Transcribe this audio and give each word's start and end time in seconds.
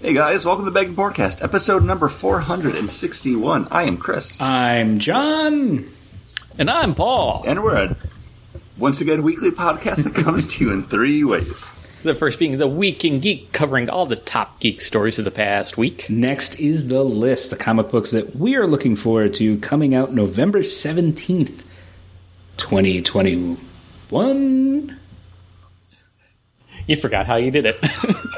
Hey 0.00 0.12
guys, 0.12 0.44
welcome 0.44 0.66
to 0.66 0.70
Begging 0.70 0.94
Podcast, 0.94 1.42
episode 1.42 1.82
number 1.82 2.08
461. 2.08 3.66
I 3.70 3.84
am 3.84 3.96
Chris. 3.96 4.38
I'm 4.40 4.98
John. 4.98 5.88
And 6.58 6.70
I'm 6.70 6.94
Paul. 6.94 7.42
And 7.46 7.62
we're 7.64 7.76
a 7.76 7.96
once 8.76 9.00
again 9.00 9.22
weekly 9.22 9.50
podcast 9.50 10.04
that 10.04 10.14
comes 10.14 10.46
to 10.54 10.64
you 10.66 10.72
in 10.72 10.82
three 10.82 11.24
ways. 11.24 11.72
The 12.02 12.14
first 12.14 12.38
being 12.38 12.58
the 12.58 12.68
Week 12.68 13.06
in 13.06 13.20
Geek, 13.20 13.52
covering 13.52 13.88
all 13.88 14.04
the 14.04 14.16
top 14.16 14.60
geek 14.60 14.82
stories 14.82 15.18
of 15.18 15.24
the 15.24 15.30
past 15.30 15.78
week. 15.78 16.10
Next 16.10 16.60
is 16.60 16.88
the 16.88 17.02
list, 17.02 17.48
the 17.48 17.56
comic 17.56 17.88
books 17.90 18.10
that 18.10 18.36
we 18.36 18.54
are 18.54 18.66
looking 18.66 18.96
forward 18.96 19.32
to 19.34 19.58
coming 19.60 19.94
out 19.94 20.12
November 20.12 20.60
17th, 20.60 21.62
2021. 22.58 24.98
You 26.86 26.96
forgot 26.96 27.26
how 27.26 27.36
you 27.36 27.50
did 27.50 27.64
it. 27.66 27.76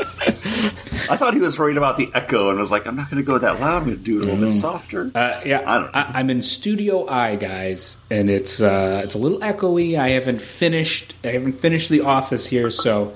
I 1.11 1.17
thought 1.17 1.35
he 1.35 1.41
was 1.41 1.59
worried 1.59 1.77
about 1.77 1.97
the 1.97 2.11
echo 2.15 2.51
and 2.51 2.59
was 2.59 2.71
like, 2.71 2.87
I'm 2.87 2.97
not 2.97 3.11
going 3.11 3.23
to 3.23 3.27
go 3.27 3.39
that 3.39 3.61
loud. 3.61 3.83
I'm 3.83 3.85
going 3.87 3.97
to 3.97 4.03
do 4.03 4.19
it 4.19 4.23
a 4.23 4.27
little 4.27 4.47
bit 4.47 4.53
softer. 4.53 5.11
Uh, 5.15 5.41
yeah, 5.45 5.63
I 5.67 5.79
don't 5.79 5.95
know. 5.95 6.01
I, 6.01 6.21
am 6.21 6.31
in 6.31 6.43
Studio 6.43 7.07
I, 7.07 7.37
guys, 7.37 7.97
and 8.11 8.29
it's 8.31 8.61
uh, 8.61 9.03
it's 9.05 9.15
a 9.15 9.19
little 9.19 9.39
echoey. 9.41 9.99
I 9.99 10.11
haven't 10.11 10.41
finished. 10.41 11.15
I 11.25 11.29
haven't 11.29 11.55
finished 11.55 11.89
the 11.89 12.03
office 12.03 12.47
here, 12.47 12.71
so 12.71 13.15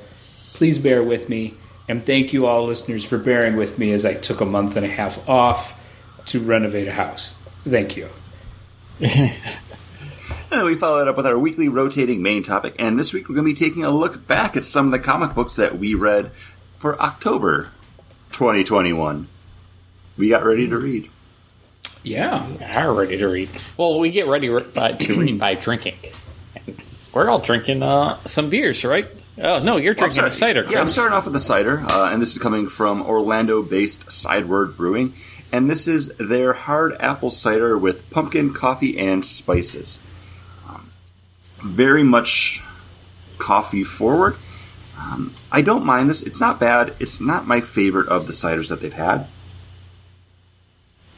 please 0.54 0.78
bear 0.78 1.02
with 1.02 1.28
me. 1.28 1.54
And 1.88 2.04
thank 2.04 2.32
you 2.32 2.46
all 2.46 2.64
listeners 2.64 3.04
for 3.04 3.18
bearing 3.18 3.56
with 3.56 3.78
me 3.78 3.92
as 3.92 4.06
I 4.06 4.14
took 4.14 4.40
a 4.40 4.46
month 4.46 4.76
and 4.76 4.86
a 4.86 4.88
half 4.88 5.28
off 5.28 5.78
to 6.26 6.40
renovate 6.40 6.88
a 6.88 6.92
house. 6.92 7.34
Thank 7.64 7.96
you. 7.96 8.08
And 10.52 10.66
we 10.66 10.74
follow 10.74 10.98
it 10.98 11.08
up 11.08 11.16
with 11.16 11.26
our 11.26 11.38
weekly 11.38 11.70
rotating 11.70 12.20
main 12.20 12.42
topic, 12.42 12.76
and 12.78 12.98
this 12.98 13.14
week 13.14 13.26
we're 13.26 13.34
going 13.34 13.46
to 13.46 13.54
be 13.54 13.58
taking 13.58 13.84
a 13.84 13.90
look 13.90 14.26
back 14.26 14.54
at 14.54 14.66
some 14.66 14.84
of 14.84 14.92
the 14.92 14.98
comic 14.98 15.34
books 15.34 15.56
that 15.56 15.78
we 15.78 15.94
read 15.94 16.30
for 16.76 17.00
October 17.00 17.70
2021. 18.32 19.28
We 20.18 20.28
got 20.28 20.44
ready 20.44 20.68
to 20.68 20.78
read. 20.78 21.10
Yeah. 22.02 22.46
We 22.48 22.64
are 22.64 22.92
ready 22.92 23.16
to 23.18 23.28
read. 23.28 23.48
Well, 23.76 23.98
we 23.98 24.10
get 24.10 24.26
ready 24.26 24.48
by, 24.48 24.92
to 24.92 25.14
read 25.14 25.38
by 25.38 25.54
drinking. 25.54 25.94
We're 27.14 27.28
all 27.28 27.38
drinking 27.38 27.82
uh, 27.82 28.18
some 28.24 28.50
beers, 28.50 28.84
right? 28.84 29.06
Oh 29.38 29.58
no, 29.60 29.76
you're 29.76 29.94
Well, 29.94 30.04
I'm 30.04 30.10
drinking 30.10 30.24
a 30.24 30.30
starting- 30.30 30.32
cider. 30.32 30.62
Chris. 30.62 30.72
Yeah, 30.74 30.80
I'm 30.80 30.86
starting 30.86 31.16
off 31.16 31.24
with 31.26 31.36
a 31.36 31.40
cider, 31.40 31.80
uh, 31.88 32.10
and 32.12 32.20
this 32.20 32.32
is 32.32 32.38
coming 32.38 32.68
from 32.68 33.02
Orlando-based 33.02 34.10
Sideward 34.12 34.76
Brewing, 34.76 35.14
and 35.52 35.70
this 35.70 35.88
is 35.88 36.08
their 36.18 36.52
hard 36.52 36.96
apple 37.00 37.30
cider 37.30 37.76
with 37.78 38.10
pumpkin, 38.10 38.52
coffee, 38.52 38.98
and 38.98 39.24
spices. 39.24 39.98
Um, 40.68 40.90
very 41.62 42.02
much 42.02 42.62
coffee 43.38 43.84
forward. 43.84 44.36
Um, 45.02 45.34
I 45.50 45.62
don't 45.62 45.84
mind 45.84 46.08
this; 46.08 46.22
it's 46.22 46.40
not 46.40 46.60
bad. 46.60 46.94
It's 47.00 47.20
not 47.20 47.46
my 47.46 47.60
favorite 47.60 48.08
of 48.08 48.26
the 48.26 48.32
ciders 48.32 48.68
that 48.68 48.80
they've 48.80 48.92
had 48.92 49.26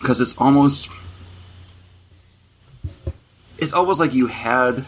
because 0.04 0.20
it's 0.20 0.36
almost 0.36 0.90
it's 3.56 3.72
almost 3.72 3.98
like 3.98 4.12
you 4.12 4.27
had 4.27 4.84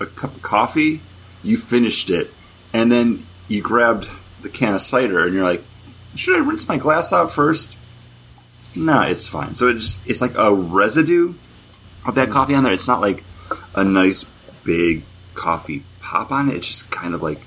a 0.00 0.06
cup 0.06 0.36
of 0.36 0.42
coffee, 0.42 1.00
you 1.42 1.56
finished 1.56 2.10
it, 2.10 2.32
and 2.72 2.92
then 2.92 3.24
you 3.48 3.60
grabbed 3.60 4.08
the 4.42 4.48
can 4.48 4.74
of 4.74 4.82
cider, 4.82 5.24
and 5.24 5.34
you're 5.34 5.42
like, 5.42 5.62
should 6.14 6.36
I 6.36 6.46
rinse 6.46 6.68
my 6.68 6.76
glass 6.78 7.12
out 7.12 7.32
first? 7.32 7.76
No, 8.76 9.02
it's 9.02 9.26
fine. 9.26 9.56
So 9.56 9.68
it's 9.68 9.82
just 9.82 10.08
it's 10.08 10.20
like 10.20 10.36
a 10.36 10.54
residue 10.54 11.34
of 12.06 12.14
that 12.14 12.30
coffee 12.30 12.54
on 12.54 12.62
there. 12.62 12.72
It's 12.72 12.86
not 12.86 13.00
like 13.00 13.24
a 13.74 13.82
nice 13.82 14.24
big 14.64 15.02
coffee 15.34 15.82
pop 16.08 16.32
on 16.32 16.48
it. 16.48 16.56
It's 16.56 16.66
just 16.66 16.90
kind 16.90 17.14
of 17.14 17.22
like 17.22 17.40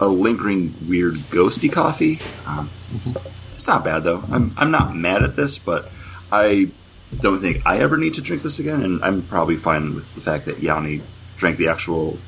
a 0.00 0.06
lingering 0.06 0.74
weird 0.88 1.14
ghosty 1.32 1.72
coffee. 1.72 2.20
Um, 2.46 2.68
It's 3.54 3.68
not 3.68 3.84
bad 3.84 4.02
though. 4.04 4.22
I'm 4.30 4.52
I'm 4.56 4.70
not 4.70 4.94
mad 4.94 5.22
at 5.22 5.36
this, 5.36 5.58
but 5.58 5.90
I 6.30 6.70
don't 7.20 7.40
think 7.40 7.64
I 7.64 7.78
ever 7.78 7.96
need 7.96 8.14
to 8.14 8.20
drink 8.20 8.42
this 8.42 8.58
again, 8.58 8.82
and 8.82 9.02
I'm 9.04 9.22
probably 9.22 9.56
fine 9.56 9.94
with 9.94 10.12
the 10.14 10.20
fact 10.20 10.46
that 10.46 10.60
Yanni 10.60 11.00
drank 11.36 11.56
the 11.58 11.68
actual 11.68 12.18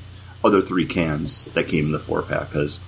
other 0.45 0.61
three 0.63 0.87
cans 0.87 1.45
that 1.55 1.69
came 1.69 1.87
in 1.87 1.93
the 1.93 1.99
four 1.99 2.23
pack. 2.23 2.49
Because 2.51 2.81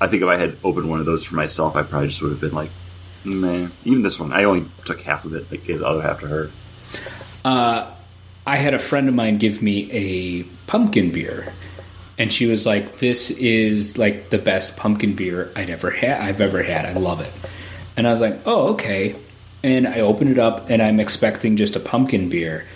I 0.00 0.06
think 0.08 0.22
if 0.22 0.28
I 0.28 0.36
had 0.36 0.56
opened 0.64 0.90
one 0.90 1.00
of 1.00 1.06
those 1.06 1.24
for 1.24 1.36
myself, 1.36 1.76
I 1.76 1.82
probably 1.82 2.08
just 2.08 2.20
would 2.22 2.32
have 2.32 2.40
been 2.40 2.54
like, 2.54 2.70
man. 3.24 3.70
Even 3.84 4.02
this 4.02 4.18
one, 4.18 4.32
I 4.32 4.44
only 4.44 4.66
took 4.84 5.00
half 5.02 5.24
of 5.24 5.34
it. 5.34 5.50
Like 5.50 5.64
gave 5.64 5.78
the 5.78 5.86
other 5.86 6.02
half 6.02 6.20
to 6.20 6.26
her. 6.26 6.50
Uh, 7.44 7.94
I 8.46 8.56
had 8.56 8.74
a 8.74 8.78
friend 8.78 9.08
of 9.08 9.14
mine 9.14 9.38
give 9.38 9.62
me 9.62 9.90
a 9.90 10.42
pumpkin 10.66 11.10
beer, 11.10 11.52
and 12.18 12.32
she 12.32 12.46
was 12.46 12.66
like, 12.66 12.98
"This 12.98 13.30
is 13.30 13.96
like 13.96 14.30
the 14.30 14.38
best 14.38 14.76
pumpkin 14.76 15.14
beer 15.14 15.50
I'd 15.56 15.70
ever 15.70 15.90
had. 15.90 16.20
I've 16.20 16.40
ever 16.40 16.62
had. 16.62 16.84
I 16.84 16.92
love 16.92 17.20
it." 17.20 17.30
And 17.96 18.06
I 18.06 18.10
was 18.10 18.20
like, 18.20 18.36
"Oh, 18.44 18.74
okay." 18.74 19.14
And 19.62 19.88
I 19.88 20.00
open 20.00 20.28
it 20.28 20.38
up, 20.38 20.68
and 20.68 20.82
I'm 20.82 21.00
expecting 21.00 21.56
just 21.56 21.74
a 21.74 21.80
pumpkin 21.80 22.28
beer, 22.28 22.66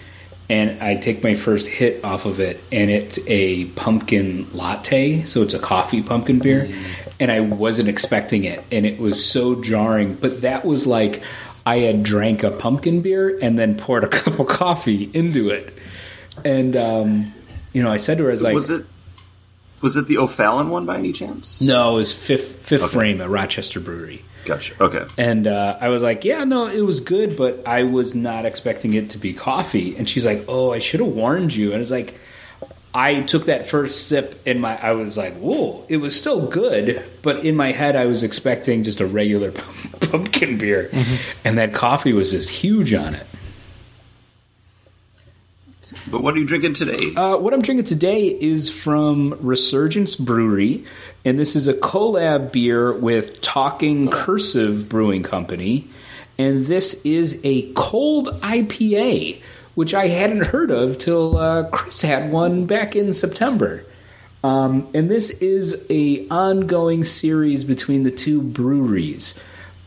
and 0.48 0.82
I 0.82 0.96
take 0.96 1.22
my 1.22 1.34
first 1.34 1.66
hit 1.66 2.02
off 2.02 2.24
of 2.24 2.40
it, 2.40 2.58
and 2.72 2.90
it's 2.90 3.18
a 3.26 3.66
pumpkin 3.76 4.46
latte, 4.54 5.22
so 5.24 5.42
it's 5.42 5.52
a 5.52 5.58
coffee 5.58 6.02
pumpkin 6.02 6.38
beer, 6.38 6.64
mm. 6.64 6.84
and 7.20 7.30
I 7.30 7.40
wasn't 7.40 7.90
expecting 7.90 8.44
it, 8.44 8.64
and 8.72 8.86
it 8.86 8.98
was 8.98 9.22
so 9.22 9.62
jarring. 9.62 10.14
But 10.14 10.40
that 10.40 10.64
was 10.64 10.86
like. 10.86 11.20
I 11.68 11.78
had 11.80 12.02
drank 12.02 12.42
a 12.42 12.50
pumpkin 12.50 13.02
beer 13.02 13.38
and 13.42 13.58
then 13.58 13.76
poured 13.76 14.04
a 14.04 14.08
cup 14.20 14.38
of 14.38 14.46
coffee 14.46 15.10
into 15.12 15.50
it. 15.50 15.72
And 16.44 16.76
um, 16.76 17.32
you 17.72 17.82
know, 17.82 17.90
I 17.90 17.98
said 17.98 18.18
to 18.18 18.24
her, 18.24 18.30
"I 18.30 18.32
was 18.32 18.42
like, 18.42 18.54
was 18.54 18.70
it 18.70 18.86
was 19.80 19.96
it 19.96 20.06
the 20.08 20.18
O'Fallon 20.18 20.70
one 20.70 20.86
by 20.86 20.96
any 20.98 21.12
chance? 21.12 21.60
no, 21.60 21.92
it 21.92 21.96
was 21.96 22.12
Fifth 22.12 22.66
Fifth 22.66 22.84
Okay. 22.84 22.92
Frame 22.92 23.20
at 23.20 23.28
Rochester 23.28 23.80
Brewery." 23.80 24.22
Gotcha. 24.44 24.72
Okay. 24.82 25.04
And 25.18 25.46
uh, 25.46 25.76
I 25.80 25.88
was 25.90 26.02
like, 26.02 26.24
"Yeah, 26.24 26.44
no, 26.44 26.66
it 26.68 26.80
was 26.80 27.00
good, 27.00 27.36
but 27.36 27.68
I 27.68 27.82
was 27.82 28.14
not 28.14 28.46
expecting 28.46 28.94
it 28.94 29.10
to 29.10 29.18
be 29.18 29.34
coffee." 29.34 29.94
And 29.96 30.08
she's 30.08 30.24
like, 30.24 30.44
"Oh, 30.48 30.72
I 30.72 30.78
should 30.78 31.00
have 31.00 31.10
warned 31.10 31.54
you." 31.54 31.66
And 31.66 31.74
I 31.74 31.78
was 31.78 31.90
like, 31.90 32.14
I 32.94 33.20
took 33.20 33.46
that 33.46 33.66
first 33.66 34.08
sip 34.08 34.40
and 34.46 34.60
my 34.60 34.76
I 34.80 34.92
was 34.92 35.16
like, 35.16 35.36
"Whoa!" 35.36 35.84
It 35.88 35.98
was 35.98 36.18
still 36.18 36.46
good, 36.46 37.02
but 37.22 37.44
in 37.44 37.54
my 37.56 37.72
head, 37.72 37.96
I 37.96 38.06
was 38.06 38.22
expecting 38.22 38.82
just 38.84 39.00
a 39.00 39.06
regular 39.06 39.52
pumpkin 40.00 40.58
beer, 40.58 40.90
and 41.44 41.58
that 41.58 41.74
coffee 41.74 42.12
was 42.12 42.30
just 42.30 42.48
huge 42.48 42.94
on 42.94 43.14
it. 43.14 43.26
But 46.10 46.22
what 46.22 46.34
are 46.34 46.38
you 46.38 46.46
drinking 46.46 46.74
today? 46.74 47.14
Uh, 47.14 47.36
what 47.38 47.54
I'm 47.54 47.62
drinking 47.62 47.86
today 47.86 48.26
is 48.26 48.70
from 48.70 49.36
Resurgence 49.40 50.16
Brewery, 50.16 50.84
and 51.24 51.38
this 51.38 51.56
is 51.56 51.68
a 51.68 51.74
collab 51.74 52.52
beer 52.52 52.92
with 52.92 53.40
Talking 53.40 54.08
Cursive 54.08 54.88
Brewing 54.88 55.22
Company, 55.22 55.86
and 56.38 56.66
this 56.66 57.04
is 57.04 57.40
a 57.44 57.70
cold 57.72 58.28
IPA, 58.42 59.40
which 59.78 59.94
I 59.94 60.08
hadn't 60.08 60.46
heard 60.46 60.72
of 60.72 60.98
till 60.98 61.36
uh, 61.36 61.70
Chris 61.70 62.02
had 62.02 62.32
one 62.32 62.66
back 62.66 62.96
in 62.96 63.14
September. 63.14 63.84
Um, 64.42 64.88
and 64.92 65.08
this 65.08 65.30
is 65.30 65.86
a 65.88 66.26
ongoing 66.30 67.04
series 67.04 67.62
between 67.62 68.02
the 68.02 68.10
two 68.10 68.42
breweries. 68.42 69.38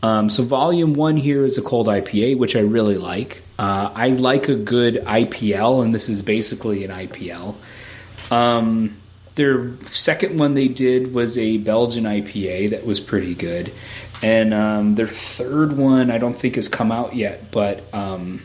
Um, 0.02 0.30
so 0.30 0.44
volume 0.44 0.94
one 0.94 1.18
here 1.18 1.44
is 1.44 1.58
a 1.58 1.62
cold 1.62 1.88
IPA, 1.88 2.38
which 2.38 2.56
I 2.56 2.60
really 2.60 2.96
like. 2.96 3.42
Uh, 3.58 3.92
I 3.94 4.08
like 4.08 4.48
a 4.48 4.54
good 4.54 4.94
IPL, 4.94 5.84
and 5.84 5.94
this 5.94 6.08
is 6.08 6.22
basically 6.22 6.86
an 6.86 6.90
IPL. 6.90 7.54
Um, 8.32 8.96
their 9.34 9.76
second 9.88 10.38
one 10.38 10.54
they 10.54 10.68
did 10.68 11.12
was 11.12 11.36
a 11.36 11.58
Belgian 11.58 12.04
IPA 12.04 12.70
that 12.70 12.86
was 12.86 12.98
pretty 12.98 13.34
good, 13.34 13.70
and 14.22 14.54
um, 14.54 14.94
their 14.94 15.06
third 15.06 15.76
one 15.76 16.10
I 16.10 16.16
don't 16.16 16.32
think 16.32 16.54
has 16.54 16.68
come 16.68 16.90
out 16.90 17.14
yet, 17.14 17.50
but 17.50 17.84
um, 17.92 18.40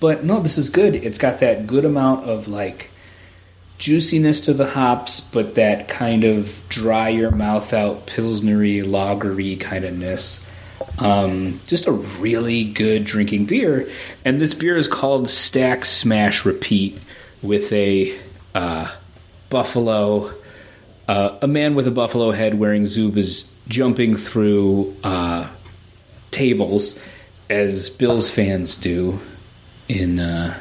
but 0.00 0.24
no, 0.24 0.40
this 0.40 0.58
is 0.58 0.70
good. 0.70 0.94
It's 0.94 1.18
got 1.18 1.40
that 1.40 1.66
good 1.66 1.84
amount 1.84 2.28
of 2.28 2.48
like 2.48 2.90
juiciness 3.78 4.40
to 4.42 4.52
the 4.52 4.66
hops, 4.66 5.20
but 5.20 5.54
that 5.54 5.88
kind 5.88 6.24
of 6.24 6.60
dry 6.68 7.08
your 7.08 7.30
mouth 7.30 7.72
out 7.72 8.06
pilsnery, 8.06 8.84
lagery 8.84 9.58
kind 9.58 9.84
of 9.84 9.96
ness. 9.96 10.44
Um, 10.98 11.60
just 11.66 11.86
a 11.86 11.92
really 11.92 12.64
good 12.64 13.04
drinking 13.04 13.46
beer, 13.46 13.88
and 14.24 14.40
this 14.40 14.54
beer 14.54 14.76
is 14.76 14.88
called 14.88 15.28
Stack 15.28 15.84
Smash 15.84 16.44
Repeat 16.44 16.98
with 17.40 17.72
a 17.72 18.18
uh, 18.54 18.92
buffalo, 19.48 20.32
uh, 21.06 21.38
a 21.40 21.46
man 21.46 21.76
with 21.76 21.86
a 21.86 21.92
buffalo 21.92 22.32
head 22.32 22.58
wearing 22.58 22.82
Zubaz 22.82 23.46
jumping 23.68 24.16
through 24.16 24.96
uh, 25.04 25.48
tables 26.32 27.00
as 27.48 27.90
Bills 27.90 28.28
fans 28.28 28.76
do 28.76 29.20
in 29.88 30.18
uh, 30.18 30.58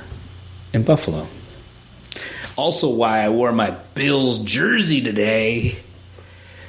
in 0.74 0.84
Buffalo. 0.84 1.28
Also, 2.56 2.90
why 2.90 3.20
I 3.22 3.30
wore 3.30 3.52
my 3.52 3.72
Bills 3.94 4.40
jersey 4.40 5.00
today, 5.02 5.76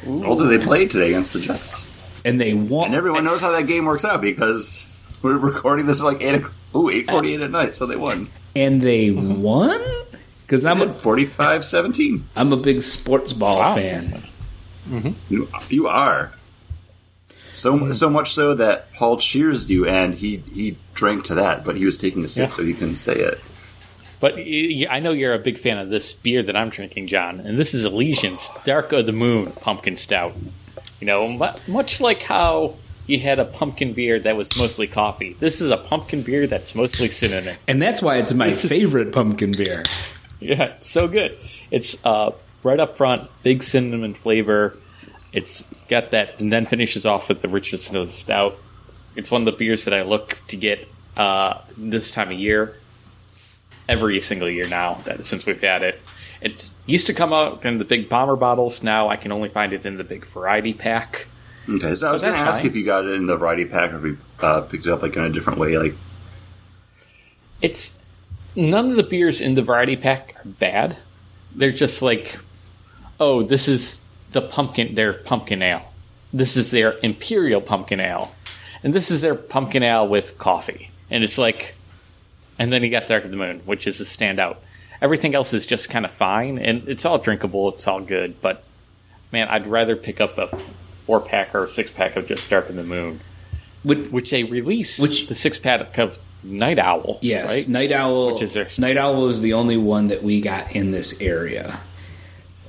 Also, 0.07 0.45
they 0.47 0.59
played 0.63 0.91
today 0.91 1.09
against 1.09 1.33
the 1.33 1.41
Jets. 1.41 1.89
and 2.25 2.39
they 2.41 2.53
won. 2.53 2.87
And 2.87 2.95
everyone 2.95 3.25
knows 3.25 3.41
how 3.41 3.53
that 3.53 3.67
game 3.67 3.87
works 3.87 4.05
out 4.05 4.21
because 4.21 4.85
we're 5.23 5.39
recording 5.39 5.87
this 5.87 6.01
at 6.01 6.05
like 6.05 6.21
8 6.21 6.35
o'clock. 6.35 6.53
Ooh, 6.77 6.91
8.48 6.91 7.45
at 7.45 7.51
night, 7.51 7.75
so 7.75 7.87
they 7.87 7.97
won. 7.97 8.29
and 8.55 8.83
they 8.83 9.11
won 9.11 9.81
because 10.43 10.67
I'm 10.67 10.83
a 10.83 10.87
45-17. 10.89 12.21
I'm 12.37 12.53
a 12.53 12.57
big 12.59 12.83
sports 12.83 13.33
ball 13.33 13.59
Wow. 13.59 13.75
fan. 13.75 14.03
You 15.31 15.49
you 15.71 15.89
are. 15.89 16.33
So 17.59 17.93
so 17.93 18.09
much 18.09 18.33
so 18.33 18.55
that 18.55 18.93
Paul 18.95 19.17
cheers 19.19 19.69
you, 19.71 19.87
and 19.87 20.15
he 20.15 20.39
he 20.53 20.77
drank 20.95 21.25
to 21.27 21.35
that, 21.37 21.65
but 21.65 21.77
he 21.77 21.85
was 21.85 21.97
taking 21.97 22.25
a 22.25 22.29
sip, 22.29 22.45
Yeah. 22.45 22.49
so 22.49 22.65
he 22.65 22.73
couldn't 22.75 22.95
say 22.97 23.15
it. 23.15 23.41
But 24.21 24.35
I 24.39 24.99
know 25.01 25.13
you're 25.13 25.35
a 25.35 25.39
big 25.39 25.59
fan 25.59 25.79
of 25.79 25.91
this 25.91 26.13
beer 26.13 26.43
that 26.43 26.57
I'm 26.57 26.71
drinking, 26.71 27.07
John, 27.07 27.39
and 27.41 27.57
this 27.59 27.73
is 27.75 27.85
Elysian's 27.85 28.51
Dark 28.65 28.93
of 28.93 29.07
the 29.07 29.13
Moon 29.13 29.53
Pumpkin 29.53 29.97
Stout. 29.97 30.35
You 31.01 31.07
know, 31.07 31.29
much 31.69 32.01
like 32.01 32.23
how 32.23 32.75
you 33.07 33.21
had 33.21 33.39
a 33.39 33.45
pumpkin 33.45 33.93
beer 33.93 34.19
that 34.19 34.37
was 34.37 34.59
mostly 34.59 34.89
coffee, 34.89 35.35
this 35.39 35.61
is 35.61 35.71
a 35.71 35.77
pumpkin 35.77 36.23
beer 36.23 36.47
that's 36.49 36.75
mostly 36.75 37.07
cinnamon. 37.09 37.57
And 37.69 37.81
that's 37.81 38.03
why 38.03 38.17
it's 38.19 38.35
my 38.35 38.49
This 38.51 38.65
is- 38.65 38.71
favorite 38.71 39.13
pumpkin 39.13 39.53
beer. 39.57 39.83
Yeah, 40.41 40.63
it's 40.77 40.87
so 40.89 41.09
good. 41.09 41.37
It's 41.73 41.97
uh, 42.07 42.31
right 42.63 42.79
up 42.79 42.97
front, 42.97 43.29
big 43.43 43.65
cinnamon 43.65 44.15
flavor. 44.15 44.77
It's 45.33 45.67
got 45.89 46.11
that, 46.13 46.41
and 46.41 46.53
then 46.53 46.67
finishes 46.67 47.05
off 47.05 47.29
with 47.29 47.43
the 47.43 47.49
richness 47.49 47.89
of 47.93 48.07
the 48.07 48.13
stout. 48.13 48.57
It's 49.15 49.31
one 49.31 49.43
of 49.43 49.47
the 49.47 49.53
beers 49.59 49.85
that 49.85 49.95
I 49.95 50.03
look 50.03 50.39
to 50.49 50.57
get 50.57 50.89
uh, 51.17 51.61
this 51.77 52.11
time 52.11 52.29
of 52.31 52.39
year, 52.39 52.77
every 53.89 54.21
single 54.21 54.49
year 54.49 54.69
now. 54.69 54.95
That 55.05 55.25
since 55.25 55.45
we've 55.45 55.61
had 55.61 55.83
it, 55.83 56.01
It 56.41 56.71
used 56.87 57.07
to 57.07 57.15
come 57.15 57.33
out 57.33 57.65
in 57.65 57.79
the 57.79 57.85
big 57.85 58.09
bomber 58.09 58.37
bottles. 58.37 58.83
Now 58.83 59.09
I 59.09 59.17
can 59.17 59.33
only 59.33 59.49
find 59.49 59.73
it 59.73 59.85
in 59.85 59.97
the 59.99 60.05
big 60.05 60.25
variety 60.27 60.73
pack. 60.73 61.27
Okay, 61.69 61.95
so 61.95 62.09
I 62.09 62.13
was 62.13 62.23
going 62.23 62.35
to 62.35 62.41
ask 62.41 62.61
fine. 62.61 62.67
if 62.67 62.77
you 62.77 62.85
got 62.85 63.05
it 63.05 63.11
in 63.15 63.27
the 63.27 63.37
variety 63.37 63.67
pack, 63.67 63.93
or 63.93 63.97
if 63.97 64.05
you 64.05 64.19
uh, 64.41 64.63
picked 64.63 64.87
it 64.87 64.93
up 64.93 65.03
like 65.03 65.17
in 65.17 65.23
a 65.23 65.29
different 65.29 65.59
way. 65.59 65.77
Like, 65.77 65.95
It's 67.61 67.99
none 68.57 68.91
of 68.91 68.97
the 68.97 69.03
beers 69.03 69.41
in 69.41 69.55
the 69.55 69.63
variety 69.63 69.97
pack 69.97 70.35
are 70.37 70.49
bad. 70.49 70.97
They're 71.55 71.73
just 71.73 72.01
like, 72.03 72.39
oh, 73.21 73.43
this 73.43 73.69
is 73.69 74.03
the 74.33 74.43
pumpkin, 74.43 74.95
their 74.95 75.13
pumpkin 75.13 75.63
ale. 75.63 75.83
This 76.33 76.57
is 76.57 76.71
their 76.71 76.97
imperial 77.03 77.61
pumpkin 77.61 78.01
ale, 78.01 78.31
and 78.83 78.93
this 78.95 79.11
is 79.11 79.21
their 79.21 79.35
pumpkin 79.35 79.83
ale 79.83 80.07
with 80.07 80.37
coffee. 80.39 80.91
And 81.11 81.25
it's 81.25 81.39
like, 81.39 81.75
and 82.59 82.73
then 82.73 82.83
you 82.85 82.91
got 82.91 83.07
Dark 83.07 83.25
of 83.25 83.31
the 83.31 83.37
Moon, 83.37 83.61
which 83.65 83.87
is 83.87 84.01
a 84.01 84.05
standout. 84.05 84.57
Everything 85.01 85.35
else 85.35 85.55
is 85.55 85.65
just 85.65 85.89
kind 85.89 86.05
of 86.05 86.11
fine, 86.11 86.59
and 86.59 86.87
it's 86.89 87.05
all 87.05 87.19
drinkable. 87.19 87.69
It's 87.73 87.87
all 87.87 88.01
good, 88.01 88.41
but 88.43 88.63
man, 89.33 89.49
I'd 89.49 89.67
rather 89.67 89.97
pick 89.97 90.21
up 90.21 90.37
a 90.39 90.49
four 91.07 91.21
pack 91.21 91.55
or 91.55 91.65
a 91.65 91.69
six 91.69 91.91
pack 91.91 92.17
of 92.17 92.27
just 92.29 92.51
Dark 92.51 92.69
of 92.69 92.75
the 92.77 92.83
Moon, 92.85 93.21
Which, 93.85 94.11
which 94.11 94.31
they 94.31 94.45
release. 94.45 94.99
Which- 94.99 95.29
the 95.29 95.35
six 95.35 95.57
pack 95.59 95.97
of 95.99 96.19
Night 96.43 96.79
Owl. 96.79 97.19
yes, 97.23 97.47
right? 97.49 97.69
Night 97.69 97.91
Owl. 97.93 98.35
Which 98.35 98.43
is 98.43 98.53
their- 98.53 98.69
Night 98.79 98.97
Owl 98.99 99.29
is 99.29 99.41
the 99.41 99.55
only 99.55 99.77
one 99.79 100.09
that 100.09 100.23
we 100.23 100.41
got 100.43 100.73
in 100.77 100.91
this 100.91 101.21
area, 101.23 101.79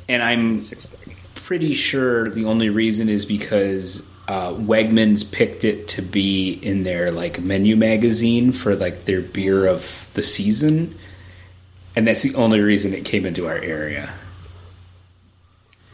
and 0.08 0.24
I'm 0.24 0.62
Six 0.62 0.86
pack. 0.86 0.99
Pretty 1.50 1.74
sure 1.74 2.30
the 2.30 2.46
only 2.46 2.70
reason 2.70 3.10
is 3.10 3.26
because 3.26 4.04
uh, 4.28 4.52
Wegmans 4.52 5.32
picked 5.32 5.64
it 5.64 5.88
to 5.88 6.00
be 6.04 6.52
in 6.52 6.84
their 6.84 7.10
like 7.10 7.42
menu 7.42 7.76
magazine 7.76 8.52
for 8.52 8.76
like 8.76 9.06
their 9.06 9.20
beer 9.20 9.66
of 9.66 10.08
the 10.14 10.22
season, 10.22 10.94
and 11.96 12.06
that's 12.06 12.22
the 12.22 12.36
only 12.36 12.60
reason 12.60 12.94
it 12.94 13.04
came 13.04 13.26
into 13.26 13.48
our 13.48 13.58
area. 13.58 14.14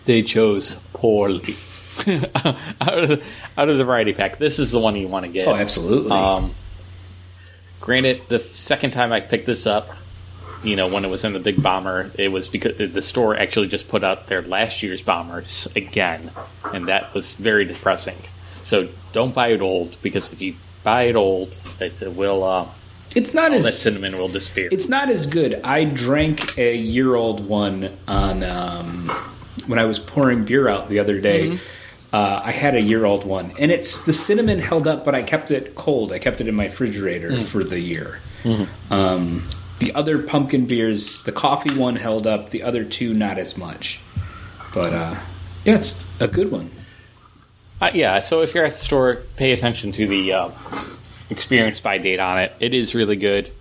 they 0.03 0.21
chose 0.21 0.75
poorly 0.91 1.55
out 2.81 2.99
of 2.99 3.07
the, 3.07 3.23
out 3.57 3.69
of 3.69 3.77
the 3.77 3.85
variety 3.85 4.11
pack. 4.11 4.37
This 4.37 4.59
is 4.59 4.71
the 4.71 4.79
one 4.81 4.97
you 4.97 5.07
want 5.07 5.25
to 5.25 5.31
get. 5.31 5.47
Oh, 5.47 5.55
absolutely. 5.55 6.11
Um, 6.11 6.51
granted, 7.79 8.23
the 8.27 8.39
second 8.39 8.91
time 8.91 9.13
I 9.13 9.21
picked 9.21 9.45
this 9.45 9.65
up, 9.65 9.87
you 10.65 10.75
know, 10.75 10.87
when 10.87 11.05
it 11.05 11.09
was 11.09 11.23
in 11.23 11.33
the 11.33 11.39
big 11.39 11.61
bomber, 11.61 12.11
it 12.17 12.29
was 12.29 12.47
because 12.47 12.77
the 12.77 13.01
store 13.01 13.37
actually 13.37 13.67
just 13.67 13.87
put 13.87 14.03
out 14.03 14.27
their 14.27 14.41
last 14.41 14.81
year's 14.83 15.01
bombers 15.01 15.67
again, 15.75 16.31
and 16.73 16.87
that 16.87 17.13
was 17.13 17.35
very 17.35 17.65
depressing. 17.65 18.17
So 18.63 18.87
don't 19.13 19.33
buy 19.33 19.49
it 19.49 19.61
old 19.61 19.95
because 20.01 20.33
if 20.33 20.41
you 20.41 20.55
buy 20.83 21.03
it 21.03 21.15
old, 21.15 21.55
it 21.79 22.15
will 22.15 22.43
uh, 22.43 22.67
it's 23.15 23.33
not 23.33 23.51
all 23.53 23.59
that 23.59 23.67
as 23.67 23.81
cinnamon 23.81 24.17
will 24.17 24.27
disappear. 24.27 24.69
it's 24.71 24.89
not 24.89 25.09
as 25.09 25.27
good. 25.27 25.61
I 25.63 25.85
drank 25.85 26.57
a 26.57 26.75
year 26.75 27.15
old 27.15 27.47
one 27.47 27.95
on 28.07 28.43
um, 28.43 29.09
when 29.67 29.79
I 29.79 29.85
was 29.85 29.99
pouring 29.99 30.45
beer 30.45 30.67
out 30.67 30.89
the 30.89 30.99
other 30.99 31.19
day. 31.21 31.57
Uh, 32.13 32.41
I 32.45 32.51
had 32.51 32.75
a 32.75 32.81
year 32.81 33.03
old 33.03 33.25
one, 33.25 33.51
and 33.59 33.71
it's 33.71 34.05
the 34.05 34.13
cinnamon 34.13 34.59
held 34.59 34.87
up, 34.87 35.03
but 35.03 35.13
I 35.15 35.21
kept 35.21 35.51
it 35.51 35.75
cold. 35.75 36.13
I 36.13 36.19
kept 36.19 36.39
it 36.39 36.47
in 36.47 36.55
my 36.55 36.65
refrigerator 36.65 37.41
for 37.41 37.63
the 37.63 37.79
year. 37.79 38.19
Um, 38.89 39.43
the 39.79 39.93
other 39.93 40.21
pumpkin 40.23 40.65
beers, 40.65 41.21
the 41.23 41.31
coffee 41.31 41.77
one 41.77 41.95
held 41.95 42.27
up. 42.27 42.49
The 42.49 42.63
other 42.63 42.83
two, 42.83 43.13
not 43.13 43.37
as 43.37 43.57
much. 43.57 43.99
But 44.73 44.93
uh, 44.93 45.15
yeah, 45.63 45.75
it's 45.75 46.05
a 46.21 46.27
good 46.27 46.51
one. 46.51 46.71
Uh, 47.81 47.91
yeah, 47.93 48.19
so 48.21 48.41
if 48.41 48.53
you're 48.53 48.65
at 48.65 48.71
the 48.71 48.77
store, 48.77 49.21
pay 49.35 49.51
attention 49.51 49.91
to 49.93 50.07
the 50.07 50.31
uh, 50.31 50.49
experience 51.29 51.81
by 51.81 51.97
date 51.97 52.19
on 52.19 52.39
it. 52.39 52.53
It 52.59 52.73
is 52.73 52.95
really 52.95 53.17
good. 53.17 53.51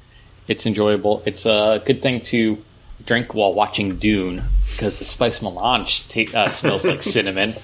It's 0.46 0.66
enjoyable. 0.66 1.22
It's 1.26 1.46
a 1.46 1.82
good 1.84 2.00
thing 2.00 2.20
to 2.22 2.62
drink 3.06 3.34
while 3.34 3.52
watching 3.52 3.96
Dune 3.96 4.44
because 4.70 4.98
the 4.98 5.04
spice 5.04 5.42
melange 5.42 6.08
ta- 6.08 6.38
uh, 6.38 6.48
smells 6.48 6.84
like 6.84 7.02
cinnamon. 7.02 7.54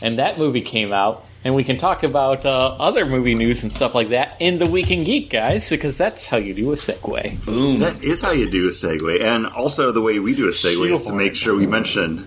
And 0.00 0.18
that 0.18 0.38
movie 0.38 0.60
came 0.60 0.92
out, 0.92 1.25
and 1.46 1.54
we 1.54 1.62
can 1.62 1.78
talk 1.78 2.02
about 2.02 2.44
uh, 2.44 2.74
other 2.80 3.06
movie 3.06 3.36
news 3.36 3.62
and 3.62 3.72
stuff 3.72 3.94
like 3.94 4.08
that 4.08 4.36
in 4.40 4.58
the 4.58 4.66
Week 4.66 4.90
in 4.90 5.04
Geek, 5.04 5.30
guys, 5.30 5.70
because 5.70 5.96
that's 5.96 6.26
how 6.26 6.38
you 6.38 6.52
do 6.52 6.72
a 6.72 6.74
segue. 6.74 7.44
Boom. 7.44 7.78
that 7.78 8.02
is 8.02 8.20
how 8.20 8.32
you 8.32 8.50
do 8.50 8.66
a 8.66 8.72
segue, 8.72 9.22
and 9.22 9.46
also 9.46 9.92
the 9.92 10.02
way 10.02 10.18
we 10.18 10.34
do 10.34 10.48
a 10.48 10.50
segue 10.50 10.90
is 10.90 11.06
to 11.06 11.12
make 11.12 11.36
sure 11.36 11.54
we 11.54 11.68
mention 11.68 12.26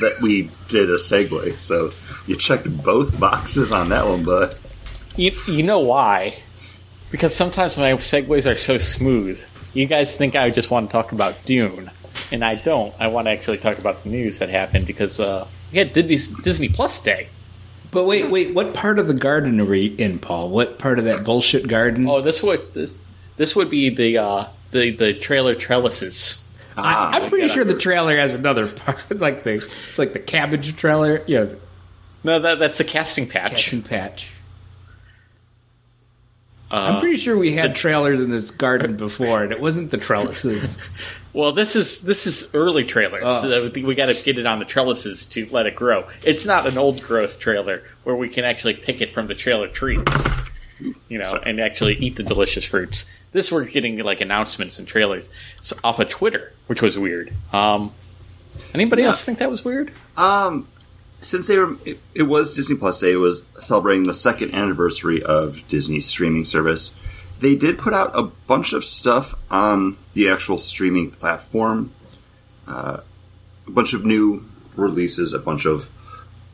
that 0.00 0.18
we 0.20 0.50
did 0.68 0.90
a 0.90 0.96
segue. 0.96 1.56
So 1.56 1.94
you 2.26 2.36
checked 2.36 2.70
both 2.84 3.18
boxes 3.18 3.72
on 3.72 3.88
that 3.88 4.06
one, 4.06 4.22
bud. 4.22 4.54
You, 5.16 5.32
you 5.46 5.62
know 5.62 5.80
why? 5.80 6.36
Because 7.10 7.34
sometimes 7.34 7.78
my 7.78 7.92
segues 7.92 8.44
are 8.44 8.56
so 8.56 8.76
smooth, 8.76 9.42
you 9.72 9.86
guys 9.86 10.14
think 10.14 10.36
I 10.36 10.50
just 10.50 10.70
want 10.70 10.90
to 10.90 10.92
talk 10.92 11.12
about 11.12 11.42
Dune, 11.46 11.90
and 12.30 12.44
I 12.44 12.56
don't. 12.56 12.94
I 13.00 13.08
want 13.08 13.28
to 13.28 13.30
actually 13.30 13.56
talk 13.56 13.78
about 13.78 14.02
the 14.02 14.10
news 14.10 14.40
that 14.40 14.50
happened 14.50 14.86
because 14.86 15.18
uh, 15.18 15.46
we 15.72 15.78
had 15.78 15.94
Disney, 15.94 16.42
Disney 16.42 16.68
Plus 16.68 17.00
Day. 17.00 17.28
But 17.90 18.04
wait, 18.04 18.30
wait. 18.30 18.54
What 18.54 18.74
part 18.74 18.98
of 18.98 19.06
the 19.06 19.14
garden 19.14 19.60
are 19.60 19.64
we 19.64 19.86
in, 19.86 20.18
Paul? 20.18 20.50
What 20.50 20.78
part 20.78 20.98
of 20.98 21.04
that 21.06 21.24
bullshit 21.24 21.66
garden? 21.68 22.06
Oh, 22.08 22.20
this 22.20 22.42
would 22.42 22.74
this, 22.74 22.94
this 23.36 23.56
would 23.56 23.70
be 23.70 23.88
the 23.88 24.18
uh, 24.18 24.46
the 24.72 24.90
the 24.90 25.14
trailer 25.14 25.54
trellises. 25.54 26.44
Ah, 26.76 27.10
I, 27.10 27.16
I'm 27.18 27.28
pretty 27.28 27.48
sure 27.48 27.64
the 27.64 27.74
trailer 27.78 28.16
has 28.16 28.34
another 28.34 28.68
part. 28.68 29.02
It's 29.10 29.20
like 29.20 29.42
the 29.42 29.66
it's 29.88 29.98
like 29.98 30.12
the 30.12 30.18
cabbage 30.18 30.76
trailer. 30.76 31.22
Yeah, 31.26 31.46
No, 32.24 32.38
that 32.40 32.58
that's 32.58 32.78
the 32.78 32.84
casting 32.84 33.26
patch. 33.26 33.64
Captain 33.64 33.82
Patch. 33.82 34.32
Uh, 36.70 36.74
I'm 36.74 37.00
pretty 37.00 37.16
sure 37.16 37.36
we 37.38 37.54
had 37.54 37.74
trailers 37.74 38.20
in 38.20 38.28
this 38.30 38.50
garden 38.50 38.96
before, 38.98 39.42
and 39.42 39.52
it 39.52 39.60
wasn't 39.60 39.90
the 39.90 39.96
trellises. 39.96 40.76
Well, 41.38 41.52
this 41.52 41.76
is 41.76 42.02
this 42.02 42.26
is 42.26 42.52
early 42.52 42.82
trailers. 42.82 43.22
Oh. 43.24 43.42
So 43.42 43.64
I 43.64 43.70
think 43.70 43.86
we 43.86 43.94
got 43.94 44.06
to 44.06 44.14
get 44.24 44.38
it 44.40 44.46
on 44.46 44.58
the 44.58 44.64
trellises 44.64 45.24
to 45.26 45.46
let 45.52 45.66
it 45.66 45.76
grow. 45.76 46.08
It's 46.24 46.44
not 46.44 46.66
an 46.66 46.76
old 46.76 47.00
growth 47.00 47.38
trailer 47.38 47.84
where 48.02 48.16
we 48.16 48.28
can 48.28 48.44
actually 48.44 48.74
pick 48.74 49.00
it 49.00 49.14
from 49.14 49.28
the 49.28 49.36
trailer 49.36 49.68
trees, 49.68 50.02
you 51.08 51.16
know, 51.16 51.36
and 51.36 51.60
actually 51.60 51.94
eat 51.98 52.16
the 52.16 52.24
delicious 52.24 52.64
fruits. 52.64 53.08
This 53.30 53.52
we're 53.52 53.66
getting 53.66 53.96
like 53.98 54.20
announcements 54.20 54.80
and 54.80 54.88
trailers 54.88 55.30
so, 55.62 55.76
off 55.84 56.00
of 56.00 56.08
Twitter, 56.08 56.52
which 56.66 56.82
was 56.82 56.98
weird. 56.98 57.32
Um, 57.52 57.92
anybody 58.74 59.02
Yeah. 59.02 59.10
else 59.10 59.24
think 59.24 59.38
that 59.38 59.48
was 59.48 59.64
weird? 59.64 59.92
Um, 60.16 60.66
since 61.18 61.46
they 61.46 61.58
were, 61.60 61.76
it, 61.84 62.00
it 62.16 62.24
was 62.24 62.56
Disney 62.56 62.76
Plus 62.76 62.98
Day. 62.98 63.12
It 63.12 63.16
was 63.16 63.46
celebrating 63.60 64.08
the 64.08 64.14
second 64.14 64.54
anniversary 64.56 65.22
of 65.22 65.62
Disney's 65.68 66.06
streaming 66.06 66.44
service. 66.44 66.92
They 67.40 67.54
did 67.54 67.78
put 67.78 67.94
out 67.94 68.10
a 68.14 68.22
bunch 68.22 68.72
of 68.72 68.84
stuff 68.84 69.34
on 69.50 69.96
the 70.14 70.28
actual 70.28 70.58
streaming 70.58 71.10
platform. 71.10 71.92
Uh, 72.66 73.00
a 73.66 73.70
bunch 73.70 73.92
of 73.94 74.04
new 74.04 74.44
releases, 74.74 75.32
a 75.32 75.38
bunch 75.38 75.64
of 75.64 75.90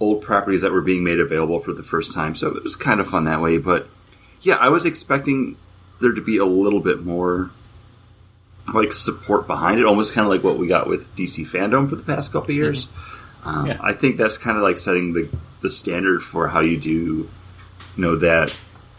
old 0.00 0.22
properties 0.22 0.62
that 0.62 0.72
were 0.72 0.80
being 0.80 1.04
made 1.04 1.20
available 1.20 1.58
for 1.60 1.72
the 1.72 1.82
first 1.82 2.12
time. 2.12 2.34
So 2.34 2.54
it 2.54 2.62
was 2.62 2.76
kind 2.76 3.00
of 3.00 3.06
fun 3.06 3.24
that 3.24 3.40
way. 3.40 3.58
But 3.58 3.88
yeah, 4.42 4.56
I 4.56 4.68
was 4.68 4.84
expecting 4.84 5.56
there 6.00 6.12
to 6.12 6.20
be 6.20 6.36
a 6.36 6.44
little 6.44 6.80
bit 6.80 7.04
more 7.04 7.50
like 8.72 8.92
support 8.92 9.46
behind 9.46 9.78
it, 9.78 9.86
almost 9.86 10.12
kind 10.14 10.26
of 10.26 10.32
like 10.32 10.42
what 10.42 10.58
we 10.58 10.66
got 10.66 10.88
with 10.88 11.14
DC 11.16 11.46
fandom 11.46 11.88
for 11.88 11.96
the 11.96 12.02
past 12.02 12.32
couple 12.32 12.50
of 12.50 12.56
years. 12.56 12.88
Um, 13.44 13.66
Yeah. 13.66 13.78
I 13.80 13.92
think 13.92 14.16
that's 14.16 14.38
kind 14.38 14.56
of 14.56 14.62
like 14.62 14.78
setting 14.78 15.12
the 15.12 15.28
the 15.60 15.70
standard 15.70 16.22
for 16.22 16.48
how 16.48 16.60
you 16.60 16.78
do, 16.78 16.90
you 16.90 17.28
know, 17.96 18.16
that 18.16 18.54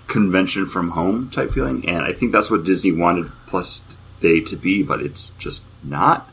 convention 0.07 0.65
from 0.65 0.91
home 0.91 1.29
type 1.29 1.51
feeling, 1.51 1.87
and 1.87 2.03
I 2.03 2.13
think 2.13 2.31
that's 2.31 2.51
what 2.51 2.63
Disney 2.63 2.91
wanted 2.91 3.31
Plus 3.47 3.97
Day 4.21 4.41
to 4.41 4.55
be, 4.55 4.83
but 4.83 5.01
it's 5.01 5.29
just 5.31 5.63
not. 5.83 6.29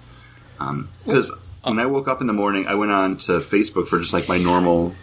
Um, 0.61 0.89
because 1.05 1.33
when 1.63 1.79
I 1.79 1.87
woke 1.87 2.09
up 2.09 2.21
in 2.21 2.27
the 2.27 2.33
morning, 2.33 2.67
I 2.67 2.75
went 2.75 2.93
on 2.93 3.17
to 3.19 3.33
Facebook 3.33 3.89
for 3.89 3.99
just 3.99 4.13
like 4.13 4.29
my 4.29 4.39
normal, 4.39 4.95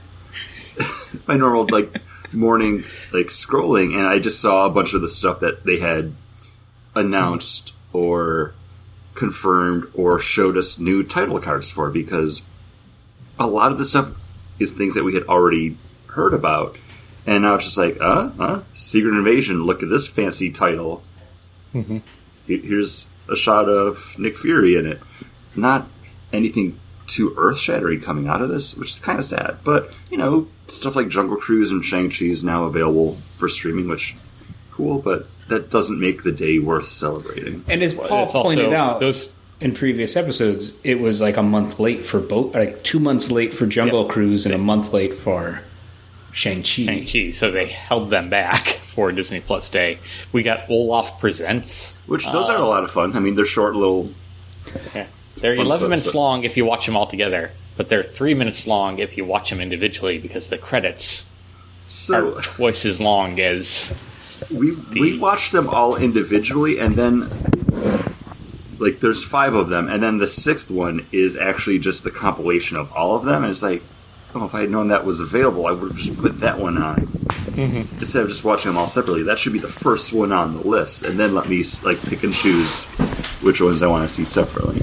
my 1.27 1.35
normal 1.35 1.67
like 1.67 2.01
morning 2.33 2.85
like 3.11 3.27
scrolling, 3.27 3.97
and 3.97 4.07
I 4.07 4.19
just 4.19 4.39
saw 4.39 4.65
a 4.65 4.69
bunch 4.69 4.93
of 4.93 5.01
the 5.01 5.07
stuff 5.07 5.39
that 5.41 5.63
they 5.63 5.79
had 5.79 6.13
announced 6.95 7.73
or 7.93 8.53
confirmed 9.15 9.85
or 9.93 10.19
showed 10.19 10.57
us 10.57 10.79
new 10.79 11.03
title 11.03 11.39
cards 11.39 11.69
for 11.69 11.89
because 11.89 12.43
a 13.37 13.47
lot 13.47 13.71
of 13.71 13.77
the 13.77 13.85
stuff 13.85 14.11
is 14.59 14.73
things 14.73 14.95
that 14.95 15.03
we 15.03 15.13
had 15.13 15.23
already 15.23 15.77
heard 16.07 16.33
about. 16.33 16.77
And 17.25 17.43
now 17.43 17.55
it's 17.55 17.65
just 17.65 17.77
like, 17.77 17.97
uh, 18.01 18.31
uh, 18.39 18.61
Secret 18.73 19.15
Invasion. 19.15 19.63
Look 19.63 19.83
at 19.83 19.89
this 19.89 20.07
fancy 20.07 20.51
title. 20.51 21.03
Mm-hmm. 21.73 21.99
Here's 22.47 23.05
a 23.29 23.35
shot 23.35 23.69
of 23.69 24.17
Nick 24.17 24.37
Fury 24.37 24.75
in 24.75 24.85
it. 24.85 24.99
Not 25.55 25.87
anything 26.33 26.79
too 27.07 27.33
earth 27.37 27.59
shattering 27.59 28.01
coming 28.01 28.27
out 28.27 28.41
of 28.41 28.49
this, 28.49 28.75
which 28.75 28.91
is 28.91 28.99
kind 28.99 29.19
of 29.19 29.25
sad. 29.25 29.57
But 29.63 29.95
you 30.09 30.17
know, 30.17 30.47
stuff 30.67 30.95
like 30.95 31.09
Jungle 31.09 31.37
Cruise 31.37 31.71
and 31.71 31.83
Shang 31.83 32.09
Chi 32.09 32.25
is 32.25 32.43
now 32.43 32.63
available 32.63 33.15
for 33.37 33.49
streaming, 33.49 33.87
which 33.87 34.15
cool. 34.71 34.99
But 34.99 35.27
that 35.49 35.69
doesn't 35.69 35.99
make 35.99 36.23
the 36.23 36.31
day 36.31 36.59
worth 36.59 36.87
celebrating. 36.87 37.65
And 37.67 37.83
as 37.83 37.93
Paul 37.93 38.25
It's 38.25 38.33
pointed 38.33 38.65
also 38.65 38.75
out 38.75 38.99
those 38.99 39.33
in 39.59 39.73
previous 39.73 40.15
episodes, 40.15 40.79
it 40.83 40.99
was 40.99 41.19
like 41.19 41.37
a 41.37 41.43
month 41.43 41.79
late 41.79 42.05
for 42.05 42.19
both, 42.19 42.55
like 42.55 42.83
two 42.83 42.99
months 42.99 43.29
late 43.29 43.53
for 43.53 43.65
Jungle 43.65 44.05
Cruise 44.05 44.45
and 44.45 44.55
a 44.55 44.59
month 44.59 44.93
late 44.93 45.13
for 45.13 45.61
Shang 46.31 46.57
Chi. 46.57 46.85
Shang-Chi, 46.85 47.31
so 47.31 47.51
they 47.51 47.65
held 47.67 48.09
them 48.09 48.29
back 48.29 48.67
for 48.67 49.11
Disney 49.11 49.39
Plus 49.39 49.69
Day. 49.69 49.97
We 50.31 50.43
got 50.43 50.69
Olaf 50.69 51.19
Presents. 51.19 51.97
Which 52.07 52.25
those 52.31 52.49
are 52.49 52.57
a 52.57 52.65
lot 52.65 52.83
of 52.83 52.91
fun. 52.91 53.15
I 53.15 53.19
mean, 53.19 53.35
they're 53.35 53.45
short 53.45 53.75
little. 53.75 54.11
Yeah. 54.95 55.07
They're 55.37 55.55
11 55.55 55.65
clips, 55.79 55.89
minutes 55.89 56.11
but- 56.11 56.17
long 56.17 56.43
if 56.43 56.57
you 56.57 56.65
watch 56.65 56.85
them 56.85 56.95
all 56.97 57.07
together, 57.07 57.51
but 57.77 57.89
they're 57.89 58.03
3 58.03 58.33
minutes 58.33 58.67
long 58.67 58.99
if 58.99 59.17
you 59.17 59.25
watch 59.25 59.49
them 59.49 59.61
individually 59.61 60.17
because 60.17 60.49
the 60.49 60.57
credits 60.57 61.31
So 61.87 62.35
are 62.37 62.41
twice 62.41 62.85
as 62.85 62.99
long 63.01 63.39
as. 63.39 63.93
we 64.53 64.75
we 64.93 65.17
watched 65.17 65.51
them 65.51 65.67
all 65.69 65.95
individually, 65.95 66.79
and 66.79 66.95
then 66.95 67.29
like 68.79 68.99
there's 68.99 69.23
five 69.23 69.55
of 69.55 69.69
them, 69.69 69.87
and 69.87 70.01
then 70.03 70.17
the 70.19 70.27
sixth 70.27 70.69
one 70.71 71.05
is 71.11 71.35
actually 71.35 71.79
just 71.79 72.03
the 72.03 72.11
compilation 72.11 72.77
of 72.77 72.91
all 72.93 73.15
of 73.15 73.25
them. 73.25 73.43
And 73.43 73.51
it's 73.51 73.63
like, 73.63 73.81
oh, 74.35 74.45
if 74.45 74.55
I 74.55 74.61
had 74.61 74.69
known 74.69 74.89
that 74.89 75.05
was 75.05 75.19
available, 75.19 75.67
I 75.67 75.71
would 75.71 75.91
have 75.91 75.97
just 75.97 76.17
put 76.17 76.39
that 76.41 76.57
one 76.59 76.77
on 76.81 77.07
instead 77.57 78.23
of 78.23 78.29
just 78.29 78.43
watching 78.43 78.69
them 78.71 78.77
all 78.77 78.87
separately. 78.87 79.23
That 79.23 79.37
should 79.39 79.53
be 79.53 79.59
the 79.59 79.67
first 79.67 80.13
one 80.13 80.31
on 80.31 80.53
the 80.55 80.67
list, 80.67 81.03
and 81.03 81.19
then 81.19 81.33
let 81.35 81.49
me 81.49 81.63
like 81.83 82.01
pick 82.03 82.23
and 82.23 82.33
choose 82.33 82.85
which 83.41 83.59
ones 83.61 83.83
I 83.83 83.87
want 83.87 84.07
to 84.07 84.13
see 84.13 84.23
separately. 84.23 84.81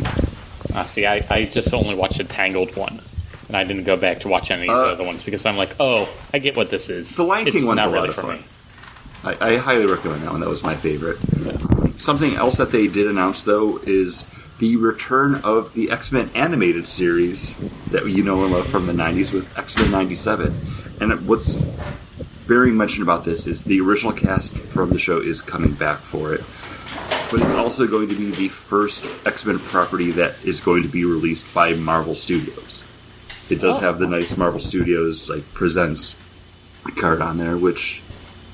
Uh, 0.75 0.85
see, 0.85 1.07
I, 1.07 1.25
I 1.31 1.45
just 1.47 1.73
only 1.73 1.95
watched 1.95 2.19
the 2.19 2.25
Tangled 2.25 2.77
one. 2.77 3.01
And 3.49 3.57
I 3.57 3.63
didn't 3.63 3.85
go 3.85 3.97
back 3.97 4.21
to 4.23 4.29
watch 4.29 4.51
any 4.51 4.65
of 4.69 4.75
Uh, 4.75 4.87
the 4.87 4.93
other 4.95 5.05
ones 5.05 5.23
because 5.23 5.47
I'm 5.47 5.57
like, 5.57 5.71
oh, 5.79 6.09
I 6.35 6.39
get 6.41 6.57
what 6.57 6.69
this 6.69 6.89
is. 6.91 7.15
The 7.15 7.23
Lion 7.23 7.47
It's 7.47 7.57
King 7.57 7.67
one's 7.67 7.77
not 7.77 7.87
a 7.89 7.91
lot 7.93 7.97
really 7.97 8.09
of 8.09 8.15
for 8.17 8.23
fun. 8.23 8.37
me. 8.39 8.45
I, 9.23 9.53
I 9.53 9.57
highly 9.59 9.87
recommend 9.87 10.23
that 10.23 10.33
one. 10.33 10.41
That 10.41 10.49
was 10.49 10.65
my 10.65 10.75
favorite. 10.75 11.17
Something 11.99 12.35
else 12.35 12.57
that 12.57 12.73
they 12.73 12.89
did 12.89 13.07
announce, 13.07 13.45
though, 13.45 13.79
is 13.79 14.25
the 14.59 14.77
return 14.77 15.37
of 15.45 15.75
the 15.75 15.91
X 15.91 16.13
Men 16.13 16.31
animated 16.35 16.87
series 16.87 17.55
that 17.91 18.07
you 18.09 18.23
know 18.23 18.43
and 18.45 18.53
love 18.53 18.67
from 18.67 18.87
the 18.87 18.93
90s 18.93 19.33
with 19.33 19.57
X 19.59 19.77
Men 19.79 19.91
97. 19.91 20.55
And 21.01 21.27
what's 21.29 21.57
bearing 22.49 22.77
mention 22.77 23.03
about 23.03 23.25
this 23.25 23.47
is 23.47 23.65
the 23.65 23.81
original 23.81 24.13
cast 24.13 24.57
from 24.57 24.91
the 24.91 24.99
show 24.99 25.19
is 25.19 25.43
coming 25.43 25.73
back 25.73 25.99
for 25.99 26.33
it. 26.35 26.41
But 27.31 27.43
it's 27.43 27.55
also 27.55 27.87
going 27.87 28.09
to 28.09 28.15
be 28.15 28.31
the 28.31 28.49
first 28.49 29.05
X 29.27 29.45
Men 29.45 29.59
property 29.59 30.13
that 30.13 30.37
is 30.45 30.61
going 30.61 30.83
to 30.83 30.89
be 30.89 31.05
released 31.05 31.53
by 31.55 31.75
Marvel 31.75 32.15
Studios. 32.15 32.83
It 33.51 33.61
does 33.61 33.77
Oh. 33.77 33.81
have 33.81 33.99
the 33.99 34.07
nice 34.07 34.37
Marvel 34.37 34.61
Studios 34.61 35.29
like 35.29 35.53
presents 35.55 36.17
card 36.97 37.21
on 37.21 37.37
there, 37.39 37.57
which 37.57 38.01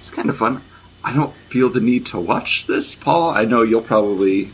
is 0.02 0.10
kind 0.10 0.28
of 0.30 0.36
fun. 0.36 0.62
I 1.04 1.12
don't 1.12 1.34
feel 1.34 1.68
the 1.68 1.80
need 1.80 2.06
to 2.06 2.18
watch 2.18 2.66
this, 2.66 2.94
Paul. 2.94 3.30
I 3.30 3.44
know 3.44 3.62
you'll 3.62 3.82
probably 3.82 4.52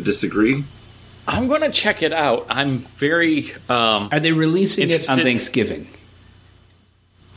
disagree. 0.00 0.64
I'm 1.28 1.46
going 1.48 1.60
to 1.60 1.70
check 1.70 2.02
it 2.02 2.12
out. 2.12 2.46
I'm 2.48 2.78
very. 2.78 3.52
Um, 3.68 4.08
Are 4.12 4.20
they 4.20 4.32
releasing 4.32 4.90
it 4.90 5.08
on 5.08 5.18
Thanksgiving? 5.18 5.86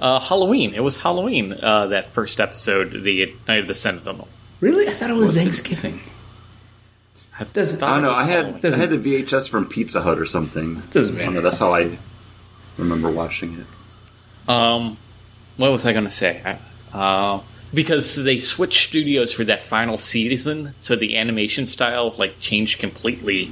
uh, 0.00 0.20
Halloween. 0.20 0.74
It 0.74 0.82
was 0.82 0.98
Halloween, 0.98 1.52
uh, 1.52 1.86
that 1.88 2.06
first 2.10 2.40
episode, 2.40 2.90
the 3.02 3.34
Night 3.48 3.60
of 3.60 3.66
the 3.66 3.74
Sentinel. 3.74 4.28
Really? 4.60 4.86
I 4.88 4.90
thought 4.90 5.10
it 5.10 5.14
was 5.14 5.34
Thanksgiving. 5.36 6.00
Does, 7.54 7.80
I 7.82 7.94
don't 7.94 8.02
know. 8.02 8.12
I 8.12 8.24
had 8.24 8.46
I 8.46 8.50
Doesn't- 8.58 8.80
had 8.80 8.90
the 9.02 9.22
VHS 9.22 9.48
from 9.48 9.66
Pizza 9.66 10.02
Hut 10.02 10.18
or 10.18 10.26
something. 10.26 10.82
Doesn't 10.90 11.14
I 11.14 11.18
don't 11.24 11.26
matter. 11.28 11.30
know, 11.36 11.40
that's 11.40 11.58
how 11.58 11.72
I 11.74 11.96
remember 12.76 13.10
watching 13.10 13.54
it. 13.58 14.48
Um, 14.50 14.98
what 15.56 15.70
was 15.72 15.86
I 15.86 15.92
going 15.92 16.04
to 16.04 16.10
say? 16.10 16.42
I- 16.44 16.58
Uh, 16.92 17.40
because 17.72 18.16
they 18.16 18.40
switched 18.40 18.88
studios 18.88 19.32
for 19.32 19.44
that 19.44 19.62
final 19.62 19.98
season, 19.98 20.74
so 20.80 20.96
the 20.96 21.16
animation 21.16 21.66
style 21.66 22.14
like 22.18 22.40
changed 22.40 22.78
completely 22.78 23.50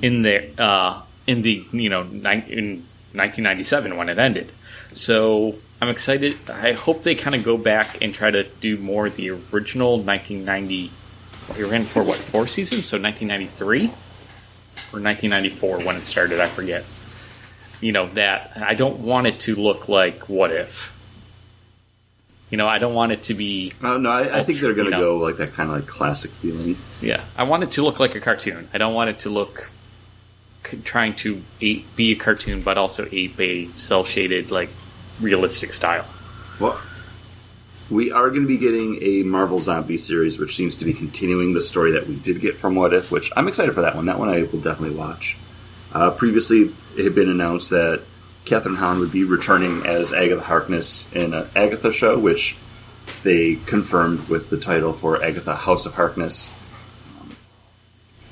in 0.00 0.22
there. 0.22 0.48
Uh, 0.58 1.02
in 1.26 1.42
the 1.42 1.64
you 1.72 1.88
know 1.88 2.02
ni- 2.02 2.44
in 2.50 2.84
1997 3.14 3.96
when 3.96 4.08
it 4.08 4.18
ended. 4.18 4.50
So 4.92 5.56
I'm 5.80 5.88
excited. 5.88 6.36
I 6.50 6.72
hope 6.72 7.02
they 7.02 7.14
kind 7.14 7.34
of 7.34 7.44
go 7.44 7.56
back 7.56 8.02
and 8.02 8.14
try 8.14 8.30
to 8.30 8.44
do 8.44 8.76
more 8.78 9.08
the 9.08 9.30
original 9.30 9.98
1990. 9.98 10.90
We 11.56 11.64
ran 11.64 11.84
for 11.84 12.02
what 12.02 12.16
four 12.16 12.46
seasons? 12.46 12.86
So 12.86 12.98
1993 12.98 13.86
or 14.92 15.00
1994 15.00 15.84
when 15.84 15.96
it 15.96 16.06
started. 16.06 16.40
I 16.40 16.48
forget 16.48 16.84
you 17.80 17.92
know 17.92 18.06
that 18.10 18.52
I 18.56 18.74
don't 18.74 19.00
want 19.00 19.26
it 19.26 19.40
to 19.40 19.56
look 19.56 19.88
like 19.88 20.28
what 20.28 20.52
if. 20.52 20.91
You 22.52 22.58
know, 22.58 22.68
I 22.68 22.78
don't 22.78 22.92
want 22.92 23.12
it 23.12 23.22
to 23.24 23.34
be 23.34 23.72
Oh 23.82 23.96
no, 23.96 24.10
I, 24.10 24.40
I 24.40 24.42
think 24.44 24.60
they're 24.60 24.74
going 24.74 24.90
to 24.90 24.96
You 24.98 25.02
know. 25.02 25.18
go 25.18 25.24
like 25.24 25.38
that 25.38 25.54
kind 25.54 25.70
of 25.70 25.76
like 25.76 25.86
classic 25.86 26.30
feeling. 26.30 26.76
yeah. 27.00 27.24
I 27.34 27.44
want 27.44 27.62
it 27.62 27.70
to 27.72 27.82
look 27.82 27.98
like 27.98 28.14
a 28.14 28.20
cartoon. 28.20 28.68
I 28.74 28.78
don't 28.78 28.92
want 28.92 29.08
it 29.08 29.20
to 29.20 29.30
look 29.30 29.70
c- 30.66 30.76
trying 30.84 31.14
to 31.16 31.40
be 31.58 31.86
a 32.12 32.14
cartoon, 32.14 32.60
but 32.60 32.76
also 32.76 33.08
ape 33.10 33.40
a 33.40 33.66
cell 33.78 34.04
shaded 34.04 34.50
like 34.50 34.68
realistic 35.18 35.72
style. 35.72 36.04
Well, 36.60 36.78
we 37.90 38.12
are 38.12 38.28
going 38.28 38.42
to 38.42 38.48
be 38.48 38.58
getting 38.58 39.02
a 39.02 39.22
Marvel 39.22 39.58
Zombie 39.58 39.96
series, 39.96 40.38
which 40.38 40.54
seems 40.54 40.76
to 40.76 40.84
be 40.84 40.92
continuing 40.92 41.54
the 41.54 41.62
story 41.62 41.92
that 41.92 42.06
we 42.06 42.16
did 42.16 42.40
get 42.42 42.54
from 42.56 42.74
What 42.74 42.92
If, 42.92 43.10
which 43.10 43.30
I'm 43.34 43.48
excited 43.48 43.74
for 43.74 43.80
that 43.80 43.96
one. 43.96 44.04
That 44.06 44.18
one 44.18 44.28
I 44.28 44.42
will 44.42 44.60
definitely 44.60 44.94
watch. 44.96 45.38
Uh, 45.94 46.10
previously, 46.10 46.70
it 46.98 47.04
had 47.04 47.14
been 47.14 47.30
announced 47.30 47.70
that 47.70 48.02
Kathryn 48.44 48.76
Hahn 48.76 48.98
would 48.98 49.12
be 49.12 49.24
returning 49.24 49.86
as 49.86 50.12
Agatha 50.12 50.42
Harkness 50.42 51.10
in 51.12 51.32
an 51.32 51.48
Agatha 51.54 51.92
show, 51.92 52.18
which 52.18 52.56
they 53.22 53.56
confirmed 53.66 54.28
with 54.28 54.50
the 54.50 54.58
title 54.58 54.92
for 54.92 55.22
Agatha 55.22 55.54
House 55.54 55.86
of 55.86 55.94
Harkness. 55.94 56.50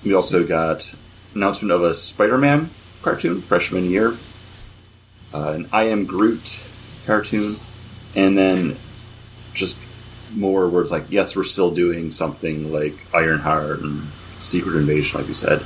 We 0.04 0.14
also 0.14 0.46
got 0.46 0.94
announcement 1.34 1.72
of 1.72 1.82
a 1.82 1.94
Spider-Man 1.94 2.70
cartoon, 3.02 3.40
freshman 3.40 3.84
year, 3.84 4.16
uh, 5.32 5.52
an 5.52 5.68
I 5.72 5.84
Am 5.84 6.06
Groot 6.06 6.58
cartoon, 7.06 7.56
and 8.16 8.36
then 8.36 8.76
just 9.54 9.78
more 10.34 10.68
words 10.68 10.90
like, 10.90 11.04
yes, 11.10 11.36
we're 11.36 11.44
still 11.44 11.70
doing 11.70 12.10
something 12.10 12.72
like 12.72 12.94
Ironheart 13.14 13.80
and 13.80 14.02
Secret 14.38 14.76
Invasion, 14.76 15.20
like 15.20 15.28
you 15.28 15.34
said. 15.34 15.62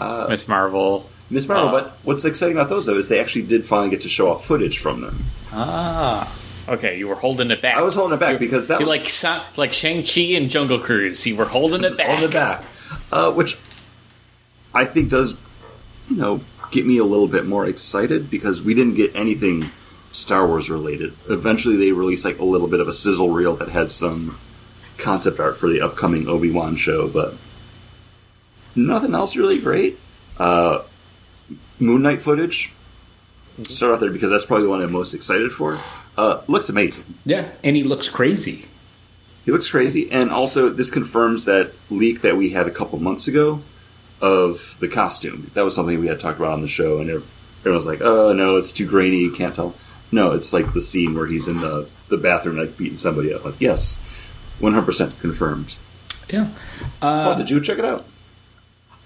Uh, 0.00 0.26
Miss 0.28 0.48
Marvel. 0.48 1.07
Miss 1.30 1.46
Marvel, 1.48 1.68
Uh, 1.68 1.72
but 1.82 1.98
what's 2.04 2.24
exciting 2.24 2.56
about 2.56 2.68
those, 2.70 2.86
though, 2.86 2.94
is 2.96 3.08
they 3.08 3.20
actually 3.20 3.42
did 3.42 3.66
finally 3.66 3.90
get 3.90 4.00
to 4.02 4.08
show 4.08 4.30
off 4.30 4.44
footage 4.46 4.78
from 4.78 5.00
them. 5.02 5.18
Ah. 5.52 6.32
Okay, 6.68 6.98
you 6.98 7.08
were 7.08 7.14
holding 7.14 7.50
it 7.50 7.62
back. 7.62 7.76
I 7.76 7.82
was 7.82 7.94
holding 7.94 8.14
it 8.14 8.20
back 8.20 8.32
You- 8.34 8.38
because 8.38 8.68
that 8.68 8.78
was 8.78 8.88
like 8.88 9.56
like 9.56 9.72
Shang 9.72 10.02
Chi 10.04 10.20
and 10.36 10.50
Jungle 10.50 10.78
Cruise. 10.78 11.26
You 11.26 11.36
were 11.36 11.46
holding 11.46 11.82
it 11.84 11.96
back. 11.96 12.08
on 12.16 12.20
the 12.22 12.28
back, 12.28 12.62
uh, 13.10 13.32
which 13.32 13.56
I 14.74 14.84
think 14.84 15.08
does, 15.08 15.36
you 16.10 16.16
know, 16.16 16.40
get 16.70 16.84
me 16.86 16.98
a 16.98 17.04
little 17.04 17.26
bit 17.28 17.46
more 17.46 17.64
excited 17.66 18.30
because 18.30 18.62
we 18.62 18.74
didn't 18.74 18.94
get 18.96 19.16
anything 19.16 19.70
Star 20.12 20.46
Wars 20.46 20.68
related. 20.68 21.14
Eventually, 21.30 21.76
they 21.76 21.92
released 21.92 22.24
like 22.26 22.38
a 22.38 22.44
little 22.44 22.68
bit 22.68 22.80
of 22.80 22.88
a 22.88 22.92
sizzle 22.92 23.30
reel 23.30 23.56
that 23.56 23.68
had 23.70 23.90
some 23.90 24.36
concept 24.98 25.40
art 25.40 25.56
for 25.56 25.68
the 25.70 25.80
upcoming 25.80 26.28
Obi 26.28 26.50
Wan 26.50 26.76
show, 26.76 27.08
but 27.08 27.34
nothing 28.74 29.14
else 29.14 29.36
really 29.36 29.58
great. 29.58 29.98
Uh, 30.38 30.80
Moon 31.80 32.02
Knight 32.02 32.22
footage. 32.22 32.72
Start 33.64 33.94
out 33.94 34.00
there 34.00 34.10
because 34.10 34.30
that's 34.30 34.46
probably 34.46 34.64
the 34.64 34.70
one 34.70 34.82
I'm 34.82 34.92
most 34.92 35.14
excited 35.14 35.52
for. 35.52 35.78
Uh, 36.16 36.42
looks 36.46 36.68
amazing. 36.68 37.04
Yeah, 37.24 37.48
and 37.64 37.76
he 37.76 37.82
looks 37.82 38.08
crazy. 38.08 38.66
He 39.44 39.52
looks 39.52 39.70
crazy, 39.70 40.10
and 40.10 40.30
also 40.30 40.68
this 40.68 40.90
confirms 40.90 41.46
that 41.46 41.72
leak 41.90 42.20
that 42.22 42.36
we 42.36 42.50
had 42.50 42.66
a 42.66 42.70
couple 42.70 42.98
months 42.98 43.28
ago 43.28 43.60
of 44.20 44.76
the 44.80 44.88
costume. 44.88 45.50
That 45.54 45.64
was 45.64 45.74
something 45.74 45.98
we 46.00 46.08
had 46.08 46.20
talked 46.20 46.38
about 46.38 46.52
on 46.52 46.60
the 46.62 46.68
show, 46.68 46.98
and 46.98 47.08
everyone 47.08 47.74
was 47.76 47.86
like, 47.86 48.00
"Oh 48.00 48.32
no, 48.32 48.56
it's 48.56 48.72
too 48.72 48.86
grainy, 48.86 49.18
you 49.18 49.32
can't 49.32 49.54
tell." 49.54 49.74
No, 50.12 50.32
it's 50.32 50.52
like 50.52 50.72
the 50.72 50.80
scene 50.80 51.14
where 51.14 51.26
he's 51.26 51.48
in 51.48 51.56
the 51.56 51.88
the 52.08 52.16
bathroom 52.16 52.56
like 52.56 52.76
beating 52.76 52.96
somebody 52.96 53.32
up. 53.32 53.44
Like, 53.44 53.60
yes, 53.60 54.02
one 54.60 54.72
hundred 54.72 54.86
percent 54.86 55.18
confirmed. 55.20 55.74
Yeah. 56.30 56.48
Uh, 57.00 57.34
did 57.34 57.50
you 57.50 57.60
check 57.60 57.78
it 57.78 57.84
out? 57.84 58.04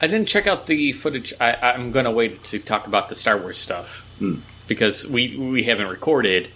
I 0.02 0.08
didn't 0.08 0.26
check 0.26 0.48
out 0.48 0.66
the 0.66 0.92
footage. 0.92 1.32
I, 1.40 1.52
I'm 1.54 1.92
going 1.92 2.06
to 2.06 2.10
wait 2.10 2.42
to 2.44 2.58
talk 2.58 2.88
about 2.88 3.08
the 3.08 3.14
Star 3.14 3.38
Wars 3.38 3.56
stuff 3.58 4.00
Hmm. 4.18 4.36
because 4.66 5.06
we 5.06 5.36
we 5.36 5.62
haven't 5.62 5.86
recorded, 5.86 6.48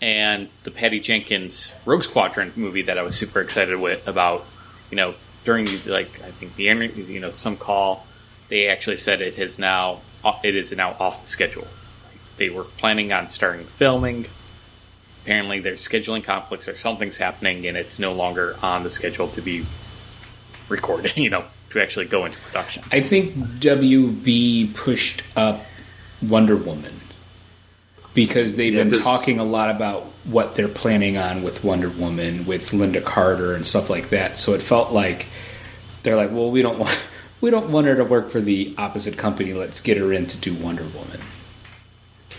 and 0.00 0.48
the 0.64 0.70
Patty 0.70 0.98
Jenkins 1.00 1.74
Rogue 1.84 2.02
Squadron 2.02 2.52
movie 2.56 2.82
that 2.82 2.96
I 2.96 3.02
was 3.02 3.14
super 3.16 3.40
excited 3.40 3.78
with 3.78 4.08
about. 4.08 4.46
You 4.90 4.96
know, 4.96 5.14
during 5.44 5.66
like 5.84 6.08
I 6.22 6.30
think 6.30 6.56
the 6.56 6.64
you 6.64 7.20
know 7.20 7.30
some 7.30 7.56
call, 7.58 8.06
they 8.48 8.68
actually 8.68 8.96
said 8.96 9.20
it 9.20 9.34
has 9.34 9.58
now 9.58 10.00
it 10.42 10.56
is 10.56 10.72
now 10.72 10.96
off 10.98 11.20
the 11.20 11.28
schedule. 11.28 11.66
They 12.38 12.48
were 12.48 12.64
planning 12.64 13.12
on 13.12 13.28
starting 13.30 13.64
filming. 13.66 14.26
Apparently, 15.24 15.60
there's 15.60 15.86
scheduling 15.86 16.24
conflicts 16.24 16.68
or 16.68 16.76
something's 16.76 17.18
happening, 17.18 17.66
and 17.66 17.76
it's 17.76 17.98
no 17.98 18.14
longer 18.14 18.56
on 18.62 18.82
the 18.82 18.88
schedule 18.88 19.28
to 19.28 19.42
be 19.42 19.66
recorded. 20.70 21.16
You 21.18 21.28
know, 21.28 21.44
to 21.70 21.82
actually 21.82 22.06
go 22.06 22.24
into 22.24 22.38
production. 22.38 22.82
I 22.90 23.00
think 23.00 23.34
WB 23.34 24.74
pushed 24.74 25.22
up 25.36 25.64
Wonder 26.22 26.56
Woman 26.56 26.92
because 28.14 28.56
they've 28.56 28.72
Yeah, 28.74 28.84
been 28.84 28.92
'cause- 28.92 29.02
talking 29.02 29.38
a 29.38 29.44
lot 29.44 29.70
about 29.70 30.04
what 30.24 30.54
they're 30.56 30.66
planning 30.68 31.16
on 31.16 31.42
with 31.42 31.62
Wonder 31.62 31.88
Woman, 31.88 32.44
with 32.46 32.70
Lynda 32.72 33.04
Carter 33.04 33.54
and 33.54 33.64
stuff 33.64 33.88
like 33.90 34.10
that. 34.10 34.38
So 34.38 34.54
it 34.54 34.62
felt 34.62 34.92
like 34.92 35.26
they're 36.02 36.16
like, 36.16 36.30
well, 36.32 36.50
we 36.50 36.62
don't 36.62 36.78
want 36.78 36.96
we 37.40 37.50
don't 37.50 37.70
want 37.70 37.86
her 37.86 37.94
to 37.96 38.04
work 38.04 38.30
for 38.30 38.40
the 38.40 38.74
opposite 38.78 39.16
company. 39.16 39.52
Let's 39.52 39.80
get 39.80 39.96
her 39.98 40.12
in 40.12 40.26
to 40.26 40.36
do 40.38 40.54
Wonder 40.54 40.82
Woman. 40.84 41.20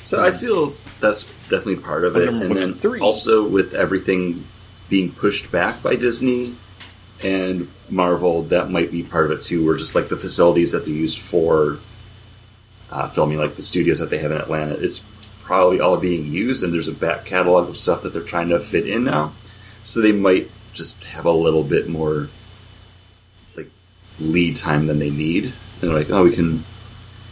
So 0.04 0.22
I 0.24 0.32
feel 0.32 0.74
that's 1.00 1.24
definitely 1.50 1.78
part 1.78 2.04
of 2.04 2.16
it, 2.18 2.26
Wonder 2.26 2.32
and 2.46 2.50
Woman 2.56 2.72
then 2.72 2.74
3. 2.80 3.00
also 3.00 3.48
with 3.48 3.74
everything 3.76 4.44
being 4.90 5.12
pushed 5.12 5.52
back 5.52 5.82
by 5.84 5.96
Disney 5.96 6.56
and 7.24 7.70
Marvel, 7.90 8.44
that 8.44 8.70
might 8.70 8.92
be 8.92 9.04
part 9.04 9.26
of 9.32 9.40
it 9.40 9.44
too. 9.44 9.66
Where 9.66 9.76
just 9.76 9.96
like 9.96 10.10
the 10.10 10.18
facilities 10.18 10.72
that 10.72 10.86
they 10.86 10.92
use 10.92 11.16
for 11.16 11.80
uh, 12.92 13.10
filming, 13.10 13.38
like 13.38 13.56
the 13.56 13.62
studios 13.62 14.00
that 14.00 14.10
they 14.10 14.18
have 14.20 14.32
in 14.32 14.38
Atlanta, 14.38 14.74
it's 14.74 15.00
probably 15.42 15.80
all 15.80 15.98
being 15.98 16.26
used, 16.26 16.64
and 16.64 16.72
there's 16.74 16.88
a 16.88 16.94
back 16.94 17.26
catalog 17.26 17.70
of 17.70 17.78
stuff 17.78 18.04
that 18.04 18.14
they're 18.14 18.22
trying 18.22 18.50
to 18.50 18.60
fit 18.60 18.88
in 18.88 19.04
now. 19.04 19.32
So 19.84 20.02
they 20.02 20.12
might 20.12 20.50
just 20.74 21.04
have 21.04 21.26
a 21.26 21.32
little 21.32 21.64
bit 21.64 21.90
more 21.90 22.30
like 23.58 23.70
lead 24.20 24.56
time 24.56 24.88
than 24.88 25.00
they 25.00 25.10
need. 25.10 25.46
And 25.46 25.54
they're 25.90 25.98
like, 25.98 26.10
oh, 26.12 26.24
we 26.24 26.36
can 26.36 26.64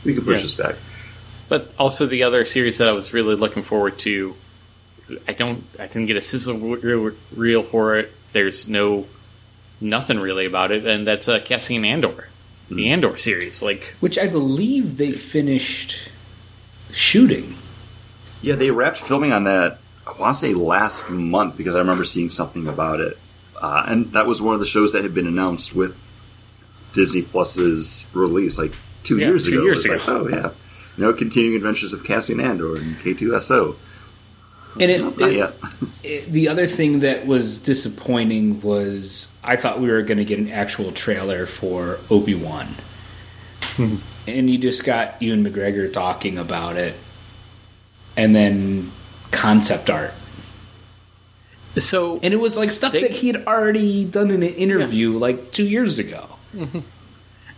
we 0.04 0.14
can 0.14 0.24
push 0.24 0.38
Yeah. 0.38 0.44
this 0.44 0.56
back. 0.56 0.76
But 1.50 1.74
also 1.78 2.08
the 2.08 2.24
other 2.24 2.44
series 2.46 2.80
that 2.80 2.90
I 2.90 2.92
was 2.92 3.14
really 3.14 3.36
looking 3.36 3.64
forward 3.64 4.00
to, 4.00 4.36
I 5.28 5.34
don't, 5.34 5.64
I 5.80 5.88
didn't 5.88 6.08
get 6.08 6.18
a 6.18 6.22
sizzle 6.22 6.58
reel, 6.58 7.12
reel 7.36 7.64
for 7.64 7.98
it. 7.98 8.12
There's 8.34 8.68
no, 8.68 9.06
nothing 9.82 10.20
really 10.20 10.46
about 10.46 10.72
it, 10.72 10.86
and 10.86 11.06
that's 11.08 11.28
uh, 11.28 11.40
Cassian 11.44 11.86
Andor, 11.86 12.30
the 12.70 12.90
Andor 12.90 13.18
series. 13.18 13.62
Like, 13.62 13.96
Which 14.00 14.18
I 14.18 14.28
believe 14.28 14.98
they 14.98 15.12
finished 15.12 16.10
shooting. 16.92 17.56
Yeah, 18.42 18.56
they 18.56 18.72
wrapped 18.72 18.98
filming 18.98 19.32
on 19.34 19.46
that. 19.46 19.80
I 20.06 20.20
want 20.20 20.34
to 20.36 20.40
say 20.40 20.54
last 20.54 21.10
month 21.10 21.58
because 21.58 21.76
I 21.76 21.80
remember 21.80 22.06
seeing 22.06 22.30
something 22.30 22.68
about 22.68 23.00
it, 23.02 23.18
uh, 23.62 23.84
and 23.88 24.06
that 24.14 24.26
was 24.26 24.42
one 24.42 24.54
of 24.54 24.60
the 24.60 24.66
shows 24.66 24.94
that 24.94 25.04
had 25.04 25.14
been 25.14 25.28
announced 25.28 25.76
with 25.76 26.02
Disney 26.94 27.22
Plus's 27.24 28.08
release 28.14 28.58
like 28.58 28.74
two 29.04 29.18
Yeah, 29.18 29.28
years 29.28 29.46
two 29.46 29.54
ago. 29.54 29.64
years 29.64 29.86
it 29.86 29.92
was 29.92 30.02
ago. 30.08 30.18
like, 30.22 30.22
oh 30.24 30.30
yeah, 30.30 30.52
you 30.98 31.04
know, 31.04 31.14
continuing 31.14 31.56
adventures 31.58 31.94
of 31.94 32.04
Cassian 32.04 32.40
Andor 32.40 32.78
and 32.78 32.96
K2SO. 32.98 33.76
And 34.80 34.92
it, 34.92 35.02
No, 35.02 35.10
not 35.12 35.30
it- 35.32 35.36
yet. 35.38 35.54
it- 36.04 36.32
the 36.32 36.48
other 36.50 36.68
thing 36.68 37.00
that 37.02 37.26
was 37.28 37.60
disappointing 37.60 38.62
was 38.62 39.30
I 39.44 39.56
thought 39.56 39.80
we 39.80 39.90
were 39.90 40.02
going 40.02 40.18
to 40.18 40.26
get 40.26 40.40
an 40.40 40.50
actual 40.50 40.92
trailer 40.92 41.46
for 41.46 42.00
Obi 42.10 42.36
Wan, 42.36 42.68
hmm. 43.76 43.96
and 44.28 44.50
you 44.50 44.58
just 44.58 44.84
got 44.84 45.22
Ewan 45.22 45.44
McGregor 45.44 45.92
talking 45.92 46.38
about 46.38 46.76
it, 46.78 46.96
and 48.16 48.36
then 48.36 48.92
concept 49.32 49.90
art, 49.90 50.14
so 51.76 52.20
and 52.24 52.34
it 52.34 52.38
was 52.38 52.58
like 52.58 52.72
stuff 52.72 52.94
They- 52.94 53.02
that 53.02 53.12
he 53.12 53.28
had 53.28 53.46
already 53.46 54.04
done 54.06 54.32
in 54.32 54.44
an 54.44 54.50
interview 54.50 55.18
like 55.18 55.52
two 55.52 55.68
years 55.68 56.00
ago. 56.00 56.28
Mm-hmm. 56.56 56.80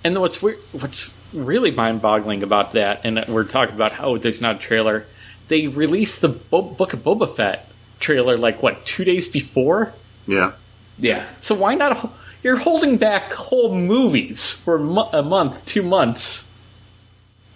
And 0.04 0.20
what's 0.20 0.42
weird, 0.42 0.58
what's 0.72 1.14
really 1.34 1.72
mind-boggling 1.72 2.42
about 2.44 2.74
that, 2.74 3.02
and 3.04 3.24
we're 3.28 3.44
talking 3.44 3.76
about 3.76 3.92
how 3.92 4.18
there's 4.18 4.42
not 4.42 4.56
a 4.56 4.60
trailer. 4.60 5.06
They 5.50 5.68
released 5.68 6.22
the 6.22 6.30
Bo- 6.30 6.62
Book 6.62 6.94
of 6.94 7.04
Boba 7.04 7.36
Fett 7.36 7.70
trailer 8.00 8.38
like 8.38 8.64
what 8.64 8.86
two 8.86 9.04
days 9.04 9.28
before. 9.28 9.94
Yeah, 10.26 10.54
Yeah, 10.98 11.26
So 11.42 11.56
why 11.56 11.76
not? 11.76 12.14
You're 12.44 12.58
holding 12.58 12.98
back 12.98 13.34
whole 13.34 13.76
movies 13.76 14.52
for 14.52 14.76
a 14.76 15.22
month, 15.24 15.66
two 15.66 15.84
months. 15.84 16.54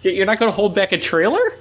You're 0.01 0.25
not 0.25 0.39
going 0.39 0.51
to 0.51 0.55
hold 0.55 0.75
back 0.75 0.91
a 0.91 0.97
trailer 0.97 1.53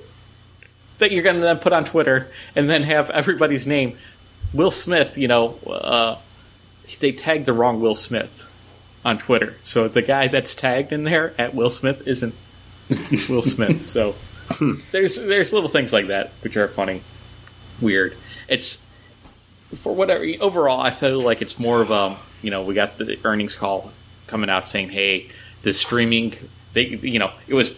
that 0.98 1.12
you're 1.12 1.22
going 1.22 1.37
to 1.37 1.42
then 1.42 1.59
put 1.59 1.72
on 1.72 1.85
Twitter 1.85 2.33
and 2.57 2.68
then 2.68 2.83
have 2.83 3.11
everybody's 3.11 3.66
name. 3.66 3.96
Will 4.52 4.70
Smith, 4.72 5.16
you 5.16 5.28
know, 5.28 5.59
uh, 5.66 6.16
they 6.98 7.12
tagged 7.12 7.46
the 7.46 7.52
wrong 7.52 7.80
Will 7.80 7.94
Smith 7.94 8.48
on 9.04 9.18
Twitter. 9.18 9.54
So 9.62 9.87
the 9.88 10.02
guy 10.02 10.28
that's 10.28 10.54
tagged 10.54 10.92
in 10.92 11.04
there 11.04 11.35
at 11.38 11.54
Will 11.54 11.70
Smith 11.70 12.07
isn't 12.09 12.35
Will 13.28 13.42
Smith. 13.42 13.87
So 13.88 14.14
there's 14.92 15.16
there's 15.16 15.52
little 15.52 15.68
things 15.68 15.92
like 15.92 16.08
that 16.08 16.30
which 16.42 16.56
are 16.56 16.68
funny, 16.68 17.02
weird. 17.80 18.16
It's 18.48 18.84
for 19.76 19.94
whatever 19.94 20.24
overall, 20.40 20.80
I 20.80 20.90
feel 20.90 21.20
like 21.20 21.42
it's 21.42 21.58
more 21.58 21.80
of 21.80 21.90
a 21.90 22.16
you 22.42 22.50
know 22.50 22.62
we 22.64 22.74
got 22.74 22.98
the 22.98 23.18
earnings 23.24 23.54
call 23.54 23.90
coming 24.26 24.50
out 24.50 24.66
saying 24.66 24.88
hey 24.88 25.30
the 25.62 25.72
streaming 25.72 26.34
they 26.72 26.82
you 26.82 27.18
know 27.18 27.30
it 27.46 27.54
was 27.54 27.76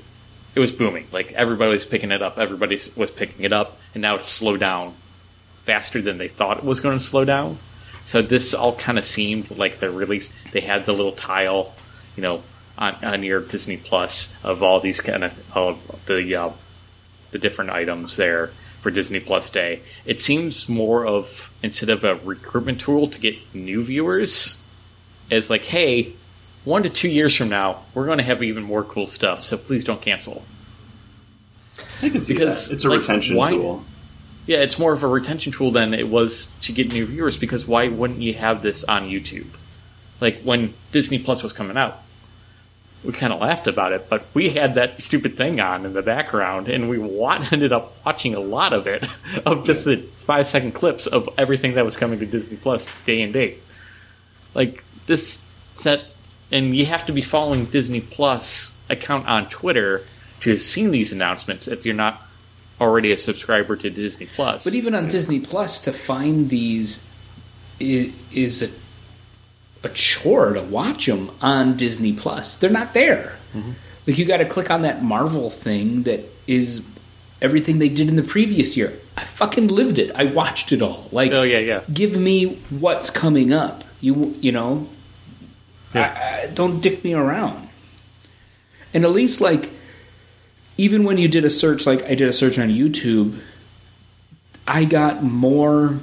it 0.54 0.60
was 0.60 0.70
booming 0.70 1.06
like 1.12 1.32
everybody 1.32 1.70
was 1.70 1.84
picking 1.84 2.12
it 2.12 2.22
up 2.22 2.38
everybody 2.38 2.78
was 2.96 3.10
picking 3.10 3.44
it 3.44 3.52
up 3.52 3.76
and 3.92 4.02
now 4.02 4.14
it's 4.14 4.28
slowed 4.28 4.60
down 4.60 4.94
faster 5.64 6.00
than 6.00 6.16
they 6.16 6.28
thought 6.28 6.58
it 6.58 6.64
was 6.64 6.80
going 6.80 6.96
to 6.96 7.02
slow 7.02 7.24
down 7.24 7.58
so 8.04 8.22
this 8.22 8.54
all 8.54 8.74
kind 8.76 8.98
of 8.98 9.04
seemed 9.04 9.50
like 9.56 9.80
the 9.80 9.90
release 9.90 10.32
they 10.52 10.60
had 10.60 10.84
the 10.84 10.92
little 10.92 11.12
tile 11.12 11.74
you 12.16 12.22
know 12.22 12.40
on, 12.76 12.94
on 13.04 13.22
your 13.22 13.40
Disney 13.40 13.76
Plus 13.76 14.34
of 14.42 14.62
all 14.62 14.80
these 14.80 15.00
kind 15.00 15.24
of 15.24 15.56
of 15.56 16.06
the 16.06 16.34
uh, 16.34 16.50
the 17.34 17.38
different 17.40 17.70
items 17.70 18.16
there 18.16 18.46
for 18.80 18.92
Disney 18.92 19.18
Plus 19.18 19.50
Day. 19.50 19.80
It 20.06 20.20
seems 20.20 20.68
more 20.68 21.04
of 21.04 21.50
instead 21.64 21.88
of 21.90 22.04
a 22.04 22.14
recruitment 22.14 22.80
tool 22.80 23.08
to 23.08 23.18
get 23.18 23.34
new 23.52 23.82
viewers, 23.82 24.62
as 25.32 25.50
like, 25.50 25.64
hey, 25.64 26.12
one 26.64 26.84
to 26.84 26.90
two 26.90 27.08
years 27.08 27.34
from 27.34 27.48
now, 27.48 27.80
we're 27.92 28.06
going 28.06 28.18
to 28.18 28.24
have 28.24 28.40
even 28.44 28.62
more 28.62 28.84
cool 28.84 29.04
stuff. 29.04 29.40
So 29.42 29.56
please 29.56 29.84
don't 29.84 30.00
cancel. 30.00 30.44
I 32.00 32.08
can 32.08 32.20
see 32.20 32.34
Because, 32.34 32.68
that. 32.68 32.74
It's 32.74 32.84
a 32.84 32.88
like, 32.88 33.00
retention 33.00 33.36
why- 33.36 33.50
tool. 33.50 33.84
Yeah, 34.46 34.58
it's 34.58 34.78
more 34.78 34.92
of 34.92 35.02
a 35.02 35.08
retention 35.08 35.52
tool 35.52 35.70
than 35.72 35.92
it 35.94 36.06
was 36.08 36.52
to 36.62 36.72
get 36.72 36.92
new 36.92 37.06
viewers. 37.06 37.36
Because 37.36 37.66
why 37.66 37.88
wouldn't 37.88 38.20
you 38.20 38.34
have 38.34 38.62
this 38.62 38.84
on 38.84 39.08
YouTube? 39.08 39.46
Like 40.20 40.42
when 40.42 40.72
Disney 40.92 41.18
Plus 41.18 41.42
was 41.42 41.52
coming 41.52 41.76
out, 41.78 41.98
we 43.04 43.12
kind 43.12 43.32
of 43.32 43.40
laughed 43.40 43.66
about 43.66 43.92
it, 43.92 44.08
but 44.08 44.24
we 44.34 44.48
had 44.50 44.76
that 44.76 45.02
stupid 45.02 45.36
thing 45.36 45.60
on 45.60 45.84
in 45.84 45.92
the 45.92 46.02
background, 46.02 46.68
and 46.68 46.88
we 46.88 46.98
wa- 46.98 47.44
ended 47.52 47.72
up 47.72 47.92
watching 48.04 48.34
a 48.34 48.40
lot 48.40 48.72
of 48.72 48.86
it, 48.86 49.04
of 49.44 49.64
just 49.66 49.84
the 49.84 49.96
five 49.96 50.46
second 50.46 50.72
clips 50.72 51.06
of 51.06 51.28
everything 51.36 51.74
that 51.74 51.84
was 51.84 51.96
coming 51.96 52.18
to 52.20 52.26
Disney 52.26 52.56
Plus 52.56 52.88
day 53.04 53.22
and 53.22 53.32
date. 53.32 53.58
Like 54.54 54.82
this 55.06 55.44
set, 55.72 56.02
and 56.50 56.74
you 56.74 56.86
have 56.86 57.06
to 57.06 57.12
be 57.12 57.22
following 57.22 57.66
Disney 57.66 58.00
Plus 58.00 58.74
account 58.88 59.26
on 59.28 59.48
Twitter 59.48 60.02
to 60.40 60.50
have 60.50 60.60
seen 60.60 60.90
these 60.90 61.12
announcements 61.12 61.68
if 61.68 61.84
you're 61.84 61.94
not 61.94 62.20
already 62.80 63.12
a 63.12 63.18
subscriber 63.18 63.76
to 63.76 63.90
Disney 63.90 64.26
Plus. 64.26 64.64
But 64.64 64.74
even 64.74 64.94
on 64.94 65.08
Disney 65.08 65.40
Plus, 65.40 65.80
to 65.82 65.92
find 65.92 66.48
these 66.48 67.04
i- 67.80 68.12
is 68.32 68.62
a, 68.62 68.70
a 69.84 69.88
chore 69.90 70.54
to 70.54 70.62
watch 70.62 71.06
them 71.06 71.30
on 71.40 71.76
Disney 71.76 72.12
Plus. 72.12 72.56
They're 72.56 72.70
not 72.70 72.94
there. 72.94 73.36
Like 74.06 74.18
you 74.18 74.24
got 74.24 74.38
to 74.38 74.44
click 74.44 74.70
on 74.70 74.82
that 74.82 75.02
Marvel 75.02 75.50
thing 75.50 76.02
that 76.04 76.20
is 76.46 76.84
everything 77.40 77.78
they 77.78 77.88
did 77.88 78.08
in 78.08 78.16
the 78.16 78.22
previous 78.22 78.76
year. 78.76 78.92
I 79.16 79.24
fucking 79.24 79.68
lived 79.68 79.98
it. 79.98 80.10
I 80.14 80.24
watched 80.24 80.72
it 80.72 80.82
all. 80.82 81.08
Like, 81.12 81.32
oh 81.32 81.42
yeah, 81.42 81.58
yeah. 81.58 81.80
give 81.92 82.16
me 82.16 82.56
what's 82.70 83.10
coming 83.10 83.52
up. 83.52 83.84
You 84.00 84.34
you 84.40 84.52
know, 84.52 84.88
I, 85.94 86.00
I, 86.00 86.50
don't 86.52 86.80
dick 86.80 87.04
me 87.04 87.14
around. 87.14 87.68
And 88.92 89.04
at 89.04 89.10
least 89.10 89.40
like, 89.40 89.70
even 90.76 91.04
when 91.04 91.18
you 91.18 91.28
did 91.28 91.44
a 91.44 91.50
search, 91.50 91.86
like 91.86 92.02
I 92.04 92.14
did 92.14 92.28
a 92.28 92.32
search 92.32 92.58
on 92.58 92.68
YouTube, 92.68 93.40
I 94.66 94.84
got 94.84 95.22
more 95.22 95.98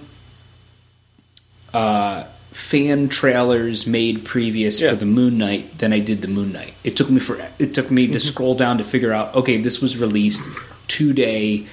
uh, 1.74 2.26
fan 2.52 3.08
trailers 3.10 3.88
made 3.88 4.26
previous 4.26 4.80
Yeah. 4.80 4.92
for 4.92 4.96
the 4.98 5.06
Moon 5.06 5.38
Knight 5.38 5.78
than 5.78 5.94
I 5.94 6.00
did 6.00 6.22
the 6.22 6.28
Moon 6.28 6.52
Knight. 6.52 6.74
It 6.84 6.96
took 6.96 7.10
me 7.10 7.20
for 7.20 7.38
it 7.60 7.74
took 7.74 7.90
me 7.90 8.08
to 8.08 8.14
mm-hmm. 8.14 8.20
scroll 8.20 8.56
down 8.56 8.78
to 8.78 8.84
figure 8.84 9.14
out. 9.14 9.36
Okay, 9.36 9.58
this 9.58 9.82
was 9.82 9.98
released 9.98 10.44
today, 10.88 11.66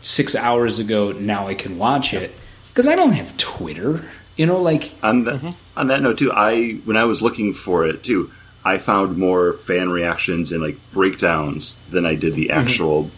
six 0.00 0.34
hours 0.34 0.78
ago. 0.78 1.12
Now 1.12 1.46
I 1.46 1.54
can 1.54 1.78
watch 1.78 2.14
it 2.14 2.32
because 2.68 2.88
I 2.88 2.96
don't 2.96 3.12
have 3.12 3.36
Twitter. 3.36 4.02
You 4.36 4.46
know, 4.46 4.60
like 4.60 4.92
On 5.02 5.24
that 5.24 5.36
mm-hmm. 5.36 5.78
on 5.78 5.88
that 5.88 6.02
note 6.02 6.18
too, 6.18 6.32
I 6.32 6.80
when 6.84 6.96
I 6.96 7.04
was 7.04 7.22
looking 7.22 7.52
for 7.52 7.86
it 7.86 8.02
too, 8.02 8.30
I 8.64 8.78
found 8.78 9.18
more 9.18 9.52
fan 9.52 9.90
reactions 9.90 10.52
and 10.52 10.62
like 10.62 10.76
breakdowns 10.92 11.74
than 11.90 12.06
I 12.06 12.14
did 12.14 12.34
the 12.34 12.48
mm-hmm. 12.48 12.58
actual 12.58 13.10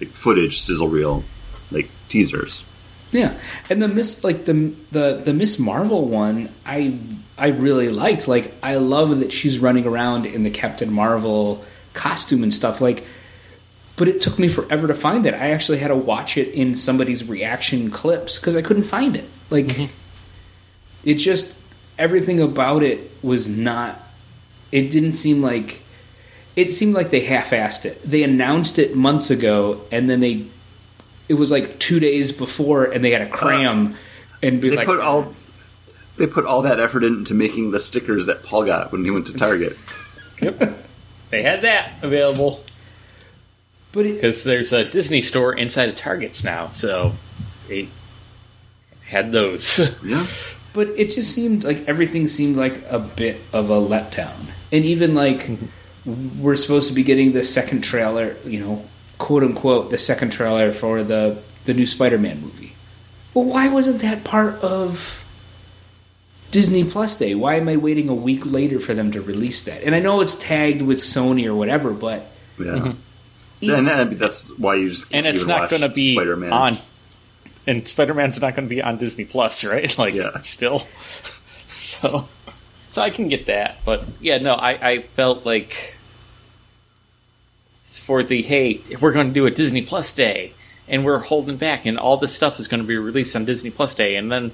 like 0.00 0.10
footage 0.10 0.60
sizzle 0.60 0.88
reel 0.88 1.24
like 1.70 1.90
teasers. 2.08 2.64
Yeah, 3.12 3.38
and 3.68 3.82
the 3.82 3.88
Miss 3.88 4.22
like 4.24 4.44
the 4.44 4.72
the 4.92 5.20
the 5.24 5.32
Miss 5.32 5.58
Marvel 5.58 6.06
one, 6.06 6.48
I 6.64 6.98
I 7.36 7.48
really 7.48 7.88
liked. 7.88 8.28
Like 8.28 8.52
I 8.62 8.76
love 8.76 9.18
that 9.20 9.32
she's 9.32 9.58
running 9.58 9.86
around 9.86 10.26
in 10.26 10.42
the 10.44 10.50
Captain 10.50 10.92
Marvel 10.92 11.64
costume 11.92 12.42
and 12.42 12.54
stuff. 12.54 12.80
Like 12.80 13.04
but 13.96 14.08
it 14.08 14.22
took 14.22 14.38
me 14.38 14.48
forever 14.48 14.86
to 14.86 14.94
find 14.94 15.26
it. 15.26 15.34
I 15.34 15.50
actually 15.50 15.76
had 15.76 15.88
to 15.88 15.94
watch 15.94 16.38
it 16.38 16.48
in 16.54 16.74
somebody's 16.74 17.28
reaction 17.28 17.90
clips 17.90 18.38
because 18.38 18.56
I 18.56 18.62
couldn't 18.62 18.84
find 18.84 19.14
it. 19.14 19.26
Like, 19.50 19.66
Mm-hmm. 19.66 19.92
it 21.04 21.14
just 21.16 21.54
everything 21.98 22.40
about 22.40 22.82
it 22.82 23.10
was 23.22 23.46
not. 23.46 24.00
It 24.72 24.90
didn't 24.90 25.14
seem 25.14 25.42
like. 25.42 25.82
It 26.56 26.72
seemed 26.72 26.94
like 26.94 27.10
they 27.10 27.20
half-assed 27.20 27.84
it. 27.84 28.02
They 28.02 28.22
announced 28.22 28.78
it 28.78 28.96
months 28.96 29.28
ago, 29.30 29.82
and 29.92 30.08
then 30.08 30.20
they. 30.20 30.46
It 31.30 31.34
was 31.34 31.50
like 31.50 31.78
two 31.78 32.00
days 32.00 32.32
before, 32.32 32.84
and 32.86 33.04
they 33.04 33.12
had 33.12 33.28
to 33.28 33.32
uh, 33.32 33.36
cram 33.36 33.96
and 34.42 34.60
be 34.60 34.70
They 34.70 34.76
like, 34.76 34.86
put 34.86 35.00
all 35.00 35.34
they 36.18 36.26
put 36.26 36.44
all 36.44 36.62
that 36.62 36.80
effort 36.80 37.04
into 37.04 37.34
making 37.34 37.70
the 37.70 37.78
stickers 37.78 38.26
that 38.26 38.42
Paul 38.42 38.64
got 38.64 38.92
when 38.92 39.04
he 39.04 39.10
went 39.10 39.26
to 39.28 39.34
Target. 39.34 39.76
Yep. 40.40 40.72
they 41.28 41.42
had 41.42 41.60
that 41.60 41.92
available 42.00 42.64
but 43.92 44.04
because 44.04 44.44
there's 44.44 44.72
a 44.72 44.84
Disney 44.84 45.20
store 45.20 45.52
inside 45.52 45.88
of 45.88 45.96
Targets 45.96 46.44
now, 46.44 46.68
so 46.70 47.12
they 47.68 47.88
had 49.06 49.32
those. 49.32 49.80
Yeah. 50.04 50.26
But 50.72 50.88
it 50.90 51.10
just 51.10 51.34
seemed 51.34 51.64
like 51.64 51.88
everything 51.88 52.28
seemed 52.28 52.56
like 52.56 52.80
a 52.88 53.00
bit 53.00 53.40
of 53.52 53.70
a 53.70 53.74
letdown. 53.74 54.52
And 54.70 54.84
even 54.84 55.16
like 55.16 55.50
we're 56.38 56.54
supposed 56.54 56.88
to 56.88 56.94
be 56.94 57.02
getting 57.02 57.32
the 57.32 57.42
second 57.42 57.80
trailer, 57.80 58.36
you 58.46 58.60
know, 58.60 58.84
quote 59.20 59.44
unquote, 59.44 59.90
the 59.90 59.98
second 59.98 60.30
trailer 60.30 60.72
for 60.72 61.04
the 61.04 61.38
the 61.66 61.74
new 61.74 61.86
Spider-Man 61.86 62.40
movie. 62.40 62.72
Well, 63.34 63.44
why 63.44 63.68
wasn't 63.68 64.00
that 64.00 64.24
part 64.24 64.54
of 64.64 65.16
Disney 66.50 66.82
Plus 66.82 67.16
Day? 67.16 67.34
Why 67.36 67.54
am 67.56 67.68
I 67.68 67.76
waiting 67.76 68.08
a 68.08 68.14
week 68.14 68.44
later 68.44 68.80
for 68.80 68.94
them 68.94 69.12
to 69.12 69.20
release 69.20 69.62
that? 69.64 69.84
And 69.84 69.94
I 69.94 70.00
know 70.00 70.20
it's 70.20 70.34
tagged 70.34 70.82
with 70.82 70.98
Sony 70.98 71.46
or 71.46 71.54
whatever, 71.54 71.92
but 71.92 72.26
Yeah. 72.58 72.66
Mm-hmm. 72.66 73.70
And 73.70 73.86
that, 73.88 74.18
that's 74.18 74.48
why 74.58 74.76
you 74.76 74.88
just 74.88 75.14
and 75.14 75.26
it's 75.26 75.46
not 75.46 75.68
going 75.68 75.82
to 75.82 75.90
be 75.90 76.14
Spider-Man. 76.14 76.50
on. 76.52 76.78
And 77.66 77.86
Spider 77.86 78.14
Man's 78.14 78.40
not 78.40 78.56
going 78.56 78.66
to 78.66 78.74
be 78.74 78.80
on 78.82 78.96
Disney 78.96 79.26
Plus, 79.26 79.64
right? 79.72 79.96
Like, 79.98 80.14
Yeah. 80.14 80.40
still. 80.40 80.82
So, 81.68 82.28
so 82.90 83.02
I 83.02 83.10
can 83.10 83.28
get 83.28 83.46
that, 83.46 83.76
but 83.84 84.04
yeah, 84.20 84.38
no, 84.38 84.54
I, 84.54 84.70
I 84.90 84.98
felt 85.02 85.44
like 85.44 85.96
for 88.10 88.24
the 88.24 88.42
hey, 88.42 88.80
we're 89.00 89.12
going 89.12 89.28
to 89.28 89.32
do 89.32 89.46
a 89.46 89.52
Disney 89.52 89.82
Plus 89.82 90.12
day, 90.12 90.52
and 90.88 91.04
we're 91.04 91.20
holding 91.20 91.56
back, 91.56 91.86
and 91.86 91.96
all 91.96 92.16
this 92.16 92.34
stuff 92.34 92.58
is 92.58 92.66
going 92.66 92.82
to 92.82 92.86
be 92.88 92.96
released 92.96 93.36
on 93.36 93.44
Disney 93.44 93.70
Plus 93.70 93.94
day, 93.94 94.16
and 94.16 94.32
then 94.32 94.50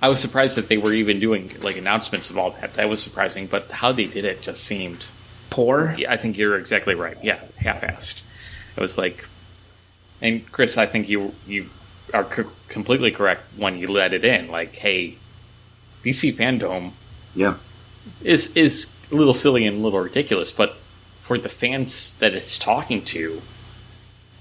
I 0.00 0.08
was 0.08 0.18
surprised 0.18 0.56
that 0.56 0.68
they 0.68 0.78
were 0.78 0.94
even 0.94 1.20
doing 1.20 1.52
like 1.60 1.76
announcements 1.76 2.30
of 2.30 2.38
all 2.38 2.52
that. 2.52 2.72
That 2.76 2.88
was 2.88 3.02
surprising, 3.02 3.48
but 3.48 3.70
how 3.70 3.92
they 3.92 4.06
did 4.06 4.24
it 4.24 4.40
just 4.40 4.64
seemed 4.64 5.04
poor. 5.50 5.94
yeah, 5.98 6.10
I 6.10 6.16
think 6.16 6.38
you're 6.38 6.56
exactly 6.56 6.94
right. 6.94 7.18
Yeah, 7.22 7.38
half-assed. 7.58 8.22
It 8.78 8.80
was 8.80 8.96
like, 8.96 9.26
and 10.22 10.50
Chris, 10.50 10.78
I 10.78 10.86
think 10.86 11.06
you 11.10 11.34
you 11.46 11.66
are 12.14 12.24
c- 12.34 12.48
completely 12.68 13.10
correct 13.10 13.42
when 13.58 13.76
you 13.76 13.88
let 13.88 14.14
it 14.14 14.24
in. 14.24 14.50
Like, 14.50 14.74
hey, 14.74 15.16
DC 16.02 16.34
fandom 16.34 16.92
Yeah. 17.34 17.56
is 18.22 18.56
is 18.56 18.88
a 19.12 19.14
little 19.14 19.34
silly 19.34 19.66
and 19.66 19.76
a 19.76 19.80
little 19.80 20.00
ridiculous, 20.00 20.50
but 20.50 20.78
for 21.26 21.36
the 21.38 21.48
fans 21.48 22.12
that 22.18 22.34
it's 22.34 22.56
talking 22.56 23.02
to, 23.02 23.42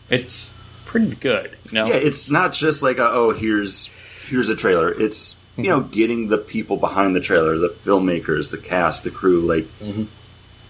it's 0.10 0.54
pretty 0.86 1.16
good. 1.16 1.58
You 1.66 1.72
know? 1.72 1.88
Yeah, 1.88 1.96
it's 1.96 2.30
not 2.30 2.54
just 2.54 2.84
like 2.84 3.00
a, 3.00 3.10
oh 3.10 3.32
here's 3.32 3.90
here's 4.28 4.50
a 4.50 4.56
trailer. 4.56 4.92
It's 4.92 5.36
you 5.58 5.70
know 5.70 5.82
getting 5.82 6.28
the 6.28 6.38
people 6.38 6.78
behind 6.78 7.16
the 7.16 7.22
trailer, 7.22 7.58
the 7.58 7.70
filmmakers, 7.70 8.52
the 8.52 8.60
cast, 8.60 9.04
the 9.04 9.10
crew, 9.10 9.42
like 9.42 9.66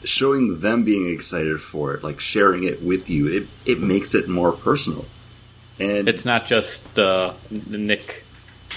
showing 0.06 0.60
them 0.62 0.86
being 0.86 1.14
excited 1.14 1.60
for 1.60 1.94
it, 1.94 2.04
like 2.04 2.22
sharing 2.22 2.64
it 2.64 2.82
with 2.82 3.10
you. 3.10 3.28
It 3.28 3.48
it 3.66 3.80
makes 3.82 4.16
it 4.16 4.30
more 4.30 4.54
personal. 4.54 5.06
And 5.78 6.08
It's 6.08 6.24
not 6.24 6.46
just 6.46 6.98
uh, 6.98 7.34
Nick, 7.52 8.24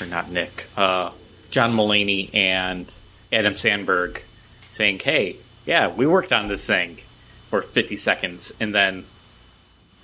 or 0.01 0.07
not 0.07 0.33
Nick, 0.33 0.67
uh, 0.77 1.13
John 1.53 1.73
Mulaney 1.75 2.35
and 2.35 2.93
Adam 3.33 3.55
Samberg 3.55 4.23
saying, 4.71 4.99
"Hey, 4.99 5.37
yeah, 5.65 5.87
we 5.87 6.05
worked 6.05 6.33
on 6.33 6.49
this 6.49 6.67
thing 6.67 6.99
for 7.49 7.63
50 7.63 7.97
seconds, 7.97 8.53
and 8.61 8.75
then, 8.75 9.05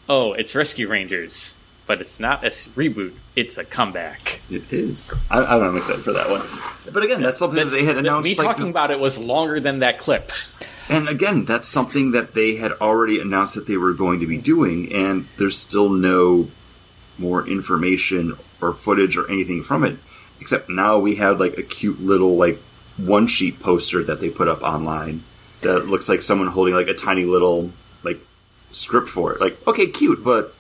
oh, 0.09 0.33
it's 0.33 0.55
Rescue 0.55 0.89
Rangers, 0.89 1.59
but 1.87 2.01
it's 2.01 2.19
not 2.19 2.43
a 2.43 2.49
reboot; 2.49 3.15
it's 3.37 3.59
a 3.59 3.65
comeback." 3.65 4.41
it 4.51 4.73
is. 4.73 5.13
I, 5.31 5.39
I 5.39 5.51
don't 5.51 5.61
know, 5.61 5.69
I'm 5.69 5.77
excited 5.77 6.03
for 6.03 6.13
that 6.13 6.31
one. 6.31 6.43
But 6.93 7.03
again, 7.03 7.23
that's 7.23 7.39
something 7.39 7.65
that 7.65 7.71
they 7.71 7.85
had 7.85 7.97
announced. 7.97 8.29
Me 8.29 8.35
like, 8.35 8.47
talking 8.47 8.71
about 8.71 8.91
it 8.91 8.99
was 8.99 9.19
longer 9.19 9.61
than 9.61 9.81
that 9.81 9.99
clip. 9.99 10.33
And 10.89 11.09
again, 11.09 11.45
that's 11.45 11.67
something 11.67 12.13
that 12.13 12.35
they 12.35 12.57
had 12.57 12.73
already 12.73 13.21
announced 13.21 13.55
that 13.55 13.67
they 13.67 13.77
were 13.77 13.93
going 13.93 14.21
to 14.21 14.27
be 14.27 14.39
doing, 14.39 14.93
and 14.93 15.27
there's 15.39 15.57
still 15.57 15.89
no 15.89 16.49
more 17.19 17.47
information 17.47 18.35
or 18.61 18.73
footage 18.73 19.17
or 19.17 19.31
anything 19.31 19.63
from 19.63 19.85
it. 19.85 19.97
Except 20.41 20.69
now 20.69 20.99
we 20.99 21.17
have 21.17 21.41
like 21.41 21.57
a 21.57 21.63
cute 21.63 22.01
little 22.01 22.37
like 22.37 22.59
one 22.97 23.27
sheet 23.27 23.61
poster 23.61 24.03
that 24.05 24.21
they 24.21 24.31
put 24.31 24.49
up 24.49 24.63
online 24.63 25.23
that 25.65 25.87
looks 25.89 26.09
like 26.09 26.23
someone 26.23 26.49
holding 26.49 26.75
like 26.75 26.89
a 26.89 26.95
tiny 26.95 27.25
little 27.25 27.71
like 28.03 28.19
script 28.71 29.09
for 29.09 29.33
it. 29.33 29.41
Like, 29.41 29.57
okay, 29.67 29.87
cute, 29.89 30.23
but 30.25 30.55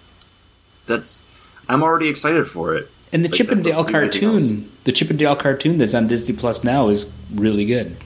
that's 0.86 1.22
I'm 1.68 1.82
already 1.82 2.08
excited 2.08 2.46
for 2.46 2.74
it. 2.74 2.90
And 3.12 3.24
the 3.24 3.28
Like, 3.28 3.36
Chip 3.36 3.50
and 3.50 3.62
Dale 3.62 3.84
doesn't 3.84 3.92
do 3.92 3.98
anything 3.98 4.24
else. 4.24 4.42
cartoon, 4.50 4.70
the 4.84 4.92
Chip 4.92 5.10
and 5.10 5.18
Dale 5.18 5.36
cartoon 5.36 5.78
that's 5.78 5.94
on 5.94 6.08
Disney 6.08 6.34
Plus 6.34 6.64
now 6.64 6.88
is 6.88 7.10
really 7.32 7.64
good. 7.64 7.96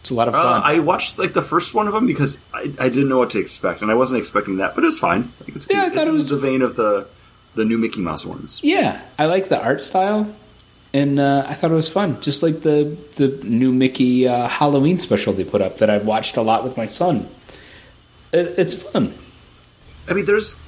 It's 0.00 0.10
a 0.10 0.14
lot 0.14 0.28
of 0.28 0.34
Uh, 0.34 0.42
fun. 0.42 0.62
I 0.64 0.78
watched 0.78 1.18
like 1.18 1.32
the 1.32 1.42
first 1.42 1.74
one 1.74 1.86
of 1.88 1.92
them 1.94 2.06
because 2.06 2.38
I, 2.54 2.72
I 2.78 2.88
didn't 2.88 3.08
know 3.08 3.18
what 3.18 3.30
to 3.30 3.38
expect, 3.38 3.82
and 3.82 3.90
I 3.90 3.94
wasn't 3.94 4.18
expecting 4.18 4.56
that, 4.58 4.74
but 4.74 4.84
it 4.84 4.86
was 4.86 4.98
fine. 4.98 5.32
Like, 5.40 5.56
it's 5.56 5.66
Yeah, 5.70 5.78
I 5.78 5.80
cute. 5.90 5.94
thought 5.94 6.00
It's 6.02 6.06
it 6.06 6.10
in 6.10 6.14
was- 6.16 6.28
the 6.30 6.36
vein 6.38 6.62
of 6.62 6.76
the 6.76 7.06
the 7.54 7.64
new 7.66 7.76
Mickey 7.76 8.00
Mouse 8.00 8.24
ones. 8.24 8.60
yeah, 8.62 9.00
I 9.18 9.26
like 9.26 9.48
the 9.50 9.62
art 9.62 9.82
style, 9.82 10.26
and 10.94 11.18
uh, 11.18 11.44
I 11.46 11.54
thought 11.54 11.70
it 11.70 11.74
was 11.74 11.88
fun. 11.88 12.20
Just 12.20 12.42
like 12.42 12.60
the 12.60 12.96
the 13.16 13.28
new 13.44 13.72
Mickey 13.72 14.28
uh, 14.28 14.48
Halloween 14.48 14.98
special 14.98 15.32
they 15.32 15.44
put 15.44 15.62
up 15.62 15.78
that 15.78 15.90
I've 15.90 16.06
watched 16.06 16.36
a 16.36 16.42
lot 16.42 16.64
with 16.64 16.76
my 16.76 16.86
son. 16.86 17.28
It, 18.32 18.54
it's 18.58 18.74
fun. 18.74 19.14
I 20.08 20.14
mean, 20.14 20.26
there's. 20.26 20.60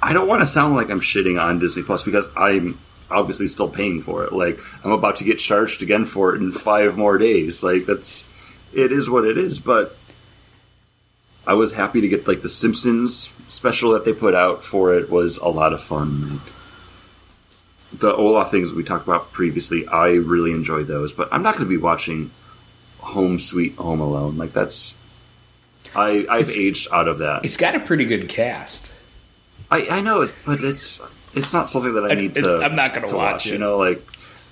I 0.00 0.12
don't 0.12 0.28
want 0.28 0.42
to 0.42 0.46
sound 0.46 0.76
like 0.76 0.90
I'm 0.90 1.00
shitting 1.00 1.42
on 1.42 1.58
Disney 1.58 1.82
Plus 1.82 2.04
because 2.04 2.26
I'm 2.36 2.78
obviously 3.10 3.48
still 3.48 3.68
paying 3.68 4.00
for 4.00 4.24
it. 4.24 4.32
Like 4.32 4.60
I'm 4.84 4.92
about 4.92 5.16
to 5.16 5.24
get 5.24 5.38
charged 5.38 5.82
again 5.82 6.04
for 6.04 6.34
it 6.34 6.40
in 6.40 6.52
five 6.52 6.96
more 6.96 7.18
days. 7.18 7.62
Like 7.62 7.86
that's 7.86 8.28
it 8.74 8.92
is 8.92 9.08
what 9.08 9.24
it 9.24 9.38
is. 9.38 9.60
But 9.60 9.96
I 11.46 11.54
was 11.54 11.74
happy 11.74 12.00
to 12.00 12.08
get 12.08 12.26
like 12.26 12.42
the 12.42 12.48
Simpsons 12.48 13.32
special 13.48 13.92
that 13.92 14.04
they 14.04 14.12
put 14.12 14.34
out 14.34 14.64
for 14.64 14.94
it 14.94 15.10
was 15.10 15.38
a 15.38 15.48
lot 15.48 15.72
of 15.72 15.80
fun. 15.80 16.34
Like 16.34 16.52
the 17.92 18.14
Olaf 18.14 18.50
things 18.50 18.74
we 18.74 18.84
talked 18.84 19.06
about 19.06 19.32
previously, 19.32 19.86
I 19.86 20.12
really 20.12 20.52
enjoy 20.52 20.84
those. 20.84 21.12
But 21.12 21.28
I'm 21.32 21.42
not 21.42 21.54
going 21.54 21.64
to 21.64 21.70
be 21.70 21.80
watching 21.80 22.30
Home 23.00 23.38
Sweet 23.38 23.74
Home 23.76 24.00
Alone. 24.00 24.36
Like 24.36 24.52
that's. 24.52 24.94
I, 25.94 26.26
I've 26.28 26.50
aged 26.50 26.88
out 26.92 27.08
of 27.08 27.18
that. 27.18 27.44
It's 27.44 27.56
got 27.56 27.74
a 27.74 27.80
pretty 27.80 28.04
good 28.04 28.28
cast. 28.28 28.92
I, 29.70 29.88
I 29.88 30.00
know 30.00 30.22
it, 30.22 30.34
but 30.46 30.62
it's 30.62 31.00
it's 31.34 31.52
not 31.52 31.68
something 31.68 31.94
that 31.94 32.04
I 32.04 32.14
need 32.14 32.36
it's- 32.36 32.44
to. 32.44 32.62
I'm 32.62 32.76
not 32.76 32.94
gonna 32.94 33.08
to 33.08 33.16
watch 33.16 33.46
it. 33.46 33.52
You 33.52 33.58
know, 33.58 33.78
like 33.78 34.02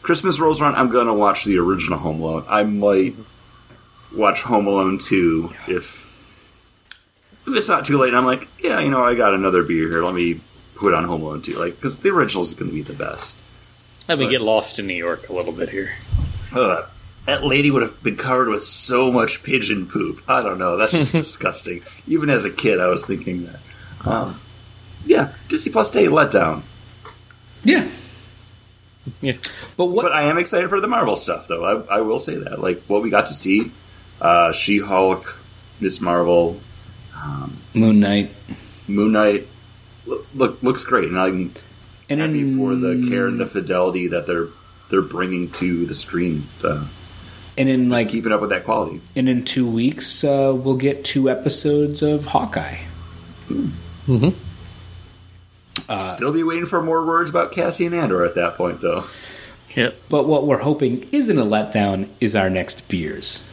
Christmas 0.03 0.39
rolls 0.39 0.61
around, 0.61 0.77
I'm 0.77 0.91
gonna 0.91 1.15
watch 1.15 1.45
the 1.45 1.59
original 1.59 1.99
Home 1.99 2.21
Alone. 2.21 2.45
I 2.49 2.63
might 2.63 3.13
mm-hmm. 3.13 4.19
watch 4.19 4.43
Home 4.43 4.67
Alone 4.67 4.99
two 4.99 5.53
if 5.69 6.05
if 7.47 7.55
it's 7.55 7.69
not 7.69 7.85
too 7.85 7.99
late. 7.99 8.09
And 8.09 8.17
I'm 8.17 8.27
like, 8.27 8.49
yeah, 8.63 8.81
you 8.81 8.91
know, 8.91 9.05
I 9.05 9.15
got 9.15 9.35
another 9.35 9.63
beer 9.63 9.89
here. 9.89 10.05
Let 10.05 10.15
me 10.15 10.41
put 10.77 10.95
on 10.95 11.05
Home 11.05 11.23
Alone 11.23 11.43
two, 11.43 11.55
like 11.55 11.75
because 11.77 11.99
the 11.99 12.11
original 12.11 12.43
is 12.45 12.55
going 12.55 12.71
to 12.71 12.75
be 12.75 12.83
the 12.83 12.93
best. 12.93 13.37
Let 14.09 14.19
me 14.19 14.27
But- 14.27 14.31
get 14.31 14.41
lost 14.43 14.79
in 14.79 14.87
New 14.87 14.95
York 14.95 15.29
a 15.29 15.33
little 15.33 15.53
bit 15.53 15.69
here. 15.71 15.91
Ugh. 16.55 16.85
that 17.27 17.43
lady 17.45 17.71
would 17.73 17.83
have 17.83 18.01
been 18.05 18.17
covered 18.17 18.49
with 18.49 18.63
so 18.63 19.11
much 19.11 19.43
pigeon 19.43 19.87
poop. 19.87 20.23
I 20.29 20.43
don't 20.43 20.59
know. 20.59 20.77
That's 20.77 20.93
just 20.93 21.13
disgusting. 21.25 21.83
Even 22.07 22.31
as 22.31 22.45
a 22.45 22.51
kid, 22.51 22.79
I 22.81 22.87
was 22.87 23.05
thinking 23.05 23.47
that. 23.47 23.59
Um, 24.09 24.39
yeah, 25.05 25.33
Disney 25.49 25.73
Plus 25.73 25.91
Day 25.91 26.07
letdown. 26.07 26.63
Yeah, 27.65 27.89
Yeah. 29.21 29.33
but 29.77 29.87
what? 29.87 30.05
But 30.05 30.13
I 30.13 30.25
am 30.25 30.39
excited 30.39 30.69
for 30.69 30.81
the 30.81 30.87
Marvel 30.89 31.17
stuff, 31.17 31.49
though. 31.49 31.65
I, 31.89 31.97
I 31.97 32.01
will 32.03 32.19
say 32.21 32.37
that. 32.37 32.61
Like 32.61 32.83
what 32.87 33.03
we 33.03 33.11
got 33.11 33.27
to 33.27 33.35
see, 33.35 33.73
uh, 34.21 34.53
She 34.53 34.79
Hulk, 34.79 35.37
Miss 35.81 36.01
Marvel, 36.01 36.61
um, 37.21 37.57
Moon 37.75 37.99
Knight, 38.01 38.31
Moon 38.87 39.11
Knight, 39.13 39.49
look, 40.07 40.27
look 40.35 40.63
looks 40.63 40.85
great, 40.85 41.09
and 41.09 41.19
I'm 41.19 41.53
and 42.09 42.21
happy 42.21 42.41
in, 42.41 42.57
for 42.57 42.75
the 42.75 43.07
care 43.09 43.27
and 43.27 43.39
the 43.41 43.47
fidelity 43.47 44.09
that 44.09 44.27
they're 44.27 44.49
they're 44.91 45.03
bringing 45.03 45.51
to 45.53 45.87
the 45.87 45.95
screen. 45.95 46.45
Uh, 46.63 46.87
and 47.59 47.69
in 47.69 47.89
like 47.89 48.07
like 48.07 48.13
keeping 48.13 48.33
up 48.33 48.41
with 48.41 48.51
that 48.51 48.65
quality. 48.65 49.01
and 49.15 49.29
in 49.29 49.45
two 49.45 49.67
weeks 49.69 50.23
uh, 50.25 50.53
we'll 50.55 50.77
get 50.77 51.05
two 51.05 51.31
episodes 51.31 52.03
of 52.03 52.27
Hawkeye. 52.27 52.79
Uh, 55.89 55.99
Still 55.99 56.33
be 56.33 56.43
waiting 56.43 56.67
for 56.67 56.83
more 56.83 57.05
words 57.07 57.31
about 57.31 57.53
Cassian 57.53 57.95
Andor 57.95 58.25
at 58.25 58.35
that 58.35 58.57
point, 58.57 58.81
though. 58.81 59.05
Yep. 59.75 59.95
But 60.09 60.27
what 60.27 60.47
we're 60.47 60.59
hoping 60.63 61.07
isn't 61.13 61.39
a 61.39 61.45
letdown 61.45 62.09
is 62.21 62.35
our 62.35 62.51
next 62.51 62.89
beers. 62.89 63.47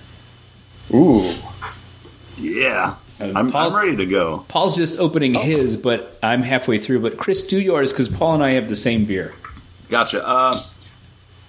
Ooh. 0.94 1.32
Yeah, 2.38 2.96
I'm, 3.24 3.56
I'm 3.56 3.76
ready 3.76 3.96
to 3.98 4.06
go. 4.06 4.46
Paul's 4.48 4.76
just 4.76 5.00
opening 5.00 5.34
his, 5.34 5.78
but 5.78 6.18
I'm 6.22 6.42
halfway 6.42 6.78
through. 6.78 7.02
But 7.02 7.18
Chris, 7.18 7.46
do 7.46 7.60
yours 7.60 7.92
because 7.92 8.10
Paul 8.10 8.36
and 8.36 8.44
I 8.44 8.52
have 8.52 8.70
the 8.70 8.76
same 8.76 9.06
beer. 9.06 9.34
Gotcha. 9.90 10.26
Uh, 10.26 10.60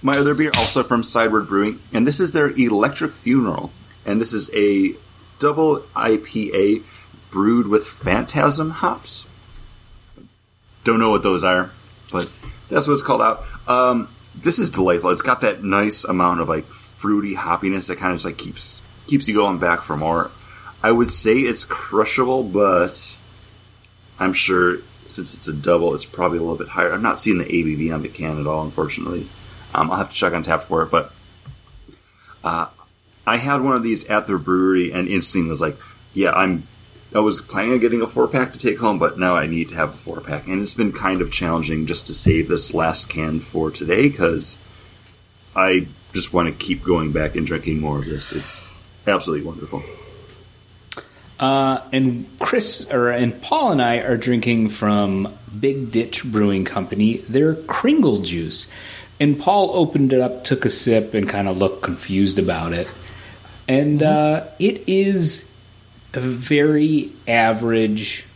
my 0.02 0.18
other 0.18 0.34
beer, 0.34 0.50
also 0.56 0.82
from 0.82 1.02
Sideward 1.02 1.48
Brewing, 1.48 1.80
and 1.92 2.06
this 2.06 2.20
is 2.20 2.32
their 2.32 2.50
Electric 2.50 3.12
Funeral, 3.12 3.72
and 4.04 4.20
this 4.20 4.32
is 4.32 4.50
a 4.54 4.94
double 5.38 5.78
IPA 5.96 6.82
brewed 7.30 7.66
with 7.66 7.86
Phantasm 7.86 8.70
hops. 8.70 9.30
Don't 10.84 11.00
know 11.00 11.10
what 11.10 11.22
those 11.22 11.42
are, 11.42 11.70
but 12.12 12.30
that's 12.68 12.86
what 12.86 12.94
it's 12.94 13.02
called 13.02 13.22
out. 13.22 13.44
Um, 13.66 14.08
this 14.36 14.58
is 14.58 14.70
delightful. 14.70 15.10
It's 15.10 15.22
got 15.22 15.40
that 15.40 15.64
nice 15.64 16.04
amount 16.04 16.40
of 16.40 16.48
like 16.48 16.64
fruity 16.64 17.34
hoppiness 17.34 17.88
that 17.88 17.96
kind 17.96 18.12
of 18.12 18.16
just 18.18 18.26
like 18.26 18.38
keeps 18.38 18.80
keeps 19.06 19.28
you 19.28 19.34
going 19.34 19.58
back 19.58 19.82
for 19.82 19.96
more. 19.96 20.30
I 20.84 20.92
would 20.92 21.10
say 21.10 21.38
it's 21.38 21.64
crushable, 21.64 22.42
but 22.42 23.16
I'm 24.18 24.34
sure 24.34 24.80
since 25.06 25.32
it's 25.32 25.48
a 25.48 25.52
double, 25.54 25.94
it's 25.94 26.04
probably 26.04 26.36
a 26.36 26.42
little 26.42 26.58
bit 26.58 26.68
higher. 26.68 26.92
I'm 26.92 27.00
not 27.00 27.18
seeing 27.18 27.38
the 27.38 27.46
ABV 27.46 27.94
on 27.94 28.02
the 28.02 28.10
can 28.10 28.38
at 28.38 28.46
all, 28.46 28.62
unfortunately. 28.62 29.26
Um, 29.74 29.90
I'll 29.90 29.96
have 29.96 30.10
to 30.10 30.14
check 30.14 30.34
on 30.34 30.42
tap 30.42 30.64
for 30.64 30.82
it, 30.82 30.90
but 30.90 31.10
uh, 32.44 32.66
I 33.26 33.38
had 33.38 33.62
one 33.62 33.76
of 33.76 33.82
these 33.82 34.04
at 34.08 34.26
the 34.26 34.36
brewery 34.36 34.92
and 34.92 35.08
instantly 35.08 35.48
was 35.48 35.62
like, 35.62 35.78
yeah, 36.12 36.32
I'm. 36.32 36.64
I 37.14 37.20
was 37.20 37.40
planning 37.40 37.72
on 37.72 37.78
getting 37.78 38.02
a 38.02 38.06
four 38.06 38.28
pack 38.28 38.52
to 38.52 38.58
take 38.58 38.78
home, 38.78 38.98
but 38.98 39.18
now 39.18 39.36
I 39.36 39.46
need 39.46 39.70
to 39.70 39.76
have 39.76 39.88
a 39.88 39.96
four 39.96 40.20
pack, 40.20 40.48
and 40.48 40.60
it's 40.60 40.74
been 40.74 40.92
kind 40.92 41.22
of 41.22 41.32
challenging 41.32 41.86
just 41.86 42.08
to 42.08 42.14
save 42.14 42.48
this 42.48 42.74
last 42.74 43.08
can 43.08 43.40
for 43.40 43.70
today 43.70 44.10
because 44.10 44.58
I 45.56 45.86
just 46.12 46.34
want 46.34 46.48
to 46.48 46.54
keep 46.54 46.82
going 46.82 47.12
back 47.12 47.36
and 47.36 47.46
drinking 47.46 47.80
more 47.80 48.00
of 48.00 48.04
this. 48.04 48.32
It's 48.32 48.60
absolutely 49.06 49.46
wonderful. 49.46 49.82
Uh, 51.38 51.80
and 51.92 52.26
Chris 52.38 52.90
or 52.92 53.10
and 53.10 53.40
Paul 53.42 53.72
and 53.72 53.82
I 53.82 53.98
are 53.98 54.16
drinking 54.16 54.68
from 54.68 55.32
Big 55.58 55.90
Ditch 55.90 56.24
Brewing 56.24 56.64
Company. 56.64 57.18
Their 57.18 57.54
Kringle 57.54 58.22
juice. 58.22 58.70
And 59.20 59.38
Paul 59.38 59.70
opened 59.74 60.12
it 60.12 60.20
up, 60.20 60.44
took 60.44 60.64
a 60.64 60.70
sip, 60.70 61.14
and 61.14 61.28
kind 61.28 61.48
of 61.48 61.56
looked 61.56 61.82
confused 61.82 62.38
about 62.38 62.72
it. 62.72 62.88
And 63.68 64.02
uh, 64.02 64.46
it 64.58 64.88
is 64.88 65.50
a 66.12 66.20
very 66.20 67.10
average 67.26 68.26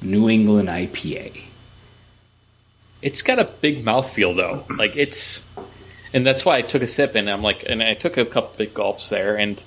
New 0.00 0.28
England 0.28 0.68
IPA. 0.68 1.44
It's 3.00 3.22
got 3.22 3.38
a 3.38 3.44
big 3.44 3.84
mouthfeel 3.84 4.36
though. 4.36 4.64
Like 4.76 4.96
it's, 4.96 5.46
and 6.14 6.24
that's 6.24 6.44
why 6.44 6.58
I 6.58 6.62
took 6.62 6.82
a 6.82 6.86
sip 6.86 7.14
and 7.14 7.28
I'm 7.28 7.42
like, 7.42 7.64
and 7.68 7.82
I 7.82 7.94
took 7.94 8.16
a 8.16 8.24
couple 8.24 8.54
big 8.56 8.74
gulps 8.74 9.08
there, 9.08 9.36
and 9.36 9.62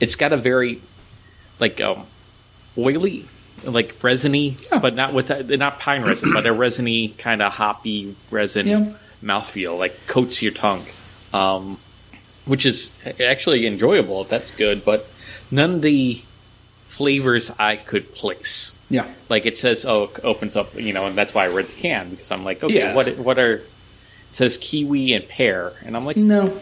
it's 0.00 0.16
got 0.16 0.32
a 0.32 0.36
very, 0.36 0.80
like, 1.60 1.80
um, 1.80 2.06
oily, 2.76 3.26
like 3.64 3.94
resiny, 4.02 4.56
Yeah. 4.70 4.78
but 4.78 4.94
not 4.94 5.12
with 5.12 5.28
that, 5.28 5.48
not 5.48 5.78
pine 5.80 6.02
resin, 6.02 6.32
but 6.32 6.46
a 6.46 6.52
resiny 6.52 7.08
kind 7.18 7.40
of 7.42 7.52
hoppy 7.52 8.14
resin 8.30 8.66
Yeah. 8.66 8.84
mouthfeel, 9.22 9.78
like 9.78 10.06
coats 10.06 10.42
your 10.42 10.52
tongue, 10.52 10.84
um, 11.32 11.78
which 12.44 12.66
is 12.66 12.92
actually 13.20 13.66
enjoyable. 13.66 14.22
if 14.22 14.28
That's 14.28 14.50
good, 14.50 14.84
but 14.84 15.06
none 15.50 15.74
of 15.74 15.82
the 15.82 16.20
flavors 16.88 17.50
I 17.58 17.76
could 17.76 18.14
place. 18.14 18.76
Yeah. 18.90 19.06
Like 19.28 19.46
it 19.46 19.56
says, 19.58 19.84
oh, 19.86 20.04
it 20.04 20.24
opens 20.24 20.56
up, 20.56 20.74
you 20.78 20.92
know, 20.92 21.06
and 21.06 21.16
that's 21.16 21.32
why 21.34 21.44
I 21.44 21.48
read 21.48 21.66
the 21.66 21.72
can 21.80 22.10
because 22.10 22.30
I'm 22.30 22.44
like, 22.44 22.62
okay, 22.62 22.74
Yeah. 22.78 22.94
what 22.94 23.16
what 23.18 23.38
are? 23.38 23.54
It 23.54 23.66
says 24.36 24.56
kiwi 24.56 25.12
and 25.14 25.26
pear, 25.28 25.72
and 25.86 25.96
I'm 25.96 26.04
like, 26.04 26.16
No. 26.16 26.60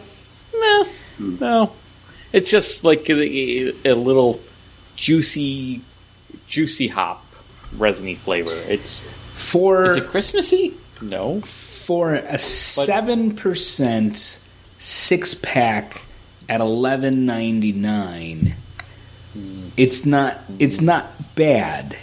no, 0.55 0.85
no, 1.19 1.71
it's 2.31 2.49
just 2.51 2.83
like 2.83 3.09
a, 3.09 3.73
a 3.89 3.93
little 3.93 4.39
juicy, 4.95 5.81
juicy 6.53 6.87
hop, 6.87 7.25
resiny 7.77 8.13
flavor. 8.13 8.53
It's 8.53 9.09
For 9.09 9.85
is 9.85 9.97
it 9.97 10.05
Christmassy? 10.05 10.75
No, 11.01 11.41
for 11.41 12.13
a 12.13 12.37
seven 12.37 13.35
percent 13.35 14.39
six 14.77 15.33
pack 15.33 16.03
at 16.47 16.61
eleven 16.61 17.25
ninety 17.25 17.71
nine, 17.71 18.53
it's 19.75 20.05
not 20.05 20.37
it's 20.59 20.79
not 20.79 21.07
bad, 21.33 21.97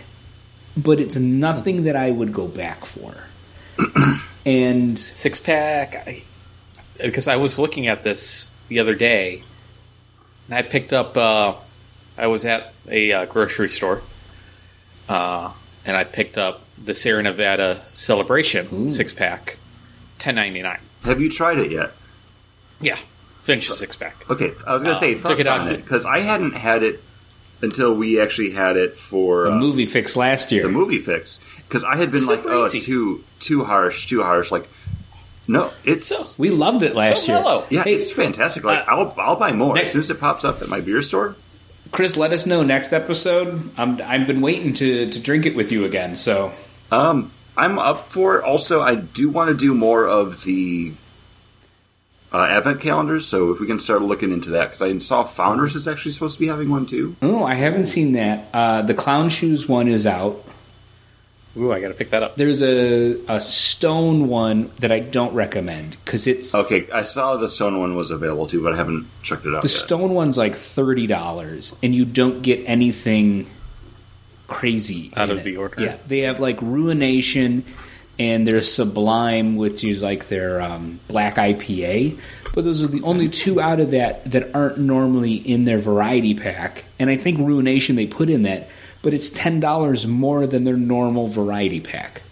but 0.77 1.01
it's 1.01 1.15
nothing 1.15 1.85
that 1.85 1.95
I 1.95 2.11
would 2.11 2.33
go 2.33 2.49
back 2.49 2.85
for. 2.85 3.15
and 4.45 4.99
six 4.99 5.39
pack. 5.39 6.09
I, 6.09 6.23
because 6.99 7.29
I 7.29 7.37
was 7.37 7.57
looking 7.57 7.87
at 7.87 8.03
this 8.03 8.51
the 8.67 8.81
other 8.81 8.97
day, 8.97 9.43
and 10.49 10.59
I 10.59 10.63
picked 10.63 10.93
up. 10.93 11.17
Uh, 11.17 11.55
I 12.19 12.27
was 12.27 12.45
at 12.45 12.75
a 12.89 13.13
uh, 13.13 13.25
grocery 13.27 13.71
store, 13.71 14.03
uh, 15.11 15.53
and 15.85 15.97
I 15.97 16.05
picked 16.05 16.39
up 16.39 16.63
the 16.83 16.95
Sierra 16.95 17.23
Nevada 17.23 17.83
Celebration 17.91 18.91
six 18.91 19.13
pack, 19.13 19.57
ten 20.19 20.35
ninety 20.35 20.63
nine. 20.63 20.81
Have 21.05 21.21
you 21.21 21.31
tried 21.31 21.59
it 21.59 21.71
yet? 21.71 21.91
Yeah, 22.81 22.99
finish 23.43 23.69
the 23.69 23.75
six 23.77 23.97
pack. 23.97 24.31
Okay, 24.31 24.53
I 24.67 24.73
was 24.75 24.83
going 24.83 24.95
to 24.95 24.97
Uh, 24.97 25.01
say 25.01 25.15
took 25.15 25.23
thoughts 25.23 25.41
it 25.41 25.47
out 25.47 25.61
on 25.63 25.67
to- 25.69 25.75
it 25.75 25.77
because 25.79 26.07
I 26.07 26.21
hadn't 26.21 26.53
had 26.55 26.83
it 26.83 27.03
until 27.63 27.95
we 27.95 28.21
actually 28.21 28.53
had 28.53 28.77
it 28.79 28.95
for 28.95 29.45
the 29.45 29.53
uh, 29.53 29.57
movie 29.59 29.85
fix 29.87 30.17
last 30.17 30.51
year. 30.53 30.63
the 30.63 30.69
movie 30.71 30.99
fix 30.99 31.45
because 31.69 31.85
I 31.85 31.97
had 31.97 32.11
been 32.11 32.25
like, 32.27 32.43
Super 32.43 32.55
oh, 32.55 32.67
easy. 32.67 32.81
too 32.81 33.25
too 33.41 33.65
harsh, 33.65 34.07
too 34.07 34.23
harsh. 34.23 34.51
Like, 34.51 34.67
no, 35.49 35.71
it's 35.85 36.07
So- 36.07 36.35
we 36.39 36.51
loved 36.51 36.83
it 36.83 36.95
last 36.95 37.27
so 37.27 37.33
year. 37.33 37.43
mellow. 37.43 37.67
yeah, 37.71 37.83
Hey, 37.85 37.95
it's 37.95 38.11
fantastic. 38.11 38.65
Like, 38.65 38.87
uh, 38.89 38.91
I'll 38.93 39.15
I'll 39.19 39.37
buy 39.37 39.53
more 39.53 39.75
next- 39.75 39.89
as 39.89 39.93
soon 39.93 40.01
as 40.01 40.11
it 40.11 40.21
pops 40.21 40.45
up 40.45 40.63
at 40.63 40.69
my 40.69 40.81
beer 40.81 41.03
store. 41.03 41.37
Chris, 41.91 42.17
let 42.17 42.33
us 42.33 42.47
know 42.47 42.63
next 42.63 42.93
episode. 42.93 43.71
I'm, 43.77 44.01
I've 44.03 44.27
been 44.27 44.41
waiting 44.41 44.73
to, 44.75 45.11
to 45.11 45.21
drink 45.21 45.45
it 45.47 45.55
with 45.57 45.73
you 45.73 45.85
again. 45.85 46.17
So 46.17 46.53
Um, 46.93 47.31
I'm 47.57 47.79
up 47.79 48.01
for 48.01 48.39
it. 48.39 48.45
Also, 48.45 48.81
I 48.81 48.95
do 48.95 49.29
want 49.29 49.51
to 49.51 49.57
do 49.57 49.75
more 49.75 50.07
of 50.07 50.45
the 50.45 50.93
uh, 52.33 52.45
advent 52.45 52.81
calendars. 52.81 53.27
So 53.27 53.51
if 53.51 53.61
we 53.61 53.67
can 53.67 53.79
start 53.81 54.03
looking 54.03 54.33
into 54.33 54.51
that, 54.51 54.67
because 54.67 54.83
I 54.83 54.97
saw 54.99 55.25
Founders 55.25 55.75
is 55.75 55.89
actually 55.89 56.13
supposed 56.13 56.35
to 56.35 56.41
be 56.41 56.47
having 56.47 56.71
one 56.71 56.87
too. 56.87 57.17
oh, 57.23 57.43
I 57.45 57.55
haven't 57.55 57.87
seen 57.87 58.13
that. 58.13 58.49
Uh, 58.55 58.83
the 58.83 58.95
clown 58.95 59.29
shoes 59.29 59.69
one 59.69 59.89
is 59.89 60.07
out. 60.07 60.45
Ooh, 61.57 61.73
I 61.73 61.81
got 61.81 61.89
to 61.89 61.95
pick 61.95 62.11
that 62.11 62.23
up. 62.23 62.37
There's 62.37 62.63
a, 62.63 63.17
a 63.29 63.41
stone 63.41 64.29
one 64.29 64.71
that 64.77 64.93
I 64.93 65.01
don't 65.01 65.35
recommend 65.35 65.97
because 66.05 66.27
it's 66.29 66.55
Okay, 66.55 66.89
I 66.93 67.03
saw 67.03 67.37
the 67.39 67.49
Stone 67.49 67.81
one 67.81 67.97
was 67.97 68.13
available 68.13 68.47
too, 68.47 68.63
but 68.63 68.73
I 68.73 68.77
haven't 68.77 69.07
checked 69.25 69.45
it 69.47 69.55
out 69.55 69.63
the 69.63 69.69
yet. 69.69 69.77
stone 69.77 70.15
one's 70.15 70.39
like 70.39 70.55
thirty 70.55 71.09
dollars, 71.09 71.75
and 71.83 71.93
you 71.95 72.05
don't 72.05 72.43
get 72.43 72.63
anything 72.69 73.47
crazy 74.47 75.13
Out 75.17 75.31
of 75.31 75.39
it. 75.39 75.45
the 75.45 75.57
order. 75.57 75.81
Yeah, 75.83 75.97
they 76.07 76.21
have 76.21 76.41
like 76.41 76.61
ruination, 76.63 77.65
and 78.19 78.47
there's 78.47 78.71
sublime, 78.73 79.57
which 79.57 79.83
is 79.85 80.03
like 80.03 80.29
their 80.29 80.61
um, 80.61 81.01
black 81.09 81.37
IPA. 81.37 82.19
But 82.55 82.65
those 82.65 82.83
are 82.83 82.89
the 82.89 83.03
only 83.03 83.29
two 83.29 83.61
out 83.61 83.79
of 83.81 83.93
that 83.93 84.25
that 84.31 84.55
aren't 84.55 84.79
normally 84.79 85.35
in 85.35 85.65
their 85.65 85.79
variety 85.79 86.35
pack. 86.35 86.85
And 86.99 87.09
I 87.09 87.17
think 87.17 87.39
ruination 87.39 87.95
they 87.95 88.07
put 88.09 88.29
in 88.29 88.43
that, 88.43 88.69
but 89.03 89.15
it's 89.15 89.31
ten 89.31 89.61
dollars 89.61 90.07
more 90.07 90.47
than 90.47 90.65
their 90.65 90.77
normal 90.77 91.29
variety 91.29 91.81
pack. 91.81 92.23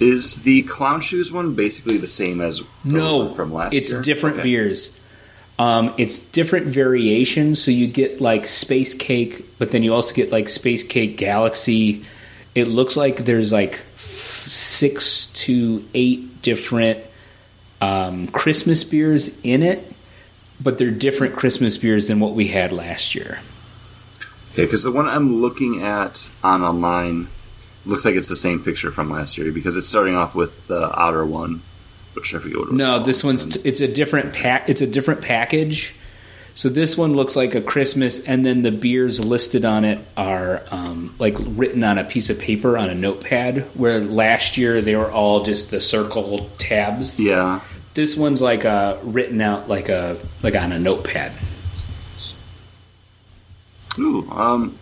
Is 0.00 0.42
the 0.42 0.62
Clown 0.62 1.00
Shoes 1.00 1.32
one 1.32 1.54
basically 1.54 1.96
the 1.98 2.06
same 2.06 2.40
as 2.40 2.58
the 2.58 2.66
No, 2.84 3.16
one 3.18 3.34
from 3.34 3.52
last 3.52 3.72
year? 3.72 3.82
it's 3.82 3.92
year? 3.92 4.02
different 4.02 4.36
Okay. 4.36 4.42
beers. 4.44 4.98
Um, 5.58 5.94
it's 5.98 6.18
different 6.18 6.66
variations. 6.66 7.62
So 7.62 7.70
you 7.70 7.86
get 7.86 8.20
like 8.20 8.46
Space 8.48 8.92
Cake, 8.94 9.44
but 9.58 9.70
then 9.70 9.82
you 9.84 9.94
also 9.94 10.12
get 10.14 10.32
like 10.32 10.48
Space 10.48 10.82
Cake 10.84 11.16
Galaxy. 11.16 12.04
It 12.56 12.66
looks 12.68 12.96
like 12.96 13.18
there's 13.24 13.52
like 13.52 13.74
f- 13.74 14.46
six 14.48 15.26
to 15.28 15.84
eight 15.94 16.42
different 16.42 16.98
um, 17.80 18.26
Christmas 18.28 18.82
beers 18.82 19.40
in 19.42 19.62
it, 19.62 19.92
but 20.60 20.76
they're 20.78 20.90
different 20.90 21.36
Christmas 21.36 21.76
beers 21.78 22.08
than 22.08 22.18
what 22.18 22.34
we 22.34 22.48
had 22.48 22.72
last 22.72 23.14
year. 23.14 23.38
Okay, 24.54 24.64
because 24.64 24.82
the 24.82 24.92
one 24.92 25.06
I'm 25.06 25.40
looking 25.40 25.82
at 25.82 26.26
on 26.42 26.62
online 26.62 27.26
looks 27.84 28.04
like 28.04 28.14
it's 28.14 28.28
the 28.28 28.36
same 28.36 28.62
picture 28.62 28.90
from 28.90 29.10
last 29.10 29.36
year 29.36 29.52
because 29.52 29.76
it's 29.76 29.86
starting 29.88 30.14
off 30.14 30.34
with 30.34 30.68
the 30.68 30.96
outer 30.98 31.26
one, 31.26 31.60
which 32.14 32.34
I 32.34 32.38
forget 32.38 32.58
what 32.58 32.68
it 32.68 32.70
was. 32.70 32.78
No, 32.78 33.02
this 33.02 33.22
one's 33.24 33.44
And- 33.56 33.66
it's 33.66 33.80
a 33.80 33.88
different 33.88 34.32
pack. 34.32 34.68
It's 34.70 34.80
a 34.80 34.86
different 34.86 35.20
package. 35.22 35.94
So 36.56 36.68
this 36.68 36.96
one 36.96 37.14
looks 37.14 37.34
like 37.34 37.56
a 37.56 37.60
Christmas, 37.60 38.20
and 38.24 38.46
then 38.46 38.62
the 38.62 38.70
beers 38.70 39.18
listed 39.18 39.64
on 39.64 39.84
it 39.84 39.98
are 40.16 40.62
um, 40.70 41.12
like 41.18 41.34
written 41.40 41.82
on 41.82 41.98
a 41.98 42.04
piece 42.04 42.30
of 42.30 42.38
paper 42.38 42.78
on 42.78 42.88
a 42.88 42.94
notepad. 42.94 43.62
Where 43.74 43.98
last 43.98 44.56
year 44.56 44.80
they 44.80 44.94
were 44.94 45.10
all 45.10 45.42
just 45.42 45.72
the 45.72 45.80
circle 45.80 46.48
tabs. 46.58 47.18
yeah. 47.18 47.60
This 47.94 48.16
one's 48.16 48.40
like 48.40 48.64
uh, 48.64 48.96
written 49.02 49.40
out 49.40 49.68
like 49.68 49.88
a 49.88 50.16
like 50.44 50.54
on 50.54 50.70
a 50.72 50.78
notepad. 50.78 51.32
Ooh, 53.98 54.28
um, 54.30 54.76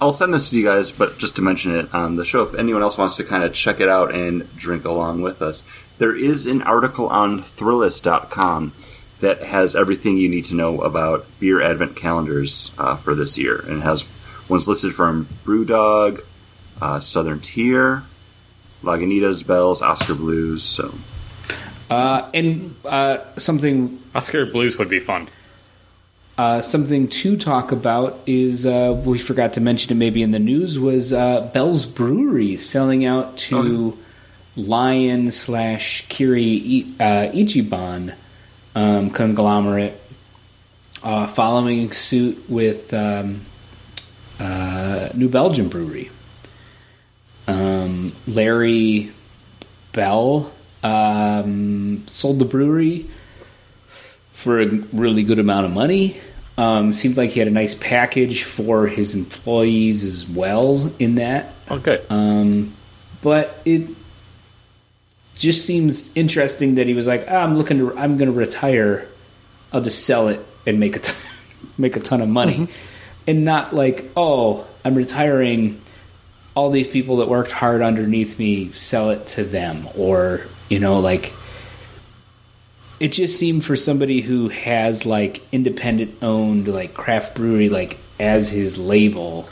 I'll 0.00 0.12
send 0.12 0.32
this 0.32 0.50
to 0.50 0.58
you 0.58 0.64
guys, 0.64 0.92
but 0.92 1.18
just 1.18 1.36
to 1.36 1.42
mention 1.42 1.74
it 1.74 1.94
on 1.94 2.16
the 2.16 2.24
show, 2.24 2.42
if 2.42 2.54
anyone 2.54 2.82
else 2.82 2.96
wants 2.96 3.16
to 3.16 3.24
kind 3.24 3.44
of 3.44 3.52
check 3.52 3.80
it 3.80 3.88
out 3.88 4.14
and 4.14 4.54
drink 4.56 4.84
along 4.84 5.22
with 5.22 5.42
us, 5.42 5.64
there 5.98 6.16
is 6.16 6.46
an 6.46 6.62
article 6.62 7.08
on 7.08 7.40
Thrillist.com 7.40 8.72
that 9.20 9.42
has 9.42 9.76
everything 9.76 10.16
you 10.16 10.28
need 10.30 10.46
to 10.46 10.54
know 10.54 10.80
about 10.80 11.26
beer 11.38 11.60
advent 11.60 11.96
calendars 11.96 12.72
uh, 12.78 12.96
for 12.96 13.14
this 13.14 13.36
year, 13.36 13.60
and 13.68 13.78
it 13.78 13.82
has 13.82 14.06
One's 14.48 14.66
listed 14.66 14.94
from 14.94 15.26
Brewdog, 15.44 16.20
uh, 16.80 16.98
Southern 16.98 17.38
Tier, 17.40 18.02
Lagunitas, 18.82 19.46
Bells, 19.46 19.82
Oskar 19.82 20.14
Blues. 20.14 20.62
So 20.64 20.92
Uh, 21.88 22.28
and 22.34 22.74
uh, 22.84 23.18
something 23.36 24.02
Oskar 24.14 24.46
Blues 24.46 24.78
would 24.78 24.88
be 24.88 24.98
fun. 24.98 25.28
Uh, 26.40 26.62
something 26.62 27.06
to 27.06 27.36
talk 27.36 27.70
about 27.70 28.18
is 28.24 28.64
uh, 28.64 28.98
we 29.04 29.18
forgot 29.18 29.52
to 29.52 29.60
mention 29.60 29.92
it 29.92 29.96
maybe 29.96 30.22
in 30.22 30.30
the 30.30 30.38
news 30.38 30.78
was 30.78 31.12
uh, 31.12 31.50
Bell's 31.52 31.84
Brewery 31.84 32.56
selling 32.56 33.04
out 33.04 33.36
to 33.50 33.98
Lion 34.56 35.32
slash 35.32 36.06
Kiri 36.08 36.86
uh, 36.98 37.28
Ichiban 37.34 38.14
um, 38.74 39.10
conglomerate, 39.10 40.00
uh, 41.04 41.26
following 41.26 41.92
suit 41.92 42.48
with 42.48 42.94
um, 42.94 43.42
uh, 44.38 45.10
New 45.14 45.28
Belgium 45.28 45.68
Brewery. 45.68 46.10
Um, 47.48 48.14
Larry 48.26 49.12
Bell 49.92 50.50
um, 50.82 52.08
sold 52.08 52.38
the 52.38 52.46
brewery 52.46 53.10
for 54.32 54.58
a 54.58 54.66
really 54.94 55.22
good 55.22 55.38
amount 55.38 55.66
of 55.66 55.72
money. 55.72 56.18
Um, 56.60 56.92
seemed 56.92 57.16
like 57.16 57.30
he 57.30 57.38
had 57.38 57.48
a 57.48 57.52
nice 57.52 57.74
package 57.74 58.42
for 58.42 58.86
his 58.86 59.14
employees 59.14 60.04
as 60.04 60.28
well 60.28 60.92
in 60.98 61.14
that. 61.14 61.54
Okay. 61.70 62.02
Um, 62.10 62.74
but 63.22 63.62
it 63.64 63.88
just 65.38 65.64
seems 65.64 66.10
interesting 66.14 66.74
that 66.74 66.86
he 66.86 66.92
was 66.92 67.06
like, 67.06 67.24
"Ah, 67.30 67.36
"I'm 67.36 67.56
looking 67.56 67.78
to, 67.78 67.96
I'm 67.96 68.18
going 68.18 68.30
to 68.30 68.36
retire. 68.36 69.08
I'll 69.72 69.80
just 69.80 70.04
sell 70.04 70.28
it 70.28 70.38
and 70.66 70.78
make 70.78 70.96
a 70.98 71.12
make 71.78 71.96
a 71.96 72.00
ton 72.00 72.20
of 72.20 72.28
money," 72.28 72.68
and 73.26 73.42
not 73.42 73.74
like, 73.74 74.10
"Oh, 74.14 74.66
I'm 74.84 74.94
retiring. 74.94 75.80
All 76.54 76.68
these 76.68 76.88
people 76.88 77.16
that 77.18 77.28
worked 77.28 77.52
hard 77.52 77.80
underneath 77.80 78.38
me, 78.38 78.70
sell 78.72 79.08
it 79.08 79.26
to 79.28 79.44
them," 79.44 79.88
or 79.96 80.42
you 80.68 80.78
know, 80.78 81.00
like 81.00 81.32
it 83.00 83.12
just 83.12 83.38
seemed 83.38 83.64
for 83.64 83.76
somebody 83.76 84.20
who 84.20 84.48
has 84.48 85.06
like 85.06 85.42
independent 85.52 86.14
owned 86.22 86.68
like 86.68 86.94
craft 86.94 87.34
brewery 87.34 87.68
like 87.68 87.98
as 88.18 88.50
his 88.50 88.78
label 88.78 89.48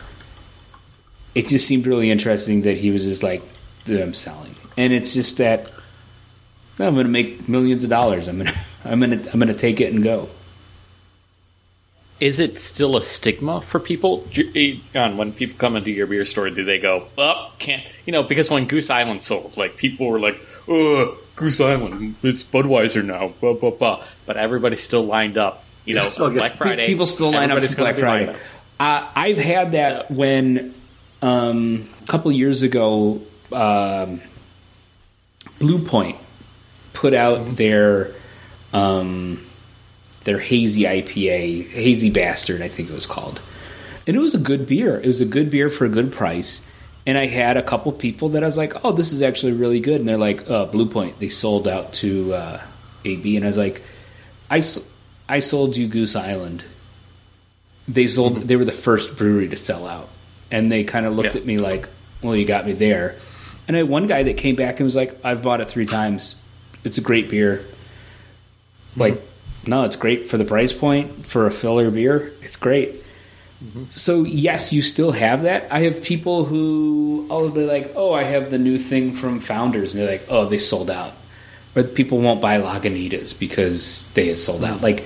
it 1.34 1.46
just 1.48 1.66
seemed 1.66 1.86
really 1.86 2.10
interesting 2.10 2.62
that 2.62 2.76
he 2.76 2.90
was 2.90 3.04
just 3.04 3.22
like 3.22 3.42
"Dude, 3.84 4.00
i'm 4.00 4.14
selling 4.14 4.54
and 4.76 4.92
it's 4.92 5.14
just 5.14 5.38
that 5.38 5.70
i'm 6.78 6.94
gonna 6.94 7.08
make 7.08 7.48
millions 7.48 7.84
of 7.84 7.90
dollars 7.90 8.28
i'm 8.28 8.38
gonna 8.38 8.52
i'm 8.84 9.00
gonna 9.00 9.20
i'm 9.32 9.40
gonna 9.40 9.54
take 9.54 9.80
it 9.80 9.92
and 9.92 10.02
go 10.02 10.28
Is 12.20 12.40
it 12.40 12.58
still 12.58 12.96
a 12.96 13.02
stigma 13.02 13.60
for 13.60 13.78
people? 13.78 14.26
Eh, 14.36 14.78
John, 14.92 15.16
when 15.16 15.32
people 15.32 15.56
come 15.56 15.76
into 15.76 15.92
your 15.92 16.08
beer 16.08 16.24
store, 16.24 16.50
do 16.50 16.64
they 16.64 16.80
go, 16.80 17.06
"Oh, 17.16 17.52
can't," 17.60 17.84
you 18.06 18.12
know? 18.12 18.24
Because 18.24 18.50
when 18.50 18.66
Goose 18.66 18.90
Island 18.90 19.22
sold, 19.22 19.56
like 19.56 19.76
people 19.76 20.08
were 20.08 20.18
like, 20.18 20.34
"Oh, 20.66 21.16
Goose 21.38 21.60
Island, 21.60 22.16
it's 22.22 22.44
Budweiser 22.44 23.04
now," 23.04 23.32
blah 23.40 23.54
blah 23.54 23.70
blah. 23.70 24.04
But 24.26 24.36
everybody's 24.36 24.82
still 24.82 25.04
lined 25.04 25.38
up. 25.38 25.64
You 25.84 25.94
know, 25.94 26.02
Yeah, 26.04 26.08
still 26.10 26.28
get- 26.30 26.38
Black 26.38 26.56
Friday. 26.56 26.86
people 26.86 27.06
still 27.06 27.32
line 27.32 27.50
up 27.50 27.60
for 27.62 27.74
black 27.76 27.76
gonna 27.76 27.94
be 27.96 28.02
lined 28.02 28.24
friday 28.26 28.38
uh, 28.78 29.10
i've 29.16 29.38
had 29.38 29.72
that 29.72 30.08
So- 30.08 30.14
when 30.14 30.74
um, 31.22 31.88
a 32.04 32.06
couple 32.06 32.30
years 32.30 32.62
ago 32.62 33.22
um, 33.52 34.20
blue 35.58 35.78
point 35.78 36.16
put 36.92 37.14
out 37.14 37.56
their 37.56 38.10
um, 38.74 39.44
their 40.24 40.38
hazy 40.38 40.82
IPA, 40.82 41.70
hazy 41.70 42.10
bastard, 42.10 42.60
I 42.60 42.68
think 42.68 42.90
it 42.90 42.94
was 42.94 43.06
called, 43.06 43.40
and 44.06 44.14
it 44.14 44.20
was 44.20 44.34
a 44.34 44.38
good 44.38 44.66
beer. 44.66 45.00
It 45.00 45.06
was 45.06 45.22
a 45.22 45.24
good 45.24 45.48
beer 45.50 45.70
for 45.70 45.86
a 45.86 45.88
good 45.88 46.12
price. 46.12 46.62
And 47.08 47.16
I 47.16 47.26
had 47.26 47.56
a 47.56 47.62
couple 47.62 47.90
people 47.92 48.28
that 48.30 48.42
I 48.42 48.46
was 48.46 48.58
like, 48.58 48.84
"Oh, 48.84 48.92
this 48.92 49.12
is 49.14 49.22
actually 49.22 49.52
really 49.52 49.80
good," 49.80 49.98
and 49.98 50.06
they're 50.06 50.18
like, 50.18 50.48
uh, 50.50 50.66
"Blue 50.66 50.84
Point, 50.84 51.18
they 51.18 51.30
sold 51.30 51.66
out 51.66 51.94
to 51.94 52.34
uh, 52.34 52.60
AB," 53.06 53.34
and 53.34 53.46
I 53.46 53.48
was 53.48 53.56
like, 53.56 53.80
"I, 54.50 54.62
I 55.26 55.40
sold 55.40 55.74
you 55.74 55.88
Goose 55.88 56.14
Island." 56.14 56.64
They 57.88 58.06
sold. 58.08 58.42
They 58.42 58.56
were 58.56 58.66
the 58.66 58.72
first 58.72 59.16
brewery 59.16 59.48
to 59.48 59.56
sell 59.56 59.86
out, 59.86 60.10
and 60.52 60.70
they 60.70 60.84
kind 60.84 61.06
of 61.06 61.16
looked 61.16 61.34
Yeah. 61.34 61.40
at 61.40 61.46
me 61.46 61.56
like, 61.56 61.88
"Well, 62.22 62.36
you 62.36 62.44
got 62.44 62.66
me 62.66 62.72
there." 62.74 63.16
And 63.66 63.74
I 63.74 63.78
had 63.80 63.88
one 63.88 64.06
guy 64.06 64.24
that 64.24 64.36
came 64.36 64.54
back 64.56 64.78
and 64.78 64.84
was 64.84 64.94
like, 64.94 65.16
"I've 65.24 65.42
bought 65.42 65.62
it 65.62 65.68
three 65.70 65.86
times. 65.86 66.36
It's 66.84 66.98
a 66.98 67.00
great 67.00 67.30
beer." 67.30 67.62
Like, 68.98 69.18
no, 69.66 69.84
it's 69.84 69.96
great 69.96 70.28
for 70.28 70.36
the 70.36 70.44
price 70.44 70.74
point 70.74 71.24
for 71.24 71.46
a 71.46 71.50
filler 71.50 71.90
beer. 71.90 72.32
It's 72.42 72.56
great. 72.58 72.96
So 73.90 74.22
yes, 74.22 74.72
you 74.72 74.82
still 74.82 75.10
have 75.12 75.42
that. 75.42 75.66
I 75.72 75.80
have 75.80 76.02
people 76.02 76.44
who 76.44 77.26
oh 77.30 77.48
they're 77.48 77.66
like 77.66 77.92
oh 77.96 78.12
I 78.12 78.22
have 78.22 78.50
the 78.50 78.58
new 78.58 78.78
thing 78.78 79.12
from 79.12 79.40
Founders 79.40 79.94
and 79.94 80.02
they're 80.02 80.10
like 80.12 80.26
oh 80.28 80.46
they 80.46 80.58
sold 80.58 80.90
out, 80.90 81.12
but 81.74 81.94
people 81.94 82.18
won't 82.20 82.40
buy 82.40 82.60
Lagunitas 82.60 83.38
because 83.38 84.08
they 84.14 84.28
had 84.28 84.38
sold 84.38 84.62
out. 84.64 84.80
Like 84.80 85.04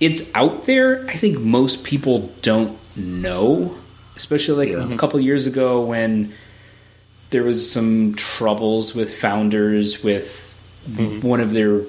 it's 0.00 0.34
out 0.34 0.66
there. 0.66 1.06
I 1.06 1.12
think 1.14 1.38
most 1.38 1.84
people 1.84 2.28
don't 2.42 2.76
know, 2.96 3.76
especially 4.16 4.66
like 4.66 4.76
Yeah. 4.76 4.92
a 4.92 4.98
couple 4.98 5.20
years 5.20 5.46
ago 5.46 5.84
when 5.84 6.32
there 7.30 7.44
was 7.44 7.70
some 7.70 8.14
troubles 8.14 8.94
with 8.94 9.14
Founders 9.18 10.02
with 10.02 10.58
mm-hmm. 10.90 11.26
one 11.26 11.40
of 11.40 11.52
their 11.52 11.82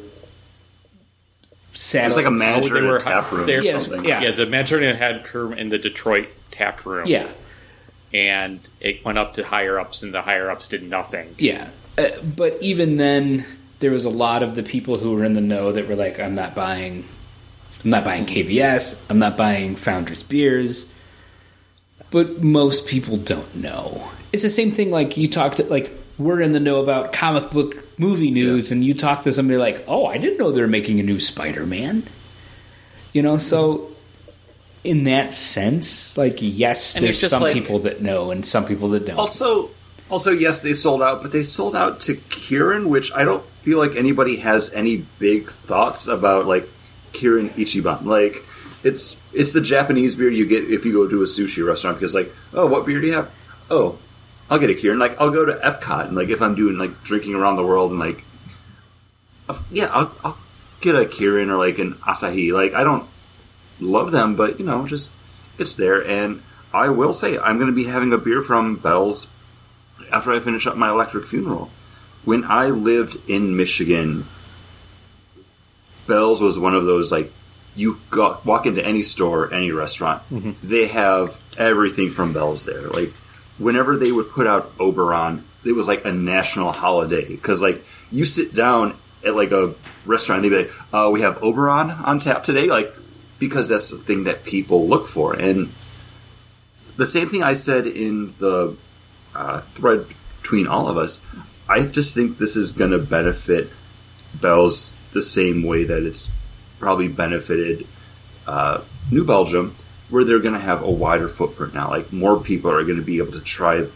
It's 1.73 1.81
satellites. 1.81 2.15
like 2.17 2.25
a 2.25 2.31
manager 2.31 2.77
in 2.77 2.85
a 2.85 2.87
were- 2.87 2.99
tap 2.99 3.31
room 3.31 3.45
they're- 3.47 3.59
or 3.59 3.63
Yes, 3.63 3.83
something. 3.87 4.05
yeah. 4.05 4.21
Yeah, 4.21 4.31
the 4.31 4.45
Manchurian 4.45 4.95
had 4.95 5.17
her 5.17 5.53
in 5.53 5.69
the 5.69 5.77
Detroit 5.77 6.27
tap 6.51 6.85
room. 6.85 7.07
yeah. 7.07 7.27
and 8.13 8.59
it 8.79 9.03
went 9.03 9.17
up 9.17 9.33
to 9.33 9.43
higher 9.43 9.79
ups, 9.79 10.03
and 10.03 10.13
the 10.13 10.21
higher 10.21 10.51
ups 10.51 10.67
did 10.67 10.83
nothing. 10.87 11.27
Yeah, 11.39 11.67
uh, 11.97 12.09
but 12.35 12.57
even 12.61 12.97
then, 12.97 13.43
there 13.79 13.89
was 13.89 14.05
a 14.05 14.09
lot 14.11 14.43
of 14.43 14.53
the 14.53 14.61
people 14.61 14.99
who 14.99 15.13
were 15.15 15.23
in 15.23 15.33
the 15.33 15.41
know 15.41 15.71
that 15.71 15.87
were 15.87 15.95
like, 15.95 16.19
"I'm 16.19 16.35
not 16.35 16.53
buying, 16.53 17.05
I'm 17.83 17.89
not 17.89 18.03
buying 18.05 18.27
KBS, 18.27 19.01
I'm 19.09 19.17
not 19.17 19.35
buying 19.35 19.75
Founders 19.75 20.21
beers." 20.21 20.85
But 22.11 22.43
most 22.43 22.85
people 22.85 23.17
don't 23.17 23.55
know. 23.55 24.09
It's 24.31 24.43
the 24.43 24.49
same 24.51 24.71
thing. 24.71 24.91
Like 24.91 25.17
you 25.17 25.27
talked, 25.27 25.57
to, 25.57 25.63
like 25.63 25.91
we're 26.19 26.39
in 26.41 26.51
the 26.53 26.59
know 26.59 26.83
about 26.83 27.13
comic 27.13 27.49
book 27.49 27.82
movie 27.97 28.31
news, 28.31 28.71
and 28.71 28.83
you 28.83 28.93
talk 28.93 29.23
to 29.23 29.31
somebody 29.31 29.57
like, 29.57 29.83
"Oh, 29.87 30.05
I 30.05 30.17
didn't 30.17 30.37
know 30.37 30.51
they're 30.51 30.67
making 30.67 30.99
a 30.99 31.03
new 31.03 31.19
Spider-Man." 31.19 32.03
You 33.13 33.21
know, 33.21 33.37
so 33.37 33.91
in 34.83 35.03
that 35.05 35.33
sense, 35.33 36.17
like 36.17 36.37
yes, 36.41 36.95
And 36.95 37.05
there's 37.05 37.19
some 37.19 37.43
like- 37.43 37.53
people 37.53 37.79
that 37.79 38.01
know 38.01 38.31
and 38.31 38.45
some 38.45 38.65
people 38.65 38.89
that 38.89 39.05
don't. 39.05 39.17
Also, 39.17 39.69
also 40.09 40.31
yes, 40.31 40.59
they 40.61 40.73
sold 40.73 41.01
out, 41.01 41.21
but 41.21 41.31
they 41.31 41.43
sold 41.43 41.75
out 41.75 42.01
to 42.01 42.15
Kirin, 42.15 42.87
which 42.87 43.11
I 43.13 43.23
don't 43.23 43.45
feel 43.45 43.77
like 43.77 43.95
anybody 43.95 44.37
has 44.37 44.73
any 44.73 45.05
big 45.19 45.49
thoughts 45.49 46.07
about, 46.07 46.47
like 46.47 46.67
Kirin 47.13 47.49
Ichiban. 47.51 48.03
Like 48.05 48.43
it's 48.83 49.21
it's 49.33 49.53
the 49.53 49.61
Japanese 49.61 50.15
beer 50.15 50.29
you 50.29 50.45
get 50.45 50.63
if 50.69 50.85
you 50.85 50.91
go 50.91 51.07
to 51.07 51.21
a 51.21 51.25
sushi 51.25 51.65
restaurant 51.65 51.97
because, 51.97 52.13
like, 52.13 52.31
oh, 52.53 52.65
what 52.67 52.85
beer 52.85 52.99
do 52.99 53.07
you 53.07 53.13
have? 53.13 53.31
Oh, 53.69 53.97
I'll 54.49 54.59
get 54.59 54.69
a 54.69 54.73
Kirin. 54.73 54.99
Like 54.99 55.19
I'll 55.19 55.31
go 55.31 55.45
to 55.45 55.53
Epcot 55.53 56.07
and 56.07 56.15
like 56.15 56.29
if 56.29 56.41
I'm 56.41 56.55
doing 56.55 56.77
like 56.77 57.03
drinking 57.03 57.35
around 57.35 57.55
the 57.55 57.65
world 57.65 57.91
and 57.91 57.99
like, 57.99 58.23
yeah, 59.71 59.89
I'll, 59.91 60.11
I'll 60.23 60.37
get 60.81 60.95
a 60.95 61.05
Kirin 61.05 61.49
or 61.49 61.57
like 61.57 61.79
an 61.79 61.93
Asahi. 61.95 62.53
Like 62.53 62.73
I 62.73 62.83
don't 62.83 63.07
love 63.79 64.11
them, 64.11 64.35
but 64.35 64.59
you 64.59 64.65
know, 64.65 64.87
just 64.87 65.11
it's 65.57 65.75
there. 65.75 66.05
And 66.05 66.41
I 66.73 66.89
will 66.89 67.13
say, 67.13 67.37
I'm 67.37 67.57
going 67.57 67.69
to 67.69 67.75
be 67.75 67.85
having 67.85 68.13
a 68.13 68.17
beer 68.17 68.41
from 68.41 68.75
Bell's 68.77 69.27
after 70.11 70.31
I 70.31 70.39
finish 70.39 70.67
up 70.67 70.75
my 70.75 70.89
electric 70.89 71.27
funeral. 71.27 71.69
When 72.25 72.43
I 72.45 72.67
lived 72.67 73.17
in 73.29 73.57
Michigan, 73.57 74.25
Bell's 76.07 76.41
was 76.41 76.57
one 76.57 76.75
of 76.75 76.85
those 76.85 77.11
like 77.11 77.31
you 77.75 77.99
got 78.09 78.45
walk 78.45 78.65
into 78.65 78.85
any 78.85 79.01
store, 79.01 79.53
any 79.53 79.71
restaurant, 79.71 80.21
mm-hmm. 80.29 80.51
they 80.63 80.87
have 80.87 81.41
everything 81.57 82.11
from 82.11 82.33
Bell's 82.33 82.65
there. 82.65 82.87
Like 82.87 83.13
whenever 83.57 83.97
they 83.97 84.11
would 84.11 84.29
put 84.29 84.47
out 84.47 84.71
Oberon, 84.79 85.43
it 85.65 85.73
was 85.73 85.87
like 85.87 86.05
a 86.05 86.11
national 86.11 86.71
holiday 86.71 87.27
because 87.27 87.61
like 87.61 87.83
you 88.11 88.25
sit 88.25 88.53
down 88.53 88.95
at 89.25 89.35
like 89.35 89.51
a 89.51 89.73
restaurant, 90.05 90.43
and 90.43 90.51
they'd 90.51 90.57
be 90.57 90.63
like, 90.63 90.93
uh, 90.93 91.09
"We 91.11 91.21
have 91.21 91.41
Oberon 91.41 91.91
on 91.91 92.19
tap 92.19 92.43
today," 92.43 92.67
like 92.67 92.93
because 93.39 93.69
that's 93.69 93.89
the 93.89 93.97
thing 93.97 94.25
that 94.25 94.43
people 94.43 94.87
look 94.87 95.07
for. 95.07 95.33
And 95.33 95.69
the 96.97 97.05
same 97.05 97.29
thing 97.29 97.43
I 97.43 97.53
said 97.53 97.87
in 97.87 98.33
the 98.37 98.75
uh, 99.35 99.61
thread 99.61 100.05
between 100.41 100.67
all 100.67 100.87
of 100.87 100.97
us, 100.97 101.19
I 101.67 101.83
just 101.83 102.13
think 102.13 102.37
this 102.37 102.55
is 102.55 102.71
going 102.71 102.91
to 102.91 102.99
benefit 102.99 103.69
Bell's 104.39 104.93
the 105.13 105.21
same 105.21 105.63
way 105.63 105.85
that 105.85 106.03
it's 106.03 106.31
probably 106.79 107.07
benefited 107.07 107.87
uh, 108.45 108.81
New 109.11 109.25
Belgium, 109.25 109.75
where 110.13 110.23
they're 110.23 110.39
going 110.39 110.53
to 110.53 110.59
have 110.59 110.83
a 110.83 110.91
wider 110.91 111.27
footprint 111.27 111.73
now. 111.73 111.89
Like 111.89 112.13
more 112.13 112.39
people 112.39 112.69
are 112.69 112.83
going 112.83 112.97
to 112.97 113.03
be 113.03 113.17
able 113.17 113.31
to 113.31 113.41
try 113.41 113.87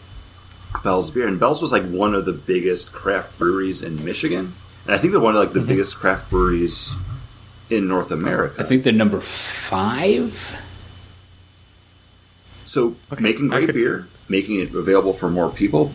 Bell's 0.82 1.12
beer, 1.12 1.28
and 1.28 1.38
Bell's 1.38 1.62
was 1.62 1.70
like 1.70 1.88
one 1.88 2.14
of 2.14 2.24
the 2.24 2.32
biggest 2.32 2.92
craft 2.92 3.38
breweries 3.38 3.84
in 3.84 4.04
Michigan, 4.04 4.52
and 4.84 4.94
I 4.94 4.98
think 4.98 5.12
they're 5.12 5.20
one 5.20 5.36
of 5.36 5.40
like 5.40 5.52
the 5.52 5.60
mm-hmm. 5.60 5.68
biggest 5.68 5.96
craft 5.96 6.28
breweries 6.28 6.92
in 7.70 7.86
North 7.86 8.10
America. 8.10 8.60
I 8.60 8.64
think 8.64 8.82
they're 8.82 8.92
number 8.92 9.20
five. 9.20 10.60
So 12.66 12.96
making 13.18 13.48
great 13.48 13.66
could- 13.66 13.74
beer, 13.76 14.08
making 14.28 14.58
it 14.58 14.74
available 14.74 15.12
for 15.12 15.30
more 15.30 15.50
people. 15.50 15.92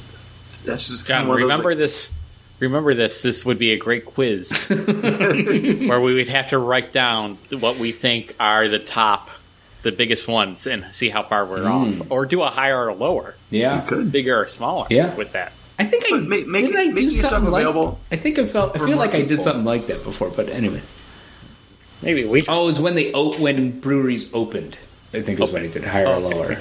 That's 0.65 0.88
just 0.88 1.05
kind 1.05 1.24
of 1.24 1.28
one 1.28 1.38
of 1.38 1.41
those, 1.41 1.51
remember 1.51 1.71
like- 1.71 1.80
this. 1.80 2.13
Remember 2.59 2.95
this. 2.95 3.21
This 3.24 3.43
would 3.43 3.59
be 3.59 3.74
a 3.74 3.78
great 3.78 4.05
quiz 4.05 4.67
where 4.69 5.99
we 5.99 6.13
would 6.13 6.30
have 6.30 6.49
to 6.49 6.57
write 6.57 6.93
down 6.93 7.38
what 7.49 7.78
we 7.78 7.91
think 7.91 8.34
are 8.39 8.69
the 8.69 8.80
top, 8.80 9.30
the 9.84 9.92
biggest 9.92 10.28
ones, 10.28 10.66
and 10.68 10.86
see 10.94 11.10
how 11.10 11.22
far 11.24 11.46
we're 11.46 11.68
off, 11.68 11.94
or 12.10 12.26
do 12.26 12.42
a 12.42 12.50
higher 12.50 12.88
or 12.88 12.94
lower, 12.94 13.36
Yeah. 13.52 13.82
Could. 13.82 14.12
bigger 14.12 14.42
or 14.42 14.48
smaller. 14.48 14.88
Yeah. 14.90 15.14
with 15.16 15.34
that. 15.34 15.54
I 15.80 15.86
think 15.86 16.06
I 16.06 16.12
But 16.12 16.22
ma- 16.24 16.28
make 16.48 16.66
didn't 16.66 16.76
it- 16.76 16.76
I 16.78 16.86
do 16.88 16.94
making 16.94 17.04
yourself 17.12 17.34
something 17.34 17.52
like. 17.52 17.64
available 17.66 18.00
I 18.12 18.16
think 18.16 18.40
I 18.40 18.46
felt. 18.46 18.76
I 18.76 18.80
feel 18.80 18.88
more 18.88 18.96
like 18.98 19.16
I 19.16 19.22
did 19.24 19.42
something 19.42 19.66
like 19.66 19.88
that 19.88 20.04
before. 20.04 20.30
But 20.30 20.50
anyway. 20.50 20.82
Maybe 22.02 22.26
we. 22.26 22.44
Oh, 22.48 22.64
it 22.64 22.66
was 22.66 22.80
when 22.80 22.96
they 22.96 23.12
o- 23.14 23.38
when 23.40 23.80
breweries 23.80 24.34
opened. 24.34 24.78
I 25.14 25.22
think 25.22 25.40
it 25.40 25.42
was 25.42 25.52
when 25.52 25.64
I 25.64 25.68
did 25.68 25.84
higher 25.84 26.08
or 26.08 26.14
Okay. 26.16 26.36
lower. 26.36 26.58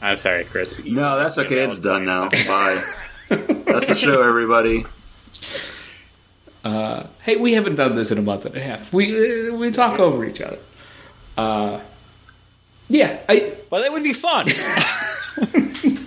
I'm 0.00 0.16
sorry, 0.16 0.44
Chris. 0.44 0.84
No, 0.84 1.18
that's 1.18 1.38
okay. 1.38 1.58
It's 1.64 1.78
done 1.80 2.04
now. 2.04 2.28
Bye. 2.28 2.84
That's 3.28 3.86
the 3.88 3.94
show, 3.94 4.22
everybody. 4.22 4.86
Uh, 6.64 7.04
hey, 7.22 7.36
we 7.36 7.52
haven't 7.54 7.76
done 7.76 7.92
this 7.92 8.10
in 8.10 8.18
a 8.18 8.22
month 8.22 8.44
and 8.46 8.56
a 8.56 8.60
half. 8.60 8.92
We 8.92 9.50
uh, 9.50 9.54
we 9.54 9.70
talk 9.70 9.98
over 10.00 10.24
each 10.24 10.40
other. 10.40 10.58
Uh, 11.36 11.80
yeah, 12.88 13.20
I 13.28 13.52
Well, 13.70 13.82
that 13.82 13.92
would 13.92 14.02
be 14.02 14.12
fun. 14.12 14.46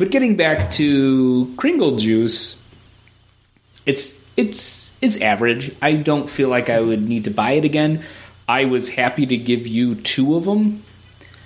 But 0.00 0.10
getting 0.10 0.36
back 0.36 0.70
to 0.72 1.52
Kringle 1.58 1.98
juice, 1.98 2.56
it's 3.84 4.12
it's 4.36 4.92
it's 5.02 5.20
average. 5.20 5.74
I 5.82 5.92
don't 5.92 6.28
feel 6.28 6.48
like 6.48 6.70
I 6.70 6.80
would 6.80 7.02
need 7.06 7.24
to 7.24 7.30
buy 7.30 7.52
it 7.52 7.64
again. 7.66 8.04
I 8.48 8.64
was 8.64 8.88
happy 8.88 9.26
to 9.26 9.36
give 9.36 9.66
you 9.66 9.94
two 9.94 10.36
of 10.36 10.44
them. 10.44 10.82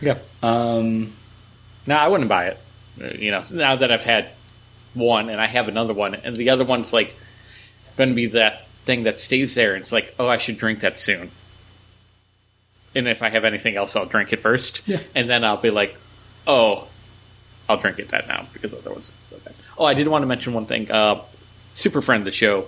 yeah. 0.01 0.19
Um, 0.43 1.13
No, 1.87 1.97
I 1.97 2.09
wouldn't 2.09 2.29
buy 2.29 2.47
it. 2.47 2.59
Uh, 3.03 3.15
You 3.19 3.31
know, 3.33 3.43
now 3.51 3.77
that 3.77 3.91
I've 3.91 4.05
had 4.05 4.29
one 4.95 5.29
and 5.29 5.41
I 5.41 5.47
have 5.47 5.69
another 5.69 5.93
one, 5.93 6.15
and 6.15 6.37
the 6.37 6.51
other 6.51 6.65
one's 6.65 6.93
like 6.93 7.15
going 7.97 8.11
to 8.11 8.15
be 8.15 8.27
that 8.27 8.69
thing 8.87 9.03
that 9.05 9.19
stays 9.19 9.55
there. 9.55 9.75
And 9.75 9.83
it's 9.83 9.93
like, 9.93 10.15
oh, 10.19 10.29
I 10.29 10.39
should 10.39 10.59
drink 10.59 10.81
that 10.81 10.99
soon. 10.99 11.31
And 12.95 13.09
if 13.09 13.23
I 13.23 13.29
have 13.29 13.45
anything 13.45 13.77
else, 13.77 13.97
I'll 13.97 14.07
drink 14.07 14.33
it 14.33 14.41
first. 14.41 14.87
Yeah. 14.87 15.01
And 15.15 15.29
then 15.29 15.45
I'll 15.45 15.57
be 15.57 15.71
like, 15.71 15.97
oh, 16.47 16.87
I'll 17.69 17.77
drink 17.77 17.99
it 17.99 18.09
that 18.09 18.29
now 18.29 18.47
because 18.53 18.73
otherwise. 18.73 19.11
Oh, 19.77 19.85
I 19.85 19.95
did 19.95 20.07
want 20.07 20.23
to 20.23 20.27
mention 20.27 20.55
one 20.55 20.67
thing. 20.67 20.91
Uh, 20.91 21.21
super 21.73 22.01
friend 22.01 22.21
of 22.21 22.25
the 22.25 22.33
show, 22.33 22.67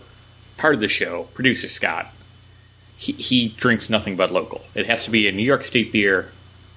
part 0.57 0.75
of 0.75 0.81
the 0.81 0.89
show, 0.89 1.25
producer 1.35 1.69
Scott. 1.69 2.07
He, 2.97 3.13
he 3.13 3.49
drinks 3.49 3.91
nothing 3.91 4.17
but 4.17 4.33
local. 4.33 4.65
It 4.75 4.87
has 4.87 5.05
to 5.05 5.11
be 5.11 5.29
a 5.29 5.33
New 5.33 5.45
York 5.45 5.65
State 5.65 5.93
beer, 5.93 6.33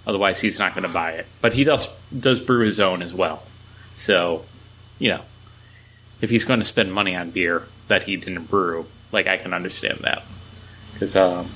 otherwise 0.06 0.39
he's 0.41 0.60
not 0.60 0.76
going 0.76 0.86
to 0.86 0.93
buy 0.93 1.12
it. 1.14 1.26
But 1.41 1.54
he 1.54 1.64
does 1.64 1.89
does 2.18 2.41
brew 2.41 2.66
his 2.66 2.80
own 2.80 3.02
as 3.02 3.14
well. 3.14 3.41
So, 3.95 4.43
you 5.00 5.10
know, 5.10 5.22
if 6.22 6.30
he's 6.30 6.45
going 6.45 6.60
to 6.60 6.66
spend 6.66 6.93
money 6.93 7.16
on 7.16 7.32
beer 7.32 7.64
that 7.88 8.04
he 8.04 8.18
didn't 8.18 8.45
brew, 8.45 8.86
like 9.12 9.28
I 9.28 9.38
can 9.38 9.54
understand 9.54 10.00
that 10.00 10.24
because 10.93 11.16
um, 11.16 11.47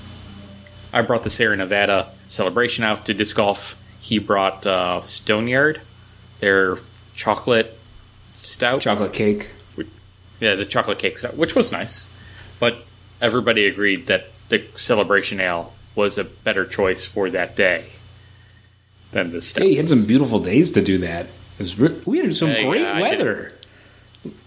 I 0.94 1.02
brought 1.02 1.24
the 1.24 1.30
Sierra 1.30 1.58
Nevada 1.58 2.10
celebration 2.28 2.84
out 2.84 3.06
to 3.08 3.14
disc 3.14 3.36
golf. 3.36 3.80
He 4.02 4.20
brought 4.20 4.66
uh, 4.66 5.02
Stoneyard, 5.04 5.82
their 6.40 6.78
chocolate 7.16 7.78
stout. 8.36 8.82
chocolate 8.82 9.14
cake. 9.14 9.50
Yeah, 10.40 10.56
the 10.56 10.66
chocolate 10.66 11.00
cake 11.00 11.18
stout, 11.18 11.36
which 11.38 11.56
was 11.56 11.72
nice. 11.72 12.06
But 12.60 12.78
everybody 13.22 13.66
agreed 13.66 14.08
that 14.08 14.26
the 14.50 14.60
celebration 14.78 15.40
ale 15.40 15.74
was 15.96 16.18
a 16.18 16.24
better 16.24 16.66
choice 16.66 17.06
for 17.06 17.30
that 17.32 17.56
day 17.56 17.86
than 19.12 19.32
the 19.32 19.42
stout. 19.42 19.64
Hey, 19.64 19.72
you 19.72 19.78
had 19.78 19.90
some 19.90 20.06
beautiful 20.06 20.40
days 20.40 20.72
to 20.72 20.82
do 20.82 20.98
that. 21.00 21.26
It 21.26 21.62
was 21.64 21.80
re- 21.80 22.02
we 22.06 22.18
had 22.20 22.36
some 22.36 22.50
Yeah, 22.50 22.64
great 22.64 22.82
yeah, 22.82 22.92
I 22.94 23.02
weather. 23.02 23.54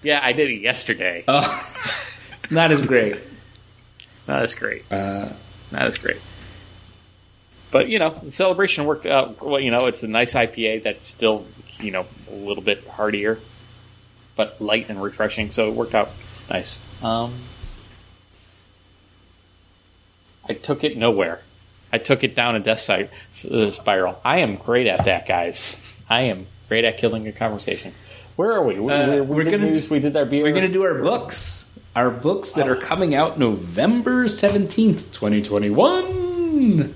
Yeah, 0.02 0.20
I 0.22 0.32
did 0.32 0.50
it 0.50 0.60
yesterday. 0.60 1.24
Oh, 1.28 1.66
not 2.50 2.70
as 2.72 2.82
great. 2.82 3.16
Not 4.28 4.42
as 4.42 4.56
great. 4.56 4.82
Uh, 4.90 5.28
Not 5.70 5.82
as 5.82 5.96
great. 5.98 6.16
But 7.76 7.90
you 7.90 7.98
know, 7.98 8.08
the 8.08 8.30
celebration 8.32 8.86
worked 8.86 9.04
out. 9.04 9.42
Well, 9.44 9.60
you 9.60 9.70
know, 9.70 9.84
it's 9.84 10.02
a 10.02 10.08
nice 10.08 10.32
IPA 10.32 10.84
that's 10.84 11.06
still, 11.06 11.44
you 11.78 11.90
know, 11.90 12.06
a 12.30 12.34
little 12.34 12.62
bit 12.62 12.86
heartier, 12.86 13.38
but 14.34 14.62
light 14.62 14.88
and 14.88 15.02
refreshing. 15.02 15.50
So 15.50 15.68
it 15.68 15.74
worked 15.74 15.94
out 15.94 16.08
nice. 16.48 16.80
Um, 17.04 17.34
I 20.48 20.54
took 20.54 20.84
it 20.84 20.96
nowhere. 20.96 21.42
I 21.92 21.98
took 21.98 22.24
it 22.24 22.34
down 22.34 22.56
a 22.56 22.60
death 22.60 22.80
side 22.80 23.10
uh, 23.50 23.68
spiral. 23.68 24.18
I 24.24 24.38
am 24.38 24.56
great 24.56 24.86
at 24.86 25.04
that, 25.04 25.28
guys. 25.28 25.76
I 26.08 26.22
am 26.22 26.46
great 26.68 26.86
at 26.86 26.96
killing 26.96 27.28
a 27.28 27.32
conversation. 27.32 27.92
Where 28.36 28.52
are 28.54 28.64
we? 28.64 28.78
We, 28.80 28.90
Uh, 28.90 29.16
we, 29.16 29.20
we're 29.20 29.44
gonna- 29.44 29.58
news, 29.70 29.90
we 29.90 29.98
did 29.98 30.16
our 30.16 30.24
beer. 30.24 30.42
we're 30.44 30.54
gonna 30.54 30.68
do 30.68 30.84
our 30.84 30.94
books. 30.94 31.62
Our 31.94 32.10
books 32.10 32.54
that 32.54 32.68
are 32.68 32.76
coming 32.76 33.14
out 33.14 33.38
November 33.38 34.28
seventeenth, 34.28 35.12
twenty 35.12 35.42
twenty 35.42 35.68
one. 35.70 36.94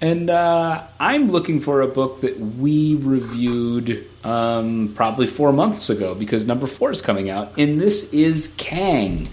And 0.00 0.28
uh, 0.28 0.82
I'm 1.00 1.30
looking 1.30 1.60
for 1.60 1.80
a 1.80 1.88
book 1.88 2.20
that 2.20 2.38
we 2.38 2.96
reviewed 2.96 4.06
um, 4.24 4.92
probably 4.94 5.26
four 5.26 5.52
months 5.52 5.88
ago 5.88 6.14
because 6.14 6.46
number 6.46 6.66
four 6.66 6.90
is 6.90 7.00
coming 7.00 7.30
out, 7.30 7.58
and 7.58 7.80
this 7.80 8.12
is 8.12 8.52
Kang. 8.58 9.28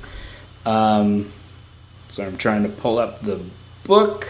Um, 0.65 1.31
so 2.07 2.25
I'm 2.25 2.37
trying 2.37 2.63
to 2.63 2.69
pull 2.69 2.97
up 2.97 3.21
the 3.21 3.43
book. 3.83 4.25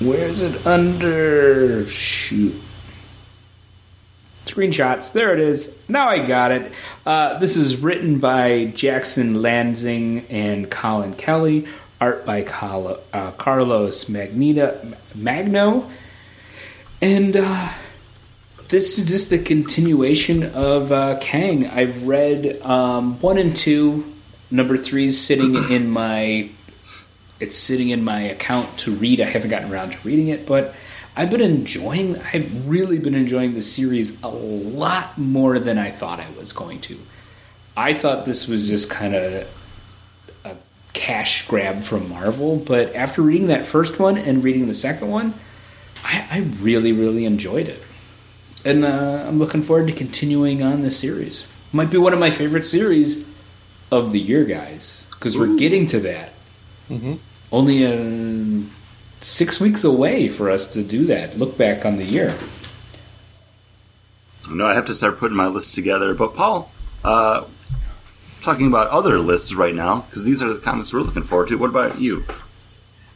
Where 0.00 0.26
is 0.26 0.40
it 0.40 0.66
under? 0.66 1.84
Shoot. 1.86 2.54
Screenshots. 4.46 5.12
There 5.12 5.32
it 5.32 5.40
is. 5.40 5.76
Now 5.88 6.08
I 6.08 6.24
got 6.24 6.52
it. 6.52 6.72
Uh, 7.04 7.38
this 7.38 7.56
is 7.56 7.76
written 7.76 8.18
by 8.18 8.66
Jackson 8.74 9.36
Lanzing 9.36 10.24
and 10.30 10.70
Collin 10.70 11.14
Kelly. 11.14 11.66
Art 12.00 12.26
by 12.26 12.42
Col- 12.42 12.98
uh, 13.12 13.30
Carlos 13.32 14.06
Magnita, 14.06 14.96
Magno. 15.14 15.88
And 17.00 17.36
uh, 17.36 17.68
this 18.68 18.98
is 18.98 19.06
just 19.06 19.30
the 19.30 19.38
continuation 19.38 20.42
of 20.54 20.90
uh, 20.90 21.18
Kang. 21.20 21.66
I've 21.66 22.06
read 22.06 22.60
um, 22.62 23.20
one 23.20 23.38
and 23.38 23.54
two. 23.54 24.04
Number 24.50 24.76
three 24.76 25.06
is 25.06 25.20
sitting 25.20 25.54
in 25.70 25.90
my. 25.90 26.50
It's 27.40 27.56
sitting 27.58 27.90
in 27.90 28.04
my 28.04 28.20
account 28.20 28.78
to 28.78 28.92
read. 28.92 29.20
I 29.20 29.24
haven't 29.24 29.50
gotten 29.50 29.70
around 29.72 29.92
to 29.92 29.98
reading 30.06 30.28
it, 30.28 30.46
but 30.46 30.74
I've 31.16 31.30
been 31.30 31.40
enjoying. 31.40 32.18
I've 32.32 32.68
really 32.68 32.98
been 32.98 33.14
enjoying 33.14 33.54
the 33.54 33.62
series 33.62 34.22
a 34.22 34.28
lot 34.28 35.16
more 35.18 35.58
than 35.58 35.78
I 35.78 35.90
thought 35.90 36.20
I 36.20 36.26
was 36.38 36.52
going 36.52 36.80
to. 36.82 36.98
I 37.76 37.94
thought 37.94 38.24
this 38.24 38.48
was 38.48 38.68
just 38.68 38.88
kind 38.88 39.14
of 39.14 39.63
cash 40.94 41.46
grab 41.46 41.82
from 41.82 42.08
Marvel, 42.08 42.56
but 42.56 42.94
after 42.94 43.20
reading 43.20 43.48
that 43.48 43.66
first 43.66 43.98
one 43.98 44.16
and 44.16 44.42
reading 44.42 44.66
the 44.66 44.74
second 44.74 45.08
one, 45.10 45.34
I, 46.04 46.26
I 46.30 46.38
really, 46.60 46.92
really 46.92 47.24
enjoyed 47.26 47.68
it, 47.68 47.82
and 48.64 48.84
uh, 48.84 49.24
I'm 49.28 49.38
looking 49.38 49.62
forward 49.62 49.88
to 49.88 49.92
continuing 49.92 50.62
on 50.62 50.82
this 50.82 50.98
series. 50.98 51.46
Might 51.72 51.90
be 51.90 51.98
one 51.98 52.12
of 52.12 52.18
my 52.18 52.30
favorite 52.30 52.64
series 52.64 53.28
of 53.90 54.12
the 54.12 54.20
year, 54.20 54.44
guys, 54.44 55.04
because 55.10 55.36
we're 55.36 55.56
getting 55.56 55.86
to 55.88 56.00
that. 56.00 56.32
Mhm. 56.88 57.18
Only 57.52 57.84
uh, 57.86 58.64
six 59.20 59.60
weeks 59.60 59.84
away 59.84 60.28
for 60.28 60.50
us 60.50 60.66
to 60.72 60.82
do 60.82 61.06
that. 61.06 61.38
Look 61.38 61.56
back 61.58 61.84
on 61.86 61.96
the 61.96 62.04
year. 62.04 62.34
No, 64.50 64.66
I 64.66 64.74
have 64.74 64.86
to 64.86 64.94
start 64.94 65.18
putting 65.18 65.36
my 65.36 65.46
list 65.46 65.74
together. 65.74 66.14
But 66.14 66.34
Paul, 66.34 66.70
uh, 67.02 67.44
talking 68.44 68.66
about 68.66 68.88
other 68.88 69.18
lists 69.18 69.54
right 69.54 69.74
now 69.74 70.02
because 70.02 70.24
these 70.24 70.42
are 70.42 70.52
the 70.52 70.60
comics 70.60 70.92
we're 70.92 71.00
looking 71.00 71.22
forward 71.22 71.48
to. 71.48 71.56
What 71.56 71.70
about 71.70 71.98
you? 71.98 72.24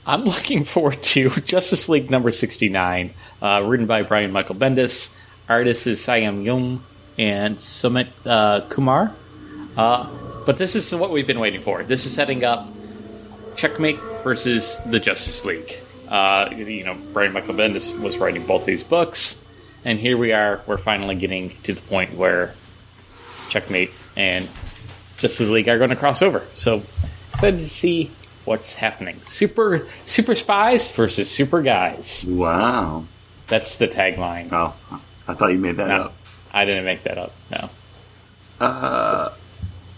I'm 0.06 0.24
looking 0.24 0.64
forward 0.64 1.02
to 1.02 1.30
Justice 1.30 1.88
League 1.88 2.10
number 2.10 2.30
69, 2.30 3.10
uh, 3.42 3.62
written 3.64 3.86
by 3.86 4.02
Brian 4.02 4.32
Michael 4.32 4.54
Bendis. 4.54 5.14
Artist 5.48 5.86
is 5.86 6.00
Sayam 6.00 6.44
Yung 6.44 6.82
and 7.18 7.58
Sumit 7.58 8.08
uh, 8.26 8.62
Kumar. 8.68 9.14
Uh, 9.76 10.08
but 10.46 10.56
this 10.56 10.74
is 10.74 10.94
what 10.94 11.10
we've 11.10 11.26
been 11.26 11.40
waiting 11.40 11.60
for. 11.60 11.82
This 11.82 12.06
is 12.06 12.12
setting 12.12 12.42
up 12.42 12.66
Checkmate 13.56 13.98
versus 14.24 14.78
the 14.86 14.98
Justice 14.98 15.44
League. 15.44 15.76
Uh, 16.08 16.48
you 16.56 16.84
know, 16.84 16.96
Brian 17.12 17.32
Michael 17.32 17.54
Bendis 17.54 17.98
was 18.00 18.16
writing 18.16 18.46
both 18.46 18.64
these 18.64 18.82
books, 18.82 19.44
and 19.84 19.98
here 19.98 20.16
we 20.16 20.32
are. 20.32 20.62
We're 20.66 20.78
finally 20.78 21.16
getting 21.16 21.50
to 21.64 21.74
the 21.74 21.80
point 21.82 22.14
where 22.14 22.54
Checkmate 23.50 23.90
and 24.16 24.48
Justice 25.18 25.48
League 25.48 25.68
are 25.68 25.78
going 25.78 25.90
to 25.90 25.96
cross 25.96 26.22
over. 26.22 26.42
So 26.54 26.82
excited 27.32 27.60
to 27.60 27.68
see 27.68 28.10
what's 28.44 28.74
happening. 28.74 29.20
Super 29.26 29.86
super 30.06 30.34
spies 30.34 30.90
versus 30.92 31.30
super 31.30 31.62
guys. 31.62 32.24
Wow. 32.28 33.04
That's 33.48 33.76
the 33.76 33.88
tagline. 33.88 34.48
Oh, 34.52 34.74
I 35.26 35.34
thought 35.34 35.48
you 35.52 35.58
made 35.58 35.76
that 35.76 35.88
No, 35.88 35.94
up. 36.04 36.14
I 36.52 36.64
didn't 36.64 36.84
make 36.84 37.02
that 37.04 37.18
up. 37.18 37.32
No. 37.50 37.70
Uh, 38.60 39.30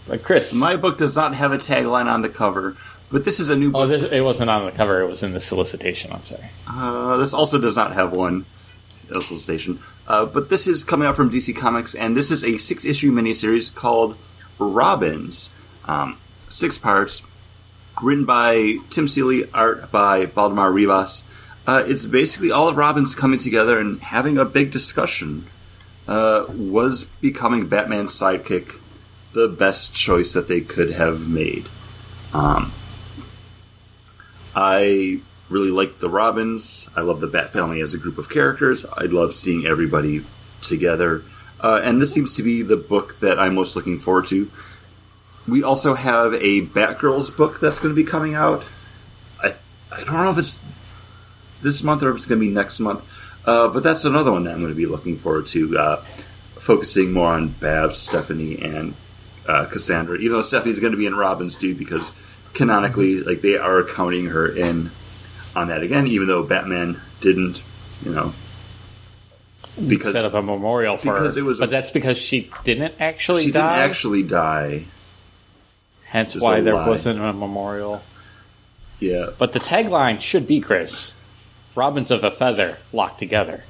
But 0.07 0.23
Chris, 0.23 0.53
My 0.53 0.75
book 0.77 0.97
does 0.97 1.15
not 1.15 1.35
have 1.35 1.51
a 1.51 1.57
tagline 1.57 2.05
on 2.05 2.21
the 2.21 2.29
cover, 2.29 2.75
but 3.11 3.25
this 3.25 3.39
is 3.39 3.49
a 3.49 3.55
new 3.55 3.69
oh, 3.69 3.87
book. 3.87 3.89
this, 3.89 4.11
it 4.11 4.21
wasn't 4.21 4.49
on 4.49 4.65
the 4.65 4.71
cover; 4.71 5.01
it 5.01 5.07
was 5.07 5.23
in 5.23 5.33
the 5.33 5.39
solicitation. 5.39 6.11
I'm 6.11 6.23
sorry. 6.25 6.47
Uh, 6.67 7.17
this 7.17 7.33
also 7.33 7.59
does 7.59 7.75
not 7.75 7.93
have 7.93 8.13
one 8.13 8.45
solicitation. 9.13 9.79
Uh, 10.07 10.25
but 10.25 10.49
this 10.49 10.67
is 10.67 10.83
coming 10.83 11.07
out 11.07 11.15
from 11.15 11.29
DC 11.29 11.55
Comics, 11.55 11.93
and 11.95 12.15
this 12.15 12.31
is 12.31 12.43
a 12.43 12.57
six 12.57 12.85
issue 12.85 13.11
miniseries 13.11 13.73
called 13.73 14.15
Robins. 14.61 15.49
Um, 15.85 16.17
six 16.49 16.77
parts, 16.77 17.25
written 18.01 18.25
by 18.25 18.77
Tim 18.89 19.07
Seeley, 19.07 19.49
art 19.53 19.91
by 19.91 20.25
Baldemar 20.25 20.71
Rivas. 20.71 21.23
Uh, 21.67 21.83
it's 21.85 22.05
basically 22.05 22.51
all 22.51 22.67
of 22.67 22.77
Robins 22.77 23.15
coming 23.15 23.39
together 23.39 23.79
and 23.79 23.99
having 23.99 24.37
a 24.37 24.45
big 24.45 24.71
discussion. 24.71 25.45
Uh, 26.07 26.45
was 26.49 27.03
becoming 27.03 27.67
Batman's 27.67 28.11
sidekick 28.11 28.79
the 29.33 29.47
best 29.47 29.95
choice 29.95 30.33
that 30.33 30.47
they 30.47 30.61
could 30.61 30.91
have 30.91 31.29
made? 31.29 31.67
Um, 32.33 32.71
I 34.55 35.21
really 35.49 35.69
like 35.69 35.99
the 35.99 36.09
Robins. 36.09 36.89
I 36.95 37.01
love 37.01 37.21
the 37.21 37.27
Bat 37.27 37.51
Family 37.51 37.81
as 37.81 37.93
a 37.93 37.97
group 37.97 38.17
of 38.17 38.29
characters. 38.29 38.85
I 38.97 39.05
love 39.05 39.33
seeing 39.33 39.65
everybody 39.65 40.25
together. 40.61 41.23
Uh, 41.61 41.79
and 41.83 42.01
this 42.01 42.13
seems 42.13 42.33
to 42.33 42.43
be 42.43 42.63
the 42.63 42.77
book 42.77 43.19
that 43.19 43.39
I'm 43.39 43.55
most 43.55 43.75
looking 43.75 43.99
forward 43.99 44.27
to. 44.27 44.49
We 45.47 45.63
also 45.63 45.93
have 45.93 46.33
a 46.33 46.61
Batgirls 46.65 47.35
book 47.35 47.59
that's 47.59 47.79
going 47.79 47.93
to 47.93 47.95
be 47.95 48.07
coming 48.07 48.33
out. 48.33 48.63
I 49.41 49.53
I 49.91 50.03
don't 50.03 50.13
know 50.13 50.31
if 50.31 50.37
it's 50.37 50.63
this 51.61 51.83
month 51.83 52.03
or 52.03 52.09
if 52.09 52.15
it's 52.15 52.25
going 52.25 52.39
to 52.41 52.47
be 52.47 52.53
next 52.53 52.79
month, 52.79 53.07
uh, 53.45 53.67
but 53.67 53.83
that's 53.83 54.05
another 54.05 54.31
one 54.31 54.43
that 54.45 54.53
I'm 54.53 54.59
going 54.59 54.71
to 54.71 54.77
be 54.77 54.85
looking 54.85 55.17
forward 55.17 55.47
to. 55.47 55.77
Uh, 55.77 55.95
focusing 56.61 57.11
more 57.11 57.33
on 57.33 57.49
Babs, 57.49 57.97
Stephanie, 57.97 58.61
and 58.61 58.93
uh, 59.47 59.65
Cassandra. 59.65 60.17
Even 60.17 60.33
though 60.33 60.41
Stephanie's 60.43 60.79
going 60.79 60.91
to 60.91 60.97
be 60.97 61.07
in 61.07 61.15
Robin's 61.15 61.55
too, 61.55 61.75
because 61.75 62.13
canonically, 62.53 63.21
like 63.21 63.41
they 63.41 63.57
are 63.57 63.83
counting 63.83 64.27
her 64.27 64.47
in 64.47 64.91
on 65.55 65.67
that 65.69 65.81
again. 65.83 66.07
Even 66.07 66.27
though 66.27 66.43
Batman 66.43 66.99
didn't, 67.19 67.61
you 68.03 68.13
know, 68.13 68.33
because 69.87 70.13
Set 70.13 70.25
up 70.25 70.33
a 70.33 70.41
memorial 70.41 70.97
for 70.97 71.13
because 71.13 71.35
her, 71.35 71.41
it 71.41 71.43
was 71.45 71.59
a- 71.59 71.61
but 71.63 71.69
that's 71.69 71.91
because 71.91 72.17
she 72.17 72.49
didn't 72.63 72.93
actually 72.99 73.43
she 73.43 73.51
die. 73.51 73.77
didn't 73.77 73.89
actually 73.89 74.23
die. 74.23 74.83
Hence 76.05 76.35
why 76.39 76.59
there 76.61 76.73
lie. 76.75 76.87
wasn't 76.89 77.19
a 77.21 77.31
memorial. 77.33 78.01
Yeah, 78.99 79.27
But 79.39 79.53
the 79.53 79.59
tagline 79.59 80.19
should 80.21 80.45
be 80.45 80.59
Chris: 80.61 81.15
"Robins 81.75 82.11
of 82.11 82.23
a 82.23 82.29
feather 82.31 82.77
locked 82.93 83.19
together." 83.19 83.63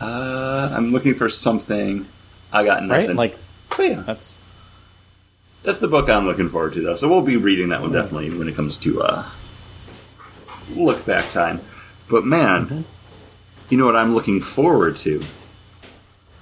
uh, 0.00 0.70
I'm 0.72 0.92
looking 0.92 1.14
for 1.14 1.28
something. 1.28 2.06
I 2.52 2.64
got 2.64 2.82
nothing. 2.84 3.06
Right? 3.08 3.16
Like 3.16 3.36
But 3.70 3.82
yeah, 3.88 4.02
that's 4.06 4.38
that's 5.64 5.78
the 5.80 5.88
book 5.88 6.08
I'm 6.10 6.26
looking 6.26 6.50
forward 6.50 6.74
to, 6.74 6.82
though. 6.82 6.94
So 6.94 7.08
we'll 7.08 7.22
be 7.22 7.36
reading 7.38 7.70
that 7.70 7.80
one 7.80 7.90
definitely 7.92 8.36
when 8.36 8.48
it 8.48 8.54
comes 8.54 8.76
to 8.78 9.02
uh, 9.02 9.24
look 10.76 11.04
back 11.06 11.30
time. 11.30 11.60
But 12.08 12.24
man, 12.26 12.84
you 13.70 13.78
know 13.78 13.86
what 13.86 13.96
I'm 13.96 14.14
looking 14.14 14.40
forward 14.40 14.96
to? 14.98 15.22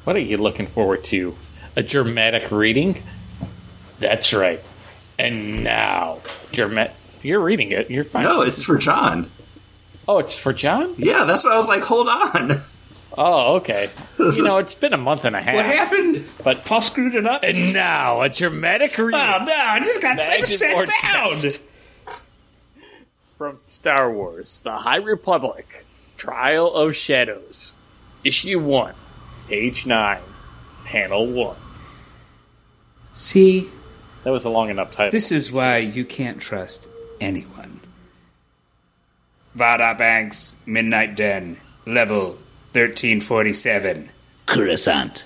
what 0.05 0.17
are 0.17 0.21
you 0.21 0.37
looking 0.37 0.67
forward 0.67 1.05
to? 1.05 1.37
A 1.77 1.83
dramatic 1.83 2.51
reading? 2.51 3.03
That's 3.99 4.33
right. 4.33 4.61
And 5.19 5.63
now, 5.63 6.19
dramatic. 6.51 6.95
You're 7.23 7.41
reading 7.41 7.71
it. 7.71 7.89
You're 7.91 8.05
fine. 8.05 8.25
No, 8.25 8.43
it's 8.43 8.65
for 8.65 8.77
John. 8.77 9.31
Oh, 10.09 10.19
it's 10.19 10.37
for 10.37 10.53
John. 10.53 10.95
Yeah, 10.99 11.23
that's 11.25 11.45
what 11.45 11.53
I 11.53 11.57
was 11.57 11.69
like. 11.69 11.83
Hold 11.85 12.09
on. 12.09 12.61
Oh, 13.17 13.57
okay. 13.57 13.91
You 14.19 14.43
know, 14.43 14.57
it's 14.59 14.75
been 14.75 14.93
a 14.95 14.99
month 14.99 15.25
and 15.27 15.37
a 15.37 15.41
half. 15.43 15.55
What 15.55 15.67
happened? 15.67 16.25
But 16.43 16.65
Paul 16.65 16.81
screwed 16.81 17.15
it 17.15 17.27
up. 17.27 17.43
and 17.45 17.73
now 17.73 18.23
a 18.23 18.29
dramatic 18.31 18.97
reading. 18.97 19.21
Oh 19.21 19.45
no! 19.45 19.53
I 19.55 19.81
just 19.81 20.01
got 20.01 20.15
Imagine 20.19 20.43
sat 20.45 20.73
more 20.73 20.87
down. 20.87 21.31
text. 21.33 21.61
from 23.37 23.59
Star 23.61 24.11
Wars: 24.11 24.63
The 24.63 24.73
High 24.73 24.97
Republic, 24.97 25.82
Trial 26.27 26.73
of 26.73 26.95
Shadows, 26.95 27.75
Issue 28.23 28.61
One, 28.61 28.95
Page 29.49 29.87
Nine, 29.87 30.21
Panel 30.85 31.27
One. 31.27 31.57
See, 33.13 33.69
That 34.23 34.31
was 34.31 34.45
a 34.45 34.49
long 34.49 34.71
enough 34.71 34.93
title. 34.95 35.11
this 35.11 35.33
is 35.33 35.51
why 35.51 35.79
you 35.79 36.05
can't 36.05 36.41
trust 36.41 36.87
anyone. 37.21 37.81
Vada 39.57 39.97
Banks, 39.99 40.55
Midnight 40.65 41.17
Den, 41.17 41.59
level 41.87 42.39
thirteen 42.73 43.21
forty-seven. 43.21 44.09
Coruscant. 44.47 45.25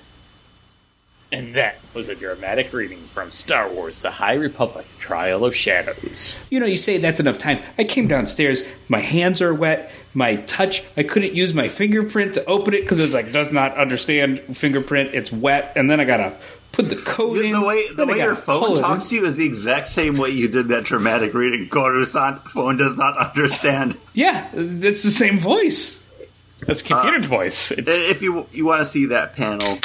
And 1.37 1.53
that 1.55 1.77
was 1.93 2.09
a 2.09 2.15
dramatic 2.15 2.73
reading 2.73 2.97
from 2.97 3.31
Star 3.31 3.71
Wars: 3.71 4.01
The 4.01 4.11
High 4.11 4.37
Republic, 4.37 4.87
Trail 4.99 5.45
of 5.45 5.55
Shadows. 5.55 6.35
You 6.49 6.61
know, 6.61 6.65
you 6.67 6.79
say 6.79 6.97
that's 6.97 7.21
enough 7.21 7.37
time. 7.37 7.61
I 7.77 7.85
came 7.85 8.09
downstairs. 8.09 8.63
My 8.89 9.01
hands 9.01 9.43
are 9.43 9.53
wet. 9.53 9.91
My 10.15 10.37
touch, 10.37 10.83
I 10.97 11.03
couldn't 11.03 11.35
use 11.35 11.53
my 11.53 11.69
fingerprint 11.69 12.33
to 12.35 12.45
open 12.47 12.73
it 12.73 12.81
because 12.81 12.99
it 12.99 13.03
was 13.03 13.13
like 13.13 13.33
does 13.33 13.53
not 13.53 13.77
understand 13.77 14.41
fingerprint. 14.41 15.15
It's 15.15 15.31
wet, 15.31 15.75
and 15.77 15.91
then 15.91 16.01
I 16.01 16.05
gotta 16.05 16.35
put 16.73 16.89
the 16.89 16.97
code 16.97 17.45
in. 17.45 17.53
The 17.53 17.61
way 17.61 17.93
the 17.93 18.07
way 18.07 18.17
your 18.17 18.35
phone 18.35 18.79
talks 18.79 19.11
to 19.11 19.17
you 19.17 19.27
is 19.27 19.37
the 19.37 19.45
exact 19.45 19.89
same 19.89 20.17
way 20.17 20.31
you 20.31 20.49
did 20.49 20.69
that 20.69 20.85
dramatic 20.85 21.35
reading. 21.35 21.69
Coruscant 21.69 22.45
phone 22.45 22.79
does 22.79 22.97
not 22.97 23.17
understand. 23.19 23.95
Yeah, 24.15 24.49
it's 24.55 25.03
the 25.03 25.11
same 25.11 25.39
voice. 25.39 26.03
That's 26.61 26.81
computer's 26.81 27.27
uh, 27.27 27.29
voice. 27.29 27.71
It's 27.71 27.87
if 27.87 28.23
you 28.23 28.47
you 28.53 28.65
want 28.65 28.79
to 28.79 28.87
see 28.87 29.05
that 29.07 29.35
panel, 29.35 29.79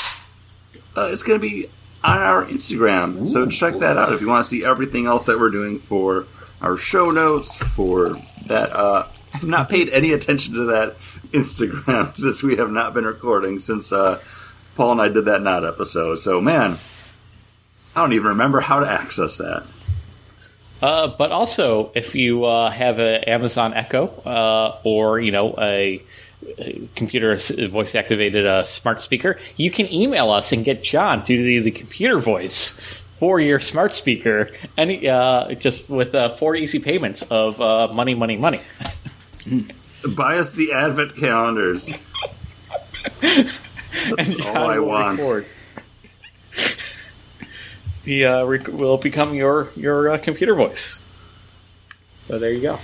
uh, 0.95 1.09
it's 1.11 1.23
going 1.23 1.39
to 1.39 1.47
be 1.47 1.67
on 2.03 2.17
our 2.17 2.45
Instagram. 2.45 3.27
So 3.27 3.47
check 3.47 3.75
that 3.79 3.97
out 3.97 4.13
if 4.13 4.21
you 4.21 4.27
want 4.27 4.43
to 4.43 4.49
see 4.49 4.65
everything 4.65 5.05
else 5.05 5.25
that 5.27 5.39
we're 5.39 5.49
doing 5.51 5.79
for 5.79 6.25
our 6.61 6.77
show 6.77 7.11
notes 7.11 7.57
for 7.57 8.17
that. 8.47 8.71
Uh, 8.71 9.07
I've 9.33 9.45
not 9.45 9.69
paid 9.69 9.87
any 9.89 10.11
attention 10.11 10.55
to 10.55 10.65
that 10.65 10.97
Instagram 11.31 12.13
since 12.15 12.43
we 12.43 12.57
have 12.57 12.69
not 12.69 12.93
been 12.93 13.05
recording 13.05 13.59
since 13.59 13.93
uh, 13.93 14.19
Paul 14.75 14.93
and 14.93 15.01
I 15.01 15.07
did 15.07 15.25
that 15.25 15.41
not 15.41 15.65
episode. 15.65 16.15
So 16.15 16.41
man, 16.41 16.77
I 17.95 18.01
don't 18.01 18.13
even 18.13 18.29
remember 18.29 18.59
how 18.59 18.81
to 18.81 18.89
access 18.89 19.37
that. 19.37 19.63
Uh, 20.81 21.15
but 21.15 21.31
also, 21.31 21.91
if 21.93 22.15
you 22.15 22.43
uh, 22.43 22.71
have 22.71 22.97
an 22.97 23.23
Amazon 23.25 23.73
Echo 23.73 24.07
uh, 24.07 24.79
or 24.83 25.19
you 25.19 25.31
know 25.31 25.53
a, 25.57 25.63
a 25.63 26.03
computer 26.95 27.35
voice 27.67 27.95
activated 27.95 28.45
uh, 28.45 28.63
smart 28.63 29.01
speaker, 29.01 29.39
you 29.57 29.71
can 29.71 29.91
email 29.91 30.31
us 30.31 30.51
and 30.51 30.65
get 30.65 30.83
John 30.83 31.23
to 31.25 31.35
do 31.35 31.61
the 31.61 31.71
computer 31.71 32.19
voice 32.19 32.79
for 33.17 33.39
your 33.39 33.59
smart 33.59 33.93
speaker, 33.93 34.49
any 34.77 35.07
uh, 35.07 35.53
just 35.53 35.89
with 35.89 36.15
uh, 36.15 36.35
four 36.37 36.55
easy 36.55 36.79
payments 36.79 37.21
of 37.23 37.61
uh, 37.61 37.87
money, 37.93 38.15
money, 38.15 38.35
money. 38.35 38.61
Buy 40.15 40.37
us 40.39 40.51
the 40.51 40.73
advent 40.73 41.15
calendars. 41.15 41.91
That's 43.21 44.45
all 44.45 44.69
I 44.69 44.79
want. 44.79 45.19
record. 45.19 45.45
He 48.03 48.25
uh, 48.25 48.43
rec- 48.45 48.67
will 48.67 48.97
become 48.97 49.35
your 49.35 49.69
your 49.75 50.09
uh, 50.09 50.17
computer 50.17 50.55
voice. 50.55 50.99
So 52.15 52.39
there 52.39 52.51
you 52.51 52.61
go. 52.61 52.79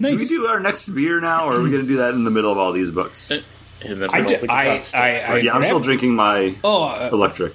Do 0.00 0.14
we 0.16 0.24
do 0.26 0.46
our 0.46 0.60
next 0.60 0.88
beer 0.88 1.20
now, 1.20 1.46
or 1.48 1.56
are 1.56 1.62
we 1.62 1.70
going 1.70 1.82
to 1.82 1.88
do 1.88 1.96
that 1.98 2.14
in 2.14 2.24
the 2.24 2.30
middle 2.30 2.52
of 2.52 2.58
all 2.58 2.72
these 2.72 2.90
books? 2.90 3.30
In 3.30 3.98
the 4.00 4.08
I, 4.10 4.18
middle 4.20 4.28
d- 4.28 4.34
of 4.34 4.40
the 4.42 4.52
I, 4.52 4.64
podcast. 4.66 4.94
I, 4.94 5.20
I, 5.20 5.36
yeah, 5.38 5.54
I'm 5.54 5.62
still 5.62 5.80
drinking 5.80 6.14
my 6.14 6.54
Oh, 6.64 6.82
uh, 6.84 7.08
electric. 7.12 7.54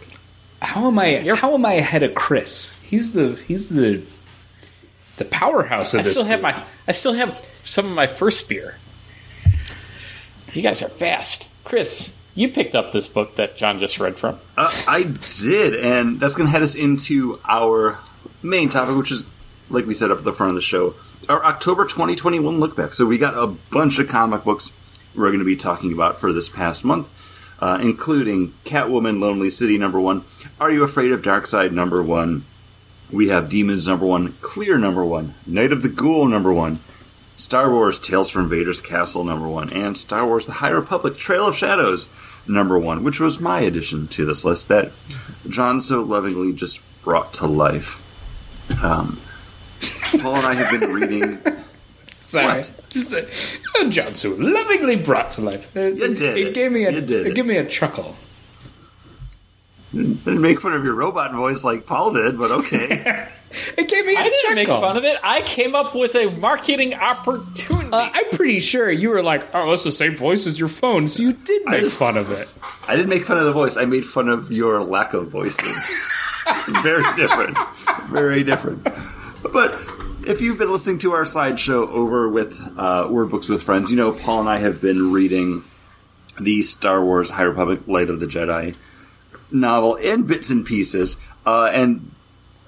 how 0.62 0.88
am 0.88 0.98
I? 1.00 1.20
You're- 1.20 1.38
How 1.38 1.54
am 1.54 1.66
I 1.66 1.74
ahead 1.74 2.04
of 2.04 2.14
Chris? 2.16 2.76
He's 2.84 3.14
the 3.14 3.36
he's 3.48 3.70
the 3.70 4.02
the 5.18 5.26
powerhouse 5.26 5.94
of 5.94 6.00
I 6.00 6.04
this. 6.04 6.14
still 6.14 6.26
have 6.26 6.42
group. 6.42 6.56
my 6.56 6.64
I 6.88 6.92
still 6.94 7.14
have 7.14 7.34
some 7.64 7.86
of 7.86 7.92
my 7.92 8.08
first 8.08 8.50
beer. 8.50 8.78
You 10.54 10.62
guys 10.62 10.82
are 10.82 10.90
fast. 10.90 11.48
Chris, 11.64 12.18
you 12.36 12.50
picked 12.50 12.76
up 12.76 12.92
this 12.92 13.08
book 13.08 13.36
that 13.38 13.56
John 13.56 13.80
just 13.80 14.00
read 14.00 14.16
from. 14.18 14.38
Uh, 14.58 14.72
I 14.88 15.04
did, 15.44 15.76
and 15.76 16.20
that's 16.20 16.36
going 16.36 16.48
to 16.48 16.52
head 16.52 16.62
us 16.62 16.76
into 16.76 17.40
our 17.48 17.98
main 18.44 18.68
topic, 18.70 18.96
which 18.98 19.12
is, 19.12 19.24
like 19.70 19.86
we 19.86 19.94
said 19.94 20.12
up 20.12 20.18
at 20.20 20.24
the 20.26 20.34
front 20.34 20.50
of 20.50 20.56
the 20.56 20.62
show, 20.62 20.94
our 21.30 21.44
October 21.46 21.86
2021 21.86 22.60
look 22.60 22.76
back. 22.76 22.94
So 22.94 23.06
we 23.06 23.18
got 23.18 23.38
a 23.38 23.48
bunch 23.48 24.00
of 24.00 24.08
comic 24.08 24.44
books 24.44 24.76
we're 25.16 25.28
going 25.28 25.40
to 25.40 25.46
be 25.46 25.56
talking 25.56 25.92
about 25.92 26.20
for 26.20 26.32
this 26.32 26.50
past 26.50 26.86
month, 26.86 27.10
uh, 27.60 27.80
including 27.82 28.50
Catwoman, 28.66 29.20
Lonely 29.20 29.50
City 29.50 29.78
number 29.78 30.00
one, 30.00 30.24
Are 30.60 30.72
You 30.72 30.84
Afraid 30.84 31.12
of 31.12 31.22
Darkseid 31.22 31.72
number 31.72 32.02
one. 32.02 32.44
We 33.12 33.28
have 33.28 33.50
Demons 33.50 33.88
number 33.88 34.06
one, 34.06 34.34
Clear 34.42 34.78
number 34.78 35.04
one, 35.04 35.34
Night 35.46 35.74
of 35.74 35.82
the 35.82 35.90
Ghoul 35.90 36.28
number 36.28 36.54
one, 36.54 36.80
Star 37.36 37.70
Wars 37.70 38.00
Tales 38.00 38.30
from 38.30 38.50
Vader's 38.50 38.80
Castle 38.80 39.24
number 39.24 39.50
one, 39.50 39.72
and 39.74 39.98
Star 39.98 40.26
Wars 40.26 40.46
The 40.46 40.54
High 40.54 40.70
Republic 40.70 41.18
Trail 41.18 41.48
of 41.48 41.58
Shadows 41.58 42.08
number 42.48 42.80
one, 42.80 43.04
which 43.04 43.20
was 43.20 43.40
my 43.40 43.62
addition 43.62 44.08
to 44.10 44.26
this 44.26 44.46
list 44.46 44.70
that 44.70 44.92
John 45.50 45.82
so 45.82 46.02
lovingly 46.02 46.54
just 46.54 46.80
brought 47.04 47.34
to 47.34 47.48
life. 47.48 47.98
Um, 48.84 49.20
Paul 50.20 50.36
and 50.36 50.46
I 50.46 50.54
have 50.54 50.80
been 50.80 50.92
reading. 50.92 51.40
Sorry. 52.24 52.46
What? 52.46 52.72
Just 52.90 53.10
the, 53.12 53.30
oh, 53.78 53.90
John 53.90 54.14
so 54.16 54.30
lovingly 54.32 54.96
brought 54.96 55.32
to 55.32 55.42
life. 55.42 55.76
It, 55.76 55.98
You 55.98 56.06
it- 56.12 56.18
did 56.18 56.38
It 56.38 56.48
it. 56.48 56.54
gave 56.54 56.72
me 56.72 56.86
a 56.86 56.92
You 56.92 57.02
did 57.02 57.12
it 57.12 57.28
it. 57.28 57.36
gave 57.36 57.46
me 57.46 57.58
a 57.58 57.66
chuckle. 57.66 58.16
Didn't 59.94 60.40
make 60.40 60.62
fun 60.62 60.72
of 60.74 60.86
your 60.86 60.94
robot 60.94 61.34
voice 61.34 61.66
like 61.66 61.86
Paul 61.86 62.14
did, 62.14 62.38
but 62.40 62.52
okay. 62.52 63.28
It 63.78 63.90
gave 63.90 64.06
me 64.06 64.16
a 64.16 64.20
I 64.20 64.24
didn't 64.30 64.56
make 64.56 64.70
fun 64.70 64.96
of 64.96 65.04
it. 65.04 65.18
I 65.22 65.42
came 65.42 65.76
up 65.76 65.94
with 65.94 66.16
a 66.16 66.28
marketing 66.28 66.94
opportunity. 66.94 67.90
Uh, 67.92 68.10
I'm 68.14 68.30
pretty 68.30 68.62
sure 68.62 68.90
you 68.90 69.10
were 69.10 69.22
like, 69.22 69.46
"Oh, 69.54 69.70
that's 69.72 69.84
the 69.84 69.92
same 69.92 70.16
voice 70.16 70.48
as 70.48 70.58
your 70.58 70.70
phone," 70.70 71.10
so 71.10 71.22
you 71.22 71.34
did 71.34 71.66
make 71.66 71.84
I- 71.84 71.90
fun 71.90 72.16
of 72.16 72.32
it. 72.32 72.48
I 72.88 72.96
didn't 72.96 73.10
make 73.10 73.26
fun 73.26 73.38
of 73.40 73.44
the 73.44 73.52
voice. 73.52 73.76
I 73.76 73.84
made 73.84 74.06
fun 74.06 74.30
of 74.30 74.54
your 74.54 74.82
lack 74.82 75.14
of 75.14 75.28
voices. 75.28 75.90
Very 76.82 77.04
different. 77.18 77.58
Very 78.06 78.42
different. 78.46 78.86
But 79.52 79.91
if 80.26 80.42
you've 80.42 80.58
been 80.58 80.72
listening 80.72 81.00
to 81.00 81.14
our 81.14 81.24
slideshow 81.24 81.88
over 81.90 82.30
with 82.30 82.60
uh, 82.78 83.08
Word 83.10 83.30
Books 83.30 83.50
with 83.50 83.64
Friends, 83.64 83.90
you 83.90 83.98
know 83.98 84.12
Paul 84.12 84.42
and 84.42 84.50
I 84.50 84.60
have 84.60 84.82
been 84.82 85.12
reading 85.12 85.64
the 86.40 86.62
Star 86.62 87.04
Wars 87.04 87.32
High 87.32 87.44
Republic 87.44 87.88
Light 87.88 88.10
of 88.10 88.20
the 88.20 88.28
Jedi 88.28 88.76
novel 89.52 89.96
in 89.96 90.24
bits 90.24 90.50
and 90.50 90.66
pieces. 90.66 91.18
Uh, 91.46 91.70
and 91.74 92.12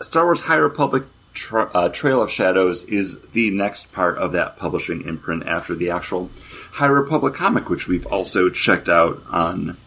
Star 0.01 0.25
Wars 0.25 0.41
High 0.41 0.55
Republic 0.55 1.03
Tra- 1.33 1.69
uh, 1.73 1.89
Trail 1.89 2.21
of 2.21 2.31
Shadows 2.31 2.85
is 2.85 3.21
the 3.31 3.49
next 3.51 3.91
part 3.91 4.17
of 4.17 4.31
that 4.33 4.57
publishing 4.57 5.03
imprint 5.03 5.45
after 5.47 5.75
the 5.75 5.89
actual 5.89 6.29
High 6.73 6.87
Republic 6.87 7.33
comic, 7.33 7.69
which 7.69 7.87
we've 7.87 8.05
also 8.07 8.49
checked 8.49 8.89
out 8.89 9.21
on 9.29 9.77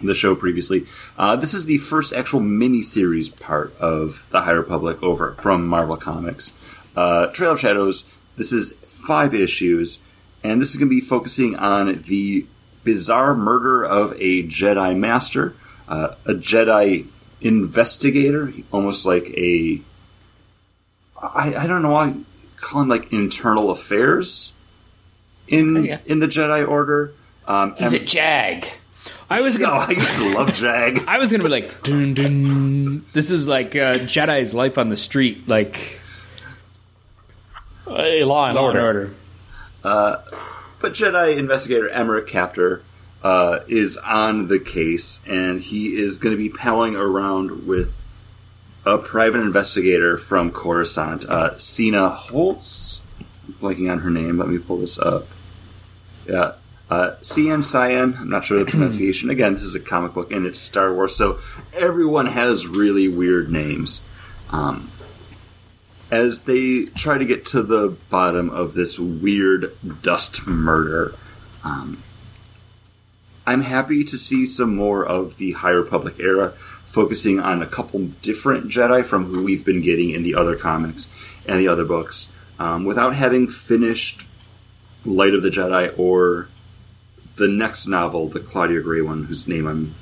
the 0.00 0.14
show 0.14 0.34
previously. 0.34 0.86
Uh, 1.16 1.36
this 1.36 1.54
is 1.54 1.66
the 1.66 1.78
first 1.78 2.12
actual 2.12 2.40
mini-series 2.40 3.30
part 3.30 3.76
of 3.78 4.26
the 4.30 4.42
High 4.42 4.52
Republic 4.52 5.02
over 5.02 5.32
from 5.34 5.66
Marvel 5.66 5.96
Comics. 5.96 6.52
Uh, 6.98 7.26
Trail 7.28 7.52
of 7.52 7.60
Shadows, 7.60 8.04
this 8.36 8.52
is 8.52 8.72
five 8.84 9.32
issues, 9.34 10.00
and 10.42 10.60
this 10.60 10.70
is 10.70 10.76
going 10.76 10.88
to 10.90 10.94
be 10.94 11.00
focusing 11.00 11.54
on 11.54 12.02
the 12.08 12.44
bizarre 12.82 13.36
murder 13.36 13.84
of 13.84 14.12
a 14.18 14.42
Jedi 14.44 14.96
Master, 14.98 15.54
uh, 15.88 16.14
a 16.26 16.32
Jedi 16.34 17.06
investigator, 17.40 18.52
almost 18.72 19.06
like 19.06 19.30
a. 19.36 19.80
I, 21.22 21.54
I 21.54 21.66
don't 21.68 21.82
know 21.82 21.90
why 21.90 22.14
call 22.56 22.82
him 22.82 22.88
like 22.88 23.12
internal 23.12 23.70
affairs 23.70 24.52
in 25.46 25.84
Yeah. 25.84 26.00
in 26.06 26.18
the 26.18 26.26
Jedi 26.26 26.66
Order. 26.68 27.12
Um, 27.46 27.74
He's 27.76 27.92
a 27.92 27.98
jag. 28.00 28.66
I 29.30 29.40
was 29.40 29.56
gonna, 29.62 29.72
I 29.86 29.90
used 29.90 30.16
to 30.18 30.34
love 30.34 30.52
Jag. 30.54 31.04
I 31.08 31.18
was 31.18 31.30
gonna 31.30 31.44
be 31.44 31.50
like, 31.50 31.82
dun, 31.84 32.14
dun. 32.14 33.04
this 33.12 33.30
is 33.30 33.46
like 33.46 33.76
uh, 33.76 33.98
Jedi's 34.00 34.52
life 34.52 34.78
on 34.78 34.88
the 34.88 34.96
street, 34.96 35.46
like 35.48 36.00
A 37.96 38.24
law 38.24 38.46
and 38.46 38.56
Law 38.56 38.64
order. 38.64 38.80
Order. 38.82 39.10
But 40.80 40.94
Jedi 40.94 41.36
investigator 41.36 41.88
Emerick 41.88 42.28
Caphtor 42.28 42.82
uh, 43.22 43.60
is 43.66 43.96
on 43.98 44.48
the 44.48 44.60
case, 44.60 45.20
and 45.26 45.60
he 45.60 45.96
is 45.96 46.18
going 46.18 46.34
to 46.34 46.38
be 46.38 46.48
palling 46.48 46.94
around 46.94 47.66
with 47.66 48.04
a 48.86 48.96
private 48.96 49.40
investigator 49.40 50.16
from 50.16 50.52
Coruscant, 50.52 51.24
uh, 51.26 51.58
Sina 51.58 52.10
Holtz. 52.10 53.00
I'm 53.46 53.54
blanking 53.54 53.90
on 53.90 54.00
her 54.00 54.10
name. 54.10 54.38
Let 54.38 54.48
me 54.48 54.58
pull 54.58 54.78
this 54.78 54.98
up. 54.98 55.26
Yeah. 56.26 56.52
Uh, 56.88 57.16
Cian 57.22 57.62
Cyan, 57.62 58.16
I'm 58.18 58.30
not 58.30 58.44
sure 58.44 58.64
the 58.64 58.64
pronunciation. 58.70 59.30
Again, 59.30 59.52
this 59.52 59.62
is 59.62 59.74
a 59.74 59.80
comic 59.80 60.14
book 60.14 60.32
and 60.32 60.46
it's 60.46 60.58
Star 60.58 60.94
Wars, 60.94 61.14
so 61.14 61.38
everyone 61.74 62.26
has 62.26 62.66
really 62.66 63.08
weird 63.08 63.50
names. 63.50 64.00
Um, 64.50 64.90
as 66.10 66.42
they 66.42 66.86
try 66.86 67.18
to 67.18 67.24
get 67.24 67.44
to 67.46 67.62
the 67.62 67.96
bottom 68.10 68.50
of 68.50 68.74
this 68.74 68.98
weird 68.98 69.72
dust 70.02 70.46
murder. 70.46 71.14
Um, 71.64 72.02
I'm 73.46 73.62
happy 73.62 74.04
to 74.04 74.18
see 74.18 74.46
some 74.46 74.76
more 74.76 75.04
of 75.04 75.36
the 75.36 75.52
High 75.52 75.70
Republic 75.70 76.14
era, 76.18 76.50
focusing 76.84 77.40
on 77.40 77.62
a 77.62 77.66
couple 77.66 78.00
different 78.22 78.70
Jedi 78.70 79.04
from 79.04 79.26
who 79.26 79.44
we've 79.44 79.64
been 79.64 79.82
getting 79.82 80.10
in 80.10 80.22
the 80.22 80.34
other 80.34 80.56
comics 80.56 81.10
and 81.46 81.58
the 81.58 81.68
other 81.68 81.84
books, 81.84 82.30
um, 82.58 82.84
without 82.84 83.14
having 83.14 83.46
finished 83.46 84.24
Light 85.04 85.34
of 85.34 85.42
the 85.42 85.50
Jedi 85.50 85.96
or 85.98 86.48
the 87.36 87.48
next 87.48 87.86
novel, 87.86 88.28
the 88.28 88.40
Claudia 88.40 88.80
Gray 88.80 89.00
one, 89.00 89.24
whose 89.24 89.46
name 89.46 89.66
I'm. 89.66 89.94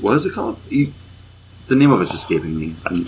What 0.00 0.16
is 0.16 0.26
it 0.26 0.32
called? 0.32 0.58
The 0.68 1.76
name 1.76 1.92
of 1.92 2.02
it's 2.02 2.12
escaping 2.12 2.58
me. 2.58 2.74
I'm, 2.84 3.06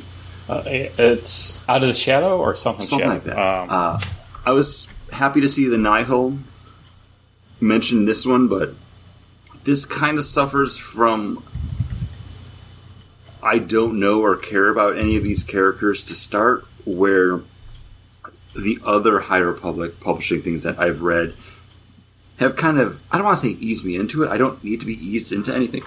Uh, 0.49 0.63
it's 0.67 1.67
out 1.69 1.83
of 1.83 1.89
the 1.89 1.95
shadow 1.95 2.39
or 2.39 2.57
something. 2.57 2.85
something 2.85 3.09
shadow. 3.09 3.15
like 3.15 3.25
that. 3.25 3.39
Um, 3.39 3.69
uh, 3.71 4.01
I 4.45 4.51
was 4.53 4.87
happy 5.13 5.41
to 5.41 5.49
see 5.49 5.69
the 5.69 5.79
Nihil 5.79 6.39
mention 7.61 8.05
this 8.05 8.27
one, 8.27 8.49
but 8.49 8.75
this 9.65 9.87
kind 9.87 10.19
of 10.19 10.25
suffers 10.25 10.79
from 10.79 11.45
I 13.43 13.59
don't 13.59 13.99
know 13.99 14.23
or 14.23 14.37
care 14.37 14.69
about 14.69 14.97
any 14.97 15.17
of 15.17 15.25
these 15.25 15.43
characters 15.43 16.05
to 16.05 16.15
start, 16.15 16.65
where 16.85 17.41
the 18.55 18.79
other 18.85 19.21
High 19.21 19.39
Republic 19.39 19.99
publishing 20.01 20.43
things 20.43 20.63
that 20.63 20.79
I've 20.79 21.03
read 21.03 21.35
have 22.39 22.57
kind 22.57 22.79
of 22.79 23.01
I 23.11 23.17
don't 23.17 23.27
want 23.27 23.39
to 23.41 23.47
say 23.47 23.53
eased 23.53 23.85
me 23.85 23.97
into 23.97 24.23
it. 24.23 24.29
I 24.31 24.37
don't 24.37 24.63
need 24.63 24.81
to 24.81 24.87
be 24.87 24.95
eased 24.95 25.33
into 25.33 25.55
anything. 25.55 25.83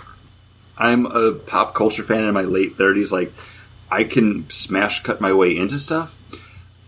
I'm 0.77 1.05
a 1.05 1.33
pop 1.33 1.73
culture 1.73 2.03
fan 2.03 2.25
in 2.25 2.33
my 2.33 2.41
late 2.41 2.77
30s. 2.77 3.11
Like, 3.11 3.31
I 3.95 4.03
can 4.03 4.49
smash 4.49 5.03
cut 5.03 5.21
my 5.21 5.31
way 5.31 5.55
into 5.55 5.79
stuff, 5.79 6.17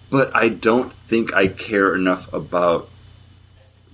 but 0.09 0.29
I 0.35 0.49
don't 0.49 0.91
think 0.91 1.33
I 1.33 1.47
care 1.47 1.95
enough 1.95 2.31
about 2.33 2.89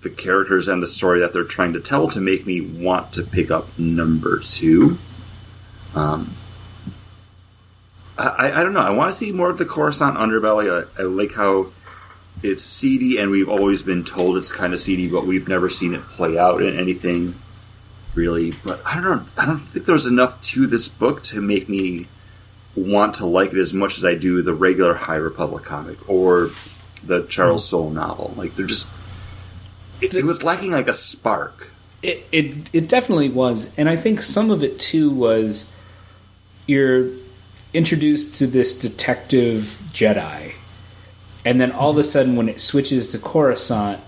the 0.01 0.09
characters 0.09 0.67
and 0.67 0.81
the 0.81 0.87
story 0.87 1.19
that 1.19 1.31
they're 1.31 1.43
trying 1.43 1.73
to 1.73 1.79
tell 1.79 2.07
to 2.07 2.19
make 2.19 2.47
me 2.47 2.59
want 2.59 3.13
to 3.13 3.21
pick 3.21 3.51
up 3.51 3.77
number 3.77 4.39
two. 4.39 4.97
Um, 5.93 6.33
I, 8.17 8.51
I 8.51 8.63
don't 8.63 8.73
know. 8.73 8.79
I 8.79 8.89
want 8.89 9.13
to 9.13 9.17
see 9.17 9.31
more 9.31 9.51
of 9.51 9.59
the 9.59 9.65
Coruscant 9.65 10.17
underbelly. 10.17 10.67
I, 10.97 11.01
I 11.01 11.05
like 11.05 11.33
how 11.33 11.67
it's 12.41 12.63
seedy, 12.63 13.19
and 13.19 13.29
we've 13.29 13.47
always 13.47 13.83
been 13.83 14.03
told 14.03 14.37
it's 14.37 14.51
kind 14.51 14.73
of 14.73 14.79
seedy, 14.79 15.07
but 15.07 15.27
we've 15.27 15.47
never 15.47 15.69
seen 15.69 15.93
it 15.93 16.01
play 16.01 16.35
out 16.35 16.63
in 16.63 16.79
anything 16.79 17.35
really. 18.15 18.53
But 18.65 18.81
I 18.83 18.99
don't. 18.99 19.27
I 19.37 19.45
don't 19.45 19.59
think 19.59 19.85
there's 19.85 20.07
enough 20.07 20.41
to 20.53 20.65
this 20.65 20.87
book 20.87 21.21
to 21.25 21.41
make 21.41 21.69
me 21.69 22.07
want 22.75 23.15
to 23.15 23.25
like 23.25 23.53
it 23.53 23.59
as 23.59 23.73
much 23.73 23.97
as 23.97 24.05
I 24.05 24.15
do 24.15 24.41
the 24.41 24.53
regular 24.53 24.93
High 24.93 25.15
Republic 25.15 25.63
comic 25.63 26.09
or 26.09 26.51
the 27.03 27.23
Charles 27.23 27.65
mm-hmm. 27.65 27.69
Soule 27.69 27.89
novel. 27.91 28.33
Like 28.35 28.55
they're 28.55 28.65
just. 28.65 28.89
It, 30.01 30.13
it 30.13 30.25
was 30.25 30.43
lacking 30.43 30.71
like 30.71 30.87
a 30.87 30.93
spark. 30.93 31.69
It, 32.01 32.25
it 32.31 32.55
it 32.73 32.89
definitely 32.89 33.29
was, 33.29 33.73
and 33.77 33.87
I 33.87 33.95
think 33.95 34.21
some 34.21 34.51
of 34.51 34.63
it 34.63 34.79
too 34.79 35.09
was 35.09 35.69
you're 36.67 37.09
introduced 37.73 38.39
to 38.39 38.47
this 38.47 38.77
detective 38.77 39.79
Jedi, 39.93 40.53
and 41.45 41.61
then 41.61 41.71
all 41.71 41.91
of 41.91 41.97
a 41.97 42.01
mm-hmm. 42.01 42.09
sudden, 42.09 42.35
when 42.35 42.49
it 42.49 42.59
switches 42.59 43.09
to 43.09 43.19
Coruscant, 43.19 44.01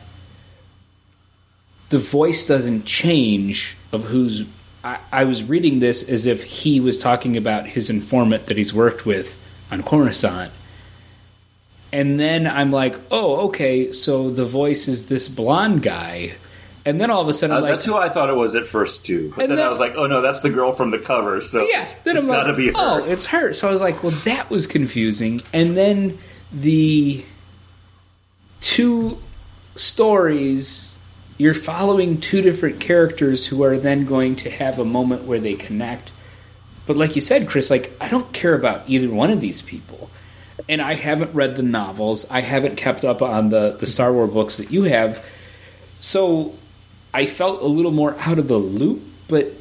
the 1.89 1.99
voice 1.99 2.45
doesn't 2.45 2.85
change 2.85 3.77
of 3.91 4.05
who's. 4.05 4.45
I, 4.85 4.99
I 5.11 5.23
was 5.25 5.43
reading 5.43 5.79
this 5.79 6.07
as 6.07 6.25
if 6.27 6.43
he 6.43 6.79
was 6.79 6.97
talking 6.97 7.35
about 7.35 7.65
his 7.65 7.89
informant 7.89 8.45
that 8.45 8.55
he's 8.57 8.73
worked 8.73 9.05
with 9.05 9.37
on 9.71 9.81
Coruscant. 9.83 10.51
And 11.91 12.19
then 12.19 12.45
I'm 12.45 12.71
like, 12.71 12.95
oh, 13.09 13.47
okay, 13.47 13.91
so 13.91 14.29
the 14.29 14.45
voice 14.45 14.87
is 14.87 15.07
this 15.07 15.27
blonde 15.27 15.81
guy. 15.81 16.33
And 16.85 17.01
then 17.01 17.09
all 17.09 17.21
of 17.21 17.27
a 17.27 17.33
sudden, 17.33 17.55
Uh, 17.55 17.57
I'm 17.57 17.63
like, 17.63 17.71
that's 17.71 17.85
who 17.85 17.95
I 17.95 18.09
thought 18.09 18.29
it 18.29 18.35
was 18.35 18.53
at 18.53 18.67
first 18.67 19.05
too. 19.05 19.29
But 19.35 19.47
then, 19.47 19.55
then- 19.57 19.65
I 19.65 19.69
was 19.69 19.79
like, 19.79 19.95
oh 19.95 20.05
no, 20.05 20.21
that's 20.21 20.41
the 20.41 20.51
girl 20.51 20.71
from 20.71 20.91
the 20.91 20.99
cover. 20.99 21.41
So 21.41 21.61
Yes, 21.63 21.93
it's, 21.93 22.01
then 22.01 22.17
it's 22.17 22.25
I'm 22.27 22.31
got 22.31 22.43
to 22.43 22.49
like, 22.49 22.57
be 22.57 22.67
her. 22.67 22.73
oh, 22.75 23.03
it's 23.05 23.25
her. 23.27 23.53
So 23.53 23.67
I 23.67 23.71
was 23.71 23.81
like, 23.81 24.03
well, 24.03 24.11
that 24.25 24.49
was 24.51 24.67
confusing. 24.67 25.41
And 25.51 25.75
then 25.75 26.19
the 26.53 27.25
two 28.61 29.17
stories, 29.75 30.84
you're 31.37 31.53
following 31.53 32.19
two 32.19 32.41
different 32.41 32.79
characters 32.79 33.45
who 33.47 33.63
are 33.63 33.77
then 33.77 34.05
going 34.05 34.35
to 34.37 34.49
have 34.49 34.79
a 34.79 34.85
moment 34.85 35.23
where 35.23 35.39
they 35.39 35.55
connect. 35.55 36.11
But 36.87 36.95
like 36.97 37.15
you 37.15 37.21
said, 37.21 37.47
Chris, 37.49 37.69
like 37.69 37.91
I 37.99 38.07
don't 38.09 38.31
care 38.33 38.53
about 38.55 38.87
either 38.89 39.13
one 39.13 39.29
of 39.31 39.41
these 39.41 39.61
people. 39.61 40.09
And 40.69 40.81
I 40.81 40.93
haven't 40.93 41.33
read 41.35 41.55
the 41.57 41.63
novels. 41.63 42.25
I 42.31 42.41
haven't 42.41 42.77
kept 42.77 43.03
up 43.03 43.21
on 43.21 43.49
the, 43.49 43.75
the 43.79 43.85
Star 43.85 44.13
Wars 44.13 44.31
books 44.31 44.57
that 44.57 44.71
you 44.71 44.83
have. 44.83 45.23
So 45.99 46.55
I 47.13 47.25
felt 47.25 47.61
a 47.61 47.67
little 47.67 47.91
more 47.91 48.15
out 48.19 48.39
of 48.39 48.47
the 48.47 48.57
loop, 48.57 49.01
but 49.27 49.51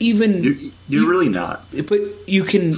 even 0.00 0.42
You're, 0.42 0.54
you're 0.54 0.72
You- 1.02 1.10
really 1.10 1.28
not. 1.28 1.64
but 1.88 2.00
you 2.26 2.42
can 2.42 2.74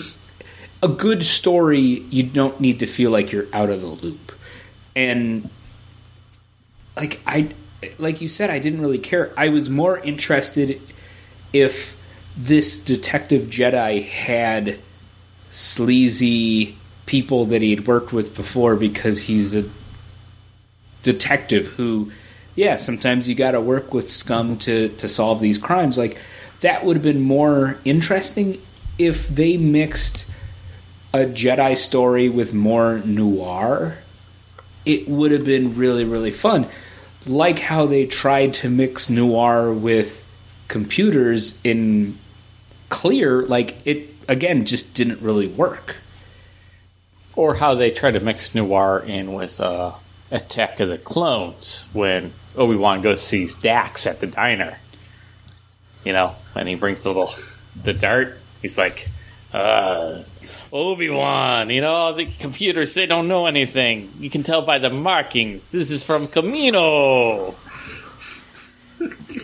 a 0.83 0.89
good 0.89 1.23
story 1.23 1.81
you 1.81 2.23
don't 2.23 2.61
need 2.61 2.81
to 2.81 2.87
feel 2.87 3.11
like 3.11 3.33
you're 3.33 3.47
out 3.55 3.71
of 3.71 3.81
the 3.81 3.87
loop 3.87 4.31
and 4.95 5.49
like 6.95 7.19
i 7.27 7.49
like 7.99 8.21
you 8.21 8.29
said 8.29 8.51
i 8.51 8.59
didn't 8.59 8.81
really 8.81 8.99
care 8.99 9.33
i 9.37 9.49
was 9.49 9.69
more 9.69 9.99
interested 9.99 10.81
if 11.53 11.93
this 12.37 12.79
detective 12.79 13.45
jedi 13.45 14.05
had 14.05 14.79
sleazy 15.51 16.77
people 17.07 17.47
that 17.47 17.63
he 17.63 17.71
had 17.71 17.87
worked 17.87 18.13
with 18.13 18.37
before 18.37 18.77
because 18.77 19.23
he's 19.23 19.55
a 19.55 19.65
detective 21.03 21.69
who 21.69 22.11
yeah 22.57 22.77
sometimes 22.77 23.29
you 23.29 23.35
got 23.35 23.53
to 23.53 23.61
work 23.61 23.95
with 23.95 24.11
scum 24.11 24.59
to 24.59 24.89
to 24.91 25.09
solve 25.09 25.41
these 25.41 25.59
crimes 25.59 25.97
like 25.97 26.19
that 26.61 26.85
would 26.85 26.97
have 26.97 27.03
been 27.03 27.21
more 27.21 27.79
interesting 27.85 28.61
if 28.99 29.29
they 29.29 29.57
mixed 29.57 30.29
a 31.13 31.27
Jedi 31.27 31.77
story 31.77 32.29
with 32.29 32.55
more 32.55 32.99
noir. 33.05 33.99
It 34.85 35.09
would 35.09 35.33
have 35.33 35.45
been 35.45 35.77
really, 35.77 36.05
really 36.05 36.31
fun. 36.31 36.67
Like 37.27 37.59
how 37.59 37.87
they 37.87 38.07
tried 38.07 38.55
to 38.55 38.71
mix 38.71 39.11
noir 39.11 39.73
with 39.73 40.23
computers 40.69 41.59
in 41.65 42.19
clear, 42.89 43.43
like 43.43 43.77
it 43.87 44.15
again 44.29 44.65
just 44.65 44.95
didn't 44.95 45.21
really 45.21 45.49
work. 45.49 45.97
Or 47.35 47.55
how 47.55 47.75
they 47.75 47.91
try 47.91 48.11
to 48.11 48.21
mix 48.21 48.55
noir 48.55 49.05
in 49.07 49.35
with 49.35 49.61
uh, 49.61 49.93
Attack 50.31 50.81
of 50.81 50.89
the 50.89 50.99
Clones 50.99 51.89
when 51.93 52.33
Obi 52.57 52.77
Wan 52.77 53.03
goes 53.03 53.21
sees 53.21 53.55
Dax 53.55 54.07
at 54.07 54.21
the 54.21 54.27
diner. 54.27 54.79
You 56.05 56.13
know, 56.13 56.35
and 56.55 56.69
he 56.69 56.77
brings 56.77 57.03
the 57.03 57.11
little 57.11 57.35
the 57.83 57.93
dart. 57.93 58.39
He's 58.63 58.79
like, 58.79 59.09
uh, 59.53 60.23
Obi 60.73 61.09
Wan. 61.11 61.71
You 61.71 61.81
know, 61.81 62.13
the 62.15 62.27
computers 62.27 62.95
they 62.95 63.07
don't 63.07 63.29
know 63.29 63.47
anything. 63.47 64.11
You 64.19 64.31
can 64.31 64.43
tell 64.43 64.63
by 64.63 64.79
the 64.79 64.91
markings. 64.91 65.71
This 65.71 65.91
is 65.91 66.03
from 66.05 66.29
Kamino. 66.29 67.55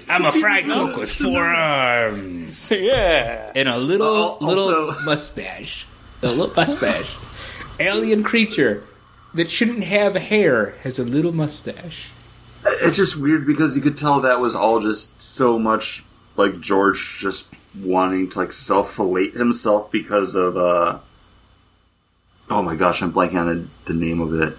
I'm 0.08 0.24
a 0.24 0.32
fried 0.32 0.64
cook 0.66 0.96
with 0.96 1.10
four 1.10 1.44
arms 1.44 2.70
yeah. 2.70 3.52
and 3.54 3.68
a 3.68 3.76
little 3.78 4.38
Uh, 4.40 4.46
little 4.46 4.94
mustache. 5.04 5.86
A 6.22 6.28
little 6.28 6.52
mustache. 6.54 7.14
Alien 7.78 8.22
creature 8.22 8.84
that 9.34 9.50
shouldn't 9.50 9.84
have 9.84 10.14
hair 10.14 10.74
has 10.82 10.98
a 10.98 11.04
little 11.04 11.32
mustache. 11.32 12.08
It's 12.64 12.96
just 12.96 13.16
weird 13.16 13.46
because 13.46 13.76
you 13.76 13.82
could 13.82 13.96
tell 13.96 14.20
that 14.20 14.40
was 14.40 14.54
all 14.54 14.80
just 14.80 15.20
so 15.20 15.58
much 15.58 16.04
like 16.36 16.60
George 16.60 17.18
just 17.18 17.48
wanting 17.78 18.28
to 18.30 18.38
like 18.38 18.52
self 18.52 18.94
fillet 18.94 19.30
himself 19.30 19.90
because 19.90 20.34
of 20.34 20.56
uh 20.56 20.98
oh 22.50 22.62
my 22.62 22.76
gosh, 22.76 23.02
I'm 23.02 23.12
blanking 23.12 23.36
on 23.40 23.46
the, 23.46 23.92
the 23.92 23.94
name 23.94 24.20
of 24.20 24.34
it. 24.40 24.56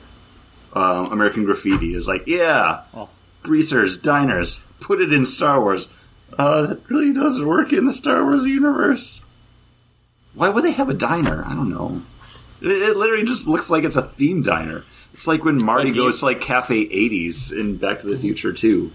Um, 0.73 1.05
American 1.11 1.43
Graffiti 1.45 1.93
is 1.93 2.07
like, 2.07 2.25
yeah, 2.25 2.81
Oh. 2.93 3.09
greasers, 3.43 3.97
diners, 3.97 4.59
put 4.79 4.99
it 5.01 5.13
in 5.13 5.25
Star 5.25 5.59
Wars. 5.61 5.87
Uh, 6.37 6.65
that 6.67 6.89
really 6.89 7.13
doesn't 7.13 7.45
work 7.45 7.71
in 7.71 7.85
the 7.85 7.93
Star 7.93 8.23
Wars 8.23 8.45
universe. 8.45 9.21
Why 10.33 10.49
would 10.49 10.63
they 10.63 10.71
have 10.71 10.89
a 10.89 10.95
diner? 10.95 11.43
I 11.45 11.49
don't 11.53 11.69
know. 11.69 12.01
It, 12.61 12.71
it 12.71 12.97
literally 12.97 13.23
just 13.25 13.47
looks 13.47 13.69
like 13.69 13.83
it's 13.83 13.95
a 13.95 14.01
theme 14.01 14.41
diner. 14.41 14.83
It's 15.13 15.27
like 15.27 15.45
when 15.45 15.61
Marty 15.61 15.89
Like 15.89 15.95
goes 15.95 16.19
to 16.21 16.25
like 16.25 16.41
Cafe 16.41 16.87
80s 16.87 17.53
in 17.55 17.77
Back 17.77 17.99
to 17.99 18.07
the 18.07 18.17
Future 18.17 18.51
too. 18.51 18.91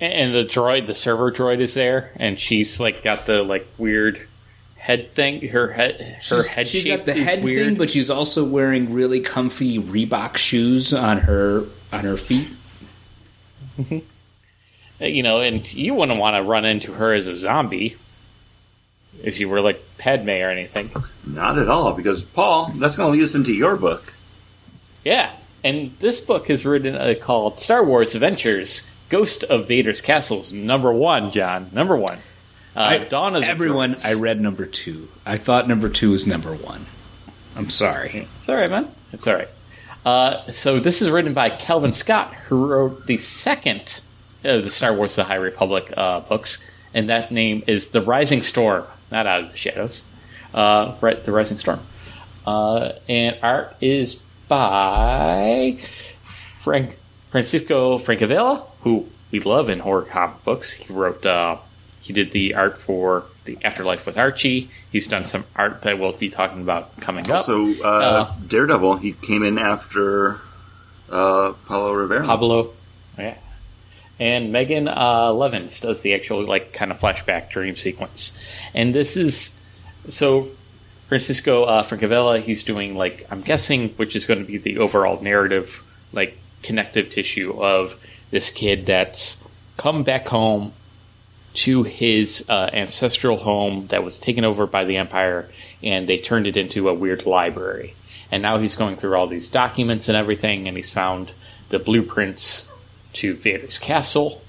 And 0.00 0.34
the 0.34 0.44
droid, 0.44 0.86
the 0.86 0.94
server 0.94 1.30
droid, 1.30 1.60
is 1.60 1.74
there, 1.74 2.10
and 2.16 2.38
she's 2.40 2.80
like 2.80 3.02
got 3.02 3.26
the 3.26 3.42
like 3.42 3.66
weird 3.76 4.26
head 4.86 5.12
thing. 5.14 5.48
Her 5.48 5.72
head, 5.72 6.00
her 6.00 6.20
She's- 6.22 6.46
head 6.46 6.68
she's 6.68 6.82
shape 6.82 6.98
got 7.04 7.06
the 7.06 7.16
is 7.20 7.24
head 7.24 7.42
weird. 7.44 7.66
thing, 7.66 7.74
but 7.76 7.90
she's 7.90 8.10
also 8.10 8.44
wearing 8.44 8.92
really 8.92 9.20
comfy 9.20 9.78
Reebok 9.78 10.36
shoes 10.36 10.94
on 10.94 11.18
her 11.18 11.64
on 11.92 12.00
her 12.04 12.16
feet. 12.16 12.48
you 15.00 15.22
know, 15.22 15.40
and 15.40 15.72
you 15.72 15.94
wouldn't 15.94 16.18
want 16.18 16.36
to 16.36 16.48
run 16.48 16.64
into 16.64 16.92
her 16.92 17.12
as 17.12 17.26
a 17.26 17.36
zombie 17.36 17.96
if 19.22 19.38
you 19.40 19.48
were 19.48 19.60
like 19.60 19.82
Padme 19.98 20.28
or 20.30 20.48
anything. 20.48 20.90
Not 21.26 21.58
at 21.58 21.68
all, 21.68 21.92
because 21.92 22.22
Paul, 22.22 22.72
that's 22.76 22.96
going 22.96 23.12
to 23.12 23.18
lead 23.18 23.24
us 23.24 23.34
into 23.34 23.54
your 23.54 23.76
book. 23.76 24.14
Yeah, 25.04 25.32
and 25.64 25.92
this 26.00 26.20
book 26.20 26.48
is 26.50 26.64
written 26.64 26.94
uh, 26.94 27.14
called 27.20 27.60
Star 27.60 27.84
Wars 27.84 28.14
Adventures: 28.14 28.88
Ghost 29.08 29.42
of 29.44 29.68
Vader's 29.68 30.00
Castles, 30.00 30.52
number 30.52 30.92
one. 30.92 31.30
John, 31.30 31.70
number 31.72 31.96
one. 31.96 32.18
Uh, 32.76 32.98
Dawn 33.04 33.34
of 33.34 33.42
the 33.42 33.48
Everyone. 33.48 33.96
I 34.04 34.14
read 34.14 34.40
number 34.40 34.66
two. 34.66 35.08
I 35.24 35.38
thought 35.38 35.66
number 35.66 35.88
two 35.88 36.10
was 36.10 36.26
number 36.26 36.54
one. 36.54 36.86
I'm 37.56 37.70
sorry. 37.70 38.28
It's 38.38 38.48
all 38.48 38.56
right, 38.56 38.70
man. 38.70 38.88
It's 39.12 39.26
all 39.26 39.34
right. 39.34 39.48
Uh, 40.04 40.50
so 40.52 40.78
this 40.78 41.00
is 41.00 41.10
written 41.10 41.32
by 41.32 41.48
Cavan 41.50 41.92
Scott, 41.92 42.34
who 42.34 42.66
wrote 42.66 43.06
the 43.06 43.16
second 43.16 44.00
of 44.44 44.62
the 44.62 44.70
Star 44.70 44.92
Wars: 44.92 45.16
The 45.16 45.24
High 45.24 45.36
Republic 45.36 45.92
uh, 45.96 46.20
books, 46.20 46.64
and 46.92 47.08
that 47.08 47.32
name 47.32 47.64
is 47.66 47.90
The 47.90 48.02
Rising 48.02 48.42
Storm, 48.42 48.84
not 49.10 49.26
Out 49.26 49.40
of 49.44 49.52
the 49.52 49.56
Shadows. 49.56 50.04
Uh, 50.52 50.94
right, 51.00 51.22
The 51.24 51.32
Rising 51.32 51.58
Storm. 51.58 51.80
Uh, 52.46 52.92
and 53.08 53.38
art 53.42 53.74
is 53.80 54.16
by 54.48 55.78
Frank 56.60 56.96
Francisco 57.30 57.98
Francavilla, 57.98 58.68
who 58.80 59.08
we 59.32 59.40
love 59.40 59.68
in 59.68 59.80
horror 59.80 60.02
comic 60.02 60.44
books. 60.44 60.72
He 60.74 60.92
wrote, 60.92 61.26
uh, 61.26 61.56
he 62.06 62.12
did 62.12 62.30
the 62.30 62.54
art 62.54 62.78
for 62.78 63.24
the 63.46 63.58
Afterlife 63.64 64.06
with 64.06 64.16
Archie. 64.16 64.70
He's 64.92 65.08
done 65.08 65.24
some 65.24 65.44
art 65.56 65.82
that 65.82 65.98
we'll 65.98 66.12
be 66.12 66.30
talking 66.30 66.62
about 66.62 66.96
coming 67.00 67.28
up. 67.28 67.40
So, 67.40 67.74
uh, 67.82 67.88
Uh, 67.88 68.34
Daredevil, 68.46 68.98
he 68.98 69.12
came 69.12 69.42
in 69.42 69.58
after 69.58 70.40
uh, 71.10 71.52
Paolo 71.66 71.92
Rivera. 71.92 72.24
Pablo, 72.24 72.70
yeah, 73.18 73.36
and 74.20 74.52
Megan 74.52 74.86
uh, 74.86 75.32
Levens 75.32 75.80
does 75.80 76.02
the 76.02 76.14
actual 76.14 76.44
like 76.44 76.72
kind 76.72 76.92
of 76.92 77.00
flashback 77.00 77.50
dream 77.50 77.76
sequence, 77.76 78.40
and 78.72 78.94
this 78.94 79.16
is 79.16 79.58
so 80.08 80.48
Francisco 81.08 81.64
uh, 81.64 81.82
Francavilla. 81.82 82.40
He's 82.40 82.62
doing 82.62 82.96
like 82.96 83.26
I'm 83.32 83.42
guessing, 83.42 83.88
which 83.90 84.14
is 84.14 84.26
going 84.26 84.40
to 84.40 84.46
be 84.46 84.58
the 84.58 84.78
overall 84.78 85.20
narrative, 85.20 85.82
like 86.12 86.38
connective 86.62 87.10
tissue 87.10 87.60
of 87.60 87.98
this 88.30 88.50
kid 88.50 88.86
that's 88.86 89.38
come 89.76 90.04
back 90.04 90.28
home 90.28 90.72
to 91.56 91.82
his 91.82 92.44
uh, 92.48 92.70
ancestral 92.72 93.36
home 93.38 93.86
that 93.88 94.04
was 94.04 94.18
taken 94.18 94.44
over 94.44 94.66
by 94.66 94.84
the 94.84 94.96
Empire, 94.96 95.48
and 95.82 96.08
they 96.08 96.18
turned 96.18 96.46
it 96.46 96.56
into 96.56 96.88
a 96.88 96.94
weird 96.94 97.26
library. 97.26 97.94
And 98.30 98.42
now 98.42 98.58
he's 98.58 98.76
going 98.76 98.96
through 98.96 99.16
all 99.16 99.26
these 99.26 99.48
documents 99.48 100.08
and 100.08 100.16
everything, 100.16 100.68
and 100.68 100.76
he's 100.76 100.90
found 100.90 101.32
the 101.68 101.78
blueprints 101.78 102.70
to 103.14 103.34
Vader's 103.34 103.78
castle, 103.78 104.42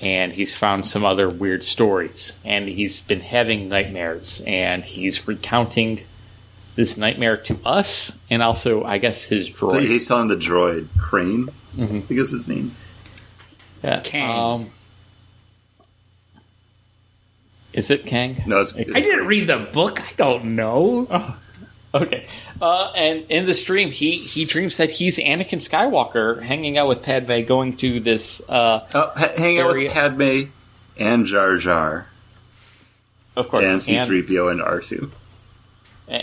and 0.00 0.32
he's 0.32 0.54
found 0.54 0.86
some 0.86 1.04
other 1.04 1.28
weird 1.28 1.64
stories. 1.64 2.38
And 2.44 2.68
he's 2.68 3.00
been 3.00 3.20
having 3.20 3.68
nightmares, 3.68 4.42
and 4.46 4.82
he's 4.82 5.28
recounting 5.28 6.00
this 6.74 6.96
nightmare 6.96 7.36
to 7.36 7.58
us, 7.64 8.18
and 8.30 8.42
also, 8.42 8.82
I 8.82 8.98
guess, 8.98 9.24
his 9.24 9.50
droid. 9.50 9.86
He's 9.86 10.08
telling 10.08 10.28
the 10.28 10.36
droid, 10.36 10.88
Crane, 10.98 11.48
Mm-hmm. 11.76 11.96
I 11.96 12.00
think 12.00 12.20
is 12.20 12.30
his 12.30 12.46
name. 12.48 12.72
Yeah, 13.82 14.00
Kang. 14.00 14.30
Um, 14.30 14.70
is 17.72 17.90
it 17.90 18.06
Kang? 18.06 18.42
No, 18.46 18.60
it's, 18.60 18.76
I 18.76 18.82
didn't 18.82 19.26
read 19.26 19.46
the 19.46 19.58
book. 19.58 20.00
I 20.02 20.12
don't 20.16 20.56
know. 20.56 21.36
Okay. 21.94 22.26
Uh, 22.58 22.90
and 22.96 23.26
in 23.28 23.44
this 23.44 23.62
dream, 23.64 23.90
he, 23.90 24.16
he 24.18 24.46
dreams 24.46 24.78
that 24.78 24.88
he's 24.88 25.18
Anakin 25.18 25.60
Skywalker 25.60 26.40
hanging 26.40 26.78
out 26.78 26.88
with 26.88 27.02
Padme, 27.02 27.42
going 27.42 27.76
to 27.78 28.00
this. 28.00 28.40
Uh, 28.48 28.86
Uh, 28.94 29.12
ha- 29.14 29.32
hang 29.36 29.58
out 29.58 29.74
with 29.74 29.92
Padme 29.92 30.44
and 30.96 31.26
Jar 31.26 31.56
Jar 31.58 32.06
of 33.36 33.48
course, 33.48 33.64
and 33.64 33.72
and, 33.72 33.82
C-3PO 33.82 34.50
and 34.50 34.60
R2. 34.60 35.10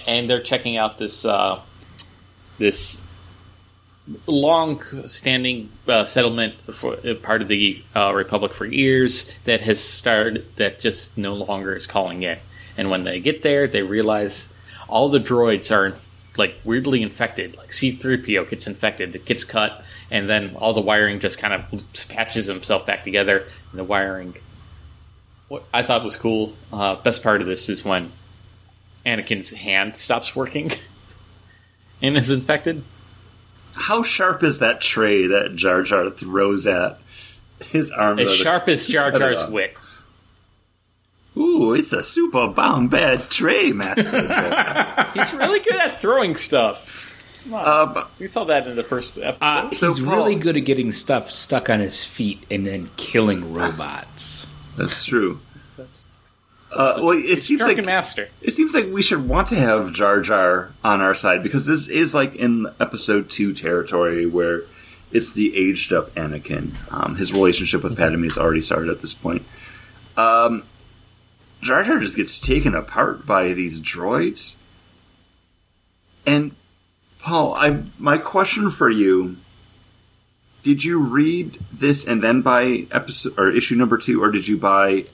and 0.08 0.30
they're 0.30 0.42
checking 0.42 0.78
out 0.78 0.98
this 0.98 1.26
uh, 1.26 1.60
this 2.58 3.02
long-standing 4.26 5.70
uh, 5.88 6.06
settlement 6.06 6.56
for 6.56 6.94
uh, 6.94 7.14
part 7.22 7.42
of 7.42 7.48
the 7.48 7.82
uh, 7.96 8.12
Republic 8.14 8.54
for 8.54 8.66
years 8.66 9.32
that 9.44 9.62
has 9.62 9.84
started 9.84 10.56
that 10.56 10.80
just 10.80 11.18
no 11.18 11.34
longer 11.34 11.76
is 11.76 11.86
calling 11.86 12.24
in. 12.24 12.38
And 12.78 12.90
when 12.90 13.04
they 13.04 13.20
get 13.20 13.44
there, 13.44 13.68
they 13.68 13.84
realize 13.84 14.52
all 14.88 15.10
the 15.10 15.20
droids 15.20 15.72
are 15.72 15.96
like 16.38 16.56
weirdly 16.64 17.04
infected. 17.04 17.58
Like 17.58 17.72
C-3PO 17.72 18.50
gets 18.50 18.66
infected, 18.66 19.16
it 19.16 19.26
gets 19.26 19.44
cut, 19.44 19.84
and 20.10 20.28
then 20.28 20.56
all 20.56 20.74
the 20.74 20.82
wiring 20.82 21.20
just 21.20 21.38
kind 21.38 21.54
of 21.54 22.08
patches 22.08 22.48
himself 22.48 22.86
back 22.86 23.04
together. 23.04 23.46
And 23.72 23.80
the 23.80 23.84
wiring, 23.84 24.36
what 25.50 25.64
I 25.74 25.84
thought 25.84 26.04
was 26.04 26.16
cool. 26.16 26.56
Uh, 26.74 26.96
best 26.96 27.22
part 27.22 27.42
of 27.42 27.48
this 27.48 27.70
is 27.70 27.86
when 27.86 28.12
Anakin's 29.06 29.52
hand 29.52 29.96
stops 29.96 30.36
working 30.36 30.72
and 32.02 32.18
is 32.18 32.32
infected. 32.32 32.84
How 33.80 34.04
sharp 34.04 34.44
is 34.44 34.60
that 34.60 34.82
tray 34.82 35.28
that 35.28 35.56
Jar 35.56 35.82
Jar 35.84 36.10
throws 36.10 36.68
at 36.68 37.00
his 37.72 37.92
arm? 37.92 38.20
As 38.20 38.28
the- 38.30 38.36
sharp 38.36 38.68
as 38.68 38.86
Jar 38.86 39.12
Jar's 39.12 39.42
Yeah. 39.44 39.50
wit. 39.50 39.78
Ooh, 41.38 41.74
it's 41.74 41.94
a 41.94 42.02
super 42.02 42.48
bomb 42.50 42.90
bad 42.90 43.30
tray, 43.30 43.72
Master. 43.72 44.22
He's 45.14 45.34
really 45.34 45.60
good 45.62 45.76
at 45.76 46.02
throwing 46.02 46.36
stuff. 46.36 46.86
Come 47.46 47.54
on. 47.54 47.94
but- 47.94 48.10
we 48.20 48.28
saw 48.28 48.44
that 48.46 48.68
in 48.68 48.76
the 48.76 48.84
first 48.84 49.18
episode. 49.18 49.38
Uh, 49.42 49.72
So, 49.72 49.88
he's 49.94 50.00
Paul- 50.06 50.16
really 50.18 50.36
good 50.36 50.58
at 50.58 50.66
getting 50.66 50.92
stuff 50.92 51.32
stuck 51.32 51.70
on 51.70 51.80
his 51.80 52.04
feet 52.04 52.44
and 52.52 52.68
then 52.68 52.90
killing 52.98 53.54
robots. 53.54 54.46
that's 54.78 55.04
true. 55.06 55.40
Uh, 56.76 57.00
well, 57.02 57.18
it 57.18 57.42
seems 57.42 57.62
Drunken 57.62 57.78
like 57.78 57.86
Master. 57.86 58.30
it 58.42 58.52
seems 58.52 58.76
like 58.76 58.86
we 58.88 59.02
should 59.02 59.28
want 59.28 59.48
to 59.48 59.56
have 59.56 59.92
Jar 59.92 60.22
Jar 60.22 60.72
on 60.84 61.02
our 61.02 61.16
side 61.16 61.42
because 61.42 61.66
this 61.66 61.88
is 61.88 62.14
like 62.14 62.36
in 62.36 62.68
episode 62.80 63.30
two 63.30 63.54
territory 63.54 64.26
where 64.28 64.64
it's 65.12 65.34
the 65.34 65.56
aged 65.58 65.92
up 65.92 66.12
Anakin. 66.12 66.74
Um, 66.94 67.16
his 67.16 67.34
relationship 67.34 67.84
with 67.84 67.98
Padme 67.98 68.24
has 68.24 68.38
already 68.38 68.62
started 68.62 68.90
at 68.90 69.02
this 69.02 69.16
point. 69.16 69.44
Um, 70.16 70.64
Jar 71.62 71.84
Jar 71.84 72.00
just 72.00 72.16
gets 72.16 72.38
taken 72.40 72.76
apart 72.76 73.26
by 73.26 73.54
these 73.54 73.80
droids. 73.80 74.56
And 76.26 76.52
Paul, 77.18 77.56
I 77.56 77.82
my 77.98 78.20
question 78.20 78.70
for 78.70 78.90
you: 78.90 79.38
Did 80.62 80.84
you 80.84 81.00
read 81.00 81.58
this 81.74 82.06
and 82.06 82.22
then 82.24 82.44
buy 82.44 82.86
episode 82.92 83.34
or 83.40 83.50
issue 83.50 83.76
number 83.76 83.98
two, 83.98 84.22
or 84.24 84.32
did 84.32 84.48
you 84.48 84.58
buy 84.58 85.06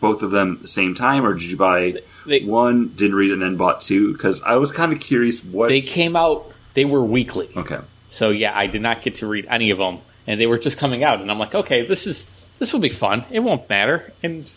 both 0.00 0.22
of 0.22 0.30
them 0.30 0.52
at 0.54 0.62
the 0.62 0.68
same 0.68 0.94
time, 0.94 1.24
or 1.26 1.34
did 1.34 1.44
you 1.44 1.56
buy 1.56 1.96
They- 2.26 2.40
one, 2.44 2.88
didn't 2.88 3.16
read 3.16 3.30
it, 3.30 3.34
and 3.34 3.42
then 3.42 3.56
bought 3.56 3.80
two? 3.82 4.12
Because 4.12 4.40
I 4.42 4.56
was 4.56 4.70
kind 4.72 4.92
of 4.92 5.00
curious 5.00 5.44
what. 5.44 5.68
They 5.68 5.80
came 5.80 6.14
out. 6.16 6.50
They 6.74 6.84
were 6.84 7.02
weekly. 7.02 7.48
okay, 7.56 7.78
So 8.08 8.30
yeah, 8.30 8.52
I 8.56 8.66
did 8.66 8.82
not 8.82 9.02
get 9.02 9.16
to 9.16 9.26
read 9.26 9.46
any 9.50 9.70
of 9.70 9.78
them, 9.78 9.98
and 10.26 10.40
they 10.40 10.46
were 10.46 10.58
just 10.58 10.78
coming 10.78 11.02
out, 11.02 11.20
and 11.20 11.30
I'm 11.30 11.38
like, 11.38 11.54
okay, 11.54 11.84
this 11.86 12.06
is 12.06 12.26
this 12.58 12.72
will 12.72 12.80
be 12.80 12.88
fun. 12.88 13.24
It 13.30 13.40
won't 13.40 13.68
matter, 13.68 14.12
and 14.22 14.48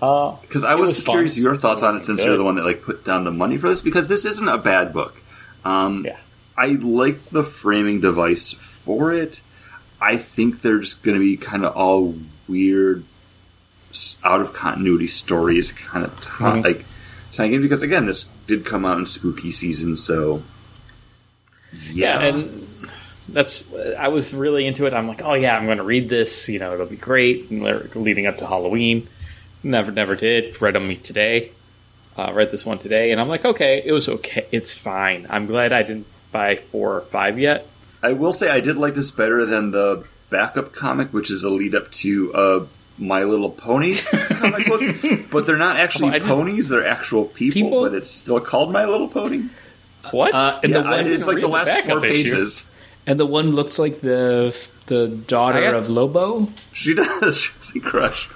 uh, 0.00 0.36
because 0.42 0.64
I 0.64 0.72
It 0.74 0.78
was, 0.78 0.90
was 0.90 1.00
fun. 1.02 1.14
curious 1.14 1.36
your 1.38 1.56
thoughts 1.56 1.82
on 1.82 1.96
it 1.96 2.04
since 2.04 2.20
good. 2.20 2.28
you're 2.28 2.36
the 2.38 2.44
one 2.44 2.54
that 2.56 2.64
like 2.64 2.82
put 2.82 3.04
down 3.04 3.24
the 3.24 3.30
money 3.30 3.58
for 3.58 3.68
this. 3.68 3.82
Because 3.82 4.06
this 4.08 4.24
isn't 4.24 4.48
a 4.48 4.56
bad 4.58 4.92
book. 4.92 5.16
Um, 5.64 6.04
yeah, 6.06 6.16
I 6.56 6.68
like 6.80 7.24
the 7.26 7.44
framing 7.44 8.00
device 8.00 8.52
for 8.52 9.12
it. 9.12 9.40
I 10.00 10.16
think 10.16 10.62
they're 10.62 10.78
just 10.78 11.02
going 11.02 11.16
to 11.18 11.20
be 11.20 11.36
kind 11.36 11.64
of 11.66 11.76
all 11.76 12.14
weird, 12.48 13.04
out 14.24 14.40
of 14.40 14.52
continuity 14.52 15.06
stories, 15.06 15.72
kind 15.72 16.04
of 16.04 16.20
t- 16.20 16.26
Mhm. 16.28 16.64
like 16.64 16.84
tying 17.32 17.52
in. 17.54 17.62
Because 17.62 17.82
again, 17.82 18.06
this 18.06 18.24
did 18.46 18.64
come 18.64 18.84
out 18.84 18.98
in 18.98 19.06
spooky 19.06 19.50
season, 19.52 19.96
so 19.96 20.42
yeah. 21.92 22.20
yeah, 22.20 22.26
and 22.26 22.66
that's 23.28 23.64
I 23.98 24.08
was 24.08 24.34
really 24.34 24.66
into 24.66 24.86
it. 24.86 24.94
I'm 24.94 25.08
like, 25.08 25.22
oh 25.22 25.34
yeah, 25.34 25.56
I'm 25.56 25.66
going 25.66 25.78
to 25.78 25.84
read 25.84 26.08
this. 26.08 26.48
You 26.48 26.58
know, 26.58 26.74
it'll 26.74 26.86
be 26.86 26.96
great. 26.96 27.50
And 27.50 27.62
leading 27.94 28.26
up 28.26 28.38
to 28.38 28.46
Halloween, 28.46 29.06
never, 29.62 29.90
never 29.92 30.16
did. 30.16 30.60
Read 30.60 30.74
them 30.74 30.94
today. 30.96 31.52
Uh, 32.18 32.32
read 32.34 32.50
this 32.50 32.66
one 32.66 32.78
today, 32.78 33.12
and 33.12 33.20
I'm 33.20 33.28
like, 33.28 33.44
okay, 33.44 33.82
it 33.84 33.92
was 33.92 34.08
okay. 34.08 34.44
It's 34.50 34.76
fine. 34.76 35.26
I'm 35.30 35.46
glad 35.46 35.72
I 35.72 35.82
didn't 35.82 36.06
buy 36.32 36.56
four 36.56 36.96
or 36.96 37.00
five 37.02 37.38
yet. 37.38 37.66
I 38.02 38.12
will 38.12 38.32
say 38.32 38.50
I 38.50 38.60
did 38.60 38.76
like 38.78 38.94
this 38.94 39.10
better 39.10 39.46
than 39.46 39.70
the 39.70 40.04
backup 40.28 40.72
comic, 40.72 41.12
which 41.14 41.30
is 41.30 41.44
a 41.44 41.50
lead 41.50 41.74
up 41.74 41.90
to 41.92 42.34
uh, 42.34 42.64
My 43.00 43.24
Little 43.24 43.50
Pony 43.50 43.94
comic 44.34 44.66
book. 44.66 45.28
But 45.30 45.46
they're 45.46 45.56
not 45.56 45.76
actually 45.76 46.14
Oh, 46.16 46.20
ponies; 46.20 46.68
they're 46.68 46.86
actual 46.86 47.24
people, 47.24 47.54
People? 47.62 47.82
But 47.82 47.94
it's 47.94 48.10
still 48.10 48.38
called 48.40 48.72
My 48.72 48.84
Little 48.84 49.08
Pony. 49.08 49.44
What? 50.12 50.34
Uh, 50.34 50.60
and 50.62 50.72
yeah, 50.72 50.78
the 50.78 50.84
one, 50.84 50.92
I- 50.92 51.02
it's 51.08 51.26
like 51.26 51.36
read 51.36 51.42
the 51.44 51.48
the 51.48 51.52
last 51.52 51.68
four 51.70 52.00
backup 52.00 52.04
issue. 52.04 52.12
pages. 52.30 52.72
and 53.06 53.18
the 53.18 53.26
one 53.26 53.50
looks 53.52 53.78
like 53.78 54.00
the 54.00 54.56
the 54.86 55.08
daughter 55.08 55.58
I 55.58 55.70
got- 55.72 55.74
of 55.74 55.88
Lobo. 55.88 56.48
She 56.72 56.94
does. 57.22 57.40
She's 57.40 57.76
a 57.76 57.80
crush. 57.80 58.28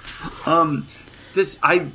Um, 0.45 0.87
this 1.33 1.59
I, 1.63 1.87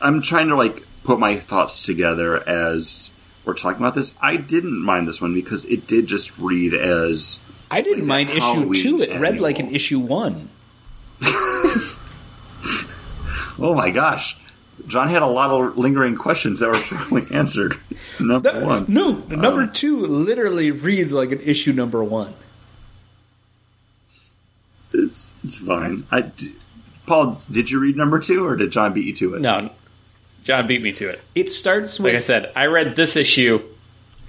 I'm 0.00 0.22
trying 0.22 0.48
to 0.48 0.56
like 0.56 0.82
put 1.04 1.18
my 1.18 1.36
thoughts 1.36 1.82
together 1.82 2.46
as 2.48 3.10
we're 3.44 3.54
talking 3.54 3.80
about 3.80 3.94
this. 3.94 4.14
I 4.20 4.36
didn't 4.36 4.80
mind 4.84 5.08
this 5.08 5.20
one 5.20 5.34
because 5.34 5.64
it 5.64 5.86
did 5.86 6.06
just 6.06 6.36
read 6.38 6.74
as 6.74 7.40
I 7.70 7.80
didn't 7.80 8.06
Like 8.06 8.28
mind 8.28 8.30
issue 8.30 8.74
two. 8.74 9.02
It 9.02 9.18
read 9.18 9.40
like 9.40 9.58
an 9.58 9.74
issue 9.74 9.98
one. 9.98 10.50
oh 13.58 13.74
my 13.76 13.90
gosh. 13.90 14.36
John 14.86 15.08
had 15.08 15.22
a 15.22 15.26
lot 15.26 15.50
of 15.50 15.76
lingering 15.76 16.16
questions 16.16 16.60
that 16.60 16.68
were 16.68 16.74
probably 16.74 17.26
answered. 17.36 17.76
Number 18.18 18.52
That- 18.52 18.62
one, 18.66 18.86
No, 18.88 19.12
number 19.28 19.62
Um, 19.62 19.72
two 19.72 19.98
literally 19.98 20.70
reads 20.70 21.12
like 21.12 21.32
an 21.32 21.40
issue 21.40 21.72
number 21.72 22.02
one. 22.02 22.34
it's, 24.92 25.44
it's 25.44 25.58
fine. 25.58 25.98
I 26.10 26.22
d 26.22 26.54
Paul, 27.06 27.40
did 27.50 27.70
you 27.72 27.80
read 27.80 27.96
number 27.96 28.20
two, 28.20 28.46
or 28.46 28.54
did 28.56 28.70
John 28.70 28.92
beat 28.92 29.04
you 29.06 29.12
to 29.14 29.34
it? 29.34 29.40
no, 29.40 29.70
John 30.44 30.66
beat 30.68 30.80
me 30.82 30.92
to 30.92 31.08
it. 31.08 31.20
It 31.34 31.50
starts 31.50 31.98
Like 32.00 32.14
I 32.14 32.18
said, 32.20 32.52
I 32.54 32.66
read 32.66 32.94
this 32.96 33.16
issue 33.16 33.60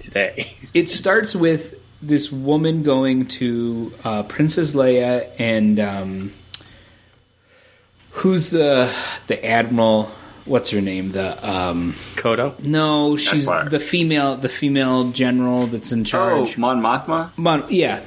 today. 0.00 0.56
it 0.74 0.88
starts 0.88 1.34
with 1.34 1.74
this 2.02 2.32
woman 2.32 2.82
going 2.82 3.26
to 3.26 3.92
uh, 4.04 4.22
Princess 4.24 4.74
Leia 4.74 5.28
and 5.38 5.78
um, 5.78 6.32
who's 8.12 8.50
the 8.50 8.92
the 9.26 9.44
admiral? 9.44 10.10
What's 10.44 10.70
her 10.70 10.80
name? 10.80 11.12
The 11.12 11.48
um, 11.48 11.92
Kodo. 12.16 12.58
no, 12.60 13.16
she's 13.16 13.46
fire. 13.46 13.68
the 13.68 13.78
female 13.78 14.36
the 14.36 14.48
female 14.48 15.10
general 15.10 15.66
that's 15.66 15.92
in 15.92 16.04
charge. 16.04 16.32
Oh, 16.32 16.44
charge. 16.46 16.58
Mon 16.58 16.80
Mothma. 16.80 17.30
Mon- 17.36 17.64
yeah. 17.68 18.00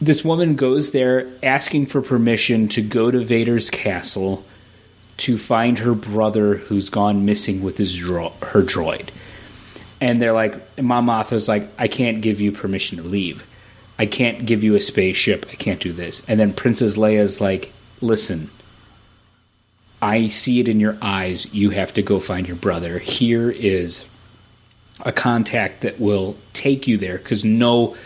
This 0.00 0.24
woman 0.24 0.54
goes 0.54 0.92
there 0.92 1.26
asking 1.42 1.86
for 1.86 2.00
permission 2.00 2.68
to 2.68 2.82
go 2.82 3.10
to 3.10 3.18
Vader's 3.18 3.68
castle 3.68 4.44
to 5.16 5.36
find 5.36 5.78
her 5.80 5.94
brother 5.94 6.54
who's 6.54 6.88
gone 6.90 7.24
missing 7.24 7.62
with 7.62 7.76
his 7.78 7.96
dro- 7.96 8.32
her 8.42 8.62
droid. 8.62 9.08
And 10.00 10.22
they're 10.22 10.32
like, 10.32 10.54
and 10.76 10.86
Mon 10.86 11.04
Mothma's 11.06 11.48
like, 11.48 11.68
I 11.76 11.88
can't 11.88 12.20
give 12.20 12.40
you 12.40 12.52
permission 12.52 12.98
to 12.98 13.02
leave. 13.02 13.44
I 13.98 14.06
can't 14.06 14.46
give 14.46 14.62
you 14.62 14.76
a 14.76 14.80
spaceship. 14.80 15.46
I 15.50 15.56
can't 15.56 15.80
do 15.80 15.92
this. 15.92 16.24
And 16.28 16.38
then 16.38 16.52
Princess 16.52 16.96
Leia's 16.96 17.40
like, 17.40 17.72
listen, 18.00 18.48
I 20.00 20.28
see 20.28 20.60
it 20.60 20.68
in 20.68 20.80
your 20.80 20.96
eyes. 21.02 21.52
You 21.52 21.70
have 21.70 21.94
to 21.94 22.02
go 22.02 22.20
find 22.20 22.46
your 22.46 22.56
brother. 22.56 22.98
Here 22.98 23.50
is 23.50 24.04
a 25.04 25.12
contact 25.12 25.80
that 25.82 25.98
will 26.00 26.36
take 26.52 26.86
you 26.86 26.98
there 26.98 27.18
because 27.18 27.44
no 27.44 27.96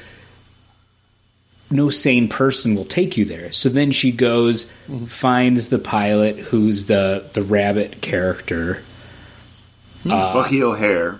no 1.70 1.88
sane 1.88 2.28
person 2.28 2.74
will 2.74 2.84
take 2.84 3.16
you 3.16 3.24
there. 3.24 3.50
So 3.52 3.68
then 3.70 3.92
she 3.92 4.12
goes, 4.12 4.70
finds 5.06 5.68
the 5.68 5.78
pilot 5.78 6.38
who's 6.38 6.86
the 6.86 7.24
the 7.32 7.42
rabbit 7.42 8.00
character. 8.02 8.82
Uh, 10.04 10.34
Bucky 10.34 10.62
O'Hare. 10.62 11.18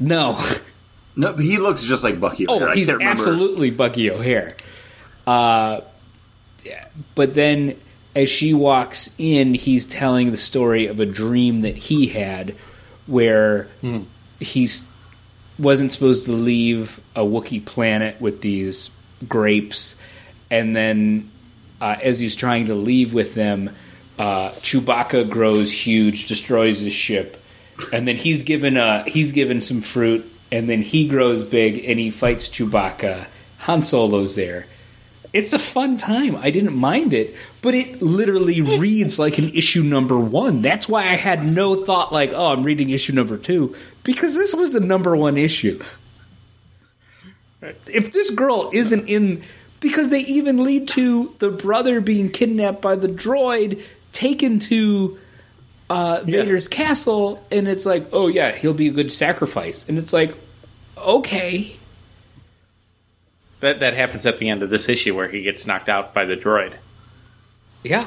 No, 0.00 0.42
No, 1.14 1.34
he 1.36 1.58
looks 1.58 1.84
just 1.84 2.02
like 2.02 2.18
Bucky 2.18 2.48
O'Hare. 2.48 2.68
oh, 2.68 2.72
I 2.72 2.74
he's 2.74 2.86
can't 2.88 2.98
remember. 2.98 3.20
absolutely 3.20 3.70
Bucky 3.70 4.10
O'Hare. 4.10 4.52
Uh, 5.26 5.80
yeah, 6.64 6.86
but 7.14 7.34
then 7.34 7.76
as 8.14 8.28
she 8.28 8.52
walks 8.54 9.10
in, 9.18 9.54
he's 9.54 9.86
telling 9.86 10.30
the 10.30 10.36
story 10.36 10.86
of 10.86 11.00
a 11.00 11.06
dream 11.06 11.62
that 11.62 11.76
he 11.76 12.08
had, 12.08 12.54
where 13.06 13.68
he's 14.40 14.86
wasn't 15.58 15.92
supposed 15.92 16.24
to 16.26 16.32
leave 16.32 17.00
a 17.14 17.20
Wookiee 17.20 17.64
planet 17.64 18.20
with 18.20 18.40
these 18.40 18.90
grapes, 19.28 19.96
and 20.50 20.74
then 20.74 21.30
uh, 21.80 21.96
as 22.02 22.18
he's 22.18 22.36
trying 22.36 22.66
to 22.66 22.74
leave 22.74 23.12
with 23.14 23.34
them, 23.34 23.70
uh, 24.18 24.50
Chewbacca 24.50 25.28
grows 25.28 25.72
huge, 25.72 26.26
destroys 26.26 26.80
his 26.80 26.92
ship, 26.92 27.42
and 27.92 28.06
then 28.06 28.16
he's 28.16 28.42
given 28.42 28.76
a 28.76 29.04
he's 29.04 29.32
given 29.32 29.60
some 29.60 29.80
fruit, 29.80 30.24
and 30.50 30.68
then 30.68 30.82
he 30.82 31.08
grows 31.08 31.42
big 31.42 31.84
and 31.84 31.98
he 31.98 32.10
fights 32.10 32.48
Chewbacca. 32.48 33.26
Han 33.60 33.82
Solo's 33.82 34.34
there. 34.34 34.66
It's 35.32 35.52
a 35.54 35.58
fun 35.58 35.96
time. 35.96 36.36
I 36.36 36.50
didn't 36.50 36.76
mind 36.76 37.14
it, 37.14 37.34
but 37.62 37.74
it 37.74 38.02
literally 38.02 38.60
reads 38.78 39.18
like 39.18 39.38
an 39.38 39.48
issue 39.50 39.82
number 39.82 40.18
one. 40.18 40.60
That's 40.60 40.88
why 40.88 41.02
I 41.02 41.16
had 41.16 41.44
no 41.44 41.74
thought 41.74 42.12
like, 42.12 42.32
oh, 42.34 42.48
I'm 42.48 42.62
reading 42.62 42.90
issue 42.90 43.12
number 43.14 43.38
two 43.38 43.74
because 44.04 44.34
this 44.34 44.54
was 44.54 44.72
the 44.72 44.80
number 44.80 45.16
one 45.16 45.36
issue. 45.38 45.82
If 47.86 48.12
this 48.12 48.30
girl 48.30 48.70
isn't 48.72 49.08
in, 49.08 49.42
because 49.80 50.10
they 50.10 50.20
even 50.20 50.64
lead 50.64 50.88
to 50.88 51.34
the 51.38 51.48
brother 51.50 52.00
being 52.00 52.28
kidnapped 52.28 52.82
by 52.82 52.96
the 52.96 53.06
droid, 53.08 53.82
taken 54.12 54.58
to 54.58 55.18
uh, 55.88 56.22
Yeah. 56.26 56.42
Vader's 56.42 56.66
castle, 56.68 57.44
and 57.52 57.68
it's 57.68 57.86
like, 57.86 58.06
oh 58.12 58.26
yeah, 58.26 58.52
he'll 58.52 58.74
be 58.74 58.88
a 58.88 58.92
good 58.92 59.12
sacrifice, 59.12 59.88
and 59.88 59.96
it's 59.96 60.12
like, 60.12 60.34
okay, 60.98 61.76
That 63.62 63.80
that 63.80 63.94
happens 63.94 64.26
at 64.26 64.38
the 64.38 64.48
end 64.50 64.62
of 64.62 64.68
this 64.70 64.88
issue 64.88 65.16
where 65.16 65.28
he 65.28 65.42
gets 65.42 65.66
knocked 65.66 65.88
out 65.88 66.12
by 66.12 66.24
the 66.26 66.36
droid. 66.36 66.74
yeah. 67.82 68.06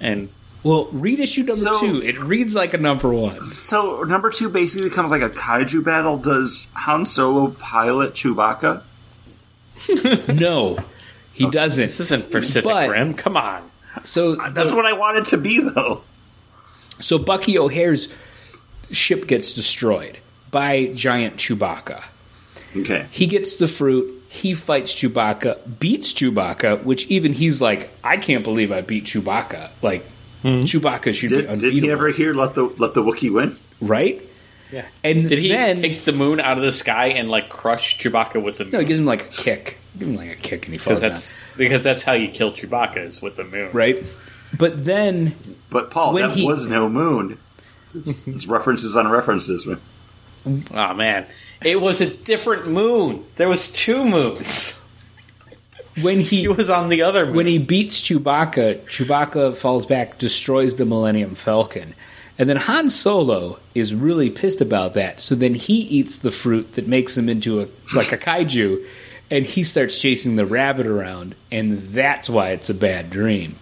And 0.00 0.28
Well, 0.64 0.86
read 0.92 1.20
issue 1.20 1.44
number 1.44 1.54
So- 1.62 1.80
two. 1.80 2.02
It 2.02 2.20
reads 2.20 2.54
like 2.56 2.74
a 2.74 2.78
number 2.78 3.08
one. 3.12 3.40
So 3.40 4.02
number 4.02 4.30
two 4.30 4.48
basically 4.48 4.88
becomes 4.88 5.10
like 5.12 5.22
a 5.22 5.30
kaiju 5.30 5.84
battle. 5.84 6.18
Does 6.18 6.66
Han 6.74 7.06
Solo 7.06 7.48
pilot 7.52 8.14
Chewbacca? 8.14 8.82
no, 10.34 10.78
he 11.32 11.44
oh, 11.46 11.50
doesn't. 11.50 11.84
this 11.86 12.00
isn't 12.00 12.30
Pacific 12.30 12.64
But- 12.68 12.90
Rim. 12.90 13.14
Come 13.14 13.36
on. 13.36 13.62
So 14.04 14.32
uh, 14.40 14.50
That's 14.50 14.70
the- 14.70 14.76
what 14.76 14.86
I 14.86 14.92
wanted 14.94 15.24
to 15.26 15.36
be, 15.38 15.60
though. 15.60 16.02
So 17.00 17.18
Bucky 17.18 17.58
O'Hare's 17.58 18.08
ship 18.90 19.26
gets 19.26 19.52
destroyed 19.52 20.18
by 20.50 20.86
giant 20.94 21.36
Chewbacca. 21.36 22.02
Okay. 22.76 23.06
He 23.10 23.26
gets 23.26 23.56
the 23.56 23.68
fruit. 23.68 24.22
He 24.28 24.54
fights 24.54 24.94
Chewbacca, 24.94 25.78
beats 25.78 26.12
Chewbacca, 26.14 26.82
which 26.84 27.06
even 27.08 27.34
he's 27.34 27.60
like, 27.60 27.90
I 28.02 28.16
can't 28.16 28.42
believe 28.42 28.72
I 28.72 28.80
beat 28.80 29.04
Chewbacca. 29.04 29.70
Like 29.82 30.04
hmm. 30.40 30.60
Chewbacca 30.60 31.12
should 31.12 31.30
be 31.30 31.36
Did, 31.36 31.46
unbeatable, 31.46 31.74
did 31.80 31.84
he 31.84 31.90
ever 31.90 32.08
hear 32.08 32.32
let 32.32 32.54
the 32.54 32.64
let 32.78 32.94
the 32.94 33.02
Wookiee 33.02 33.32
win? 33.32 33.56
right? 33.80 34.22
Yeah. 34.72 34.86
And 35.04 35.28
Did 35.28 35.38
he 35.38 35.48
then 35.48 35.76
take 35.76 36.06
the 36.06 36.12
moon 36.12 36.40
out 36.40 36.56
of 36.56 36.64
the 36.64 36.72
sky 36.72 37.08
and 37.08 37.28
like 37.30 37.50
crush 37.50 37.98
Chewbacca 37.98 38.42
with 38.42 38.56
the 38.56 38.64
moon? 38.64 38.72
no, 38.72 38.78
he 38.78 38.84
gives 38.86 39.00
him 39.00 39.04
like 39.06 39.26
a 39.26 39.28
kick. 39.28 39.76
Give 39.98 40.08
him 40.08 40.16
like 40.16 40.30
a 40.30 40.36
kick, 40.36 40.64
and 40.64 40.72
he 40.72 40.78
falls 40.78 41.00
Because 41.00 41.00
that's 41.36 41.56
because 41.58 41.84
that's 41.84 42.02
how 42.02 42.12
you 42.14 42.28
kill 42.28 42.52
Chewbacca 42.52 42.96
is 42.96 43.20
with 43.20 43.36
the 43.36 43.44
moon. 43.44 43.68
Right. 43.74 44.02
But 44.56 44.82
then 44.86 45.34
But 45.68 45.90
Paul, 45.90 46.14
When 46.14 46.28
that 46.28 46.34
he- 46.38 46.46
was 46.46 46.66
no 46.66 46.88
moon. 46.88 47.36
It's, 47.94 48.26
it's 48.26 48.46
references 48.46 48.96
on 48.96 49.08
references. 49.08 49.68
Oh 50.74 50.94
man, 50.94 51.26
it 51.64 51.80
was 51.80 52.00
a 52.00 52.08
different 52.12 52.68
moon. 52.68 53.24
There 53.36 53.48
was 53.48 53.70
two 53.72 54.04
moons. 54.04 54.78
when 56.00 56.20
he 56.20 56.36
He 56.42 56.48
was 56.48 56.70
on 56.70 56.88
the 56.88 57.02
other 57.02 57.26
moon. 57.26 57.34
when 57.36 57.46
he 57.46 57.58
beats 57.58 58.00
Chewbacca, 58.00 58.80
Chewbacca 58.86 59.56
falls 59.56 59.86
back, 59.86 60.18
destroys 60.18 60.76
the 60.76 60.84
Millennium 60.84 61.34
Falcon. 61.34 61.94
And 62.38 62.48
then 62.48 62.56
Han 62.56 62.88
Solo 62.90 63.58
is 63.74 63.94
really 63.94 64.30
pissed 64.30 64.60
about 64.60 64.94
that. 64.94 65.20
So 65.20 65.34
then 65.34 65.54
he 65.54 65.74
eats 65.74 66.16
the 66.16 66.30
fruit 66.30 66.74
that 66.74 66.86
makes 66.88 67.16
him 67.16 67.28
into 67.28 67.60
a 67.60 67.68
like 67.94 68.10
a 68.12 68.16
kaiju 68.18 68.84
and 69.30 69.44
he 69.46 69.62
starts 69.64 70.00
chasing 70.00 70.36
the 70.36 70.46
rabbit 70.46 70.86
around 70.86 71.34
and 71.52 71.78
that's 71.90 72.28
why 72.30 72.50
it's 72.50 72.70
a 72.70 72.74
bad 72.74 73.10
dream. 73.10 73.56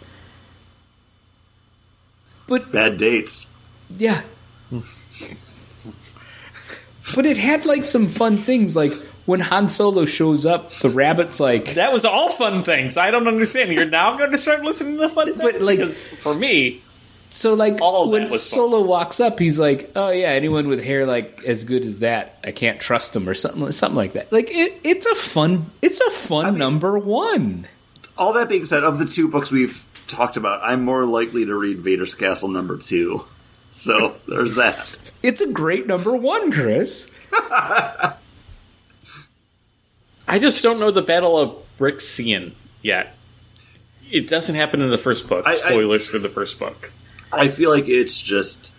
But 2.46 2.72
Bad 2.72 2.98
dates. 2.98 3.50
yeah. 3.96 4.22
But 7.14 7.26
it 7.26 7.36
had 7.36 7.66
like 7.66 7.84
some 7.84 8.06
fun 8.06 8.36
things 8.36 8.74
like 8.76 8.92
when 9.26 9.40
Han 9.40 9.68
Solo 9.68 10.04
shows 10.06 10.44
up, 10.46 10.70
the 10.70 10.88
rabbit's 10.88 11.38
like 11.40 11.74
that 11.74 11.92
was 11.92 12.04
all 12.04 12.30
fun 12.30 12.62
things. 12.64 12.96
I 12.96 13.10
don't 13.10 13.28
understand. 13.28 13.72
You're 13.72 13.84
now 13.84 14.16
going 14.18 14.32
to 14.32 14.38
start 14.38 14.62
listening 14.62 14.94
to 14.94 15.00
the 15.02 15.08
fun 15.08 15.26
things. 15.26 15.38
But, 15.38 15.52
things. 15.54 15.64
like- 15.64 15.78
Because 15.78 16.02
for 16.02 16.34
me, 16.34 16.80
So 17.30 17.54
like 17.54 17.80
All 17.80 18.10
when 18.10 18.22
that 18.24 18.32
was 18.32 18.50
fun. 18.50 18.56
Solo 18.58 18.80
walks 18.82 19.20
up, 19.20 19.38
he's 19.38 19.58
like, 19.58 19.92
"Oh 19.94 20.10
yeah, 20.10 20.30
anyone 20.30 20.66
with 20.66 20.82
hair 20.82 21.06
like 21.06 21.44
as 21.44 21.62
good 21.64 21.84
as 21.84 22.00
that, 22.00 22.38
I 22.42 22.50
can't 22.50 22.80
trust 22.80 23.14
him," 23.14 23.28
or 23.28 23.34
something, 23.34 23.70
something 23.70 23.96
like 23.96 24.12
that. 24.14 24.32
Like 24.32 24.48
it, 24.50 24.80
it's 24.82 25.06
a 25.06 25.14
fun, 25.14 25.66
it's 25.80 26.00
a 26.00 26.10
fun 26.10 26.46
I 26.46 26.50
mean- 26.50 26.58
number 26.58 26.98
one. 26.98 27.66
All 28.18 28.32
that 28.32 28.48
being 28.48 28.64
said, 28.64 28.82
of 28.82 28.98
the 28.98 29.06
two 29.06 29.28
books 29.28 29.52
we've 29.52 29.86
talked 30.08 30.36
about, 30.36 30.60
I'm 30.64 30.82
more 30.84 31.04
likely 31.04 31.46
to 31.46 31.54
read 31.54 31.78
Vader's 31.78 32.14
Castle 32.16 32.48
number 32.48 32.76
two. 32.78 33.22
So 33.70 34.16
there's 34.26 34.56
that. 34.56 34.98
It's 35.22 35.40
a 35.40 35.46
great 35.48 35.86
number 35.86 36.14
one, 36.14 36.50
Chris. 36.52 37.10
I 37.32 38.14
just 40.38 40.62
don't 40.62 40.78
know 40.80 40.90
the 40.90 41.02
Battle 41.02 41.38
of 41.38 41.56
Brixian 41.78 42.52
yet. 42.82 43.16
It 44.10 44.28
doesn't 44.28 44.54
happen 44.54 44.80
in 44.80 44.90
the 44.90 44.98
first 44.98 45.28
book. 45.28 45.46
I- 45.46 45.52
I- 45.52 45.54
Spoilers 45.56 46.06
for 46.06 46.18
the 46.18 46.28
first 46.28 46.58
book. 46.58 46.92
I 47.32 47.48
feel 47.48 47.70
like 47.70 47.88
it's 47.88 48.20
just 48.20 48.70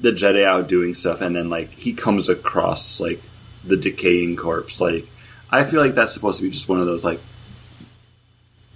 the 0.00 0.10
Jedi 0.10 0.44
out 0.44 0.66
doing 0.66 0.94
stuff, 0.94 1.20
and 1.20 1.36
then 1.36 1.50
like 1.50 1.70
he 1.72 1.92
comes 1.92 2.28
across 2.30 3.00
like 3.00 3.20
the 3.64 3.76
decaying 3.76 4.36
corpse. 4.36 4.80
Like 4.80 5.06
I 5.50 5.64
feel 5.64 5.80
like 5.82 5.94
that's 5.94 6.14
supposed 6.14 6.38
to 6.40 6.44
be 6.46 6.50
just 6.50 6.68
one 6.70 6.80
of 6.80 6.86
those 6.86 7.04
like 7.04 7.20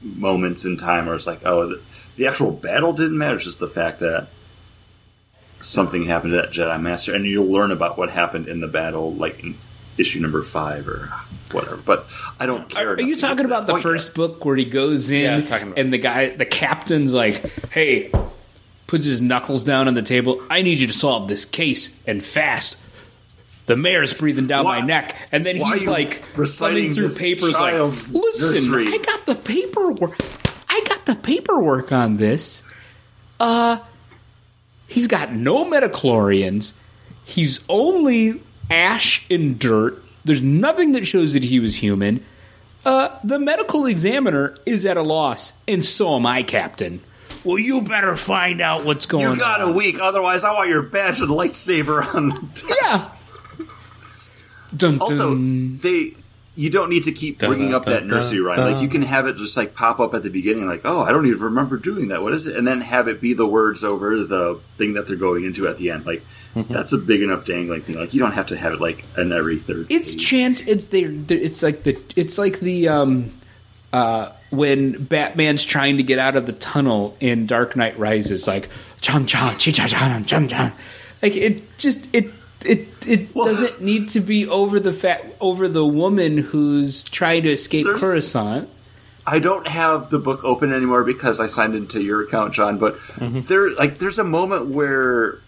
moments 0.02 0.64
in 0.66 0.76
time 0.76 1.06
where 1.06 1.14
it's 1.14 1.26
like, 1.26 1.40
oh, 1.46 1.66
the, 1.68 1.80
the 2.16 2.26
actual 2.26 2.50
battle 2.52 2.92
didn't 2.92 3.16
matter. 3.16 3.36
It's 3.36 3.44
just 3.46 3.58
the 3.58 3.66
fact 3.66 4.00
that 4.00 4.28
something 5.60 6.04
happened 6.06 6.32
to 6.32 6.36
that 6.38 6.50
Jedi 6.52 6.80
Master, 6.80 7.14
and 7.14 7.24
you'll 7.24 7.50
learn 7.50 7.70
about 7.70 7.98
what 7.98 8.10
happened 8.10 8.48
in 8.48 8.60
the 8.60 8.68
battle, 8.68 9.12
like 9.14 9.42
in 9.42 9.54
issue 9.98 10.20
number 10.20 10.42
five 10.42 10.88
or 10.88 11.10
whatever. 11.52 11.76
But 11.76 12.06
I 12.38 12.46
don't 12.46 12.68
care. 12.68 12.90
Are 12.90 12.94
enough 12.94 13.06
you 13.06 13.16
talking 13.16 13.44
about 13.44 13.66
the 13.66 13.74
point 13.74 13.84
yet. 13.84 13.90
first 13.90 14.14
book 14.14 14.44
where 14.44 14.56
he 14.56 14.64
goes 14.64 15.10
in 15.10 15.46
Yeah, 15.46 15.72
and 15.76 15.92
the 15.92 15.98
guy, 15.98 16.30
the 16.30 16.46
captain's 16.46 17.12
like, 17.12 17.68
"Hey," 17.70 18.10
puts 18.86 19.04
his 19.04 19.20
knuckles 19.20 19.62
down 19.62 19.88
on 19.88 19.94
the 19.94 20.02
table. 20.02 20.42
I 20.50 20.62
need 20.62 20.80
you 20.80 20.86
to 20.86 20.92
solve 20.92 21.28
this 21.28 21.44
case 21.44 21.90
and 22.06 22.24
fast. 22.24 22.76
The 23.66 23.76
mayor's 23.76 24.14
breathing 24.14 24.46
down 24.48 24.64
Why- 24.64 24.80
my 24.80 24.86
neck, 24.86 25.14
and 25.30 25.44
then 25.46 25.56
he's 25.56 25.86
like 25.86 26.22
reciting 26.36 26.76
thumbing 26.76 26.94
through 26.94 27.08
this 27.08 27.18
papers, 27.18 27.52
like, 27.52 27.74
"Listen, 27.74 28.12
nursery?" 28.72 28.86
I 28.88 28.98
got 28.98 29.26
the 29.26 29.34
paperwork. 29.36 30.16
I 30.68 30.82
got 30.88 31.04
the 31.06 31.14
paperwork 31.16 31.92
on 31.92 32.16
this. 32.16 32.62
Uh, 33.38 33.78
he's 34.90 35.06
got 35.06 35.32
no 35.32 35.64
midi-chlorians. 35.64 36.74
He's 37.24 37.64
only 37.68 38.42
ash 38.68 39.24
and 39.30 39.58
dirt. 39.58 40.02
There's 40.24 40.42
nothing 40.42 40.92
that 40.92 41.06
shows 41.06 41.32
that 41.32 41.44
he 41.44 41.60
was 41.60 41.76
human. 41.76 42.24
Uh, 42.84 43.16
the 43.24 43.38
medical 43.38 43.86
examiner 43.86 44.56
is 44.66 44.84
at 44.84 44.96
a 44.96 45.02
loss, 45.02 45.52
and 45.68 45.84
so 45.84 46.16
am 46.16 46.26
I, 46.26 46.42
Captain. 46.42 47.00
Well, 47.44 47.58
you 47.58 47.80
better 47.80 48.16
find 48.16 48.60
out 48.60 48.84
what's 48.84 49.06
going 49.06 49.26
on. 49.26 49.34
You 49.34 49.38
got 49.38 49.62
a 49.62 49.72
week, 49.72 49.98
otherwise 50.00 50.44
I 50.44 50.52
want 50.52 50.68
your 50.68 50.82
badge 50.82 51.20
and 51.20 51.30
lightsaber 51.30 52.14
on 52.14 52.28
the 52.28 52.64
desk. 52.80 53.16
Yeah. 53.58 53.66
Dun, 54.76 54.98
dun. 54.98 55.00
Also, 55.00 55.34
they 55.34 56.14
you 56.56 56.68
don't 56.70 56.90
need 56.90 57.04
to 57.04 57.12
keep 57.12 57.38
bringing 57.38 57.72
up 57.74 57.84
that 57.86 58.04
nursery 58.06 58.40
rhyme. 58.40 58.72
Like 58.72 58.82
you 58.82 58.88
can 58.88 59.02
have 59.02 59.26
it 59.26 59.36
just 59.36 59.56
like 59.56 59.74
pop 59.74 60.00
up 60.00 60.14
at 60.14 60.22
the 60.22 60.30
beginning, 60.30 60.66
like, 60.66 60.82
oh, 60.84 61.02
I 61.02 61.10
don't 61.12 61.26
even 61.26 61.40
remember 61.40 61.76
doing 61.76 62.08
that. 62.08 62.22
What 62.22 62.32
is 62.34 62.46
it? 62.46 62.56
And 62.56 62.66
then 62.66 62.80
have 62.80 63.08
it 63.08 63.20
be 63.20 63.32
the 63.34 63.46
words 63.46 63.84
over 63.84 64.22
the 64.22 64.60
thing 64.76 64.94
that 64.94 65.06
they're 65.06 65.16
going 65.16 65.44
into 65.44 65.66
at 65.68 65.78
the 65.78 65.90
end. 65.90 66.06
Like 66.06 66.22
Mm-hmm. 66.54 66.72
that's 66.72 66.92
a 66.92 66.98
big 66.98 67.22
enough 67.22 67.44
dangling 67.44 67.82
thing. 67.82 67.94
Like 67.96 68.12
you 68.12 68.18
don't 68.18 68.32
have 68.32 68.48
to 68.48 68.56
have 68.56 68.72
it 68.72 68.80
like 68.80 69.04
in 69.16 69.30
every 69.30 69.58
third. 69.58 69.86
It's 69.88 70.16
page. 70.16 70.26
chant. 70.26 70.66
It's 70.66 70.86
there. 70.86 71.08
It's 71.28 71.62
like 71.62 71.84
the. 71.84 71.96
It's 72.16 72.38
like 72.38 72.58
the 72.58 72.88
um, 72.88 73.30
uh, 73.92 74.32
when 74.50 75.00
Batman's 75.04 75.64
trying 75.64 75.98
to 75.98 76.02
get 76.02 76.18
out 76.18 76.34
of 76.34 76.46
the 76.46 76.52
tunnel 76.52 77.16
in 77.20 77.46
Dark 77.46 77.76
Knight 77.76 77.96
Rises, 78.00 78.48
like 78.48 78.68
chan 79.00 79.26
chan 79.26 79.52
chi 79.52 79.70
cha 79.70 79.86
chan 79.86 80.24
chan 80.24 80.48
chan. 80.48 80.72
Like 81.22 81.36
it 81.36 81.78
just 81.78 82.12
it 82.12 82.32
it 82.64 82.88
it 83.06 83.34
Well- 83.34 83.46
doesn't 83.46 83.80
need 83.80 84.08
to 84.10 84.20
be 84.20 84.46
over 84.46 84.78
the 84.80 84.92
fat 84.92 85.24
over 85.40 85.68
the 85.68 85.84
woman 85.84 86.38
who's 86.38 87.02
trying 87.04 87.42
to 87.44 87.52
escape 87.52 87.84
There's- 87.86 88.00
Coruscant. 88.00 88.68
I 89.26 89.38
don't 89.38 89.68
have 89.68 90.10
the 90.10 90.18
book 90.18 90.44
open 90.44 90.72
anymore 90.72 91.04
because 91.04 91.40
I 91.40 91.46
signed 91.46 91.74
into 91.74 92.00
your 92.02 92.22
account, 92.22 92.52
John. 92.54 92.78
But 92.78 92.96
Mm-hmm. 93.18 93.40
there, 93.42 93.70
like, 93.74 93.98
there's 93.98 94.18
a 94.18 94.24
moment 94.24 94.66
where 94.68 95.38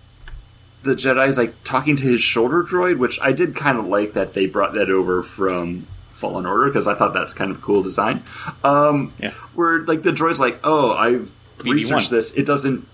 the 0.82 0.94
Jedi's 0.94 1.38
like 1.38 1.54
talking 1.64 1.96
to 1.96 2.02
his 2.02 2.20
shoulder 2.20 2.62
droid, 2.62 2.98
which 2.98 3.18
I 3.22 3.32
did 3.32 3.56
kind 3.56 3.78
of 3.78 3.86
like 3.86 4.12
that 4.12 4.34
they 4.34 4.46
brought 4.46 4.74
that 4.74 4.90
over 4.90 5.22
from 5.22 5.86
Fallen 6.14 6.44
Order 6.46 6.66
because 6.66 6.86
I 6.86 6.94
thought 6.94 7.14
that's 7.14 7.32
kind 7.32 7.50
of 7.50 7.60
cool 7.62 7.82
design. 7.82 8.22
Um, 8.62 9.12
Yeah. 9.18 9.30
Where 9.54 9.80
like 9.82 10.02
the 10.02 10.12
droid's 10.12 10.38
like, 10.40 10.60
oh, 10.64 10.92
I've 10.92 11.30
BB-1. 11.58 11.72
researched 11.72 12.10
this. 12.10 12.32
It 12.34 12.46
doesn't 12.46 12.86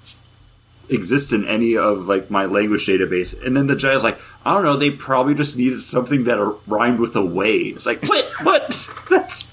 exist 0.89 1.33
in 1.33 1.47
any 1.47 1.77
of 1.77 2.07
like 2.07 2.31
my 2.31 2.47
language 2.47 2.87
database. 2.87 3.41
And 3.45 3.57
then 3.57 3.67
the 3.67 3.75
Jedi's 3.75 4.03
like, 4.03 4.21
I 4.45 4.55
don't 4.55 4.65
know. 4.65 4.77
They 4.77 4.91
probably 4.91 5.35
just 5.35 5.57
needed 5.59 5.81
something 5.81 6.25
that 6.25 6.39
rhymed 6.67 7.01
with 7.01 7.17
away. 7.17 7.59
It's 7.59 7.87
like, 7.87 8.03
what? 8.09 8.25
What? 8.43 8.89
That's 9.11 9.45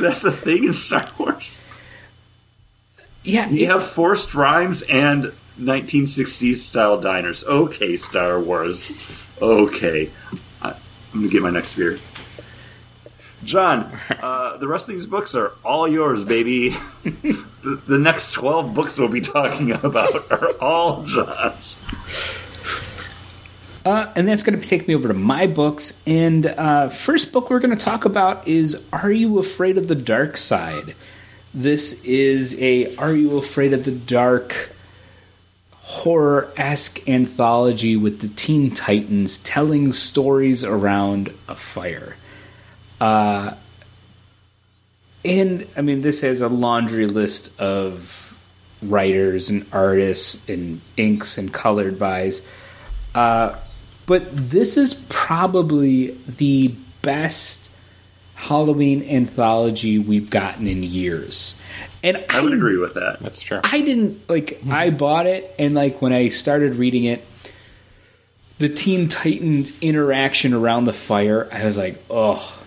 that's 0.00 0.24
a 0.24 0.32
thing 0.32 0.64
in 0.64 0.72
Star 0.72 1.06
Wars. 1.18 1.60
Yeah, 3.24 3.48
You 3.50 3.66
have 3.66 3.84
forced 3.84 4.34
rhymes 4.34 4.82
and 4.82 5.32
1960s 5.60 6.56
style 6.56 7.00
diners. 7.00 7.44
Okay, 7.44 7.96
Star 7.96 8.40
Wars. 8.40 8.90
Okay. 9.40 10.10
I'm 10.62 10.74
going 11.12 11.26
to 11.26 11.32
get 11.32 11.42
my 11.42 11.50
next 11.50 11.76
beer. 11.76 11.98
John, 13.44 13.98
uh, 14.20 14.56
the 14.56 14.68
rest 14.68 14.88
of 14.88 14.94
these 14.94 15.06
books 15.06 15.34
are 15.34 15.52
all 15.64 15.86
yours, 15.88 16.24
baby. 16.24 16.76
the, 17.62 17.98
next 17.98 18.32
12 18.32 18.74
books 18.74 18.98
we'll 18.98 19.08
be 19.08 19.20
talking 19.20 19.72
about 19.84 20.30
are 20.30 20.52
all 20.60 21.04
John's. 21.04 21.82
Uh, 23.84 24.12
and 24.14 24.28
that's 24.28 24.42
going 24.42 24.58
to 24.58 24.66
take 24.66 24.86
me 24.86 24.94
over 24.94 25.08
to 25.08 25.14
my 25.14 25.46
books. 25.46 26.00
And 26.06 26.46
uh, 26.46 26.88
first 26.88 27.32
book 27.32 27.50
we're 27.50 27.58
going 27.58 27.76
to 27.76 27.84
talk 27.84 28.04
about 28.04 28.46
is 28.46 28.82
Are 28.92 29.10
You 29.10 29.38
Afraid 29.38 29.76
of 29.76 29.88
the 29.88 29.94
Dark 29.94 30.36
Side? 30.36 30.94
This 31.52 32.02
is 32.04 32.60
a 32.60 32.94
Are 32.96 33.12
You 33.12 33.38
Afraid 33.38 33.72
of 33.72 33.84
the 33.84 33.92
Dark 33.92 34.70
horror 35.72 36.50
esque 36.56 37.06
anthology 37.08 37.96
with 37.96 38.20
the 38.20 38.28
Teen 38.28 38.70
Titans 38.70 39.38
telling 39.38 39.92
stories 39.92 40.64
around 40.64 41.28
a 41.48 41.54
fire. 41.54 42.16
Uh, 43.00 43.54
and 45.24 45.66
I 45.76 45.82
mean, 45.82 46.00
this 46.00 46.20
has 46.22 46.40
a 46.40 46.48
laundry 46.48 47.06
list 47.06 47.58
of 47.60 48.18
writers 48.82 49.48
and 49.48 49.66
artists 49.72 50.48
and 50.48 50.80
inks 50.96 51.38
and 51.38 51.52
colored 51.52 51.98
buys. 51.98 52.44
Uh, 53.14 53.56
but 54.06 54.24
this 54.32 54.76
is 54.76 54.94
probably 55.08 56.18
the 56.26 56.74
best 57.02 57.70
Halloween 58.34 59.08
anthology 59.08 59.98
we've 59.98 60.30
gotten 60.30 60.66
in 60.66 60.82
years. 60.82 61.56
And 62.02 62.24
I 62.28 62.42
would 62.42 62.52
agree 62.52 62.78
with 62.78 62.94
that. 62.94 63.20
That's 63.20 63.40
true. 63.40 63.60
I 63.62 63.80
didn't 63.80 64.28
like 64.28 64.60
I 64.68 64.90
bought 64.90 65.26
it 65.26 65.54
and 65.58 65.74
like 65.74 66.02
when 66.02 66.12
I 66.12 66.30
started 66.30 66.74
reading 66.74 67.04
it 67.04 67.24
the 68.58 68.68
Teen 68.68 69.08
Titans 69.08 69.72
interaction 69.80 70.52
around 70.52 70.84
the 70.84 70.92
fire, 70.92 71.48
I 71.52 71.64
was 71.64 71.76
like, 71.76 72.00
"Oh, 72.08 72.61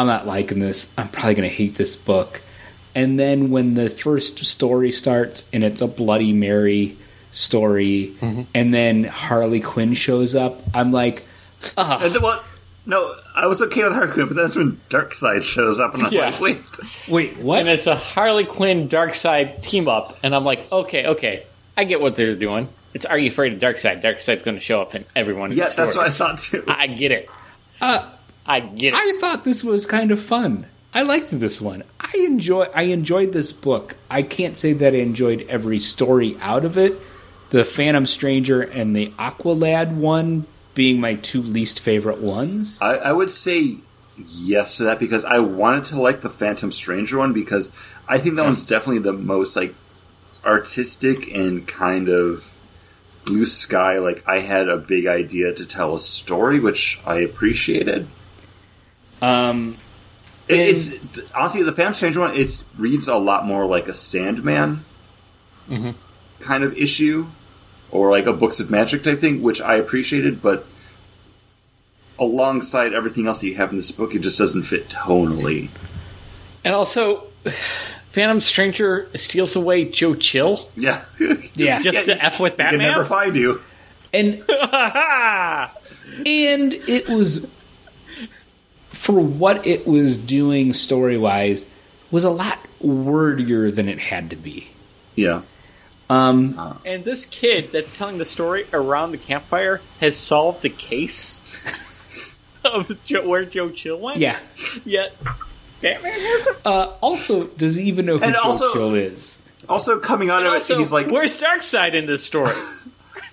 I'm 0.00 0.06
not 0.06 0.26
liking 0.26 0.58
this. 0.58 0.90
I'm 0.98 1.08
probably 1.08 1.34
going 1.34 1.48
to 1.48 1.54
hate 1.54 1.74
this 1.76 1.96
book." 1.96 2.40
And 2.94 3.18
then 3.18 3.50
when 3.50 3.74
the 3.74 3.88
first 3.88 4.44
story 4.44 4.90
starts 4.90 5.48
and 5.52 5.62
it's 5.62 5.80
a 5.80 5.86
Bloody 5.86 6.32
Mary 6.32 6.96
story 7.32 8.12
and 8.20 8.74
then 8.74 9.04
Harley 9.04 9.60
Quinn 9.60 9.94
shows 9.94 10.34
up, 10.34 10.56
I'm 10.74 10.90
like, 10.90 11.24
And 11.76 12.12
then 12.12 12.20
what? 12.22 12.44
No, 12.86 13.14
I 13.36 13.46
was 13.46 13.62
okay 13.62 13.84
with 13.84 13.92
Harley 13.92 14.12
Quinn, 14.12 14.26
but 14.26 14.34
that's 14.36 14.56
when 14.56 14.80
Darkseid 14.88 15.44
shows 15.44 15.78
up, 15.78 15.94
and 15.94 16.02
I'm 16.02 16.12
Yeah. 16.12 16.30
like, 16.30 16.40
wait. 16.40 16.58
Wait, 17.08 17.36
what? 17.36 17.60
and 17.60 17.68
it's 17.68 17.86
a 17.86 17.94
Harley 17.94 18.44
Quinn 18.44 18.88
Darkseid 18.88 19.62
team 19.62 19.86
up, 19.86 20.18
and 20.24 20.34
I'm 20.34 20.44
like, 20.44 20.70
okay, 20.72 21.06
okay, 21.06 21.44
I 21.76 21.84
get 21.84 22.00
what 22.00 22.16
they're 22.16 22.34
doing. 22.34 22.68
It's 22.94 23.04
Are 23.06 23.16
You 23.18 23.28
Afraid 23.28 23.52
of 23.52 23.60
Darkseid? 23.60 24.02
Darkseid's 24.02 24.42
going 24.42 24.56
to 24.56 24.60
show 24.60 24.80
up 24.80 24.96
in 24.96 25.04
every 25.14 25.34
one 25.34 25.50
of 25.52 25.56
Yeah, 25.56 25.68
the 25.68 25.76
that's 25.76 25.94
what 25.94 26.06
I 26.06 26.10
thought 26.10 26.38
too. 26.38 26.64
I 26.66 26.88
get 26.88 27.12
it. 27.12 27.28
Uh, 27.80 28.04
I 28.50 28.58
get 28.58 28.94
it. 28.94 28.96
I 28.96 29.18
thought 29.20 29.44
this 29.44 29.62
was 29.62 29.86
kind 29.86 30.10
of 30.10 30.20
fun. 30.20 30.66
I 30.92 31.02
liked 31.02 31.30
this 31.30 31.60
one. 31.60 31.84
I 32.00 32.10
enjoy. 32.26 32.64
I 32.74 32.82
enjoyed 32.84 33.32
this 33.32 33.52
book. 33.52 33.94
I 34.10 34.22
can't 34.22 34.56
say 34.56 34.72
that 34.72 34.92
I 34.92 34.96
enjoyed 34.96 35.46
every 35.48 35.78
story 35.78 36.36
out 36.40 36.64
of 36.64 36.76
it. 36.76 36.98
The 37.50 37.64
Phantom 37.64 38.06
Stranger 38.06 38.60
and 38.60 38.94
the 38.94 39.10
Aqualad 39.18 39.94
one 39.94 40.46
being 40.74 41.00
my 41.00 41.14
two 41.14 41.42
least 41.42 41.78
favorite 41.78 42.20
ones. 42.20 42.76
I, 42.80 42.96
I 42.96 43.12
would 43.12 43.30
say 43.30 43.76
yes 44.26 44.78
to 44.78 44.84
that 44.84 44.98
because 44.98 45.24
I 45.24 45.38
wanted 45.38 45.84
to 45.84 46.00
like 46.00 46.22
the 46.22 46.28
Phantom 46.28 46.72
Stranger 46.72 47.18
one 47.18 47.32
because 47.32 47.70
I 48.08 48.18
think 48.18 48.34
that 48.34 48.44
one's 48.44 48.64
definitely 48.64 49.02
the 49.02 49.12
most 49.12 49.54
like 49.54 49.76
artistic 50.44 51.32
and 51.32 51.68
kind 51.68 52.08
of 52.08 52.56
blue 53.24 53.44
sky. 53.44 53.98
Like 53.98 54.24
I 54.26 54.40
had 54.40 54.68
a 54.68 54.76
big 54.76 55.06
idea 55.06 55.54
to 55.54 55.64
tell 55.64 55.94
a 55.94 56.00
story, 56.00 56.58
which 56.58 57.00
I 57.06 57.18
appreciated. 57.18 58.08
Um, 59.22 59.76
It, 60.48 60.58
it's 60.58 61.32
honestly 61.34 61.62
the 61.62 61.72
Phantom 61.72 61.94
Stranger 61.94 62.20
one. 62.20 62.34
It 62.34 62.62
reads 62.76 63.06
a 63.08 63.16
lot 63.16 63.46
more 63.46 63.66
like 63.66 63.86
a 63.88 63.94
Sandman 63.94 64.84
kind 66.40 66.64
of 66.64 66.76
issue, 66.76 67.26
or 67.90 68.10
like 68.10 68.26
a 68.26 68.32
Books 68.32 68.58
of 68.60 68.70
Magic 68.70 69.02
type 69.04 69.18
thing, 69.18 69.42
which 69.42 69.60
I 69.60 69.76
appreciated. 69.76 70.42
But 70.42 70.66
alongside 72.18 72.92
everything 72.92 73.26
else 73.26 73.38
that 73.40 73.46
you 73.46 73.54
have 73.56 73.70
in 73.70 73.76
this 73.76 73.92
book, 73.92 74.14
it 74.14 74.20
just 74.20 74.38
doesn't 74.38 74.64
fit 74.64 74.88
tonally. 74.88 75.70
and 76.64 76.74
also, 76.74 77.26
Phantom 78.12 78.40
Stranger 78.40 79.08
steals 79.14 79.54
away 79.54 79.84
Joe 79.84 80.14
Chill 80.16 80.68
Yeah, 80.76 81.02
Yeah. 81.54 81.80
just 81.80 82.06
Yeah, 82.08 82.14
to 82.16 82.24
F 82.24 82.40
with 82.40 82.56
They 82.56 82.64
can 82.64 82.72
Batman. 82.78 82.90
never 82.90 83.04
find 83.04 83.36
you. 83.36 83.60
and 84.12 84.42
and 86.26 86.74
it 86.74 87.08
was 87.08 87.46
for 89.00 89.18
what 89.20 89.66
it 89.66 89.86
was 89.86 90.18
doing 90.18 90.74
story 90.74 91.16
wise 91.16 91.64
was 92.10 92.22
a 92.22 92.28
lot 92.30 92.58
wordier 92.82 93.70
than 93.74 93.88
it 93.88 93.98
had 93.98 94.28
to 94.28 94.36
be. 94.36 94.68
Yeah, 95.16 95.40
Um, 96.10 96.78
and 96.84 97.02
this 97.02 97.24
kid 97.24 97.72
that's 97.72 97.96
telling 97.96 98.18
the 98.18 98.24
story 98.26 98.66
around 98.74 99.12
the 99.12 99.18
campfire 99.18 99.80
has 100.00 100.16
solved 100.16 100.60
the 100.62 100.68
case 100.68 101.40
of 102.64 102.92
Joe, 103.06 103.26
where 103.26 103.44
Joe 103.46 103.70
Chill 103.70 103.98
went. 103.98 104.18
yeah. 104.18 104.38
Yet 104.84 105.14
Batman 105.80 106.20
hasn't. 106.20 106.58
Uh, 106.66 106.92
also, 107.00 107.44
does 107.46 107.76
he 107.76 107.84
even 107.84 108.04
know 108.06 108.18
who 108.18 108.24
And 108.24 108.34
Joe 108.34 108.40
also- 108.42 108.72
Chill 108.74 108.94
is? 108.94 109.38
Also 109.68 109.98
coming 109.98 110.30
out 110.30 110.42
of 110.44 110.52
Also, 110.52 110.74
it, 110.74 110.78
he's 110.78 110.90
like, 110.92 111.06
"Where's 111.10 111.40
Darkseid 111.40 111.94
in 111.94 112.06
this 112.06 112.24
story?" 112.24 112.52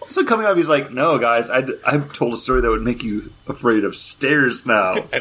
also 0.08 0.24
coming 0.24 0.46
up, 0.46 0.56
he's 0.56 0.70
like, 0.70 0.92
no, 0.92 1.18
guys, 1.18 1.50
I, 1.50 1.68
I 1.86 1.98
told 1.98 2.34
a 2.34 2.38
story 2.38 2.62
that 2.62 2.70
would 2.70 2.82
make 2.82 3.04
you 3.04 3.32
afraid 3.46 3.84
of 3.84 3.94
stairs 3.96 4.66
now. 4.66 4.94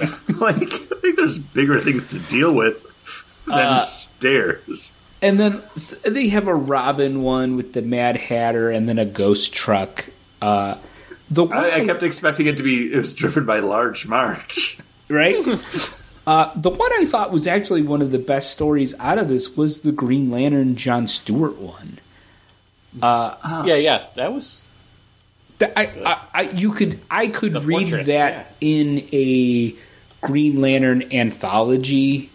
like, 0.40 0.62
I 0.62 0.66
think 0.68 1.18
there's 1.18 1.38
bigger 1.38 1.80
things 1.80 2.10
to 2.10 2.20
deal 2.20 2.54
with 2.54 2.82
than 3.46 3.54
Uh, 3.58 3.78
stairs. 3.78 4.92
And 5.20 5.40
then 5.40 5.62
they 6.04 6.28
have 6.28 6.46
a 6.46 6.54
Robin 6.54 7.22
one 7.22 7.56
with 7.56 7.72
the 7.72 7.82
Mad 7.82 8.16
Hatter, 8.16 8.70
and 8.70 8.88
then 8.88 8.98
a 8.98 9.04
ghost 9.04 9.52
truck. 9.52 10.04
Uh, 10.40 10.76
the 11.30 11.44
one 11.44 11.56
I, 11.56 11.76
I 11.76 11.84
kept 11.84 12.02
expecting 12.02 12.46
it 12.46 12.56
to 12.58 12.62
be 12.62 12.92
it 12.92 12.96
was 12.96 13.12
driven 13.12 13.44
by 13.44 13.58
Large 13.58 14.06
Marge. 14.06 14.78
right? 15.08 15.34
uh, 16.26 16.52
the 16.54 16.70
one 16.70 16.92
I 16.92 17.06
thought 17.06 17.32
was 17.32 17.46
actually 17.46 17.82
one 17.82 18.02
of 18.02 18.12
the 18.12 18.18
best 18.18 18.52
stories 18.52 18.94
out 19.00 19.18
of 19.18 19.28
this 19.28 19.56
was 19.56 19.80
the 19.80 19.90
Green 19.90 20.30
Lantern 20.30 20.76
John 20.76 21.08
Stewart 21.08 21.56
one. 21.56 21.98
yeah, 23.66 23.74
yeah, 23.76 24.06
that 24.14 24.32
was. 24.32 24.62
Th- 25.58 25.72
I, 25.76 25.84
I, 26.04 26.20
I, 26.34 26.42
you 26.50 26.72
could, 26.72 26.98
I 27.10 27.28
could 27.28 27.54
The 27.54 27.60
read 27.60 27.88
Fortress, 27.88 28.06
that 28.08 28.54
in 28.60 29.08
a 29.12 29.74
Green 30.20 30.60
Lantern 30.60 31.12
anthology. 31.12 32.30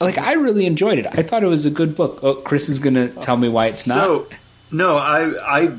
Like 0.00 0.18
I 0.18 0.34
really 0.34 0.66
enjoyed 0.66 0.98
it. 0.98 1.06
I 1.06 1.22
thought 1.22 1.42
it 1.42 1.46
was 1.48 1.64
a 1.66 1.70
good 1.70 1.96
book. 1.96 2.20
Oh, 2.22 2.34
Chris 2.34 2.68
is 2.68 2.80
going 2.80 2.94
to 2.94 3.08
tell 3.08 3.36
me 3.36 3.48
why 3.48 3.66
it's 3.66 3.86
not. 3.86 3.94
So 3.94 4.26
no, 4.70 4.96
I 4.96 5.60
I 5.60 5.78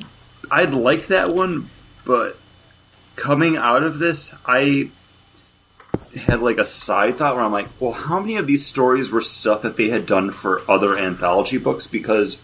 I'd 0.50 0.74
like 0.74 1.08
that 1.08 1.30
one, 1.34 1.70
but 2.06 2.38
coming 3.16 3.58
out 3.58 3.84
of 3.84 4.00
this, 4.00 4.34
I 4.46 4.90
had 6.16 6.42
like 6.42 6.58
a 6.58 6.66
side 6.66 7.18
thought 7.18 7.36
where 7.36 7.44
I'm 7.44 7.52
like, 7.52 7.68
well, 7.80 7.92
how 7.92 8.20
many 8.20 8.36
of 8.38 8.48
these 8.48 8.66
stories 8.66 9.12
were 9.12 9.22
stuff 9.22 9.62
that 9.64 9.78
they 9.78 9.90
had 9.90 10.06
done 10.06 10.32
for 10.32 10.62
other 10.70 10.98
anthology 10.98 11.58
books? 11.58 11.88
Because 11.88 12.42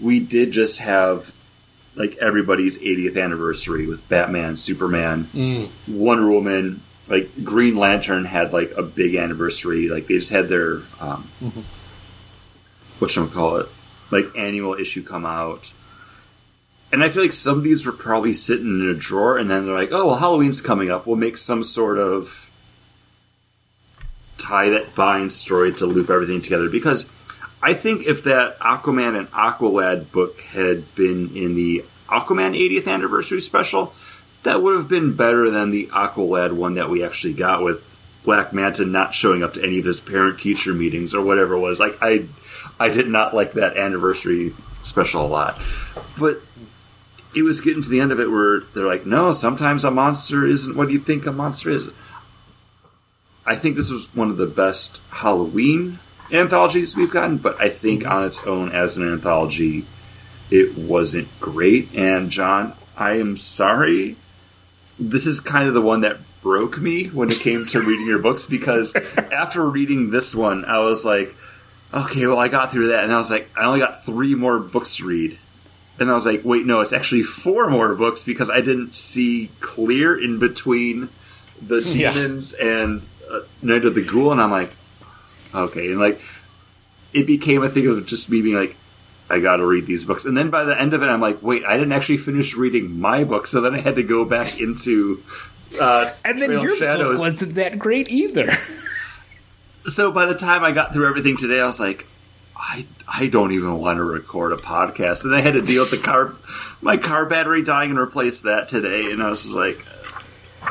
we 0.00 0.20
did 0.20 0.50
just 0.50 0.80
have 0.80 1.35
like 1.96 2.16
everybody's 2.18 2.78
80th 2.78 3.20
anniversary 3.20 3.86
with 3.86 4.06
Batman, 4.08 4.56
Superman, 4.56 5.28
Wonder 5.88 6.30
Woman. 6.30 6.82
Like 7.08 7.28
Green 7.44 7.76
Lantern 7.76 8.24
had 8.24 8.52
like 8.52 8.72
a 8.76 8.82
big 8.82 9.14
anniversary. 9.14 9.88
Like 9.88 10.06
they 10.06 10.14
just 10.18 10.30
had 10.30 10.48
their 10.48 10.82
um, 11.00 11.26
what 12.98 13.10
should 13.10 13.28
I 13.28 13.32
call 13.32 13.56
it, 13.58 13.66
like 14.10 14.26
annual 14.36 14.74
issue 14.74 15.02
come 15.02 15.24
out. 15.24 15.72
And 16.92 17.02
I 17.02 17.08
feel 17.08 17.22
like 17.22 17.32
some 17.32 17.58
of 17.58 17.64
these 17.64 17.84
were 17.84 17.92
probably 17.92 18.32
sitting 18.32 18.66
in 18.80 18.88
a 18.88 18.94
drawer, 18.94 19.38
and 19.38 19.50
then 19.50 19.66
they're 19.66 19.74
like, 19.74 19.92
"Oh, 19.92 20.06
well, 20.06 20.16
Halloween's 20.16 20.60
coming 20.60 20.90
up. 20.90 21.06
We'll 21.06 21.16
make 21.16 21.36
some 21.36 21.64
sort 21.64 21.98
of 21.98 22.50
tie 24.38 24.68
that 24.70 24.94
binds 24.94 25.34
story 25.34 25.72
to 25.74 25.86
loop 25.86 26.10
everything 26.10 26.40
together." 26.42 26.68
Because 26.68 27.06
I 27.66 27.74
think 27.74 28.06
if 28.06 28.22
that 28.22 28.60
Aquaman 28.60 29.18
and 29.18 29.28
Aqualad 29.32 30.12
book 30.12 30.40
had 30.40 30.94
been 30.94 31.34
in 31.34 31.56
the 31.56 31.84
Aquaman 32.06 32.56
80th 32.56 32.86
anniversary 32.86 33.40
special, 33.40 33.92
that 34.44 34.62
would 34.62 34.76
have 34.76 34.86
been 34.86 35.16
better 35.16 35.50
than 35.50 35.72
the 35.72 35.88
Aqualad 35.88 36.52
one 36.52 36.74
that 36.74 36.88
we 36.88 37.02
actually 37.02 37.32
got 37.32 37.64
with 37.64 37.82
Black 38.22 38.52
Manta 38.52 38.84
not 38.84 39.16
showing 39.16 39.42
up 39.42 39.54
to 39.54 39.64
any 39.64 39.80
of 39.80 39.84
his 39.84 40.00
parent 40.00 40.38
teacher 40.38 40.72
meetings 40.74 41.12
or 41.12 41.24
whatever 41.24 41.54
it 41.54 41.58
was. 41.58 41.80
Like 41.80 41.98
I, 42.00 42.26
I 42.78 42.88
did 42.88 43.08
not 43.08 43.34
like 43.34 43.54
that 43.54 43.76
anniversary 43.76 44.52
special 44.84 45.26
a 45.26 45.26
lot, 45.26 45.60
but 46.20 46.40
it 47.34 47.42
was 47.42 47.60
getting 47.60 47.82
to 47.82 47.88
the 47.88 47.98
end 47.98 48.12
of 48.12 48.20
it 48.20 48.30
where 48.30 48.60
they're 48.60 48.86
like, 48.86 49.06
no, 49.06 49.32
sometimes 49.32 49.82
a 49.82 49.90
monster 49.90 50.46
isn't 50.46 50.76
what 50.76 50.92
you 50.92 51.00
think 51.00 51.26
a 51.26 51.32
monster 51.32 51.70
is. 51.70 51.90
I 53.44 53.56
think 53.56 53.74
this 53.74 53.90
was 53.90 54.14
one 54.14 54.30
of 54.30 54.36
the 54.36 54.46
best 54.46 55.00
Halloween 55.10 55.98
anthologies 56.32 56.96
we've 56.96 57.10
gotten, 57.10 57.36
but 57.38 57.60
I 57.60 57.68
think 57.68 58.06
on 58.06 58.24
its 58.24 58.44
own 58.46 58.72
as 58.72 58.96
an 58.96 59.10
anthology, 59.12 59.84
it 60.50 60.76
wasn't 60.76 61.28
great. 61.40 61.94
And 61.94 62.30
John, 62.30 62.74
I 62.96 63.12
am 63.18 63.36
sorry. 63.36 64.16
This 64.98 65.26
is 65.26 65.40
kind 65.40 65.68
of 65.68 65.74
the 65.74 65.80
one 65.82 66.00
that 66.02 66.18
broke 66.42 66.78
me 66.78 67.06
when 67.08 67.30
it 67.30 67.40
came 67.40 67.66
to 67.66 67.80
reading 67.80 68.06
your 68.06 68.18
books 68.20 68.46
because 68.46 68.94
after 69.32 69.68
reading 69.68 70.10
this 70.10 70.34
one, 70.34 70.64
I 70.64 70.78
was 70.80 71.04
like, 71.04 71.34
okay, 71.92 72.26
well, 72.26 72.38
I 72.38 72.48
got 72.48 72.72
through 72.72 72.88
that, 72.88 73.04
and 73.04 73.12
I 73.12 73.18
was 73.18 73.30
like, 73.30 73.48
I 73.56 73.64
only 73.64 73.80
got 73.80 74.04
three 74.04 74.34
more 74.34 74.58
books 74.58 74.96
to 74.96 75.06
read. 75.06 75.38
And 75.98 76.10
I 76.10 76.14
was 76.14 76.26
like, 76.26 76.42
wait, 76.44 76.66
no, 76.66 76.80
it's 76.80 76.92
actually 76.92 77.22
four 77.22 77.70
more 77.70 77.94
books 77.94 78.22
because 78.22 78.50
I 78.50 78.60
didn't 78.60 78.94
see 78.94 79.50
clear 79.60 80.18
in 80.20 80.38
between 80.38 81.08
the 81.66 81.80
Yeah. 81.86 82.12
demons 82.12 82.52
and 82.54 83.02
uh, 83.30 83.40
Night 83.62 83.84
of 83.84 83.94
the 83.94 84.02
Ghoul, 84.04 84.30
and 84.32 84.40
I'm 84.42 84.50
like, 84.50 84.72
okay, 85.54 85.88
and 85.88 85.98
like 85.98 86.20
it 87.12 87.26
became 87.26 87.62
a 87.62 87.68
thing 87.68 87.86
of 87.86 88.06
just 88.06 88.30
me 88.30 88.42
being 88.42 88.56
like, 88.56 88.76
I 89.30 89.40
got 89.40 89.56
to 89.56 89.66
read 89.66 89.86
these 89.86 90.04
books, 90.04 90.24
and 90.24 90.36
then 90.36 90.50
by 90.50 90.64
the 90.64 90.78
end 90.78 90.92
of 90.94 91.02
it, 91.02 91.06
I'm 91.06 91.20
like, 91.20 91.42
wait, 91.42 91.64
I 91.64 91.76
didn't 91.76 91.92
actually 91.92 92.18
finish 92.18 92.54
reading 92.54 93.00
my 93.00 93.24
book, 93.24 93.46
so 93.46 93.60
then 93.60 93.74
I 93.74 93.80
had 93.80 93.96
to 93.96 94.02
go 94.02 94.24
back 94.24 94.60
into. 94.60 95.22
Uh, 95.80 96.12
and 96.24 96.40
then 96.40 96.48
Trail 96.48 96.62
your 96.62 96.76
Shadows. 96.76 97.18
book 97.18 97.26
wasn't 97.26 97.54
that 97.56 97.78
great 97.78 98.08
either. 98.08 98.48
So 99.86 100.10
by 100.10 100.26
the 100.26 100.34
time 100.34 100.64
I 100.64 100.72
got 100.72 100.92
through 100.92 101.06
everything 101.08 101.36
today, 101.36 101.60
I 101.60 101.66
was 101.66 101.78
like, 101.78 102.06
I 102.56 102.86
I 103.06 103.28
don't 103.28 103.52
even 103.52 103.78
want 103.78 103.98
to 103.98 104.04
record 104.04 104.52
a 104.52 104.56
podcast, 104.56 105.24
and 105.24 105.34
I 105.34 105.40
had 105.40 105.54
to 105.54 105.62
deal 105.62 105.82
with 105.82 105.92
the 105.92 105.98
car, 105.98 106.34
my 106.82 106.96
car 106.96 107.26
battery 107.26 107.62
dying, 107.62 107.90
and 107.90 107.98
replace 107.98 108.40
that 108.42 108.68
today. 108.68 109.12
And 109.12 109.22
I 109.22 109.30
was 109.30 109.44
just 109.44 109.54
like, 109.54 109.78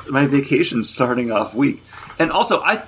my 0.10 0.28
vacation's 0.28 0.90
starting 0.90 1.32
off 1.32 1.56
week, 1.56 1.82
and 2.20 2.32
also 2.32 2.60
I, 2.62 2.84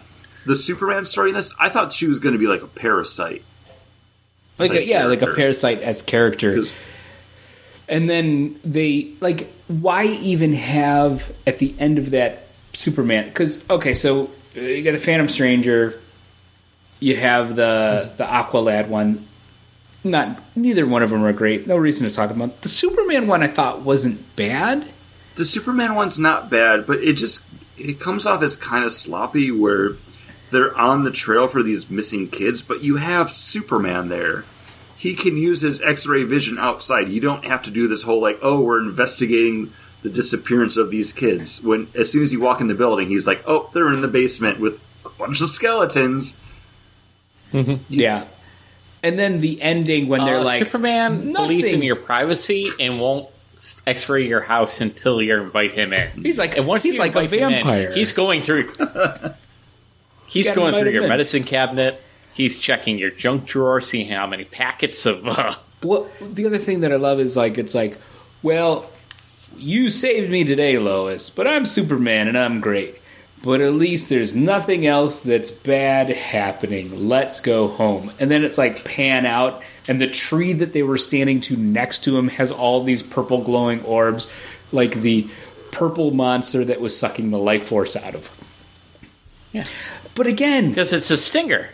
the 0.47 0.55
Superman 0.55 1.05
story 1.05 1.29
in 1.29 1.35
this, 1.35 1.53
I 1.59 1.69
thought 1.69 1.91
she 1.91 2.07
was 2.07 2.19
going 2.19 2.33
to 2.33 2.39
be 2.39 2.47
like 2.47 2.63
a 2.63 2.67
parasite, 2.67 3.43
like 4.57 4.71
a, 4.71 4.83
yeah, 4.83 5.05
like 5.05 5.21
a 5.21 5.33
parasite 5.33 5.81
as 5.81 6.01
character. 6.01 6.63
And 7.89 8.09
then 8.09 8.59
they 8.65 9.11
like 9.21 9.49
why 9.67 10.05
even 10.05 10.53
have 10.53 11.31
at 11.45 11.59
the 11.59 11.75
end 11.79 11.97
of 11.97 12.11
that 12.11 12.47
Superman? 12.73 13.27
Because 13.27 13.63
okay, 13.69 13.93
so 13.93 14.29
uh, 14.55 14.61
you 14.61 14.83
got 14.83 14.91
the 14.91 14.97
Phantom 14.97 15.29
Stranger, 15.29 15.99
you 16.99 17.15
have 17.15 17.55
the 17.55 18.11
the 18.17 18.23
Aqualad 18.25 18.87
one. 18.87 19.25
Not 20.03 20.39
neither 20.55 20.85
one 20.87 21.03
of 21.03 21.09
them 21.09 21.23
are 21.23 21.33
great. 21.33 21.67
No 21.67 21.75
reason 21.75 22.07
to 22.07 22.13
talk 22.13 22.29
about 22.29 22.61
the 22.61 22.69
Superman 22.69 23.27
one. 23.27 23.43
I 23.43 23.47
thought 23.47 23.81
wasn't 23.81 24.35
bad. 24.35 24.85
the 25.35 25.45
Superman 25.45 25.95
one's 25.95 26.17
not 26.19 26.49
bad, 26.49 26.85
but 26.87 26.99
it 26.99 27.13
just 27.13 27.43
it 27.77 27.99
comes 27.99 28.25
off 28.25 28.41
as 28.41 28.55
kind 28.55 28.85
of 28.85 28.91
sloppy 28.91 29.51
where 29.51 29.91
they're 30.51 30.75
on 30.77 31.03
the 31.03 31.11
trail 31.11 31.47
for 31.47 31.61
these 31.63 31.89
missing 31.89 32.29
kids, 32.29 32.61
but 32.61 32.81
you 32.81 32.97
have 32.97 33.31
Superman 33.31 34.09
there. 34.09 34.45
He 34.97 35.13
can 35.13 35.37
use 35.37 35.61
his 35.61 35.79
X-ray 35.81 36.23
vision 36.23 36.57
outside. 36.57 37.09
You 37.09 37.21
don't 37.21 37.45
have 37.45 37.61
to 37.63 37.71
do 37.71 37.87
this 37.87 38.03
whole 38.03 38.19
like, 38.21 38.39
oh, 38.41 38.61
we're 38.61 38.81
investigating 38.81 39.71
the 40.01 40.09
disappearance 40.09 40.77
of 40.77 40.89
these 40.89 41.11
kids. 41.13 41.61
When 41.61 41.87
as 41.95 42.11
soon 42.11 42.23
as 42.23 42.33
you 42.33 42.39
walk 42.41 42.61
in 42.61 42.67
the 42.67 42.73
building, 42.75 43.07
he's 43.07 43.27
like, 43.27 43.43
oh, 43.45 43.69
they're 43.73 43.93
in 43.93 44.01
the 44.01 44.07
basement 44.07 44.59
with 44.59 44.83
a 45.05 45.09
bunch 45.09 45.41
of 45.41 45.49
skeletons. 45.49 46.39
Yeah. 47.89 48.25
And 49.03 49.17
then 49.19 49.39
the 49.39 49.61
ending 49.61 50.07
when 50.07 50.25
they're 50.25 50.39
Uh, 50.39 50.43
like 50.43 50.63
Superman 50.63 51.31
believes 51.33 51.71
in 51.71 51.81
your 51.83 51.95
privacy 51.95 52.69
and 52.79 52.99
won't 52.99 53.27
X-ray 53.85 54.27
your 54.27 54.41
house 54.41 54.81
until 54.81 55.21
you 55.21 55.35
invite 55.35 55.71
him 55.71 55.93
in. 55.93 56.09
He's 56.23 56.37
like 56.37 56.57
And 56.57 56.65
once 56.67 56.83
he's 56.83 56.95
you 56.95 56.99
like 56.99 57.15
a 57.15 57.19
invite 57.19 57.39
him 57.39 57.47
in, 57.49 57.53
vampire. 57.55 57.91
he's 57.93 58.11
going 58.13 58.41
through. 58.41 58.71
he's 60.27 60.51
going 60.51 60.75
through 60.75 60.91
your 60.91 61.03
in. 61.03 61.09
medicine 61.09 61.43
cabinet. 61.43 62.01
He's 62.33 62.59
checking 62.59 62.99
your 62.99 63.09
junk 63.09 63.45
drawer, 63.45 63.81
seeing 63.81 64.09
how 64.09 64.27
many 64.27 64.43
packets 64.43 65.05
of. 65.05 65.27
Uh, 65.27 65.55
Well, 65.83 66.07
the 66.21 66.45
other 66.45 66.57
thing 66.57 66.81
that 66.81 66.91
I 66.91 66.95
love 66.95 67.19
is 67.19 67.35
like 67.37 67.57
it's 67.57 67.75
like, 67.75 67.97
well, 68.41 68.89
you 69.57 69.89
saved 69.89 70.29
me 70.29 70.43
today, 70.43 70.77
Lois, 70.77 71.29
but 71.29 71.47
I'm 71.47 71.65
Superman 71.65 72.27
and 72.27 72.37
I'm 72.37 72.61
great. 72.61 72.95
But 73.43 73.61
at 73.61 73.73
least 73.73 74.09
there's 74.09 74.35
nothing 74.35 74.87
else 74.87 75.21
that's 75.21 75.51
bad 75.51 76.09
happening. 76.09 77.07
Let's 77.07 77.39
go 77.39 77.67
home. 77.67 78.11
And 78.19 78.31
then 78.31 78.43
it's 78.43 78.57
like 78.57 78.83
pan 78.83 79.27
out, 79.27 79.61
and 79.87 80.01
the 80.01 80.07
tree 80.07 80.53
that 80.53 80.73
they 80.73 80.81
were 80.81 80.97
standing 80.97 81.41
to 81.41 81.55
next 81.55 82.03
to 82.05 82.17
him 82.17 82.29
has 82.29 82.51
all 82.51 82.83
these 82.83 83.03
purple 83.03 83.43
glowing 83.43 83.83
orbs, 83.83 84.27
like 84.71 84.95
the 84.95 85.29
purple 85.71 86.11
monster 86.11 86.65
that 86.65 86.81
was 86.81 86.97
sucking 86.97 87.29
the 87.29 87.37
life 87.37 87.67
force 87.67 87.95
out 87.95 88.15
of 88.15 88.25
him. 88.27 88.47
Yeah. 89.53 89.65
But 90.17 90.27
again, 90.27 90.69
because 90.69 90.91
it's 90.93 91.11
a 91.11 91.15
stinger. 91.17 91.69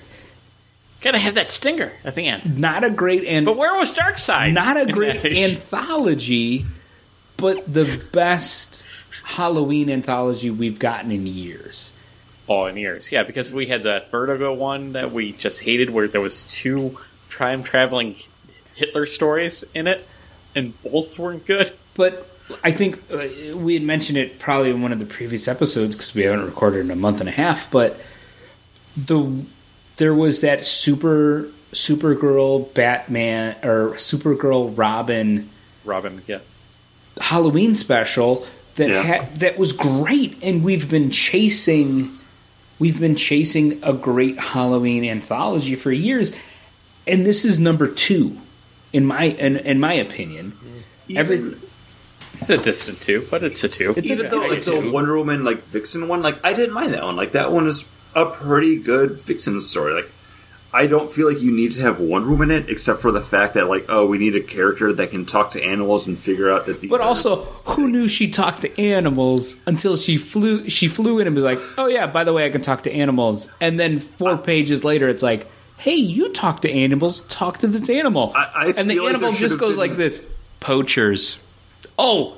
Gotta 1.02 1.18
have 1.18 1.36
that 1.36 1.50
stinger 1.50 1.92
at 2.04 2.14
the 2.16 2.28
end. 2.28 2.60
not 2.60 2.84
a 2.84 2.90
great 2.90 3.24
and 3.26 3.46
But 3.46 3.58
where 3.58 3.76
was 3.76 3.96
Darkseid? 3.96 4.54
not 4.54 4.78
a 4.78 4.86
great 4.92 5.26
anthology, 5.26 6.66
but 7.38 7.74
the 7.74 8.02
best 8.12 8.84
Halloween 9.24 9.90
anthology 9.90 10.50
we've 10.52 10.80
gotten 10.80 11.12
in 11.12 11.26
years. 11.26 11.92
Oh, 12.50 12.66
in 12.66 12.76
years, 12.76 13.12
yeah, 13.12 13.24
because 13.24 13.52
we 13.52 13.68
had 13.68 13.84
that 13.84 14.12
Vertigo 14.12 14.54
one 14.54 14.92
that 14.94 15.12
we 15.14 15.32
just 15.32 15.62
hated, 15.62 15.90
where 15.90 16.08
there 16.10 16.20
was 16.22 16.44
two 16.44 16.98
time 17.32 17.64
traveling 17.64 18.18
Hitler 18.76 19.06
stories 19.06 19.64
in 19.74 19.88
it, 19.88 20.06
and 20.54 20.74
both 20.84 21.18
weren't 21.18 21.46
good. 21.46 21.72
But 21.96 22.28
I 22.64 22.72
think 22.74 23.00
uh, 23.12 23.56
we 23.56 23.76
had 23.76 23.84
mentioned 23.84 24.18
it 24.18 24.40
probably 24.40 24.72
in 24.72 24.82
one 24.82 24.92
of 24.92 25.00
the 25.00 25.06
previous 25.06 25.48
episodes 25.48 25.96
because 25.96 26.14
we 26.14 26.24
haven't 26.24 26.46
recorded 26.46 26.82
in 26.82 26.92
a 26.92 26.96
month 26.98 27.22
and 27.22 27.30
a 27.30 27.32
half. 27.32 27.72
But 27.72 28.06
the 28.98 29.46
there 29.98 30.14
was 30.14 30.42
that 30.42 30.66
super 30.66 31.50
Supergirl 31.72 32.74
Batman 32.74 33.56
or 33.64 33.92
Supergirl 33.96 34.74
Robin 34.78 35.50
Robin, 35.86 36.22
yeah, 36.28 36.40
Halloween 37.20 37.76
special 37.76 38.46
that 38.76 38.90
Yeah. 38.90 39.02
had 39.02 39.36
that 39.38 39.58
was 39.58 39.72
great, 39.74 40.38
and 40.42 40.64
we've 40.64 40.90
been 40.90 41.10
chasing 41.12 42.12
we've 42.80 43.00
been 43.00 43.16
chasing 43.16 43.80
a 43.84 43.94
great 43.94 44.38
Halloween 44.40 45.04
anthology 45.06 45.76
for 45.76 45.92
years, 45.92 46.34
and 47.08 47.26
this 47.26 47.46
is 47.46 47.60
number 47.60 47.88
two 47.88 48.38
in 48.92 49.06
my 49.06 49.26
in, 49.26 49.58
in 49.58 49.80
my 49.80 49.94
opinion. 49.94 50.54
Every 51.16 51.56
it's 52.40 52.50
a 52.50 52.58
distant 52.58 53.00
two, 53.02 53.28
but 53.30 53.44
it's 53.44 53.64
a 53.64 53.70
two. 53.70 53.94
It's 53.96 54.10
a 54.10 54.12
even 54.12 54.30
though 54.30 54.42
it's 54.42 54.68
like 54.68 54.78
a 54.78 54.82
the. 54.82 54.92
Wonder 54.92 55.18
Woman 55.18 55.44
like 55.44 55.64
Vixen 55.64 56.08
one, 56.08 56.22
like 56.22 56.44
I 56.44 56.54
didn't 56.54 56.74
mind 56.74 56.94
that 56.94 57.04
one. 57.04 57.16
Like 57.16 57.34
that 57.34 57.52
one 57.52 57.68
is 57.68 57.86
a 58.16 58.26
pretty 58.26 58.78
good 58.78 59.14
Vixen 59.20 59.60
story. 59.62 59.94
Like 59.94 60.10
I 60.76 60.88
don't 60.88 61.12
feel 61.12 61.32
like 61.32 61.40
you 61.42 61.52
need 61.52 61.72
to 61.74 61.82
have 61.82 62.00
Wonder 62.00 62.30
Woman 62.32 62.50
in 62.50 62.64
it, 62.64 62.70
except 62.70 63.00
for 63.00 63.12
the 63.12 63.22
fact 63.22 63.54
that 63.54 63.68
like 63.70 63.86
oh 63.90 64.06
we 64.08 64.18
need 64.18 64.36
a 64.36 64.42
character 64.42 64.92
that 64.94 65.12
can 65.12 65.26
talk 65.26 65.52
to 65.52 65.64
animals 65.64 66.08
and 66.08 66.18
figure 66.18 66.50
out 66.52 66.66
that 66.66 66.82
these. 66.82 66.90
But 66.90 67.02
also, 67.02 67.44
who 67.66 67.88
knew 67.88 68.08
she 68.08 68.28
talked 68.30 68.62
to 68.62 68.82
animals 68.82 69.56
until 69.68 69.96
she 69.96 70.18
flew? 70.18 70.70
She 70.70 70.88
flew 70.88 71.20
in 71.20 71.28
and 71.28 71.36
was 71.36 71.44
like, 71.46 71.60
"Oh 71.78 71.86
yeah, 71.88 72.08
by 72.08 72.24
the 72.24 72.34
way, 72.34 72.46
I 72.46 72.50
can 72.50 72.62
talk 72.62 72.84
to 72.84 72.92
animals." 72.92 73.48
And 73.62 73.80
then 73.80 74.00
four 74.00 74.36
pages 74.38 74.84
later, 74.84 75.08
it's 75.08 75.22
like, 75.22 75.46
"Hey, 75.78 75.96
you 75.96 76.30
talk 76.34 76.62
to 76.62 76.72
animals. 76.72 77.20
Talk 77.30 77.60
to 77.60 77.68
this 77.68 77.88
animal." 77.90 78.32
I- 78.36 78.50
I 78.56 78.66
and 78.76 78.90
the 78.90 79.00
like 79.00 79.10
animal 79.16 79.32
just 79.34 79.60
goes 79.60 79.74
been- 79.74 79.80
like 79.90 79.98
this: 79.98 80.22
"Poachers." 80.60 81.38
Oh, 82.00 82.38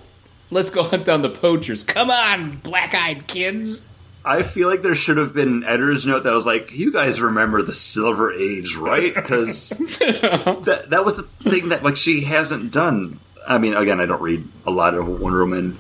let's 0.52 0.70
go 0.70 0.84
hunt 0.84 1.06
down 1.06 1.22
the 1.22 1.30
poachers. 1.30 1.86
Come 1.86 2.10
on, 2.12 2.58
black-eyed 2.58 3.28
kids. 3.28 3.82
I 4.26 4.42
feel 4.42 4.68
like 4.68 4.82
there 4.82 4.96
should 4.96 5.18
have 5.18 5.34
been 5.34 5.50
an 5.50 5.64
editor's 5.64 6.06
note 6.06 6.24
that 6.24 6.34
was 6.34 6.46
like, 6.48 6.72
"You 6.72 6.92
guys 6.92 7.22
remember 7.22 7.62
the 7.62 7.74
Silver 7.74 8.34
Age, 8.34 8.76
right?" 8.76 9.14
Because 9.14 9.70
that 9.70 10.86
that 10.90 11.06
was 11.06 11.18
the 11.18 11.24
thing 11.50 11.70
that 11.70 11.84
like 11.84 11.96
she 11.96 12.22
hasn't 12.22 12.72
done. 12.72 13.20
I 13.48 13.60
mean, 13.60 13.76
again, 13.76 14.02
I 14.02 14.08
don't 14.08 14.22
read 14.22 14.44
a 14.66 14.72
lot 14.72 14.96
of 14.96 15.08
Wonder 15.08 15.42
Woman, 15.42 15.78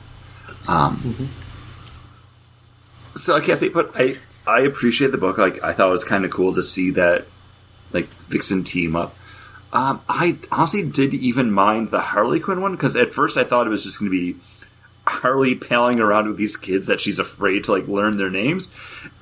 um, 0.67 1.29
so 3.15 3.35
I 3.35 3.39
can't 3.39 3.57
say. 3.59 3.69
But 3.69 3.91
I 3.95 4.17
I 4.45 4.61
appreciate 4.61 5.11
the 5.11 5.17
book. 5.17 5.39
Like 5.39 5.63
I 5.63 5.73
thought 5.73 5.87
it 5.87 5.91
was 5.91 6.03
kind 6.03 6.23
of 6.23 6.29
cool 6.29 6.53
to 6.53 6.61
see 6.61 6.91
that 6.91 7.25
like 7.91 8.05
Vixen 8.29 8.63
team 8.63 8.95
up. 8.95 9.15
Um, 9.73 10.01
I 10.07 10.37
honestly 10.51 10.87
didn't 10.87 11.19
even 11.19 11.51
mind 11.51 11.91
the 11.91 11.99
Harley 11.99 12.39
Quinn 12.39 12.61
one 12.61 12.73
because 12.73 12.95
at 12.95 13.13
first 13.13 13.37
I 13.37 13.43
thought 13.43 13.65
it 13.67 13.71
was 13.71 13.83
just 13.83 13.99
going 13.99 14.09
to 14.09 14.17
be 14.17 14.39
Harley 15.07 15.55
palling 15.55 15.99
around 15.99 16.27
with 16.27 16.37
these 16.37 16.57
kids 16.57 16.87
that 16.87 16.99
she's 16.99 17.19
afraid 17.19 17.63
to 17.65 17.71
like 17.71 17.87
learn 17.87 18.17
their 18.17 18.29
names. 18.29 18.69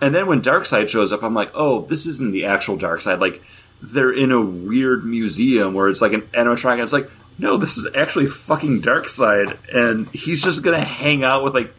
And 0.01 0.15
then 0.15 0.27
when 0.27 0.41
Darkseid 0.41 0.89
shows 0.89 1.11
up, 1.11 1.23
I'm 1.23 1.33
like, 1.33 1.51
oh, 1.53 1.81
this 1.81 2.05
isn't 2.05 2.31
the 2.31 2.45
actual 2.45 2.77
Darkseid. 2.77 3.19
Like 3.19 3.41
they're 3.81 4.11
in 4.11 4.31
a 4.31 4.41
weird 4.41 5.03
museum 5.05 5.73
where 5.73 5.89
it's 5.89 6.01
like 6.01 6.13
an 6.13 6.21
animatronic. 6.33 6.81
It's 6.81 6.93
like, 6.93 7.09
no, 7.37 7.57
this 7.57 7.77
is 7.77 7.87
actually 7.95 8.27
fucking 8.27 8.81
Darkseid, 8.81 9.57
and 9.73 10.07
he's 10.13 10.43
just 10.43 10.63
gonna 10.63 10.83
hang 10.83 11.23
out 11.23 11.43
with 11.43 11.53
like 11.53 11.73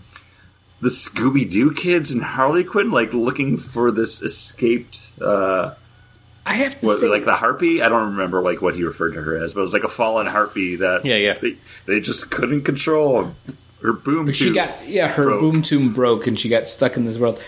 the 0.80 0.88
Scooby 0.88 1.50
Doo 1.50 1.72
kids 1.72 2.10
and 2.10 2.22
Harley 2.22 2.64
Quinn, 2.64 2.90
like 2.90 3.14
looking 3.14 3.56
for 3.56 3.90
this 3.90 4.20
escaped. 4.20 5.06
uh 5.20 5.74
I 6.46 6.54
have 6.56 6.78
to 6.80 6.86
what, 6.86 6.98
say, 6.98 7.06
like 7.06 7.24
the 7.24 7.34
harpy. 7.36 7.80
I 7.80 7.88
don't 7.88 8.10
remember 8.10 8.42
like 8.42 8.60
what 8.60 8.74
he 8.74 8.84
referred 8.84 9.12
to 9.14 9.22
her 9.22 9.42
as, 9.42 9.54
but 9.54 9.60
it 9.60 9.62
was 9.62 9.72
like 9.72 9.84
a 9.84 9.88
fallen 9.88 10.26
harpy 10.26 10.76
that 10.76 11.02
Yeah, 11.04 11.16
yeah. 11.16 11.38
they, 11.40 11.56
they 11.86 12.00
just 12.00 12.30
couldn't 12.30 12.64
control. 12.64 13.34
Her 13.84 13.92
boom 13.92 14.32
she 14.32 14.46
tube 14.46 14.54
got 14.54 14.70
yeah, 14.88 15.08
her 15.08 15.24
broke. 15.24 15.40
boom 15.40 15.62
tube 15.62 15.94
broke, 15.94 16.26
and 16.26 16.40
she 16.40 16.48
got 16.48 16.66
stuck 16.68 16.96
in 16.96 17.04
this 17.04 17.18
world. 17.18 17.40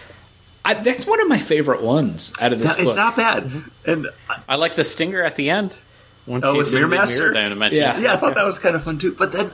I, 0.64 0.74
that's 0.74 1.06
one 1.06 1.20
of 1.22 1.28
my 1.28 1.38
favorite 1.38 1.82
ones 1.82 2.32
out 2.40 2.52
of 2.52 2.58
this 2.60 2.70
Yeah, 2.76 2.76
book. 2.84 2.86
it's 2.88 2.96
not 2.96 3.16
bad, 3.16 3.44
Mm-hmm. 3.44 3.90
and 3.90 4.06
I- 4.28 4.40
I 4.50 4.54
like 4.56 4.74
the 4.74 4.84
stinger 4.84 5.24
at 5.24 5.36
the 5.36 5.48
end. 5.50 5.78
When 6.26 6.44
Oh, 6.44 6.56
with 6.56 6.68
in 6.68 6.74
Mirror 6.74 6.88
the 6.88 6.96
Master? 6.96 7.30
mirror 7.32 7.48
dimension. 7.48 7.80
Yeah. 7.80 7.98
yeah, 8.00 8.12
I 8.12 8.16
thought 8.16 8.34
that 8.34 8.44
was 8.44 8.58
kind 8.58 8.74
of 8.76 8.82
fun 8.82 8.98
too. 8.98 9.12
But 9.12 9.32
then 9.32 9.50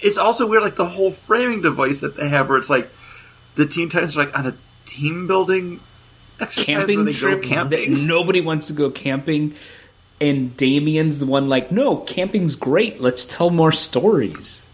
it's 0.00 0.18
also 0.18 0.46
weird, 0.46 0.62
like 0.62 0.74
the 0.74 0.84
whole 0.86 1.10
framing 1.12 1.62
device 1.62 2.00
that 2.02 2.16
they 2.16 2.28
have, 2.28 2.48
where 2.48 2.58
it's 2.58 2.68
like 2.70 2.88
the 3.54 3.64
Teen 3.64 3.88
Titans 3.88 4.16
are 4.16 4.24
like 4.24 4.38
on 4.38 4.46
a 4.46 4.54
team 4.86 5.26
building 5.28 5.80
exercise 6.40 6.66
where 6.68 6.76
camping 6.78 7.04
they 7.04 7.12
trip 7.12 7.42
go 7.42 7.48
camping. 7.48 7.94
that 7.94 8.00
nobody 8.00 8.40
wants 8.40 8.66
to 8.66 8.72
go 8.72 8.90
camping 8.90 9.54
and 10.20 10.56
Damian's 10.56 11.18
the 11.20 11.26
one 11.26 11.46
like 11.48 11.70
no 11.70 11.96
camping's 11.98 12.56
great 12.56 13.00
let's 13.00 13.24
tell 13.24 13.50
more 13.50 13.70
stories 13.72 14.64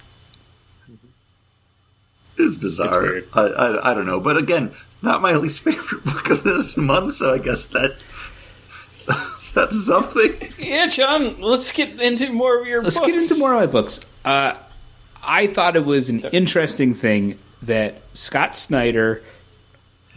is 2.39 2.57
bizarre. 2.59 3.21
I, 3.33 3.41
I 3.43 3.91
I 3.91 3.95
don't 3.95 4.07
know, 4.07 4.21
but 4.21 4.37
again, 4.37 4.73
not 5.03 5.21
my 5.23 5.35
least 5.35 5.61
favorite 5.65 6.05
book 6.05 6.31
of 6.31 6.45
this 6.45 6.77
month. 6.77 7.15
So 7.15 7.33
I 7.33 7.39
guess 7.39 7.67
that 7.69 7.97
that's 9.55 9.85
something. 9.87 10.53
Yeah, 10.59 10.87
John. 10.87 11.41
Let's 11.41 11.73
get 11.73 12.01
into 12.01 12.33
more 12.33 12.61
of 12.61 12.67
your. 12.67 12.83
let's 12.83 12.97
books. 12.99 13.07
get 13.07 13.17
into 13.23 13.39
more 13.39 13.53
of 13.55 13.61
my 13.61 13.67
books 13.67 14.01
uh, 14.27 14.57
I 15.27 15.47
thought 15.47 15.77
it 15.77 15.85
was 15.85 16.11
an 16.11 16.21
interesting 16.27 16.93
thing 16.95 17.39
that 17.63 18.03
Scott 18.13 18.57
Snyder 18.57 19.23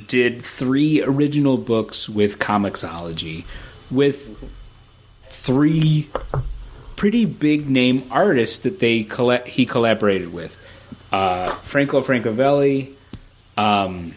did 0.08 0.42
three 0.42 1.02
original 1.02 1.58
books 1.58 2.10
with 2.10 2.40
Comixology 2.40 3.46
with 3.92 4.38
three 5.26 6.10
pretty 6.96 7.26
big 7.26 7.70
name 7.70 8.04
artists 8.12 8.60
that 8.60 8.80
they 8.80 9.04
colla- 9.04 9.46
he 9.46 9.66
collaborated 9.66 10.34
with 10.34 10.56
uh, 11.12 11.50
Franco 11.56 12.02
Francavilla. 12.02 12.92
Um, 13.58 14.14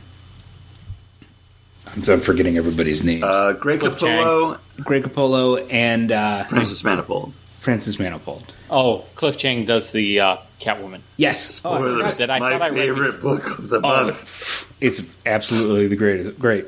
I'm, 1.86 2.02
I'm 2.09 2.20
forgetting 2.20 2.56
everybody's 2.56 3.02
names. 3.05 3.23
Uh, 3.24 3.52
Greg 3.55 3.81
Capullo, 3.81 4.59
Greg 4.85 5.02
Capullo 5.05 5.66
and 5.70 6.10
uh, 6.12 6.44
Francis 6.44 6.85
Manifold. 6.85 7.32
Francis 7.59 7.98
Manifold. 7.98 8.52
Oh, 8.70 9.05
Cliff 9.14 9.36
Chiang 9.36 9.66
does 9.66 9.93
the 9.93 10.20
uh, 10.20 10.36
Catwoman. 10.60 11.01
Yes, 11.16 11.60
Oh, 11.64 11.74
Spoilers. 11.77 11.97
forgot. 12.14 12.19
that 12.19 12.31
I 12.31 12.39
my 12.39 12.52
thought 12.52 12.62
I 12.62 12.70
favorite 12.73 13.20
book 13.20 13.59
of 13.59 13.69
the 13.69 13.77
Oh, 13.78 13.81
month. 14.06 14.73
it's 14.81 15.02
absolutely 15.27 15.86
the 15.89 15.97
greatest. 15.97 16.39
Great. 16.39 16.66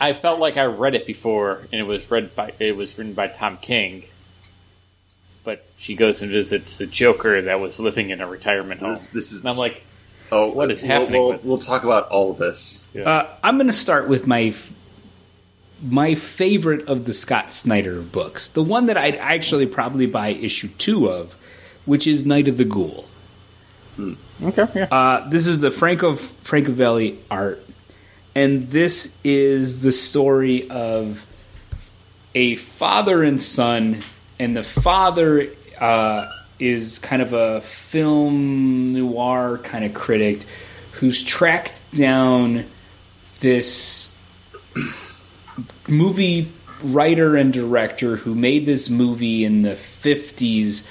I 0.00 0.12
felt 0.12 0.38
like 0.38 0.56
I 0.56 0.64
read 0.64 0.94
it 0.94 1.06
before, 1.06 1.60
and 1.72 1.80
it 1.80 1.86
was 1.86 2.08
read 2.10 2.34
by 2.34 2.52
it 2.58 2.76
was 2.76 2.96
written 2.96 3.14
by 3.14 3.26
Tom 3.28 3.56
King. 3.58 4.04
But 5.44 5.64
she 5.76 5.96
goes 5.96 6.22
and 6.22 6.30
visits 6.30 6.76
the 6.76 6.86
Joker 6.86 7.42
that 7.42 7.60
was 7.60 7.80
living 7.80 8.10
in 8.10 8.20
a 8.20 8.26
retirement 8.26 8.80
home, 8.80 8.92
This, 8.92 9.04
this 9.06 9.32
is 9.32 9.40
and 9.40 9.48
I'm 9.50 9.56
like, 9.56 9.82
Oh, 10.30 10.48
what 10.48 10.70
is 10.70 10.82
we'll, 10.82 10.90
happening 10.90 11.20
We'll, 11.20 11.38
we'll 11.42 11.58
talk 11.58 11.84
about 11.84 12.08
all 12.08 12.30
of 12.30 12.38
this. 12.38 12.88
Uh, 12.96 13.26
I'm 13.42 13.56
going 13.56 13.66
to 13.66 13.72
start 13.72 14.08
with 14.08 14.26
my 14.26 14.54
my 15.82 16.14
favorite 16.14 16.88
of 16.88 17.04
the 17.04 17.12
Scott 17.12 17.52
Snyder 17.52 18.00
books, 18.00 18.48
the 18.48 18.62
one 18.62 18.86
that 18.86 18.96
I'd 18.96 19.16
actually 19.16 19.66
probably 19.66 20.06
buy 20.06 20.28
issue 20.28 20.68
two 20.78 21.10
of, 21.10 21.34
which 21.84 22.06
is 22.06 22.24
Night 22.24 22.46
of 22.48 22.56
the 22.56 22.64
Ghoul. 22.64 23.06
Okay, 24.42 24.66
yeah. 24.74 24.84
Uh, 24.84 25.28
this 25.28 25.46
is 25.46 25.60
the 25.60 25.70
Franco 25.70 26.12
Francavilla 26.12 27.16
art, 27.30 27.64
and 28.34 28.70
this 28.70 29.16
is 29.24 29.80
the 29.82 29.92
story 29.92 30.70
of 30.70 31.26
a 32.34 32.54
father 32.56 33.22
and 33.22 33.42
son, 33.42 33.98
and 34.42 34.56
the 34.56 34.64
father 34.64 35.46
uh, 35.78 36.28
is 36.58 36.98
kind 36.98 37.22
of 37.22 37.32
a 37.32 37.60
film 37.60 38.92
noir 38.92 39.58
kind 39.58 39.84
of 39.84 39.94
critic 39.94 40.42
who's 40.94 41.22
tracked 41.22 41.80
down 41.94 42.64
this 43.38 44.12
movie 45.88 46.48
writer 46.82 47.36
and 47.36 47.52
director 47.52 48.16
who 48.16 48.34
made 48.34 48.66
this 48.66 48.90
movie 48.90 49.44
in 49.44 49.62
the 49.62 49.74
50s 49.74 50.88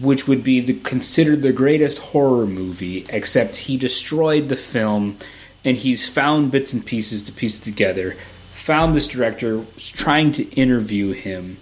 which 0.00 0.26
would 0.26 0.42
be 0.42 0.60
the, 0.60 0.72
considered 0.80 1.42
the 1.42 1.52
greatest 1.52 2.00
horror 2.00 2.48
movie, 2.48 3.06
except 3.10 3.56
he 3.56 3.76
destroyed 3.76 4.48
the 4.48 4.56
film 4.56 5.16
and 5.64 5.76
he's 5.76 6.08
found 6.08 6.50
bits 6.50 6.72
and 6.72 6.84
pieces 6.84 7.22
to 7.24 7.30
piece 7.30 7.60
together. 7.60 8.16
Found 8.54 8.94
this 8.94 9.06
director, 9.06 9.58
was 9.58 9.88
trying 9.90 10.32
to 10.32 10.48
interview 10.54 11.12
him 11.12 11.58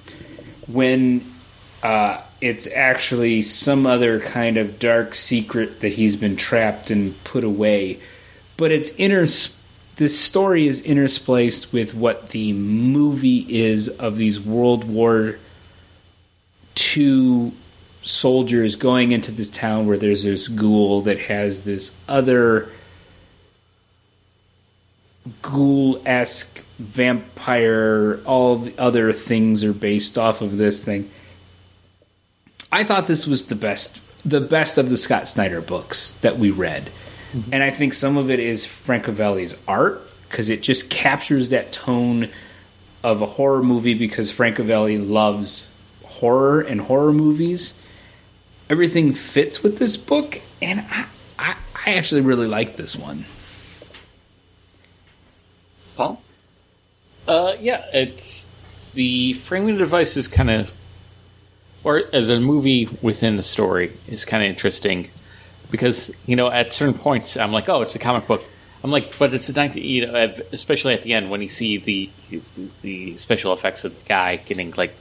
when 0.66 1.24
uh, 1.82 2.20
it's 2.40 2.66
actually 2.72 3.42
some 3.42 3.86
other 3.86 4.20
kind 4.20 4.56
of 4.56 4.78
dark 4.78 5.14
secret 5.14 5.80
that 5.80 5.94
he's 5.94 6.16
been 6.16 6.36
trapped 6.36 6.90
and 6.90 7.22
put 7.24 7.44
away. 7.44 8.00
But 8.56 8.72
it's 8.72 8.94
inter. 8.96 9.26
This 9.96 10.18
story 10.18 10.66
is 10.66 10.82
interspliced 10.82 11.72
with 11.72 11.94
what 11.94 12.30
the 12.30 12.52
movie 12.52 13.46
is 13.48 13.88
of 13.88 14.16
these 14.16 14.40
World 14.40 14.84
War 14.84 15.38
II 16.96 17.52
soldiers 18.02 18.76
going 18.76 19.12
into 19.12 19.30
this 19.30 19.48
town 19.48 19.86
where 19.86 19.96
there's 19.96 20.24
this 20.24 20.48
ghoul 20.48 21.02
that 21.02 21.18
has 21.18 21.64
this 21.64 21.96
other 22.08 22.68
ghoul 25.40 26.02
esque 26.04 26.64
vampire. 26.82 28.20
All 28.24 28.56
the 28.56 28.78
other 28.78 29.12
things 29.12 29.64
are 29.64 29.72
based 29.72 30.18
off 30.18 30.40
of 30.40 30.56
this 30.56 30.84
thing. 30.84 31.08
I 32.70 32.84
thought 32.84 33.06
this 33.06 33.26
was 33.26 33.46
the 33.46 33.54
best, 33.54 34.00
the 34.28 34.40
best 34.40 34.78
of 34.78 34.90
the 34.90 34.96
Scott 34.96 35.28
Snyder 35.28 35.60
books 35.60 36.12
that 36.22 36.38
we 36.38 36.50
read, 36.50 36.84
mm-hmm. 37.32 37.52
and 37.52 37.62
I 37.62 37.70
think 37.70 37.94
some 37.94 38.16
of 38.16 38.30
it 38.30 38.40
is 38.40 38.64
Francavilla's 38.64 39.56
art 39.68 40.00
because 40.28 40.48
it 40.48 40.62
just 40.62 40.88
captures 40.88 41.50
that 41.50 41.72
tone 41.72 42.30
of 43.04 43.20
a 43.20 43.26
horror 43.26 43.62
movie 43.62 43.94
because 43.94 44.32
Francavilla 44.32 45.06
loves 45.06 45.70
horror 46.04 46.60
and 46.62 46.80
horror 46.80 47.12
movies. 47.12 47.78
Everything 48.70 49.12
fits 49.12 49.62
with 49.62 49.78
this 49.78 49.98
book, 49.98 50.40
and 50.62 50.80
I, 50.80 51.06
I, 51.38 51.56
I 51.86 51.94
actually 51.94 52.22
really 52.22 52.46
like 52.46 52.76
this 52.76 52.96
one. 52.96 53.26
Paul? 55.96 56.22
Uh, 57.32 57.56
yeah, 57.60 57.82
it's 57.94 58.50
the 58.92 59.32
framing 59.32 59.78
device 59.78 60.18
is 60.18 60.28
kind 60.28 60.50
of, 60.50 60.70
or 61.82 62.02
uh, 62.12 62.20
the 62.20 62.38
movie 62.38 62.90
within 63.00 63.38
the 63.38 63.42
story 63.42 63.90
is 64.06 64.26
kind 64.26 64.42
of 64.42 64.50
interesting 64.50 65.08
because 65.70 66.14
you 66.26 66.36
know 66.36 66.50
at 66.50 66.74
certain 66.74 66.92
points 66.92 67.38
I'm 67.38 67.50
like, 67.50 67.70
oh, 67.70 67.80
it's 67.80 67.94
a 67.94 67.98
comic 67.98 68.26
book. 68.26 68.44
I'm 68.84 68.90
like, 68.90 69.18
but 69.18 69.32
it's 69.32 69.48
a 69.48 69.54
19, 69.54 69.82
you 69.82 70.06
know, 70.06 70.34
especially 70.52 70.92
at 70.92 71.04
the 71.04 71.14
end 71.14 71.30
when 71.30 71.40
you 71.40 71.48
see 71.48 71.78
the 71.78 72.10
the 72.82 73.16
special 73.16 73.54
effects 73.54 73.84
of 73.84 73.98
the 73.98 74.04
guy 74.06 74.36
getting 74.36 74.72
like 74.72 74.94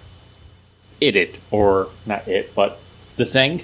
it 1.01 1.35
or 1.51 1.89
not 2.05 2.29
it, 2.29 2.55
but 2.55 2.79
the 3.17 3.25
thing 3.25 3.61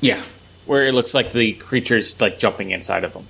Yeah, 0.00 0.22
where 0.66 0.86
it 0.86 0.94
looks 0.94 1.12
like 1.12 1.32
the 1.32 1.54
creature's 1.54 2.20
like 2.20 2.38
jumping 2.38 2.70
inside 2.70 3.02
of 3.02 3.14
him. 3.14 3.26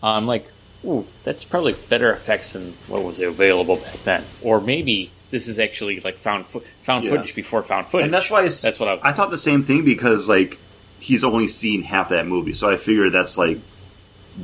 Uh, 0.00 0.10
I'm 0.10 0.28
like, 0.28 0.46
ooh, 0.84 1.06
that's 1.24 1.44
probably 1.44 1.74
better 1.88 2.12
effects 2.12 2.52
than 2.52 2.72
what 2.88 3.02
was 3.02 3.20
available 3.20 3.76
back 3.76 4.02
then. 4.04 4.24
Or 4.42 4.60
maybe 4.60 5.10
this 5.30 5.48
is 5.48 5.58
actually 5.58 6.00
like 6.00 6.16
found 6.16 6.46
fo- 6.46 6.62
found 6.84 7.04
Yeah. 7.04 7.10
footage 7.12 7.34
before 7.34 7.62
found 7.62 7.86
footage. 7.86 8.04
And 8.06 8.14
that's 8.14 8.30
why 8.30 8.44
it's, 8.44 8.60
That's 8.62 8.78
what 8.80 8.88
I 8.88 8.94
was- 8.94 9.02
I 9.04 9.12
thought 9.12 9.30
the 9.30 9.38
same 9.38 9.62
thing 9.62 9.84
because 9.84 10.28
like 10.28 10.58
he's 11.00 11.24
only 11.24 11.48
seen 11.48 11.82
half 11.82 12.10
that 12.10 12.26
movie, 12.26 12.52
so 12.54 12.68
I 12.70 12.76
figured 12.76 13.12
that's 13.12 13.36
like 13.38 13.58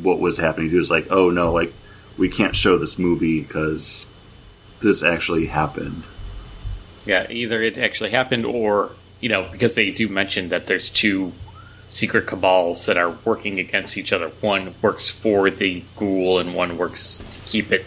what 0.03 0.19
was 0.21 0.37
happening. 0.39 0.71
He 0.71 0.77
was 0.77 0.91
like, 0.91 1.07
"Oh 1.11 1.31
no, 1.31 1.53
like 1.53 1.73
we 2.19 2.29
can't 2.29 2.55
show 2.57 2.79
this 2.79 2.99
movie 2.99 3.41
because 3.43 4.07
this 4.81 5.03
actually 5.03 5.47
happened." 5.47 6.03
yeah, 7.07 7.27
either 7.31 7.63
it 7.63 7.79
actually 7.79 8.11
happened 8.11 8.45
or 8.45 8.91
you 9.21 9.29
know 9.31 9.47
because 9.51 9.75
they 9.75 9.91
do 9.91 10.09
mention 10.09 10.51
that 10.51 10.67
there's 10.67 10.89
two 10.91 11.33
secret 11.89 12.27
cabals 12.27 12.87
that 12.87 12.97
are 12.97 13.11
working 13.25 13.59
against 13.59 13.97
each 13.97 14.13
other. 14.13 14.29
One 14.41 14.75
works 14.83 15.09
for 15.09 15.51
the 15.51 15.83
ghoul, 15.97 16.39
and 16.39 16.55
one 16.55 16.79
works 16.79 17.19
to 17.19 17.51
keep 17.51 17.73
it 17.73 17.87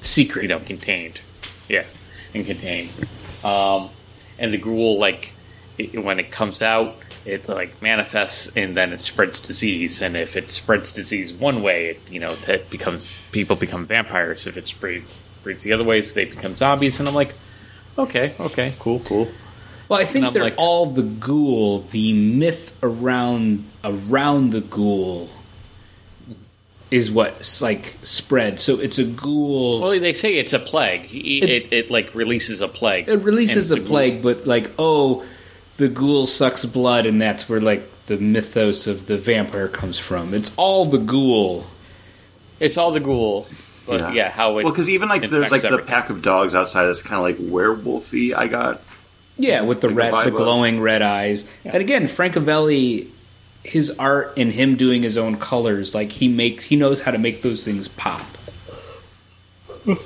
secret. 0.00 0.42
you 0.42 0.48
know, 0.48 0.58
contained. 0.60 1.20
Yeah, 1.68 1.84
and 2.34 2.46
contained. 2.46 2.90
Um, 3.44 3.90
and 4.38 4.52
the 4.52 4.58
ghoul, 4.58 4.98
like, 4.98 5.32
it, 5.76 6.02
when 6.02 6.18
it 6.18 6.30
comes 6.30 6.62
out, 6.62 6.94
it 7.24 7.48
like 7.48 7.80
manifests 7.82 8.56
and 8.56 8.76
then 8.76 8.92
it 8.92 9.02
spreads 9.02 9.40
disease. 9.40 10.00
And 10.00 10.16
if 10.16 10.36
it 10.36 10.50
spreads 10.50 10.92
disease 10.92 11.32
one 11.32 11.62
way, 11.62 11.90
it, 11.90 12.00
you 12.10 12.20
know, 12.20 12.34
that 12.46 12.70
becomes 12.70 13.12
people 13.32 13.54
become 13.54 13.86
vampires. 13.86 14.46
If 14.46 14.56
it 14.56 14.66
spreads 14.66 15.20
spreads 15.40 15.62
the 15.62 15.72
other 15.72 15.84
ways, 15.84 16.12
they 16.14 16.24
become 16.24 16.56
zombies. 16.56 16.98
And 16.98 17.08
I'm 17.08 17.14
like, 17.14 17.34
okay, 17.96 18.34
okay, 18.40 18.74
cool, 18.78 19.00
cool. 19.00 19.28
Well, 19.88 20.00
I 20.00 20.04
think 20.04 20.32
they're 20.32 20.44
like- 20.44 20.54
all 20.58 20.86
the 20.86 21.02
ghoul. 21.02 21.80
The 21.80 22.12
myth 22.12 22.76
around 22.82 23.64
around 23.84 24.50
the 24.50 24.60
ghoul 24.60 25.30
is 26.90 27.10
what's 27.10 27.60
like 27.60 27.96
spread. 28.02 28.60
So 28.60 28.78
it's 28.78 28.98
a 28.98 29.04
ghoul. 29.04 29.80
Well, 29.80 30.00
they 30.00 30.12
say 30.12 30.36
it's 30.36 30.52
a 30.52 30.58
plague. 30.58 31.12
It, 31.14 31.50
it, 31.50 31.72
it, 31.72 31.90
like 31.90 32.14
releases 32.14 32.60
a 32.60 32.68
plague. 32.68 33.08
it 33.08 33.16
releases 33.16 33.70
a 33.70 33.76
And 33.76 33.84
the 33.84 33.88
plague, 33.88 34.22
but 34.22 34.46
like 34.46 34.70
oh, 34.78 35.24
the 35.76 35.88
ghoul 35.88 36.26
sucks 36.26 36.64
blood, 36.64 37.06
and 37.06 37.20
that's 37.20 37.48
where 37.48 37.60
like 37.60 38.06
the 38.06 38.16
mythos 38.16 38.86
of 38.86 39.06
the 39.06 39.18
vampire 39.18 39.68
comes 39.68 39.98
from. 39.98 40.34
It's 40.34 40.54
all 40.56 40.86
the 40.86 40.98
ghoul. 40.98 41.66
It's 42.60 42.76
all 42.76 42.90
the 42.90 43.00
ghoul. 43.00 43.46
But 43.86 44.14
yeah, 44.14 44.28
how 44.28 44.58
it. 44.58 44.64
well, 44.64 44.72
because 44.72 44.90
even 44.90 45.08
like 45.08 45.22
there's 45.22 45.32
infects 45.32 45.64
like 45.64 45.72
the 45.72 45.78
pack 45.78 46.10
of 46.10 46.20
dogs 46.20 46.54
outside 46.54 46.86
that's 46.86 47.00
kind 47.00 47.16
of 47.16 47.22
like 47.22 47.50
werewolfy. 47.50 48.34
I 48.34 48.46
got 48.46 48.82
Yeah, 49.38 49.62
with 49.62 49.80
the 49.80 49.88
red, 49.88 50.12
the 50.12 50.28
of- 50.28 50.34
glowing 50.34 50.80
red 50.80 51.00
eyes. 51.02 51.48
And 51.64 51.76
again, 51.76 52.04
Francavilla, 52.04 53.06
his 53.62 53.90
art 53.98 54.34
and 54.36 54.52
him 54.52 54.76
doing 54.76 55.02
his 55.02 55.16
own 55.16 55.36
colors, 55.36 55.94
like 55.94 56.10
he 56.10 56.28
makes, 56.28 56.64
he 56.64 56.76
knows 56.76 57.00
how 57.00 57.12
to 57.12 57.18
make 57.18 57.42
those 57.42 57.64
things 57.64 57.88
pop. 57.88 58.26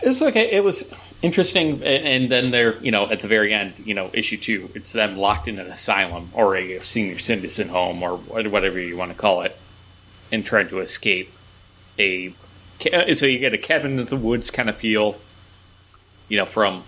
It's 0.00 0.22
okay. 0.22 0.52
It 0.52 0.62
was 0.62 0.90
interesting, 1.22 1.82
and, 1.82 1.84
and 1.84 2.28
then 2.30 2.50
they're 2.50 2.78
you 2.78 2.90
know 2.92 3.08
at 3.10 3.20
the 3.20 3.28
very 3.28 3.52
end, 3.52 3.74
you 3.84 3.94
know, 3.94 4.10
issue 4.12 4.36
two, 4.36 4.70
it's 4.74 4.92
them 4.92 5.16
locked 5.16 5.48
in 5.48 5.58
an 5.58 5.66
asylum 5.66 6.30
or 6.32 6.56
a 6.56 6.78
senior 6.80 7.18
citizen 7.18 7.68
home 7.68 8.02
or 8.02 8.16
whatever 8.16 8.78
you 8.80 8.96
want 8.96 9.10
to 9.10 9.16
call 9.18 9.42
it, 9.42 9.58
and 10.30 10.44
trying 10.44 10.68
to 10.68 10.78
escape 10.78 11.30
a. 11.98 12.32
So 13.14 13.26
you 13.26 13.40
get 13.40 13.54
a 13.54 13.58
cabin 13.58 13.98
in 13.98 14.06
the 14.06 14.16
woods 14.16 14.52
kind 14.52 14.68
of 14.68 14.76
feel, 14.76 15.16
you 16.28 16.36
know, 16.38 16.46
from 16.46 16.84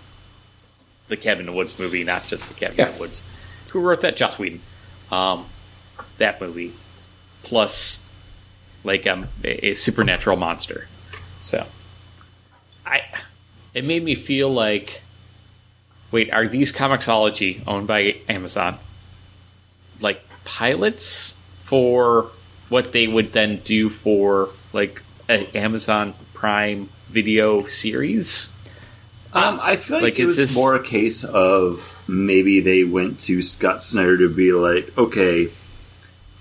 the 1.11 1.17
cabin 1.17 1.41
in 1.41 1.45
the 1.45 1.51
woods 1.53 1.77
movie, 1.77 2.03
not 2.03 2.23
just 2.27 2.47
the 2.49 2.55
cabin 2.55 2.79
in 2.79 2.91
Yeah. 2.93 2.99
woods. 2.99 3.23
Who 3.69 3.79
wrote 3.81 4.01
that? 4.01 4.17
Joss 4.17 4.39
Whedon. 4.39 4.61
Um, 5.11 5.45
that 6.17 6.41
movie, 6.41 6.71
plus 7.43 8.03
like 8.83 9.05
um, 9.05 9.27
a, 9.43 9.67
a 9.69 9.73
supernatural 9.75 10.37
monster. 10.37 10.87
So. 11.41 11.65
I 12.85 13.01
it 13.73 13.85
made 13.85 14.03
me 14.03 14.15
feel 14.15 14.51
like 14.51 15.01
wait, 16.11 16.31
are 16.33 16.47
these 16.47 16.71
Comixology 16.73 17.61
owned 17.67 17.87
by 17.87 18.15
Amazon 18.27 18.77
like 20.01 20.23
pilots 20.45 21.35
for 21.65 22.31
what 22.69 22.91
they 22.91 23.07
would 23.07 23.31
then 23.33 23.57
do 23.57 23.89
for 23.89 24.49
like 24.73 25.01
an 25.29 25.45
Amazon 25.53 26.13
Prime 26.33 26.89
video 27.09 27.65
series? 27.67 28.51
Um, 29.33 29.59
I 29.61 29.77
feel 29.77 29.97
like, 29.97 30.03
Like, 30.03 30.19
it 30.19 30.25
was 30.25 30.37
this- 30.37 30.53
more 30.55 30.75
a 30.75 30.83
case 30.83 31.23
of 31.23 31.97
maybe 32.07 32.59
they 32.59 32.83
went 32.83 33.19
to 33.21 33.41
Scott 33.41 33.81
Snyder 33.81 34.17
to 34.19 34.29
be 34.29 34.51
like, 34.51 34.91
okay, 34.97 35.49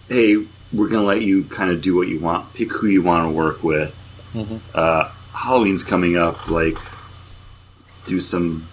hey, 0.08 0.36
we're 0.72 0.88
gonna 0.88 1.04
let 1.06 1.22
you 1.22 1.44
kind 1.44 1.70
of 1.70 1.82
do 1.82 1.94
what 1.96 2.08
you 2.08 2.18
want, 2.18 2.52
pick 2.54 2.72
who 2.72 2.86
you 2.88 3.02
want 3.02 3.26
to 3.26 3.30
work 3.30 3.62
with. 3.62 3.96
Mhm. 4.34 4.60
Uh, 4.74 5.08
Halloween's 5.32 5.84
coming 5.84 6.16
up, 6.16 6.50
like 6.50 6.76
do 8.06 8.20
some 8.20 8.66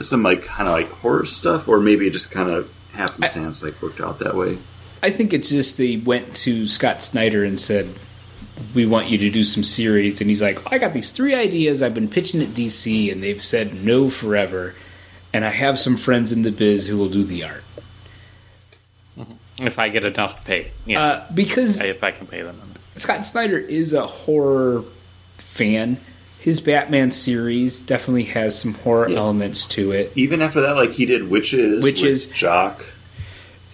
some 0.00 0.22
like 0.22 0.46
kind 0.46 0.66
of 0.66 0.74
like 0.74 0.90
horror 0.90 1.26
stuff, 1.26 1.68
or 1.68 1.78
maybe 1.78 2.06
it 2.06 2.10
just 2.10 2.30
kind 2.30 2.50
of 2.50 2.70
happenstance 2.92 3.62
like 3.62 3.80
worked 3.82 4.00
out 4.00 4.18
that 4.20 4.34
way. 4.34 4.56
I 5.02 5.10
think 5.10 5.34
it's 5.34 5.50
just 5.50 5.76
they 5.76 5.96
went 5.96 6.34
to 6.36 6.66
Scott 6.66 7.02
Snyder 7.04 7.44
and 7.44 7.60
said, 7.60 7.86
"We 8.74 8.86
want 8.86 9.08
you 9.08 9.18
to 9.18 9.30
do 9.30 9.44
some 9.44 9.64
series," 9.64 10.20
and 10.20 10.28
he's 10.30 10.42
like, 10.42 10.58
"I 10.72 10.78
got 10.78 10.92
these 10.94 11.10
three 11.10 11.34
ideas 11.34 11.82
I've 11.82 11.94
been 11.94 12.08
pitching 12.08 12.40
at 12.42 12.48
DC, 12.54 13.10
and 13.10 13.22
they've 13.22 13.42
said 13.42 13.82
no 13.84 14.08
forever, 14.10 14.74
and 15.32 15.44
I 15.44 15.50
have 15.50 15.78
some 15.78 15.96
friends 15.96 16.32
in 16.32 16.42
the 16.42 16.50
biz 16.52 16.86
who 16.86 16.96
will 16.96 17.08
do 17.08 17.24
the 17.24 17.44
art." 17.44 17.64
If 19.58 19.78
I 19.78 19.90
get 19.90 20.04
enough 20.04 20.44
pay, 20.46 20.68
yeah, 20.86 21.02
Uh, 21.02 21.24
because 21.34 21.80
if 21.80 22.02
I 22.02 22.12
can 22.12 22.26
pay 22.26 22.40
them. 22.42 22.58
Scott 22.96 23.26
Snyder 23.26 23.58
is 23.58 23.92
a 23.92 24.06
horror 24.06 24.84
fan. 25.36 25.98
His 26.38 26.60
Batman 26.62 27.10
series 27.10 27.78
definitely 27.80 28.24
has 28.24 28.58
some 28.58 28.72
horror 28.72 29.10
Yeah. 29.10 29.18
elements 29.18 29.66
to 29.66 29.92
it. 29.92 30.12
Even 30.14 30.40
after 30.40 30.62
that, 30.62 30.76
like 30.76 30.92
he 30.92 31.04
did 31.04 31.22
Wytches, 31.24 31.82
Wytches. 31.82 32.26
with 32.28 32.34
Jock. 32.34 32.86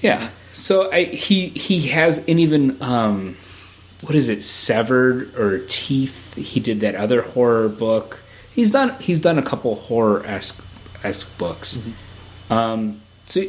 Yeah. 0.03 0.31
So 0.53 0.91
I, 0.91 1.05
he 1.05 1.49
he 1.51 1.83
has 1.89 2.19
and 2.27 2.41
even 2.41 2.77
um, 2.83 3.37
what 4.07 4.15
is 4.15 4.29
it? 4.29 4.43
Severed 4.43 5.35
or 5.35 5.59
Teeth. 5.67 6.35
He 6.37 6.61
did 6.61 6.81
that 6.81 6.95
other 6.95 7.23
horror 7.23 7.69
book. 7.69 8.21
He's 8.55 8.71
done 8.71 8.95
he's 9.01 9.21
done 9.21 9.39
a 9.39 9.43
couple 9.43 9.75
horror 9.75 10.25
esque 10.25 10.65
esque 11.05 11.37
books. 11.39 11.85
Um, 12.49 13.01
so 13.27 13.43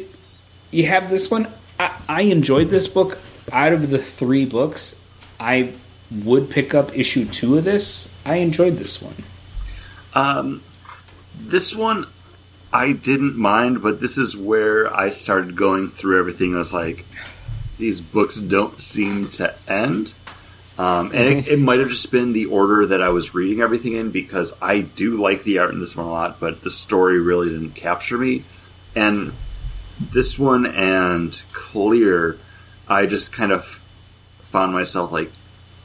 you 0.72 0.86
have 0.86 1.08
this 1.08 1.30
one. 1.30 1.48
I, 1.78 1.96
I 2.08 2.22
enjoyed 2.22 2.70
this 2.70 2.88
book. 2.88 3.18
Out 3.52 3.72
of 3.72 3.88
the 3.88 3.98
three 3.98 4.44
books, 4.44 5.00
I 5.40 5.72
would 6.10 6.50
pick 6.50 6.74
up 6.74 6.96
issue 6.98 7.24
two 7.24 7.56
of 7.56 7.64
this. 7.64 8.12
I 8.26 8.36
enjoyed 8.36 8.74
this 8.74 9.00
one. 9.00 9.14
Um, 10.14 10.62
this 11.38 11.74
one 11.74 12.06
I 12.72 12.92
didn't 12.92 13.36
mind, 13.36 13.82
but 13.82 14.00
this 14.00 14.18
is 14.18 14.36
where 14.36 14.94
I 14.94 15.10
started 15.10 15.56
going 15.56 15.88
through 15.88 16.18
everything. 16.18 16.54
I 16.54 16.58
was 16.58 16.74
like, 16.74 17.06
these 17.78 18.00
books 18.00 18.40
don't 18.40 18.80
seem 18.80 19.28
to 19.28 19.54
end. 19.66 20.12
Um, 20.78 21.10
and 21.12 21.38
it, 21.38 21.48
it 21.48 21.58
might 21.58 21.80
have 21.80 21.88
just 21.88 22.12
been 22.12 22.32
the 22.32 22.46
order 22.46 22.86
that 22.86 23.02
I 23.02 23.08
was 23.08 23.34
reading 23.34 23.60
everything 23.60 23.94
in 23.94 24.12
because 24.12 24.54
I 24.62 24.82
do 24.82 25.20
like 25.20 25.42
the 25.42 25.58
art 25.58 25.72
in 25.72 25.80
this 25.80 25.96
one 25.96 26.06
a 26.06 26.10
lot, 26.10 26.38
but 26.38 26.62
the 26.62 26.70
story 26.70 27.20
really 27.20 27.48
didn't 27.48 27.72
capture 27.72 28.16
me. 28.16 28.44
And 28.94 29.32
this 30.00 30.38
one 30.38 30.66
and 30.66 31.42
Clear, 31.52 32.38
I 32.86 33.06
just 33.06 33.32
kind 33.32 33.50
of 33.50 33.64
found 33.64 34.72
myself 34.72 35.10
like 35.10 35.32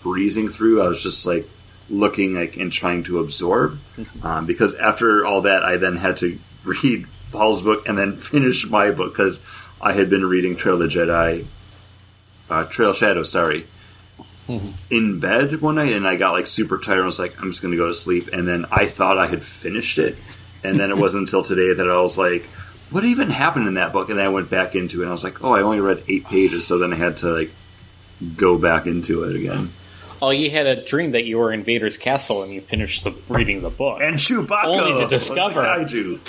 breezing 0.03 0.49
through. 0.49 0.83
I 0.83 0.87
was 0.87 1.01
just 1.01 1.25
like 1.25 1.49
looking 1.89 2.35
like 2.35 2.57
and 2.57 2.71
trying 2.71 3.03
to 3.03 3.19
absorb 3.19 3.79
um, 4.23 4.45
because 4.45 4.75
after 4.75 5.25
all 5.25 5.41
that, 5.41 5.63
I 5.63 5.77
then 5.77 5.97
had 5.97 6.17
to 6.17 6.37
read 6.63 7.07
Paul's 7.31 7.63
book 7.63 7.87
and 7.89 7.97
then 7.97 8.15
finish 8.15 8.67
my 8.67 8.91
book 8.91 9.13
because 9.13 9.41
I 9.81 9.93
had 9.93 10.09
been 10.11 10.23
reading 10.23 10.55
Trail 10.55 10.75
of 10.75 10.81
the 10.81 10.87
Jedi, 10.87 11.45
uh, 12.49 12.65
Trail 12.65 12.93
Shadow, 12.93 13.23
sorry, 13.23 13.65
Mm-hmm. 14.47 14.71
in 14.93 15.19
bed 15.21 15.61
one 15.61 15.75
night, 15.75 15.93
and 15.93 16.05
I 16.07 16.15
got 16.17 16.33
like 16.33 16.47
super 16.47 16.77
tired. 16.77 17.01
I 17.03 17.05
was 17.05 17.17
like, 17.19 17.41
I'm 17.41 17.49
just 17.49 17.61
going 17.61 17.71
to 17.71 17.77
go 17.77 17.87
to 17.87 17.93
sleep, 17.95 18.29
and 18.33 18.45
then 18.47 18.65
I 18.71 18.85
thought 18.87 19.17
I 19.17 19.27
had 19.27 19.41
finished 19.43 19.97
it, 19.99 20.17
and 20.63 20.77
then 20.79 20.89
it 20.91 20.97
wasn't 20.97 21.21
until 21.23 21.43
today 21.43 21.73
that 21.73 21.89
I 21.89 21.95
was 22.01 22.17
like. 22.17 22.45
What 22.89 23.05
even 23.05 23.31
happened 23.31 23.67
in 23.67 23.73
that 23.73 23.91
book? 23.91 24.09
And 24.09 24.19
then 24.19 24.25
I 24.27 24.29
went 24.29 24.51
back 24.51 24.75
into 24.75 24.99
it, 24.99 25.05
and 25.05 25.09
I 25.09 25.13
was 25.13 25.23
like, 25.23 25.43
"Oh, 25.43 25.51
I 25.51 25.63
only 25.63 25.79
read 25.79 26.03
eight 26.07 26.25
pages." 26.25 26.67
So 26.67 26.77
then 26.77 26.93
I 26.93 26.95
had 26.95 27.17
to 27.17 27.27
like 27.33 27.49
go 28.37 28.55
back 28.59 28.85
into 28.85 29.23
it 29.23 29.35
again. 29.35 29.71
Oh, 30.21 30.29
you 30.29 30.51
had 30.51 30.67
a 30.67 30.85
dream 30.85 31.11
that 31.11 31.23
you 31.25 31.39
were 31.39 31.51
in 31.51 31.63
Vader's 31.63 31.97
castle 31.97 32.43
and 32.43 32.53
you 32.53 32.61
finished 32.61 33.03
the, 33.03 33.15
reading 33.29 33.61
the 33.63 33.71
book, 33.71 33.99
And 33.99 34.17
Chewbacca 34.17 34.65
Only 34.65 34.91
to 34.93 34.99
was 34.99 35.09
discover. 35.09 35.61
kaiju. 35.63 36.19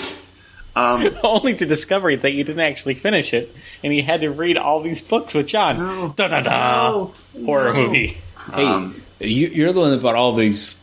Um, 0.77 1.17
only 1.23 1.55
to 1.57 1.67
discover 1.67 2.15
that 2.17 2.33
you 2.33 2.45
didn't 2.45 2.61
actually 2.63 2.95
finish 2.95 3.33
it, 3.33 3.55
and 3.83 3.95
you 3.95 4.03
had 4.03 4.23
to 4.23 4.31
read 4.31 4.57
all 4.57 4.81
these 4.81 5.03
books 5.03 5.35
with 5.35 5.47
John. 5.47 5.79
No. 5.79 6.09
Da 6.17 6.29
da 6.29 6.41
da! 6.41 7.07
Horror 7.45 7.73
No. 7.73 7.87
movie. 7.87 8.19
Hey, 8.53 8.65
Um, 8.65 9.01
you, 9.21 9.47
you're 9.49 9.73
the 9.73 9.81
one 9.81 9.91
that 9.93 10.03
bought 10.03 10.17
all 10.17 10.35
these 10.35 10.77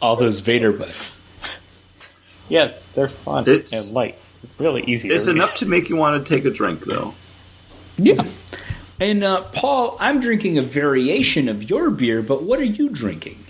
all 0.00 0.16
those 0.16 0.40
Vader 0.40 0.72
books. 0.72 1.22
Yeah, 2.48 2.72
they're 2.94 3.08
fun 3.08 3.48
It's- 3.48 3.72
and 3.88 3.94
light. 3.94 4.16
Really 4.58 4.84
easy. 4.84 5.08
It's 5.10 5.24
to 5.24 5.32
read. 5.32 5.36
enough 5.38 5.54
to 5.56 5.66
make 5.66 5.88
you 5.88 5.96
want 5.96 6.24
to 6.24 6.34
take 6.34 6.44
a 6.44 6.50
drink, 6.50 6.84
though. 6.84 7.14
Yeah. 7.98 8.24
And 9.00 9.24
uh, 9.24 9.42
Paul, 9.42 9.96
I'm 10.00 10.20
drinking 10.20 10.56
a 10.58 10.62
variation 10.62 11.48
of 11.48 11.68
your 11.68 11.90
beer, 11.90 12.22
but 12.22 12.42
what 12.42 12.60
are 12.60 12.64
you 12.64 12.88
drinking? 12.88 13.44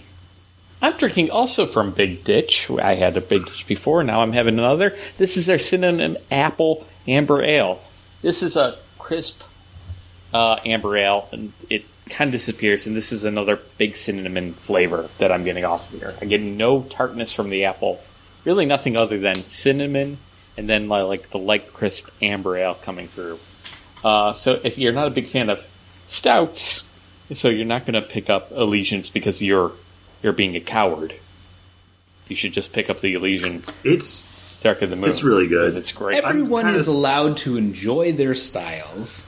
I'm 0.87 0.97
drinking 0.97 1.33
also 1.33 1.67
from 1.67 1.91
Big 1.91 2.23
Ditch. 2.23 2.71
I 2.71 2.95
had 2.95 3.17
a 3.17 3.21
Big 3.21 3.45
Ditch 3.45 3.67
before. 3.67 4.05
Now 4.05 4.23
I'm 4.23 4.31
having 4.31 4.57
another. 4.57 4.97
This 5.19 5.37
is 5.37 5.47
their 5.47 5.59
cinnamon 5.59 6.17
apple 6.31 6.87
amber 7.09 7.43
ale. 7.43 7.83
This 8.23 8.41
is 8.45 8.55
a 8.55 8.79
crisp 8.97 9.43
uh, 10.33 10.61
amber 10.65 10.97
ale, 10.97 11.29
and 11.33 11.53
it 11.69 11.87
kind 12.09 12.29
of 12.29 12.33
disappears. 12.33 12.87
And 12.87 12.95
this 12.95 13.11
is 13.11 13.25
another 13.25 13.59
big 13.79 13.97
cinnamon 13.97 14.53
flavor 14.53 15.11
that 15.19 15.33
I'm 15.33 15.43
getting 15.43 15.65
off 15.65 15.93
of 15.93 15.99
here. 15.99 16.15
I 16.23 16.25
get 16.25 16.41
no 16.41 16.83
tartness 16.83 17.33
from 17.33 17.51
the 17.51 17.65
apple. 17.65 18.01
Really, 18.45 18.65
nothing 18.65 18.97
other 18.97 19.19
than 19.19 19.35
cinnamon, 19.35 20.19
and 20.57 20.69
then 20.69 20.87
like 20.89 21.31
the 21.31 21.39
light 21.39 21.73
crisp 21.73 22.07
amber 22.23 22.57
ale 22.57 22.75
coming 22.75 23.09
through. 23.09 23.41
Uh, 24.05 24.35
so 24.35 24.61
if 24.63 24.79
you're 24.79 24.93
not 24.93 25.09
a 25.09 25.11
big 25.11 25.27
fan 25.27 25.51
of 25.51 25.67
stouts, 26.07 26.85
so 27.35 27.49
you're 27.49 27.67
not 27.67 27.87
going 27.87 28.01
to 28.01 28.09
pick 28.09 28.31
up 28.31 28.53
Allegiance 28.53 29.11
because 29.11 29.43
you're 29.43 29.73
you're 30.27 30.35
being 30.35 30.57
a 30.57 30.61
coward. 30.61 31.15
You 32.28 32.35
should 32.35 32.53
just 32.53 32.73
pick 32.73 32.90
up 32.90 33.01
the 33.01 33.15
Elysian 33.15 33.62
It's 33.85 34.27
Dark 34.61 34.82
of 34.82 34.90
the 34.90 34.97
Moon. 34.97 35.09
It's 35.09 35.23
really 35.23 35.47
good. 35.47 35.77
It's 35.77 35.93
great. 35.93 36.23
Everyone 36.23 36.65
kinda 36.65 36.77
is 36.77 36.89
allowed 36.89 37.36
to 37.39 37.57
enjoy 37.57 38.11
their 38.11 38.35
styles. 38.35 39.24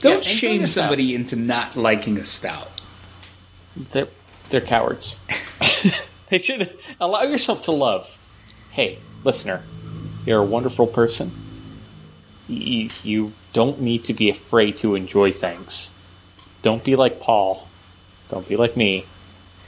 Don't 0.00 0.18
enjoy 0.18 0.28
shame 0.28 0.66
somebody 0.66 1.14
styles. 1.14 1.32
into 1.32 1.36
not 1.36 1.74
liking 1.74 2.18
a 2.18 2.24
stout. 2.24 2.70
They're 3.92 4.08
they're 4.50 4.60
cowards. 4.60 5.18
they 6.28 6.38
should 6.38 6.78
allow 7.00 7.22
yourself 7.22 7.62
to 7.64 7.72
love. 7.72 8.14
Hey, 8.72 8.98
listener, 9.24 9.62
you're 10.26 10.42
a 10.42 10.44
wonderful 10.44 10.86
person. 10.86 11.30
You, 12.46 12.90
you 13.02 13.32
don't 13.54 13.80
need 13.80 14.04
to 14.04 14.12
be 14.12 14.28
afraid 14.28 14.76
to 14.78 14.96
enjoy 14.96 15.32
things. 15.32 15.90
Don't 16.60 16.84
be 16.84 16.94
like 16.94 17.20
Paul. 17.20 17.66
Don't 18.28 18.46
be 18.46 18.56
like 18.56 18.76
me. 18.76 19.06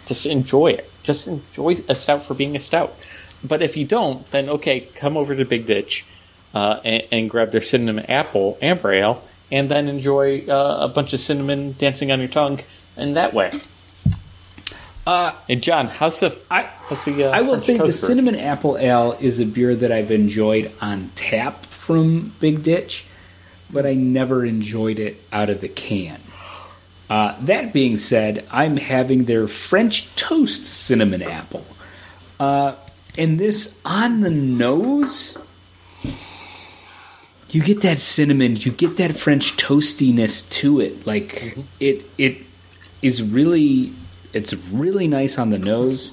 Just 0.06 0.26
enjoy 0.26 0.68
it. 0.68 0.90
Just 1.02 1.28
enjoy 1.28 1.76
a 1.88 1.94
stout 1.94 2.24
for 2.24 2.34
being 2.34 2.56
a 2.56 2.60
stout. 2.60 2.94
But 3.42 3.62
if 3.62 3.76
you 3.76 3.84
don't, 3.86 4.24
then 4.30 4.48
okay, 4.48 4.80
come 4.80 5.16
over 5.16 5.34
to 5.34 5.44
Big 5.44 5.66
Ditch 5.66 6.04
uh, 6.54 6.80
and, 6.84 7.02
and 7.12 7.30
grab 7.30 7.50
their 7.52 7.62
cinnamon 7.62 8.06
apple 8.06 8.58
amber 8.62 8.92
ale, 8.92 9.22
and 9.52 9.70
then 9.70 9.88
enjoy 9.88 10.46
uh, 10.48 10.78
a 10.80 10.88
bunch 10.88 11.12
of 11.12 11.20
cinnamon 11.20 11.72
dancing 11.72 12.10
on 12.10 12.20
your 12.20 12.28
tongue, 12.28 12.60
in 12.96 13.14
that 13.14 13.34
way. 13.34 13.50
Uh, 15.06 15.32
And 15.50 15.62
John, 15.62 15.88
how's 15.88 16.20
the 16.20 16.36
I 16.50 16.62
how's 16.62 17.04
the? 17.04 17.24
Uh, 17.24 17.30
I 17.30 17.42
will 17.42 17.58
say 17.58 17.76
the 17.76 17.92
cinnamon 17.92 18.36
apple 18.36 18.78
ale 18.78 19.16
is 19.20 19.38
a 19.38 19.44
beer 19.44 19.74
that 19.74 19.92
I've 19.92 20.10
enjoyed 20.10 20.72
on 20.80 21.10
tap 21.14 21.66
from 21.66 22.32
Big 22.40 22.62
Ditch, 22.62 23.04
but 23.70 23.84
I 23.84 23.92
never 23.92 24.46
enjoyed 24.46 24.98
it 24.98 25.20
out 25.30 25.50
of 25.50 25.60
the 25.60 25.68
can. 25.68 26.20
Uh, 27.10 27.36
that 27.42 27.72
being 27.72 27.96
said, 27.96 28.46
I'm 28.50 28.76
having 28.76 29.24
their 29.24 29.46
French 29.46 30.14
toast 30.16 30.64
cinnamon 30.64 31.22
apple. 31.22 31.64
Uh, 32.40 32.74
and 33.18 33.38
this 33.38 33.78
on 33.84 34.20
the 34.20 34.30
nose, 34.30 35.36
you 37.50 37.62
get 37.62 37.82
that 37.82 38.00
cinnamon, 38.00 38.56
you 38.56 38.72
get 38.72 38.96
that 38.96 39.14
French 39.16 39.56
toastiness 39.56 40.48
to 40.50 40.80
it. 40.80 41.06
Like 41.06 41.56
it, 41.78 42.04
it 42.18 42.38
is 43.02 43.22
really, 43.22 43.92
it's 44.32 44.54
really 44.54 45.06
nice 45.06 45.38
on 45.38 45.50
the 45.50 45.58
nose. 45.58 46.10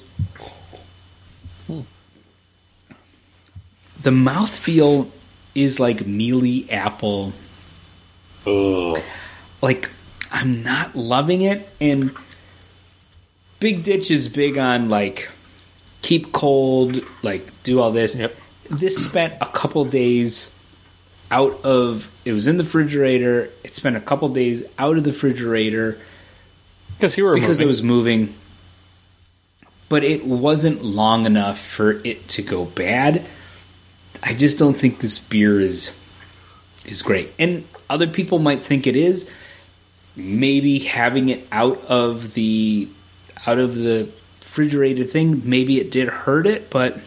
The 4.02 4.10
mouthfeel 4.10 5.08
is 5.54 5.78
like 5.78 6.06
mealy 6.06 6.68
apple. 6.70 7.32
Ugh. 8.46 9.00
Like 9.62 9.90
I'm 10.32 10.62
not 10.62 10.96
loving 10.96 11.42
it, 11.42 11.68
and 11.80 12.10
Big 13.60 13.84
Ditch 13.84 14.10
is 14.10 14.28
big 14.28 14.56
on 14.58 14.88
like 14.88 15.28
keep 16.00 16.32
cold, 16.32 16.98
like 17.22 17.46
do 17.62 17.80
all 17.80 17.92
this. 17.92 18.16
Yep. 18.16 18.34
This 18.70 19.04
spent 19.04 19.34
a 19.40 19.46
couple 19.46 19.84
days 19.84 20.50
out 21.30 21.62
of. 21.64 22.08
It 22.24 22.32
was 22.32 22.46
in 22.46 22.56
the 22.56 22.62
refrigerator. 22.64 23.50
It 23.62 23.74
spent 23.74 23.96
a 23.96 24.00
couple 24.00 24.28
days 24.30 24.64
out 24.78 24.96
of 24.96 25.04
the 25.04 25.10
refrigerator 25.10 25.98
Because 26.96 27.18
you 27.18 27.24
were 27.24 27.34
because 27.34 27.58
moving. 27.58 27.64
it 27.64 27.68
was 27.68 27.82
moving. 27.82 28.34
But 29.88 30.04
it 30.04 30.24
wasn't 30.24 30.82
long 30.82 31.26
enough 31.26 31.58
for 31.60 31.90
it 32.04 32.26
to 32.30 32.42
go 32.42 32.64
bad. 32.64 33.26
I 34.22 34.32
just 34.34 34.58
don't 34.58 34.74
think 34.74 34.98
this 35.00 35.18
beer 35.18 35.60
is 35.60 35.90
is 36.86 37.02
great. 37.02 37.30
And 37.38 37.64
other 37.90 38.06
people 38.06 38.38
might 38.38 38.64
think 38.64 38.86
it 38.86 38.96
is. 38.96 39.28
Maybe 40.14 40.78
having 40.80 41.28
it 41.30 41.46
out 41.50 41.84
of 41.86 42.34
the 42.34 42.88
out 43.46 43.58
of 43.58 43.74
the 43.74 44.08
refrigerated 44.52 45.08
thing, 45.08 45.48
maybe 45.48 45.80
it 45.80 45.90
did 45.90 46.08
hurt 46.08 46.46
it, 46.46 46.68
but 46.68 46.98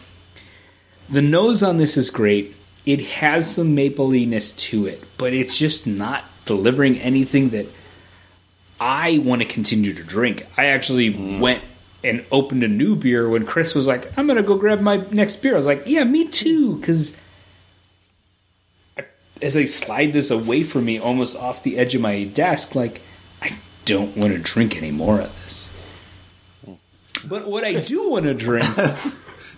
the 1.08 1.22
nose 1.22 1.62
on 1.62 1.78
this 1.78 1.96
is 1.96 2.10
great. 2.10 2.56
It 2.88 3.02
has 3.06 3.56
some 3.56 3.76
mapliness 3.76 4.52
to 4.54 4.88
it, 4.88 5.04
but 5.20 5.32
it's 5.32 5.56
just 5.56 5.86
not 5.86 6.24
delivering 6.46 6.98
anything 6.98 7.50
that 7.50 7.68
I 8.80 9.20
want 9.20 9.44
to 9.44 9.48
continue 9.48 9.94
to 9.94 10.04
drink. 10.04 10.48
I 10.58 10.66
actually 10.66 11.12
hmm. 11.12 11.40
went 11.40 11.64
and 12.04 12.26
opened 12.32 12.64
a 12.64 12.68
new 12.68 12.96
beer 12.96 13.30
when 13.30 13.46
Chris 13.46 13.76
was 13.76 13.86
like, 13.86 14.18
"I'm 14.18 14.26
going 14.26 14.38
to 14.38 14.44
go 14.44 14.58
grab 14.58 14.82
my 14.82 14.98
next 15.12 15.36
beer." 15.38 15.54
I 15.54 15.58
was 15.58 15.68
like, 15.68 15.84
"Yeah, 15.86 16.04
me 16.04 16.28
too," 16.28 16.78
because 16.78 17.16
as 19.42 19.58
I 19.58 19.66
slide 19.66 20.14
this 20.14 20.32
away 20.32 20.64
from 20.64 20.86
me, 20.86 21.00
almost 21.00 21.36
off 21.36 21.64
the 21.64 21.78
edge 21.78 21.96
of 21.96 22.02
my 22.02 22.24
desk, 22.24 22.76
like 22.76 23.02
I 23.42 23.58
don't 23.86 24.16
want 24.16 24.34
to 24.34 24.40
drink 24.40 24.78
any 24.78 24.92
more 24.92 25.20
of 25.20 25.44
this. 25.44 25.72
But 27.28 27.48
what 27.48 27.64
I 27.64 27.80
do 27.80 28.10
want 28.10 28.26
to 28.26 28.34
drink 28.34 28.68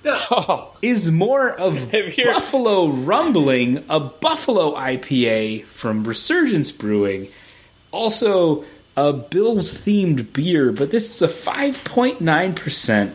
is 0.81 1.11
more 1.11 1.49
of 1.49 1.91
Buffalo 2.23 2.87
Rumbling, 2.87 3.83
a 3.89 3.99
Buffalo 3.99 4.73
IPA 4.75 5.65
from 5.65 6.05
Resurgence 6.05 6.71
Brewing. 6.71 7.27
Also, 7.91 8.63
a 8.95 9.13
Bills 9.13 9.75
themed 9.75 10.33
beer, 10.33 10.71
but 10.71 10.91
this 10.91 11.09
is 11.09 11.21
a 11.21 11.27
5.9%. 11.27 13.11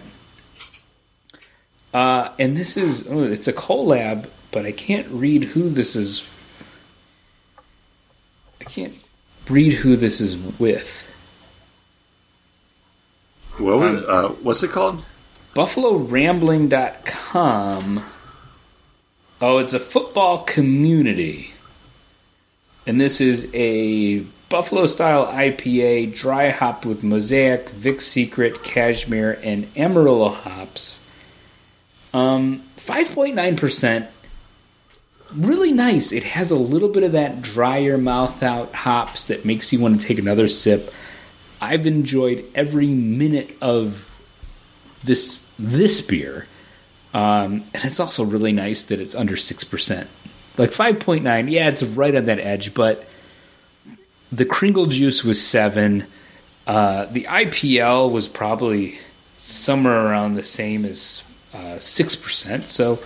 Uh, 1.93 2.33
and 2.39 2.57
this 2.57 2.77
is, 2.77 3.07
oh, 3.09 3.25
it's 3.25 3.49
a 3.49 3.53
collab, 3.53 4.29
but 4.51 4.65
I 4.65 4.73
can't 4.73 5.07
read 5.09 5.45
who 5.45 5.69
this 5.69 5.97
is. 5.97 6.29
I 8.63 8.71
can't 8.71 8.97
read 9.51 9.73
who 9.73 9.97
this 9.97 10.21
is 10.21 10.37
with. 10.37 11.09
What 13.59 13.79
was, 13.79 14.05
uh, 14.05 14.29
what's 14.43 14.63
it 14.63 14.71
called? 14.71 15.03
BuffaloRambling.com. 15.55 18.05
Oh, 19.41 19.59
it's 19.59 19.75
a 19.75 19.81
football 19.81 20.45
community. 20.45 21.53
And 22.87 23.01
this 23.01 23.21
is 23.21 23.51
a 23.53 24.21
Buffalo 24.49 24.87
style 24.87 25.27
IPA, 25.27 26.15
dry 26.15 26.51
hopped 26.51 26.87
with 26.87 27.03
Mosaic, 27.03 27.69
Vic 27.71 28.01
Secret, 28.01 28.63
Cashmere, 28.63 29.41
and 29.43 29.67
Amarillo 29.77 30.29
hops. 30.29 31.01
Um, 32.15 32.63
5.9%. 32.77 34.07
Really 35.35 35.73
nice. 35.73 36.13
It 36.13 36.25
has 36.25 36.51
a 36.51 36.57
little 36.57 36.89
bit 36.89 37.03
of 37.03 37.13
that 37.13 37.43
drier 37.43 37.97
mouth 37.97 38.43
out 38.43 38.73
hops 38.75 39.27
that 39.29 39.45
makes 39.45 39.73
you 39.73 39.81
want 39.81 40.01
to 40.01 40.07
take 40.07 40.19
another 40.19 40.49
sip. 40.49 40.93
I've 41.61 41.87
enjoyed 41.87 42.45
every 42.55 42.89
minute 42.89 43.57
of 43.63 44.09
this 45.05 45.45
this 45.59 46.01
beer, 46.01 46.47
um, 47.15 47.65
and 47.73 47.85
it's 47.85 48.01
also 48.01 48.25
really 48.25 48.53
nice 48.53 48.85
that 48.85 49.01
it's 49.01 49.15
under 49.15 49.37
six 49.37 49.65
percent, 49.65 50.09
like 50.59 50.73
five 50.73 51.01
point 51.01 51.25
nine. 51.25 51.49
Yeah, 51.49 51.69
it's 51.69 51.83
right 51.83 52.15
on 52.15 52.25
that 52.27 52.39
edge, 52.41 52.75
but 52.75 53.07
the 54.33 54.45
Kringle 54.45 54.87
juice 54.87 55.23
was 55.23 55.45
seven. 55.45 56.07
Uh, 56.67 57.07
the 57.07 57.25
IPL 57.25 58.13
was 58.13 58.27
probably 58.27 58.99
somewhere 59.39 60.07
around 60.07 60.35
the 60.35 60.43
same 60.43 60.85
as 60.85 61.23
uh, 61.55 61.79
six 61.79 62.17
percent. 62.17 62.65
So, 62.65 62.99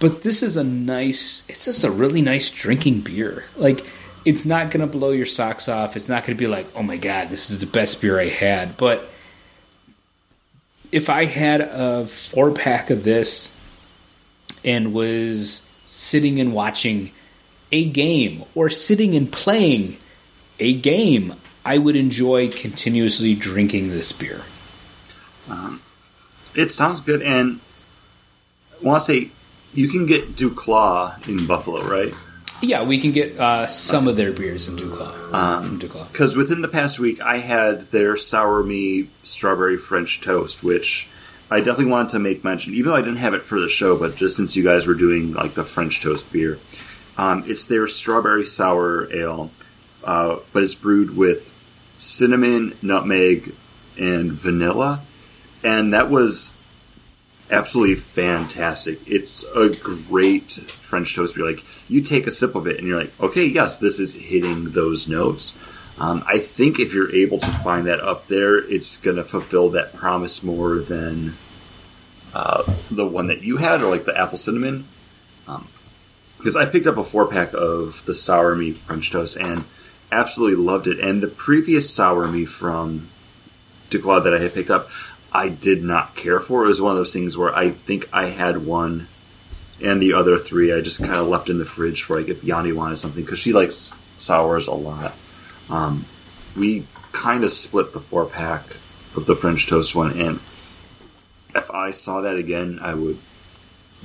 but 0.00 0.22
this 0.22 0.42
is 0.42 0.56
a 0.56 0.64
nice. 0.64 1.44
It's 1.48 1.64
just 1.64 1.84
a 1.84 1.90
really 1.90 2.22
nice 2.22 2.50
drinking 2.50 3.00
beer. 3.00 3.44
Like. 3.56 3.84
It's 4.24 4.44
not 4.44 4.72
going 4.72 4.80
to 4.80 4.88
blow 4.88 5.12
your 5.12 5.24
socks 5.24 5.68
off. 5.68 5.94
It's 5.94 6.08
not 6.08 6.24
going 6.24 6.36
to 6.36 6.40
be 6.40 6.48
like, 6.48 6.66
oh 6.74 6.82
my 6.82 6.96
God, 6.96 7.28
this 7.28 7.48
is 7.48 7.60
the 7.60 7.66
best 7.66 8.00
beer 8.00 8.18
I 8.18 8.26
had. 8.26 8.76
But 8.76 9.08
if 10.90 11.08
I 11.08 11.26
had 11.26 11.60
a 11.60 12.08
four 12.08 12.50
pack 12.50 12.90
of 12.90 13.04
this 13.04 13.56
and 14.64 14.92
was 14.92 15.64
sitting 15.92 16.40
and 16.40 16.52
watching 16.52 17.12
a 17.70 17.84
game 17.88 18.42
or 18.56 18.68
sitting 18.68 19.14
and 19.14 19.30
playing 19.30 19.96
a 20.58 20.74
game, 20.74 21.34
I 21.64 21.78
would 21.78 21.94
enjoy 21.94 22.50
continuously 22.50 23.36
drinking 23.36 23.90
this 23.90 24.10
beer. 24.10 24.42
Um, 25.48 25.80
it 26.56 26.72
sounds 26.72 27.00
good, 27.00 27.22
and 27.22 27.60
I 28.80 28.84
want 28.84 29.00
to 29.02 29.06
say 29.06 29.30
you 29.76 29.88
can 29.88 30.06
get 30.06 30.36
Duclaw 30.36 31.28
in 31.28 31.46
Buffalo, 31.46 31.86
right? 31.86 32.14
Yeah, 32.62 32.84
we 32.84 32.98
can 32.98 33.12
get 33.12 33.38
uh, 33.38 33.66
some 33.66 34.08
of 34.08 34.16
their 34.16 34.32
beers 34.32 34.66
in 34.66 34.76
Duclaw. 34.76 35.12
from 35.62 35.78
Duclaw. 35.78 36.10
Because 36.10 36.36
within 36.36 36.62
the 36.62 36.68
past 36.68 36.98
week, 36.98 37.20
I 37.20 37.38
had 37.38 37.90
their 37.90 38.16
sour 38.16 38.62
me 38.62 39.08
strawberry 39.22 39.76
French 39.76 40.22
toast, 40.22 40.62
which 40.62 41.08
I 41.50 41.58
definitely 41.58 41.86
wanted 41.86 42.12
to 42.12 42.18
make 42.18 42.42
mention, 42.42 42.72
even 42.72 42.90
though 42.90 42.96
I 42.96 43.02
didn't 43.02 43.18
have 43.18 43.34
it 43.34 43.42
for 43.42 43.60
the 43.60 43.68
show. 43.68 43.98
But 43.98 44.16
just 44.16 44.36
since 44.36 44.56
you 44.56 44.64
guys 44.64 44.86
were 44.86 44.94
doing 44.94 45.34
like 45.34 45.52
the 45.52 45.64
French 45.64 46.00
toast 46.00 46.32
beer, 46.32 46.58
um, 47.18 47.44
it's 47.46 47.66
their 47.66 47.86
strawberry 47.86 48.46
sour 48.46 49.12
ale, 49.12 49.50
uh, 50.02 50.38
but 50.54 50.62
it's 50.62 50.74
brewed 50.74 51.14
with 51.14 51.52
cinnamon, 51.98 52.74
nutmeg, 52.80 53.54
and 53.98 54.32
vanilla, 54.32 55.00
and 55.62 55.92
that 55.92 56.10
was 56.10 56.55
absolutely 57.50 57.96
fantastic. 57.96 58.98
It's 59.06 59.44
a 59.54 59.68
great 59.68 60.52
French 60.52 61.14
toast 61.14 61.34
beer. 61.34 61.46
Like 61.46 61.64
you 61.88 62.00
take 62.00 62.26
a 62.26 62.30
sip 62.30 62.54
of 62.54 62.66
it 62.66 62.78
and 62.78 62.86
you're 62.86 63.00
like, 63.00 63.20
okay, 63.20 63.46
yes, 63.46 63.78
this 63.78 63.98
is 64.00 64.14
hitting 64.14 64.70
those 64.70 65.08
notes. 65.08 65.58
Um, 65.98 66.22
I 66.26 66.38
think 66.38 66.78
if 66.78 66.92
you're 66.92 67.14
able 67.14 67.38
to 67.38 67.46
find 67.46 67.86
that 67.86 68.00
up 68.00 68.26
there, 68.26 68.58
it's 68.58 68.98
going 68.98 69.16
to 69.16 69.24
fulfill 69.24 69.70
that 69.70 69.94
promise 69.94 70.42
more 70.42 70.78
than 70.78 71.34
uh, 72.34 72.64
the 72.90 73.06
one 73.06 73.28
that 73.28 73.42
you 73.42 73.56
had, 73.56 73.80
or 73.80 73.90
like 73.90 74.04
the 74.04 74.18
apple 74.18 74.36
cinnamon. 74.36 74.84
Because 76.36 76.54
I 76.54 76.66
picked 76.66 76.86
up 76.86 76.98
a 76.98 77.04
four 77.04 77.26
pack 77.26 77.54
of 77.54 78.04
the 78.04 78.12
sour 78.12 78.54
me 78.54 78.72
French 78.72 79.10
toast 79.10 79.36
and 79.36 79.64
absolutely 80.12 80.62
loved 80.62 80.86
it. 80.86 81.00
And 81.00 81.22
the 81.22 81.28
previous 81.28 81.92
sour 81.92 82.28
me 82.28 82.44
from 82.44 83.08
Duclaw 83.88 84.22
that 84.24 84.34
I 84.34 84.38
had 84.38 84.52
picked 84.52 84.70
up, 84.70 84.90
I 85.36 85.50
did 85.50 85.84
not 85.84 86.16
care 86.16 86.40
for. 86.40 86.64
It 86.64 86.68
was 86.68 86.80
one 86.80 86.92
of 86.92 86.96
those 86.96 87.12
things 87.12 87.36
where 87.36 87.54
I 87.54 87.68
think 87.68 88.08
I 88.10 88.28
had 88.28 88.64
one, 88.64 89.06
and 89.84 90.00
the 90.00 90.14
other 90.14 90.38
three 90.38 90.72
I 90.72 90.80
just 90.80 91.00
kind 91.00 91.12
of 91.12 91.28
left 91.28 91.50
in 91.50 91.58
the 91.58 91.66
fridge 91.66 92.04
for 92.04 92.16
like 92.16 92.30
if 92.30 92.42
Yanni 92.42 92.72
wanted 92.72 92.96
something 92.96 93.22
because 93.22 93.38
she 93.38 93.52
likes 93.52 93.92
sours 94.16 94.66
a 94.66 94.72
lot. 94.72 95.12
Um, 95.68 96.06
we 96.56 96.84
kind 97.12 97.44
of 97.44 97.52
split 97.52 97.92
the 97.92 98.00
four 98.00 98.24
pack 98.24 98.62
of 99.14 99.26
the 99.26 99.36
French 99.36 99.66
toast 99.66 99.94
one, 99.94 100.18
and 100.18 100.36
if 101.54 101.70
I 101.70 101.90
saw 101.90 102.22
that 102.22 102.36
again, 102.36 102.78
I 102.80 102.94
would 102.94 103.18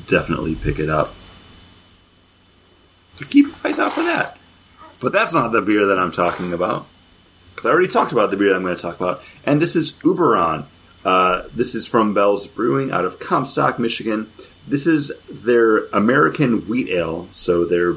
definitely 0.08 0.56
pick 0.56 0.80
it 0.80 0.90
up. 0.90 1.14
So 3.16 3.26
keep 3.26 3.46
your 3.46 3.56
eyes 3.64 3.80
out 3.80 3.94
for 3.94 4.04
that. 4.04 4.38
But 5.00 5.14
that's 5.14 5.34
not 5.34 5.54
the 5.54 5.62
beer 5.62 5.86
that 5.86 5.98
I'm 5.98 6.12
talking 6.12 6.52
about. 6.52 6.88
Because 7.52 7.68
I 7.68 7.70
already 7.70 7.88
talked 7.88 8.12
about 8.12 8.32
the 8.32 8.38
beer 8.38 8.54
I'm 8.54 8.64
going 8.64 8.76
to 8.76 8.82
talk 8.82 9.00
about. 9.00 9.24
And 9.46 9.62
this 9.62 9.78
is 9.78 9.98
Oberon. 10.04 10.66
Uh, 11.04 11.44
this 11.54 11.76
is 11.76 11.88
from 11.88 12.14
Bell's 12.14 12.48
Brewing 12.48 12.92
out 12.92 13.06
of 13.06 13.20
Comstock, 13.20 13.80
Michigan. 13.80 14.28
This 14.68 14.86
is 14.86 15.12
their 15.30 15.86
American 15.88 16.68
wheat 16.68 16.90
ale, 16.90 17.28
so 17.32 17.66
their 17.66 17.96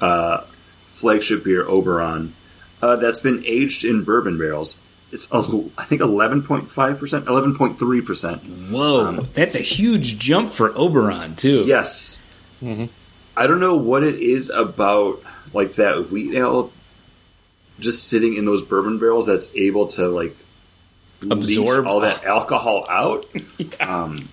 uh, 0.00 0.40
flagship 0.86 1.44
beer, 1.44 1.64
Oberon, 1.66 2.34
uh, 2.82 2.96
that's 2.96 3.20
been 3.20 3.44
aged 3.46 3.84
in 3.84 4.02
bourbon 4.02 4.38
barrels. 4.38 4.80
It's, 5.12 5.30
a, 5.30 5.38
I 5.78 5.84
think, 5.84 6.00
11.5%, 6.00 6.66
11.3%. 6.66 8.70
Whoa, 8.70 9.12
that's 9.32 9.54
a 9.54 9.60
huge 9.60 10.18
jump 10.18 10.50
for 10.50 10.76
Oberon 10.76 11.36
too. 11.36 11.62
Yes. 11.64 12.24
I 13.36 13.46
don't 13.46 13.60
know 13.60 13.76
what 13.76 14.02
it 14.02 14.16
is 14.16 14.50
about 14.50 15.20
like 15.52 15.74
that 15.76 16.10
wheat 16.10 16.34
ale 16.34 16.72
just 17.78 18.08
sitting 18.08 18.34
in 18.36 18.46
those 18.46 18.64
bourbon 18.64 18.98
barrels 18.98 19.26
that's 19.26 19.54
able 19.54 19.86
to 19.88 20.08
like 20.08 20.30
leach 20.34 20.45
Absorb 21.22 21.86
all 21.86 22.00
that 22.00 22.24
alcohol 22.26 22.86
out. 22.88 23.26
um, 23.80 24.28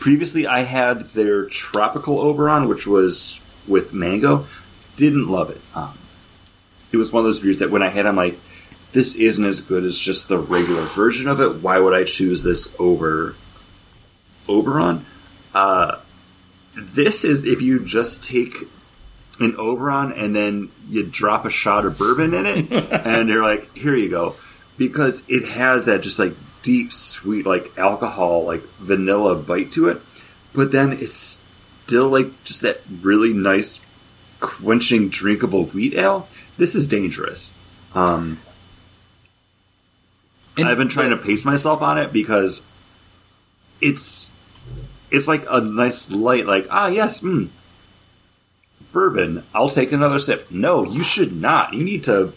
previously, 0.00 0.46
I 0.46 0.60
had 0.60 1.00
their 1.10 1.46
tropical 1.46 2.20
Oberon, 2.20 2.68
which 2.68 2.86
was 2.86 3.40
with 3.68 3.92
mango. 3.92 4.46
Didn't 4.96 5.28
love 5.28 5.50
it. 5.50 5.60
Um, 5.74 5.96
it 6.92 6.96
was 6.96 7.12
one 7.12 7.20
of 7.20 7.24
those 7.24 7.40
beers 7.40 7.58
that 7.58 7.70
when 7.70 7.82
I 7.82 7.88
had, 7.88 8.06
I'm 8.06 8.16
like, 8.16 8.38
this 8.92 9.16
isn't 9.16 9.44
as 9.44 9.60
good 9.60 9.84
as 9.84 9.98
just 9.98 10.28
the 10.28 10.38
regular 10.38 10.82
version 10.82 11.26
of 11.28 11.40
it. 11.40 11.62
Why 11.62 11.78
would 11.78 11.92
I 11.92 12.04
choose 12.04 12.42
this 12.42 12.74
over 12.78 13.34
Oberon? 14.48 15.04
Uh, 15.52 15.98
this 16.76 17.24
is 17.24 17.44
if 17.44 17.60
you 17.60 17.84
just 17.84 18.24
take 18.24 18.54
an 19.40 19.56
Oberon 19.58 20.12
and 20.12 20.34
then 20.34 20.70
you 20.88 21.04
drop 21.04 21.44
a 21.44 21.50
shot 21.50 21.84
of 21.84 21.98
bourbon 21.98 22.34
in 22.34 22.46
it, 22.46 22.72
and 23.06 23.28
you're 23.28 23.42
like, 23.42 23.74
here 23.76 23.96
you 23.96 24.08
go, 24.08 24.36
because 24.76 25.22
it 25.28 25.44
has 25.48 25.86
that 25.86 26.02
just 26.02 26.18
like 26.18 26.34
deep, 26.62 26.92
sweet, 26.92 27.46
like 27.46 27.76
alcohol, 27.78 28.44
like 28.44 28.62
vanilla 28.78 29.34
bite 29.36 29.70
to 29.72 29.88
it, 29.88 30.00
but 30.54 30.72
then 30.72 30.92
it's 30.92 31.44
still 31.84 32.08
like 32.08 32.42
just 32.44 32.62
that 32.62 32.80
really 33.02 33.32
nice, 33.32 33.84
quenching, 34.40 35.08
drinkable 35.08 35.66
wheat 35.66 35.94
ale. 35.94 36.28
This 36.56 36.74
is 36.74 36.86
dangerous. 36.86 37.56
Um, 37.94 38.38
And- 40.56 40.68
I've 40.68 40.78
been 40.78 40.88
trying 40.88 41.10
to 41.10 41.16
pace 41.16 41.44
myself 41.44 41.82
on 41.82 41.98
it 41.98 42.12
because 42.12 42.62
it's 43.80 44.30
it's 45.10 45.28
like 45.28 45.44
a 45.50 45.60
nice 45.60 46.10
light, 46.10 46.46
like 46.46 46.66
ah 46.70 46.86
yes, 46.88 47.20
mm, 47.20 47.48
bourbon. 48.92 49.42
I'll 49.54 49.68
take 49.68 49.92
another 49.92 50.18
sip. 50.18 50.50
No, 50.50 50.84
you 50.84 51.02
should 51.02 51.34
not. 51.34 51.74
You 51.74 51.84
need 51.84 52.04
to 52.04 52.32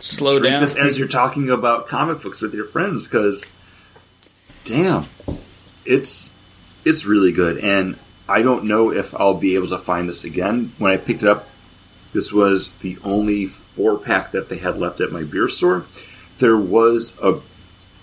Slow 0.00 0.38
drink 0.38 0.52
down. 0.52 0.60
this 0.60 0.76
as 0.76 0.98
you're 0.98 1.08
talking 1.08 1.50
about 1.50 1.88
comic 1.88 2.22
books 2.22 2.40
with 2.40 2.54
your 2.54 2.64
friends 2.64 3.08
because, 3.08 3.46
damn, 4.64 5.06
it's 5.84 6.34
it's 6.84 7.04
really 7.04 7.32
good. 7.32 7.58
And 7.58 7.98
I 8.28 8.42
don't 8.42 8.64
know 8.64 8.92
if 8.92 9.14
I'll 9.14 9.34
be 9.34 9.54
able 9.56 9.68
to 9.68 9.78
find 9.78 10.08
this 10.08 10.24
again. 10.24 10.72
When 10.78 10.92
I 10.92 10.98
picked 10.98 11.22
it 11.22 11.28
up, 11.28 11.48
this 12.12 12.32
was 12.32 12.72
the 12.78 12.98
only 13.02 13.46
four 13.46 13.98
pack 13.98 14.32
that 14.32 14.48
they 14.48 14.58
had 14.58 14.78
left 14.78 15.00
at 15.00 15.12
my 15.12 15.24
beer 15.24 15.48
store. 15.48 15.84
There 16.38 16.56
was 16.56 17.18
a 17.20 17.40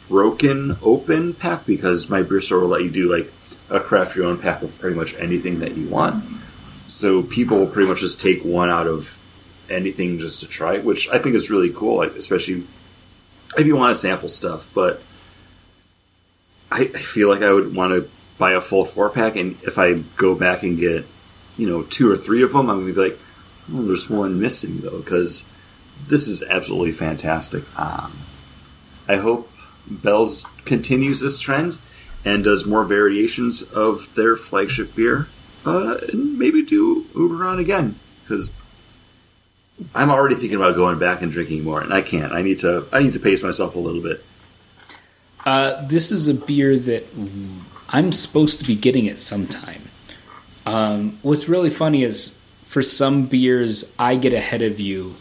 broken 0.10 0.78
open 0.82 1.34
pack 1.34 1.66
because 1.66 2.10
my 2.10 2.22
beer 2.22 2.42
store 2.42 2.60
will 2.60 2.68
let 2.68 2.84
you 2.84 2.92
do 2.92 3.12
like 3.12 3.32
a 3.70 3.80
craft 3.80 4.16
your 4.16 4.26
own 4.26 4.38
pack 4.38 4.62
of 4.62 4.78
pretty 4.80 4.96
much 4.96 5.16
anything 5.16 5.60
that 5.60 5.76
you 5.76 5.88
want. 5.88 6.24
So 6.88 7.24
people 7.24 7.58
will 7.58 7.68
pretty 7.68 7.90
much 7.90 8.02
just 8.02 8.22
take 8.22 8.44
one 8.44 8.70
out 8.70 8.86
of 8.86 9.20
anything 9.70 10.20
just 10.20 10.42
to 10.42 10.48
try 10.48 10.78
which 10.80 11.10
I 11.10 11.20
think 11.20 11.36
is 11.36 11.50
really 11.50 11.72
cool, 11.72 12.02
especially 12.02 12.64
if 13.58 13.66
you 13.66 13.76
want 13.76 13.96
to 13.96 14.00
sample 14.00 14.30
stuff. 14.30 14.70
But 14.74 15.02
I, 16.72 16.82
I 16.82 16.88
feel 16.88 17.30
like 17.30 17.42
I 17.42 17.52
would 17.54 17.76
want 17.76 17.94
to 17.94 18.10
buy 18.38 18.52
a 18.52 18.62
full 18.62 18.86
four 18.86 19.10
pack, 19.10 19.36
and 19.36 19.54
if 19.64 19.78
I 19.78 19.94
go 20.18 20.36
back 20.36 20.64
and 20.64 20.78
get, 20.78 21.06
you 21.58 21.68
know, 21.68 21.84
two 21.84 22.12
or 22.12 22.18
three 22.18 22.44
of 22.44 22.52
them, 22.52 22.70
I'm 22.70 22.82
going 22.82 22.88
to 22.88 22.94
be 22.94 23.10
like, 23.10 23.20
oh, 23.74 23.82
there's 23.84 24.10
one 24.10 24.40
missing 24.40 24.80
though, 24.80 25.00
because 25.00 25.50
this 26.08 26.28
is 26.28 26.44
absolutely 26.44 26.92
fantastic. 26.92 27.64
Um, 27.80 28.12
I 29.08 29.18
hope 29.18 29.50
Bell's 29.90 30.46
continues 30.66 31.22
this 31.22 31.40
trend 31.40 31.78
and 32.26 32.44
does 32.44 32.66
more 32.66 32.84
variations 32.84 33.62
of 33.62 34.14
their 34.16 34.36
flagship 34.36 34.96
beer, 34.96 35.28
uh, 35.66 35.98
and 36.12 36.38
maybe 36.38 36.64
do 36.64 37.06
Oberon 37.16 37.60
again 37.60 37.96
because 38.22 38.52
I'm 39.94 40.10
already 40.10 40.36
thinking 40.36 40.56
about 40.56 40.76
going 40.76 41.00
back 41.00 41.22
and 41.22 41.32
drinking 41.32 41.64
more, 41.64 41.82
and 41.82 41.94
I 41.94 42.02
can't. 42.02 42.32
I 42.32 42.42
need 42.42 42.60
to. 42.60 42.86
I 42.92 43.02
need 43.02 43.14
to 43.14 43.20
pace 43.20 43.44
myself 43.44 43.76
a 43.76 43.80
little 43.80 44.02
bit. 44.02 44.24
Uh, 45.46 45.86
this 45.86 46.12
is 46.12 46.28
a 46.28 46.34
beer 46.34 46.78
that 46.78 47.06
I'm 47.90 48.12
supposed 48.12 48.60
to 48.60 48.66
be 48.66 48.76
getting 48.76 49.08
at 49.10 49.20
sometime. 49.20 49.82
Um, 50.66 51.20
what's 51.22 51.48
really 51.48 51.70
funny 51.70 52.04
is 52.04 52.38
for 52.66 52.82
some 52.82 53.28
beers 53.28 53.92
I 54.00 54.16
get 54.16 54.34
ahead 54.34 54.62
of 54.62 54.80
you, 54.80 55.16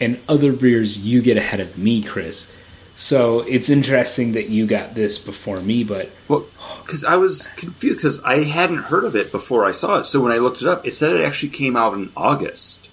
and 0.00 0.18
other 0.28 0.52
beers 0.52 0.98
you 0.98 1.22
get 1.22 1.36
ahead 1.36 1.60
of 1.60 1.78
me, 1.78 2.02
Chris. 2.02 2.52
So 2.96 3.40
it's 3.40 3.68
interesting 3.68 4.32
that 4.32 4.48
you 4.48 4.66
got 4.66 4.94
this 4.94 5.18
before 5.18 5.58
me, 5.58 5.84
but 5.84 6.10
Well, 6.28 6.46
because 6.82 7.04
I 7.04 7.16
was 7.16 7.46
confused 7.48 7.98
because 7.98 8.22
I 8.22 8.44
hadn't 8.44 8.84
heard 8.84 9.04
of 9.04 9.14
it 9.14 9.30
before 9.30 9.66
I 9.66 9.72
saw 9.72 10.00
it. 10.00 10.06
So 10.06 10.20
when 10.20 10.32
I 10.32 10.38
looked 10.38 10.62
it 10.62 10.66
up, 10.66 10.86
it 10.86 10.92
said 10.92 11.14
it 11.14 11.22
actually 11.22 11.50
came 11.50 11.76
out 11.76 11.92
in 11.92 12.10
August. 12.16 12.85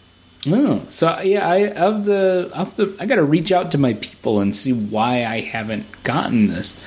Oh, 0.48 0.82
so 0.90 1.20
yeah, 1.22 1.48
I 1.48 1.70
of 1.72 2.06
the 2.06 2.50
of 2.54 2.76
the 2.76 2.96
I 3.00 3.06
got 3.06 3.16
to 3.16 3.24
reach 3.24 3.52
out 3.52 3.72
to 3.72 3.78
my 3.78 3.94
people 3.96 4.40
and 4.40 4.56
see 4.56 4.74
why 4.74 5.26
I 5.26 5.42
haven't 5.42 5.86
gotten 6.04 6.48
this, 6.48 6.82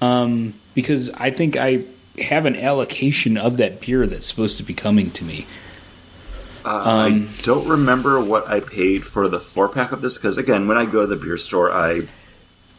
um, 0.00 0.54
because 0.74 1.10
I 1.10 1.30
think 1.30 1.56
I 1.56 1.82
have 2.18 2.46
an 2.46 2.56
allocation 2.56 3.36
of 3.36 3.56
that 3.58 3.80
beer 3.80 4.06
that's 4.06 4.26
supposed 4.26 4.56
to 4.58 4.62
be 4.62 4.74
coming 4.74 5.10
to 5.12 5.24
me. 5.24 5.46
Uh, 6.64 6.68
Um, 6.68 7.28
I 7.38 7.42
don't 7.42 7.66
remember 7.68 8.20
what 8.20 8.46
I 8.48 8.60
paid 8.60 9.04
for 9.04 9.28
the 9.28 9.40
four 9.40 9.68
pack 9.68 9.92
of 9.92 10.02
this 10.02 10.18
because 10.18 10.36
again, 10.38 10.68
when 10.68 10.76
I 10.76 10.84
go 10.84 11.00
to 11.02 11.06
the 11.06 11.16
beer 11.16 11.38
store, 11.38 11.70
I 11.72 12.02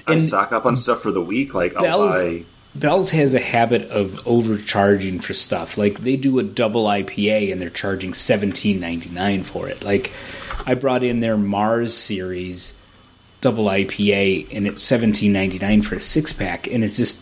I 0.08 0.20
stock 0.20 0.52
up 0.52 0.66
on 0.66 0.76
stuff 0.76 1.02
for 1.02 1.12
the 1.12 1.22
week. 1.22 1.54
Like 1.54 1.76
I'll 1.76 1.82
Bell's- 1.82 2.12
buy. 2.14 2.44
Bell's 2.74 3.12
has 3.12 3.34
a 3.34 3.40
habit 3.40 3.90
of 3.92 4.26
overcharging 4.26 5.20
for 5.20 5.34
stuff. 5.34 5.78
Like 5.78 6.00
they 6.00 6.16
do 6.16 6.40
a 6.40 6.44
double 6.44 6.86
IPA 6.86 7.52
and 7.52 7.62
they're 7.62 7.70
charging 7.70 8.14
seventeen 8.14 8.80
ninety 8.80 9.10
nine 9.10 9.44
for 9.44 9.68
it. 9.68 9.84
Like 9.84 10.12
I 10.66 10.74
brought 10.76 11.04
in 11.04 11.20
their 11.20 11.38
Mars 11.38 11.96
series 11.98 12.74
double 13.42 13.66
IPA 13.66 14.56
and 14.56 14.68
it's 14.68 14.82
seventeen 14.82 15.34
ninety 15.34 15.60
nine 15.60 15.82
for 15.82 15.96
a 15.96 16.02
six 16.02 16.32
pack, 16.32 16.68
and 16.68 16.84
it's 16.84 16.96
just 16.96 17.20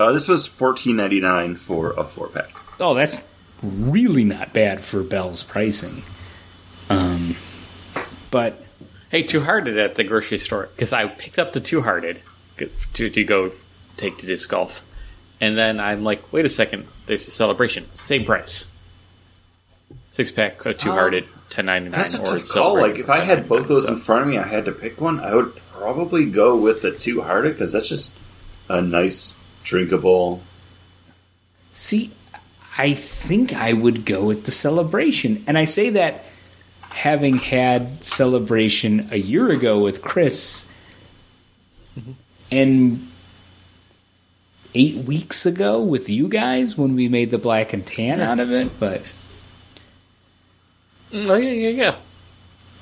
Uh, 0.00 0.12
this 0.12 0.28
was 0.28 0.46
fourteen 0.46 0.96
ninety 0.96 1.20
nine 1.20 1.54
for 1.56 1.90
a 1.92 2.04
four 2.04 2.28
pack. 2.28 2.50
oh, 2.80 2.94
that's 2.94 3.28
really 3.62 4.24
not 4.24 4.52
bad 4.54 4.80
for 4.82 5.02
Bell's 5.02 5.42
pricing. 5.42 6.02
Um, 6.88 7.36
but 8.30 8.62
Hey, 9.10 9.22
Two 9.22 9.40
Hearted 9.40 9.78
at 9.78 9.94
the 9.94 10.04
grocery 10.04 10.38
store 10.38 10.68
because 10.74 10.92
I 10.92 11.06
picked 11.06 11.38
up 11.38 11.52
the 11.52 11.60
Two 11.60 11.82
Hearted 11.82 12.20
to, 12.94 13.10
to 13.10 13.24
go 13.24 13.52
take 13.96 14.18
to 14.18 14.26
disc 14.26 14.48
golf, 14.48 14.84
and 15.40 15.56
then 15.56 15.80
I'm 15.80 16.04
like, 16.04 16.32
wait 16.32 16.44
a 16.44 16.48
second, 16.48 16.86
there's 17.06 17.26
a 17.28 17.30
celebration, 17.30 17.92
same 17.94 18.24
price, 18.24 18.70
six 20.10 20.30
pack 20.30 20.64
of 20.64 20.78
Two 20.78 20.90
Hearted, 20.90 21.24
ten 21.50 21.66
ninety 21.66 21.90
nine. 21.90 21.98
That's 21.98 22.14
a 22.14 22.18
tough 22.18 22.48
call. 22.48 22.74
Like 22.74 22.98
if 22.98 23.10
I 23.10 23.20
had 23.20 23.48
both 23.48 23.68
those 23.68 23.88
in 23.88 23.98
front 23.98 24.22
of 24.22 24.28
me, 24.28 24.38
I 24.38 24.46
had 24.46 24.64
to 24.66 24.72
pick 24.72 25.00
one. 25.00 25.20
I 25.20 25.34
would 25.34 25.54
probably 25.72 26.24
go 26.26 26.56
with 26.56 26.82
the 26.82 26.92
two 26.92 27.22
hearted 27.22 27.52
because 27.52 27.72
that's 27.72 27.88
just 27.88 28.18
a 28.68 28.80
nice 28.80 29.42
drinkable. 29.62 30.42
See, 31.74 32.10
I 32.78 32.94
think 32.94 33.54
I 33.54 33.72
would 33.72 34.04
go 34.04 34.24
with 34.24 34.44
the 34.44 34.50
celebration. 34.50 35.44
And 35.46 35.56
I 35.56 35.64
say 35.64 35.90
that 35.90 36.28
having 36.90 37.38
had 37.38 38.02
celebration 38.04 39.08
a 39.10 39.16
year 39.16 39.50
ago 39.50 39.82
with 39.82 40.02
Chris 40.02 40.64
mm-hmm. 41.98 42.12
and 42.50 43.08
eight 44.76 45.06
weeks 45.06 45.46
ago 45.46 45.82
with 45.82 46.10
you 46.10 46.28
guys 46.28 46.76
when 46.76 46.94
we 46.94 47.08
made 47.08 47.30
the 47.30 47.38
black 47.38 47.72
and 47.72 47.86
tan 47.86 48.20
out 48.20 48.38
of 48.38 48.52
it. 48.52 48.78
But 48.78 49.00
mm, 51.10 51.30
Oh 51.30 51.34
yeah, 51.34 51.50
yeah, 51.50 51.68
yeah. 51.70 51.96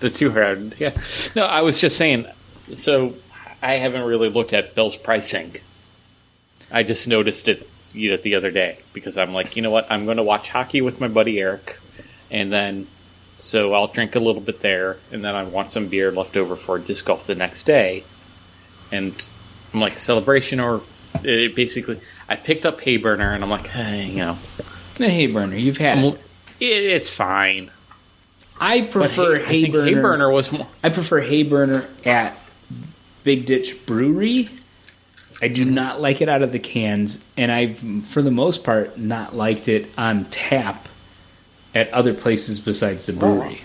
The 0.00 0.10
Two 0.10 0.32
Hearted, 0.32 0.74
yeah. 0.78 0.90
No, 1.36 1.44
I 1.44 1.62
was 1.62 1.80
just 1.80 1.96
saying. 1.96 2.26
So 2.74 3.14
I 3.62 3.74
haven't 3.74 4.02
really 4.02 4.28
looked 4.28 4.52
at 4.52 4.74
Bell's 4.74 4.96
pricing. 4.96 5.54
I 6.72 6.82
just 6.82 7.06
noticed 7.06 7.46
it 7.46 7.68
you 7.92 8.10
know, 8.10 8.16
the 8.16 8.34
other 8.34 8.50
day 8.50 8.78
because 8.92 9.16
I'm 9.16 9.32
like, 9.32 9.54
you 9.54 9.62
know 9.62 9.70
what? 9.70 9.86
I'm 9.88 10.04
going 10.04 10.16
to 10.16 10.22
watch 10.24 10.48
hockey 10.48 10.80
with 10.80 11.00
my 11.00 11.06
buddy 11.06 11.40
Eric, 11.40 11.78
and 12.30 12.50
then 12.50 12.88
so 13.38 13.72
I'll 13.72 13.86
drink 13.86 14.16
a 14.16 14.20
little 14.20 14.42
bit 14.42 14.60
there, 14.60 14.96
and 15.12 15.24
then 15.24 15.36
I 15.36 15.44
want 15.44 15.70
some 15.70 15.86
beer 15.86 16.10
left 16.10 16.36
over 16.36 16.56
for 16.56 16.78
disc 16.80 17.04
golf 17.04 17.28
the 17.28 17.36
next 17.36 17.64
day, 17.64 18.02
and 18.90 19.14
I'm 19.72 19.80
like 19.80 20.00
celebration 20.00 20.58
or 20.58 20.82
it 21.22 21.54
basically. 21.54 22.00
I 22.28 22.36
picked 22.36 22.64
up 22.66 22.80
Hayburner, 22.80 23.34
and 23.34 23.44
I'm 23.44 23.50
like, 23.50 23.66
hey, 23.66 24.06
you 24.06 24.16
know, 24.16 24.38
hey, 24.96 25.26
Burner, 25.26 25.56
you've 25.56 25.76
had 25.76 25.98
it. 25.98 26.14
it, 26.60 26.66
it's 26.84 27.12
fine. 27.12 27.70
I 28.58 28.82
But 28.82 28.90
prefer 28.92 29.38
Hay- 29.38 29.44
I 29.44 29.46
think 29.70 29.74
Hayburner. 29.74 29.94
Hayburner 30.02 30.32
was 30.32 30.52
more. 30.52 30.66
I 30.82 30.88
prefer 30.88 31.20
Hayburner 31.20 32.06
at 32.06 32.38
Big 33.24 33.46
Ditch 33.46 33.84
Brewery. 33.86 34.48
I 35.42 35.48
do 35.48 35.64
not 35.64 36.00
like 36.00 36.22
it 36.22 36.28
out 36.28 36.42
of 36.42 36.52
the 36.52 36.58
cans, 36.60 37.22
and 37.36 37.50
I've, 37.52 37.78
for 38.06 38.22
the 38.22 38.30
most 38.30 38.64
part, 38.64 38.96
not 38.96 39.34
liked 39.34 39.68
it 39.68 39.86
on 39.98 40.24
tap 40.26 40.88
at 41.74 41.92
other 41.92 42.14
places 42.14 42.60
besides 42.60 43.04
the 43.06 43.12
oh. 43.14 43.18
brewery. 43.18 43.60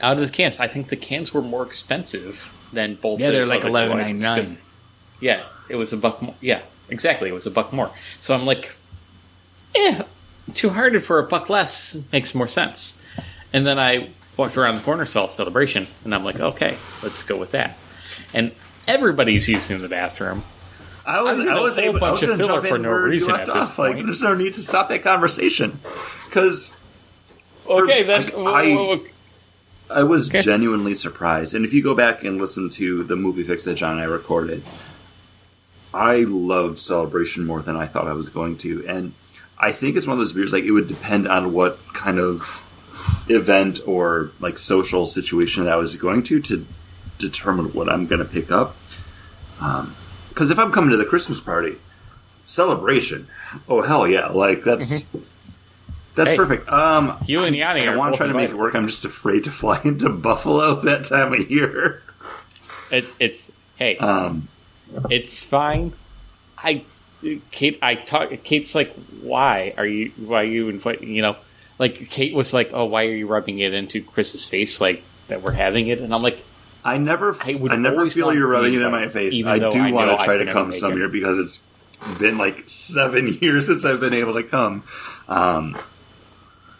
out 0.00 0.14
of 0.14 0.20
the 0.20 0.28
cans. 0.32 0.58
I 0.60 0.68
think 0.68 0.88
the 0.88 0.96
cans 0.96 1.34
were 1.34 1.42
more 1.42 1.66
expensive 1.66 2.56
than 2.72 2.94
both. 2.94 3.18
Yeah, 3.20 3.32
they're 3.32 3.40
those 3.40 3.48
like 3.48 3.58
other 3.60 3.68
eleven 3.68 3.98
ones, 3.98 4.22
ninety 4.22 4.40
'cause- 4.42 4.50
nine. 4.52 4.58
Yeah, 5.20 5.42
it 5.70 5.76
was 5.76 5.92
a 5.92 5.96
buck 5.96 6.20
more. 6.20 6.34
Yeah, 6.40 6.60
exactly. 6.88 7.28
It 7.30 7.32
was 7.32 7.46
a 7.46 7.50
buck 7.50 7.72
more. 7.72 7.90
So 8.20 8.34
I'm 8.34 8.44
like, 8.44 8.74
eh, 9.74 10.02
too 10.54 10.70
hearted 10.70 11.04
for 11.04 11.18
a 11.18 11.22
buck 11.24 11.48
less 11.48 11.96
makes 12.12 12.34
more 12.34 12.48
sense. 12.48 13.00
And 13.52 13.66
then 13.66 13.78
I 13.78 14.08
walked 14.36 14.56
around 14.56 14.76
the 14.76 14.82
corner, 14.82 15.06
saw 15.06 15.26
a 15.26 15.30
celebration, 15.30 15.86
and 16.04 16.14
I'm 16.14 16.24
like, 16.24 16.40
okay, 16.40 16.76
let's 17.02 17.22
go 17.22 17.36
with 17.36 17.52
that. 17.52 17.76
And 18.34 18.52
everybody's 18.86 19.48
using 19.48 19.80
the 19.80 19.88
bathroom. 19.88 20.42
I 21.06 21.22
was 21.22 21.40
I 21.40 21.42
did 21.44 21.52
I 21.52 21.58
a 21.58 21.62
was 21.62 21.78
able, 21.78 22.04
I 22.04 22.10
was 22.10 22.20
bunch 22.20 22.30
of 22.32 22.38
to 22.38 22.44
filler 22.46 22.62
for 22.62 22.78
no 22.78 22.90
reason 22.90 23.34
at 23.34 23.46
this 23.46 23.54
off. 23.56 23.78
Like 23.78 23.96
there's 24.04 24.22
no 24.22 24.34
need 24.34 24.54
to 24.54 24.60
stop 24.60 24.88
that 24.90 25.02
conversation 25.02 25.78
because 26.26 26.76
Okay, 27.68 28.02
then 28.02 28.22
like, 28.22 28.34
I-. 28.36 29.00
I 29.90 30.02
was 30.04 30.28
Okay. 30.28 30.40
genuinely 30.40 30.94
surprised. 30.94 31.54
And 31.54 31.64
if 31.64 31.74
you 31.74 31.82
go 31.82 31.94
back 31.96 32.22
and 32.22 32.38
listen 32.38 32.70
to 32.70 33.02
the 33.02 33.16
movie 33.16 33.42
fix 33.42 33.64
that 33.64 33.74
John 33.74 33.92
and 33.92 34.00
I 34.00 34.04
recorded, 34.04 34.62
I 35.92 36.18
loved 36.18 36.78
Celebration 36.78 37.44
more 37.46 37.62
than 37.62 37.76
I 37.76 37.86
thought 37.86 38.06
I 38.06 38.12
was 38.12 38.28
going 38.28 38.58
to. 38.58 38.86
And 38.86 39.12
I 39.58 39.72
think 39.72 39.96
it's 39.96 40.06
one 40.06 40.14
of 40.14 40.18
those 40.18 40.32
beers 40.32 40.52
like 40.52 40.64
it 40.64 40.70
would 40.70 40.86
depend 40.86 41.26
on 41.28 41.52
what 41.52 41.78
kind 41.92 42.18
of 42.18 42.66
event 43.28 43.80
or 43.86 44.30
like 44.40 44.58
social 44.58 45.06
situation 45.06 45.64
that 45.64 45.72
I 45.72 45.76
was 45.76 45.96
going 45.96 46.22
to 46.24 46.40
to 46.42 46.66
determine 47.18 47.72
what 47.72 47.88
I'm 47.88 48.06
going 48.06 48.20
to 48.20 48.24
pick 48.24 48.50
up. 48.50 48.76
Because 50.28 50.50
if 50.50 50.58
I'm 50.58 50.72
coming 50.72 50.90
to 50.90 50.96
the 50.96 51.04
Christmas 51.04 51.40
party, 51.40 51.74
celebration, 52.46 53.26
oh 53.68 53.82
hell 53.82 54.06
yeah, 54.08 54.28
like 54.28 54.62
that's 54.64 55.04
that's 56.14 56.30
Hey, 56.30 56.36
perfect. 56.36 56.68
Um, 56.68 57.16
you 57.26 57.44
and 57.44 57.54
Yanni 57.54 57.86
I 57.86 57.92
are 57.92 57.98
want 57.98 58.14
to 58.14 58.18
try 58.18 58.26
to 58.26 58.34
make 58.34 58.50
it 58.50 58.56
work. 58.56 58.74
I'm 58.74 58.86
just 58.86 59.04
afraid 59.04 59.44
to 59.44 59.50
fly 59.50 59.80
into 59.84 60.08
Buffalo 60.08 60.76
that 60.82 61.04
time 61.04 61.32
of 61.32 61.50
year. 61.50 62.02
It, 62.90 63.04
it's 63.18 63.50
hey, 63.76 63.96
Um, 63.98 64.48
It's 65.10 65.42
fine. 65.42 65.92
I, 66.58 66.84
Kate, 67.50 67.78
I 67.82 67.94
talk. 67.94 68.30
Kate's 68.44 68.74
like, 68.74 68.92
why 69.22 69.74
are 69.76 69.86
you? 69.86 70.12
Why 70.16 70.42
are 70.42 70.44
you 70.44 70.68
inviting? 70.68 71.10
You 71.10 71.22
know, 71.22 71.36
like 71.78 72.10
Kate 72.10 72.34
was 72.34 72.52
like, 72.52 72.70
oh, 72.72 72.84
why 72.86 73.06
are 73.06 73.14
you 73.14 73.26
rubbing 73.26 73.58
it 73.58 73.74
into 73.74 74.02
Chris's 74.02 74.44
face? 74.44 74.80
Like 74.80 75.02
that 75.28 75.42
we're 75.42 75.52
having 75.52 75.88
it, 75.88 76.00
and 76.00 76.14
I'm 76.14 76.22
like, 76.22 76.44
I 76.84 76.98
never, 76.98 77.36
I 77.42 77.52
I, 77.52 77.54
would 77.54 77.78
never 77.78 78.08
feel 78.08 78.32
you're 78.32 78.48
rubbing 78.48 78.74
it 78.74 78.82
in 78.82 78.90
my 78.90 79.08
face. 79.08 79.44
I 79.44 79.58
do 79.58 79.80
I 79.80 79.90
want 79.92 80.18
to 80.18 80.24
try 80.24 80.38
to 80.38 80.52
come 80.52 80.72
some 80.72 80.96
year 80.96 81.08
because 81.08 81.38
it's 81.38 82.18
been 82.18 82.38
like 82.38 82.64
seven 82.66 83.28
years 83.40 83.66
since 83.66 83.84
I've 83.84 84.00
been 84.00 84.14
able 84.14 84.34
to 84.34 84.42
come. 84.42 84.84
Um, 85.28 85.78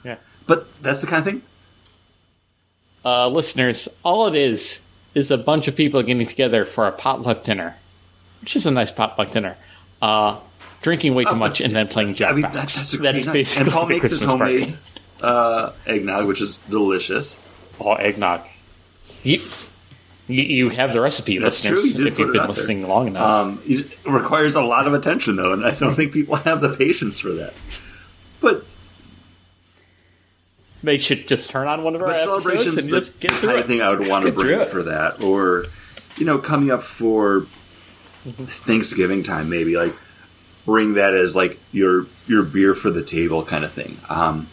yeah. 0.04 0.16
but 0.46 0.66
that's 0.82 1.02
the 1.02 1.06
kind 1.06 1.26
of 1.26 1.32
thing. 1.32 1.42
Uh, 3.04 3.28
listeners, 3.28 3.88
all 4.02 4.26
it 4.26 4.34
is 4.34 4.82
is 5.14 5.30
a 5.30 5.38
bunch 5.38 5.68
of 5.68 5.76
people 5.76 6.02
getting 6.02 6.26
together 6.26 6.64
for 6.64 6.86
a 6.86 6.92
potluck 6.92 7.42
dinner, 7.44 7.76
which 8.40 8.56
is 8.56 8.66
a 8.66 8.70
nice 8.70 8.90
potluck 8.90 9.30
dinner. 9.32 9.56
Uh, 10.00 10.38
drinking 10.82 11.14
way 11.14 11.24
too 11.24 11.30
Oh, 11.30 11.34
much 11.34 11.60
and 11.60 11.74
then 11.74 11.88
playing 11.88 12.16
I 12.22 12.32
mean, 12.32 12.42
that's 12.50 12.94
a 12.94 12.96
That's 12.98 13.26
basically 13.26 13.64
And 13.64 13.72
Paul 13.72 13.86
makes 13.86 14.10
his 14.10 14.20
Christmas 14.20 14.38
party. 14.38 14.60
homemade 14.62 14.78
uh, 15.22 15.72
eggnog, 15.86 16.26
which 16.26 16.40
is 16.40 16.56
delicious. 16.70 17.38
Oh, 17.78 17.92
eggnog. 17.94 18.42
You, 19.22 19.42
you, 20.26 20.42
you 20.42 20.68
have 20.70 20.92
the 20.94 21.00
recipe, 21.00 21.38
That's 21.38 21.62
true, 21.62 21.80
you 21.82 22.06
if 22.06 22.18
you've 22.18 22.32
been 22.32 22.40
out 22.40 22.46
there. 22.46 22.56
listening 22.56 22.88
long 22.88 23.08
enough. 23.08 23.22
Um, 23.28 23.62
it 23.66 23.98
requires 24.06 24.54
a 24.54 24.62
lot 24.62 24.86
of 24.86 24.94
attention, 24.94 25.36
though, 25.36 25.52
and 25.52 25.64
I 25.64 25.74
don't 25.74 25.92
think 25.94 26.12
people 26.12 26.36
have 26.48 26.60
the 26.62 26.74
patience 26.74 27.18
for 27.20 27.30
that. 27.32 27.52
But 28.40 28.64
they 30.82 30.96
should 30.96 31.28
just 31.28 31.50
turn 31.50 31.68
on 31.68 31.82
one 31.84 31.94
of 31.94 32.00
our 32.02 32.16
celebrations, 32.16 32.76
and 32.78 32.88
just 32.88 33.20
get 33.20 33.30
kind 33.32 33.42
through 33.42 33.62
thing 33.64 33.82
I 33.82 33.90
would 33.90 34.08
want 34.08 34.24
to 34.24 34.32
bring 34.32 34.64
for 34.66 34.82
that, 34.84 35.20
or 35.22 35.66
you 36.16 36.24
know, 36.24 36.38
coming 36.38 36.70
up 36.70 36.82
for 36.82 37.46
Thanksgiving 38.24 39.22
time, 39.22 39.48
maybe 39.48 39.76
like 39.76 39.94
bring 40.66 40.94
that 40.94 41.14
as 41.14 41.34
like 41.34 41.58
your 41.72 42.06
your 42.26 42.42
beer 42.42 42.74
for 42.74 42.90
the 42.90 43.02
table 43.02 43.44
kind 43.44 43.64
of 43.64 43.72
thing. 43.72 43.96
Um, 44.08 44.46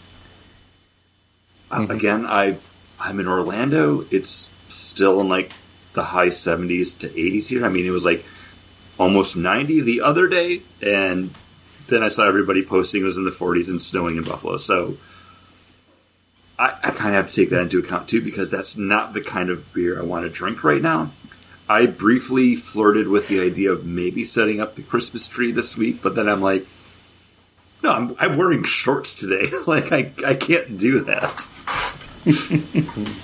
Mm-hmm. 1.70 1.92
Again, 1.92 2.26
I 2.26 2.58
I'm 3.00 3.20
in 3.20 3.28
Orlando. 3.28 4.06
It's 4.10 4.54
still 4.70 5.20
in 5.22 5.30
like 5.30 5.52
the 5.94 6.04
high 6.04 6.28
70s 6.28 7.00
to 7.00 7.10
80s 7.10 7.50
here. 7.50 7.66
I 7.66 7.70
mean, 7.70 7.86
it 7.86 7.92
was 7.92 8.06
like 8.06 8.26
almost 8.98 9.36
90 9.36 9.82
the 9.82 10.02
other 10.02 10.28
day, 10.28 10.62
and 10.82 11.34
then 11.88 12.04
I 12.04 12.08
saw 12.08 12.28
everybody 12.28 12.64
posting 12.64 13.02
it 13.02 13.06
was 13.06 13.18
in 13.18 13.26
the 13.26 13.32
40s 13.32 13.70
and 13.70 13.82
snowing 13.82 14.18
in 14.18 14.24
Buffalo. 14.24 14.58
So 14.58 14.98
I, 16.58 16.70
I 16.84 16.92
kind 16.92 17.16
of 17.16 17.24
have 17.24 17.30
to 17.30 17.36
take 17.36 17.50
that 17.52 17.62
into 17.62 17.80
account 17.80 18.10
too 18.10 18.22
because 18.22 18.50
that's 18.50 18.78
not 18.78 19.14
the 19.14 19.22
kind 19.22 19.50
of 19.50 19.72
beer 19.74 20.00
I 20.00 20.04
want 20.04 20.26
to 20.26 20.30
drink 20.30 20.64
right 20.64 20.82
now. 20.82 21.12
I 21.70 21.86
briefly 21.86 22.56
flirted 22.56 23.08
with 23.08 23.28
the 23.28 23.42
idea 23.42 23.72
of 23.72 23.86
maybe 23.86 24.24
setting 24.24 24.62
up 24.62 24.76
the 24.76 24.82
Christmas 24.82 25.28
tree 25.28 25.52
this 25.52 25.76
week, 25.78 26.02
but 26.02 26.16
then 26.16 26.30
I'm 26.30 26.42
like, 26.42 26.66
no, 27.84 27.92
I'm, 27.92 28.16
I'm 28.20 28.38
wearing 28.38 28.64
shorts 28.64 29.16
today. 29.16 29.52
like 29.68 29.92
I, 29.92 30.12
I 30.26 30.36
can't 30.36 30.78
do 30.78 31.02
that. 31.02 31.48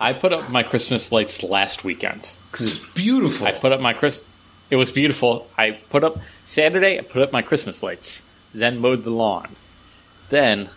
I 0.00 0.14
put 0.14 0.32
up 0.32 0.50
my 0.50 0.62
Christmas 0.62 1.12
lights 1.12 1.42
last 1.42 1.84
weekend. 1.84 2.28
because 2.50 2.66
it's 2.66 2.92
beautiful. 2.94 3.46
I 3.46 3.52
put 3.52 3.72
up 3.72 3.80
my 3.80 3.92
Chris. 3.92 4.24
It 4.70 4.76
was 4.76 4.90
beautiful. 4.90 5.46
I 5.58 5.72
put 5.72 6.04
up 6.04 6.18
Saturday. 6.44 6.98
I 6.98 7.02
put 7.02 7.22
up 7.22 7.32
my 7.32 7.42
Christmas 7.42 7.82
lights. 7.82 8.24
Then 8.54 8.78
mowed 8.78 9.04
the 9.04 9.10
lawn. 9.10 9.48
Then 10.30 10.70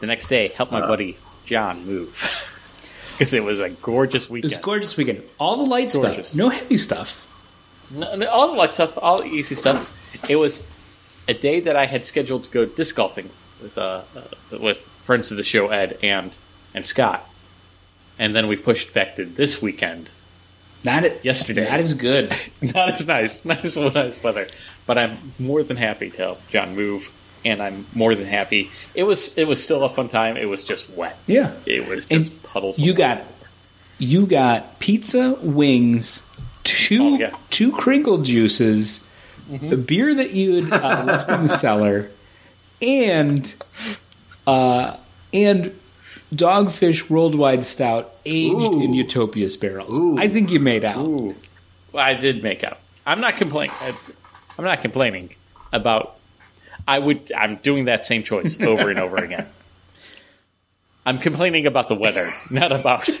the 0.00 0.06
next 0.06 0.28
day, 0.28 0.48
helped 0.48 0.72
my 0.72 0.80
uh. 0.80 0.86
buddy 0.86 1.16
John 1.46 1.84
move 1.86 2.14
because 3.18 3.32
it 3.32 3.42
was 3.44 3.60
a 3.60 3.70
gorgeous 3.70 4.28
weekend. 4.28 4.52
it 4.52 4.56
weekend. 4.56 4.58
was 4.60 4.64
gorgeous 4.64 4.96
weekend. 4.96 5.22
All 5.38 5.56
the 5.56 5.70
light 5.70 5.92
Gorgeous. 5.92 6.28
stuff, 6.28 6.38
no 6.38 6.48
heavy 6.48 6.76
stuff. 6.78 7.30
No, 7.90 8.14
no, 8.16 8.26
all 8.28 8.48
the 8.52 8.56
light 8.58 8.74
stuff, 8.74 8.96
all 9.00 9.18
the 9.18 9.26
easy 9.26 9.54
stuff. 9.54 9.90
It 10.28 10.36
was 10.36 10.66
a 11.28 11.34
day 11.34 11.60
that 11.60 11.76
I 11.76 11.86
had 11.86 12.04
scheduled 12.04 12.44
to 12.44 12.50
go 12.50 12.64
disc 12.64 12.96
golfing 12.96 13.30
with 13.62 13.76
uh, 13.78 14.02
uh, 14.16 14.58
with 14.58 14.78
friends 14.78 15.30
of 15.30 15.36
the 15.36 15.44
show 15.44 15.68
Ed 15.68 15.98
and 16.02 16.32
and 16.74 16.84
Scott, 16.86 17.28
and 18.18 18.34
then 18.34 18.48
we 18.48 18.56
pushed 18.56 18.92
back 18.94 19.16
to 19.16 19.24
this 19.24 19.60
weekend. 19.62 20.10
Not 20.84 21.04
it, 21.04 21.24
Yesterday. 21.24 21.64
Not 21.68 21.80
as 21.80 21.94
good. 21.94 22.30
Not 22.60 22.90
as 22.90 23.06
nice, 23.06 23.42
not 23.44 23.64
as 23.64 23.74
nice 23.76 24.22
weather, 24.22 24.48
but 24.86 24.98
I'm 24.98 25.16
more 25.38 25.62
than 25.62 25.78
happy 25.78 26.10
to 26.10 26.16
help 26.16 26.46
John 26.48 26.76
move, 26.76 27.10
and 27.44 27.62
I'm 27.62 27.86
more 27.94 28.14
than 28.14 28.26
happy. 28.26 28.70
It 28.94 29.04
was 29.04 29.36
it 29.38 29.46
was 29.46 29.62
still 29.62 29.84
a 29.84 29.88
fun 29.88 30.08
time. 30.08 30.36
It 30.36 30.48
was 30.48 30.64
just 30.64 30.88
wet. 30.90 31.18
Yeah. 31.26 31.52
It 31.66 31.88
was 31.88 32.06
And 32.10 32.24
just 32.24 32.42
puddles. 32.42 32.78
You 32.78 32.94
got 32.94 33.22
you 33.98 34.26
got 34.26 34.78
pizza, 34.80 35.38
wings, 35.42 36.22
two 36.64 36.98
Oh, 37.02 37.18
yeah. 37.18 37.30
Mm-hmm. 37.30 37.42
two 37.50 37.72
Kringle 37.72 38.18
juices, 38.22 39.06
the 39.48 39.76
beer 39.76 40.14
that 40.14 40.32
you 40.32 40.64
had 40.64 40.82
uh, 40.82 41.04
left 41.06 41.30
in 41.30 41.42
the 41.42 41.48
cellar, 41.48 42.10
and 42.82 43.54
uh, 44.46 44.96
and 45.32 45.74
Dogfish 46.34 47.08
Worldwide 47.08 47.64
Stout 47.64 48.12
aged 48.24 48.74
Ooh. 48.74 48.82
in 48.82 48.94
Utopia's 48.94 49.56
barrels. 49.56 49.96
Ooh. 49.96 50.18
I 50.18 50.28
think 50.28 50.50
you 50.50 50.58
made 50.60 50.84
out. 50.84 50.98
Ooh. 51.04 51.34
Well, 51.92 52.04
I 52.04 52.14
did 52.14 52.42
make 52.42 52.64
out. 52.64 52.78
I'm 53.06 53.20
not 53.20 53.36
complaining. 53.36 53.74
I'm 54.58 54.64
not 54.64 54.82
complaining 54.82 55.34
about. 55.72 56.16
I 56.86 56.98
would. 56.98 57.32
I'm 57.32 57.56
doing 57.56 57.86
that 57.86 58.04
same 58.04 58.22
choice 58.22 58.60
over 58.60 58.90
and 58.90 58.98
over 58.98 59.16
again. 59.16 59.46
I'm 61.06 61.18
complaining 61.18 61.66
about 61.66 61.88
the 61.88 61.94
weather, 61.94 62.30
not 62.50 62.72
about. 62.72 63.08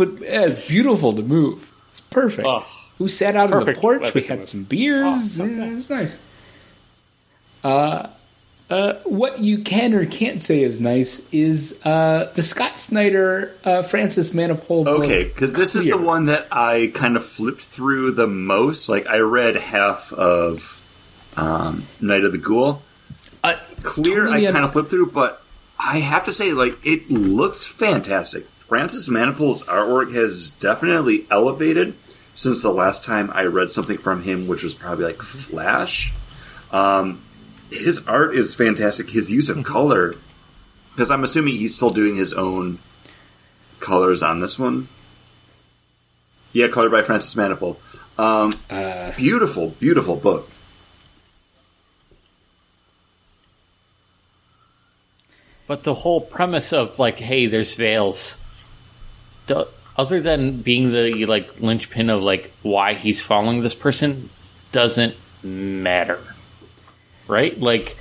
But 0.00 0.20
yeah, 0.20 0.46
it's 0.46 0.58
beautiful 0.58 1.14
to 1.14 1.22
move. 1.22 1.70
It's 1.90 2.00
perfect. 2.00 2.46
Oh. 2.48 2.66
we 2.98 3.08
sat 3.08 3.36
out 3.36 3.52
on 3.52 3.66
the 3.66 3.74
porch. 3.74 4.14
We 4.14 4.22
had 4.22 4.48
some 4.48 4.64
beers. 4.64 5.38
Oh, 5.38 5.44
yeah, 5.44 5.64
it 5.66 5.74
was 5.74 5.90
nice. 5.90 6.24
Uh, 7.62 8.08
uh, 8.70 8.94
what 9.04 9.40
you 9.40 9.58
can 9.58 9.92
or 9.92 10.06
can't 10.06 10.40
say 10.40 10.62
is 10.62 10.80
nice 10.80 11.28
is 11.32 11.78
uh, 11.84 12.32
the 12.34 12.42
Scott 12.42 12.78
Snyder 12.78 13.54
uh, 13.64 13.82
Francis 13.82 14.30
Manapul. 14.30 14.86
Okay, 14.86 15.24
because 15.24 15.52
this 15.52 15.74
is 15.74 15.84
the 15.84 15.98
one 15.98 16.26
that 16.26 16.48
I 16.50 16.90
kind 16.94 17.16
of 17.16 17.26
flipped 17.26 17.60
through 17.60 18.12
the 18.12 18.26
most. 18.26 18.88
Like 18.88 19.06
I 19.06 19.18
read 19.18 19.56
half 19.56 20.14
of 20.14 20.79
um, 21.36 21.84
Night 22.00 22.24
of 22.24 22.32
the 22.32 22.38
Ghoul. 22.38 22.82
Uh, 23.42 23.56
Clear, 23.82 24.24
totally 24.24 24.46
I 24.48 24.52
kind 24.52 24.64
of 24.64 24.72
flipped 24.72 24.90
through, 24.90 25.10
but 25.12 25.42
I 25.78 26.00
have 26.00 26.26
to 26.26 26.32
say, 26.32 26.52
like, 26.52 26.74
it 26.84 27.10
looks 27.10 27.64
fantastic. 27.64 28.44
Francis 28.46 29.08
Manapul's 29.08 29.62
artwork 29.62 30.14
has 30.14 30.50
definitely 30.50 31.26
elevated 31.30 31.94
since 32.34 32.62
the 32.62 32.72
last 32.72 33.04
time 33.04 33.30
I 33.34 33.44
read 33.44 33.70
something 33.70 33.98
from 33.98 34.22
him, 34.22 34.46
which 34.46 34.62
was 34.62 34.74
probably 34.74 35.06
like 35.06 35.16
Flash. 35.22 36.12
Um, 36.70 37.22
his 37.70 38.06
art 38.06 38.34
is 38.34 38.54
fantastic. 38.54 39.10
His 39.10 39.32
use 39.32 39.48
of 39.48 39.64
color, 39.64 40.14
because 40.92 41.10
I'm 41.10 41.24
assuming 41.24 41.56
he's 41.56 41.74
still 41.74 41.90
doing 41.90 42.16
his 42.16 42.32
own 42.34 42.78
colors 43.80 44.22
on 44.22 44.40
this 44.40 44.58
one. 44.58 44.88
Yeah, 46.52 46.68
colored 46.68 46.92
by 46.92 47.02
Francis 47.02 47.34
Manapul. 47.34 47.76
Um, 48.18 48.52
Uh, 48.68 49.12
beautiful, 49.16 49.70
beautiful 49.80 50.16
book. 50.16 50.50
But 55.70 55.84
the 55.84 55.94
whole 55.94 56.20
premise 56.20 56.72
of 56.72 56.98
like, 56.98 57.20
hey, 57.20 57.46
there's 57.46 57.74
veils. 57.74 58.36
do- 59.46 59.68
Other 59.96 60.20
than 60.20 60.62
being 60.62 60.90
the 60.90 61.26
like 61.26 61.60
linchpin 61.60 62.10
of 62.10 62.24
like 62.24 62.50
why 62.62 62.94
he's 62.94 63.22
following 63.22 63.62
this 63.62 63.76
person, 63.76 64.30
doesn't 64.72 65.14
matter, 65.44 66.18
right? 67.28 67.56
Like, 67.56 67.96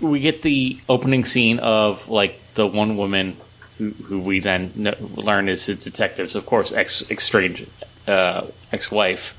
we 0.00 0.20
get 0.20 0.40
the 0.40 0.80
opening 0.88 1.26
scene 1.26 1.58
of 1.58 2.08
like 2.08 2.40
the 2.54 2.66
one 2.66 2.96
woman 2.96 3.36
who, 3.76 3.90
who 3.90 4.18
we 4.18 4.40
then 4.40 4.70
kn- 4.70 4.96
learn 5.16 5.50
is 5.50 5.66
the 5.66 5.74
detectives, 5.74 6.34
of 6.34 6.46
course, 6.46 6.72
ex 6.72 7.02
estranged 7.10 7.68
uh, 8.08 8.46
ex 8.72 8.90
wife, 8.90 9.36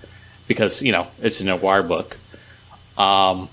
because 0.47 0.83
you 0.83 0.91
know 0.91 1.07
it's 1.23 1.41
in 1.41 1.49
a 1.49 1.57
noir 1.57 1.81
book. 1.81 2.17
Um, 2.99 3.49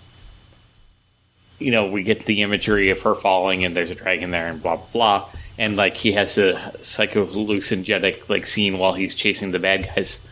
you 1.65 1.70
know, 1.70 1.89
we 1.89 2.03
get 2.03 2.27
the 2.27 2.43
imagery 2.43 2.91
of 2.91 3.01
her 3.03 3.15
falling 3.15 3.65
and 3.65 3.74
there's 3.74 3.91
a 3.91 3.95
dragon 3.95 4.31
there 4.31 4.49
and 4.49 4.62
blah 4.62 4.77
blah 4.77 4.86
blah. 4.93 5.28
And 5.57 5.77
like 5.77 5.97
he 5.97 6.12
has 6.12 6.36
a 6.36 6.55
psychohallucinogenic 6.78 8.28
like 8.28 8.47
scene 8.47 8.78
while 8.78 8.93
he's 8.93 9.15
chasing 9.15 9.51
the 9.51 9.59
bad 9.59 9.91
guys. 9.95 10.24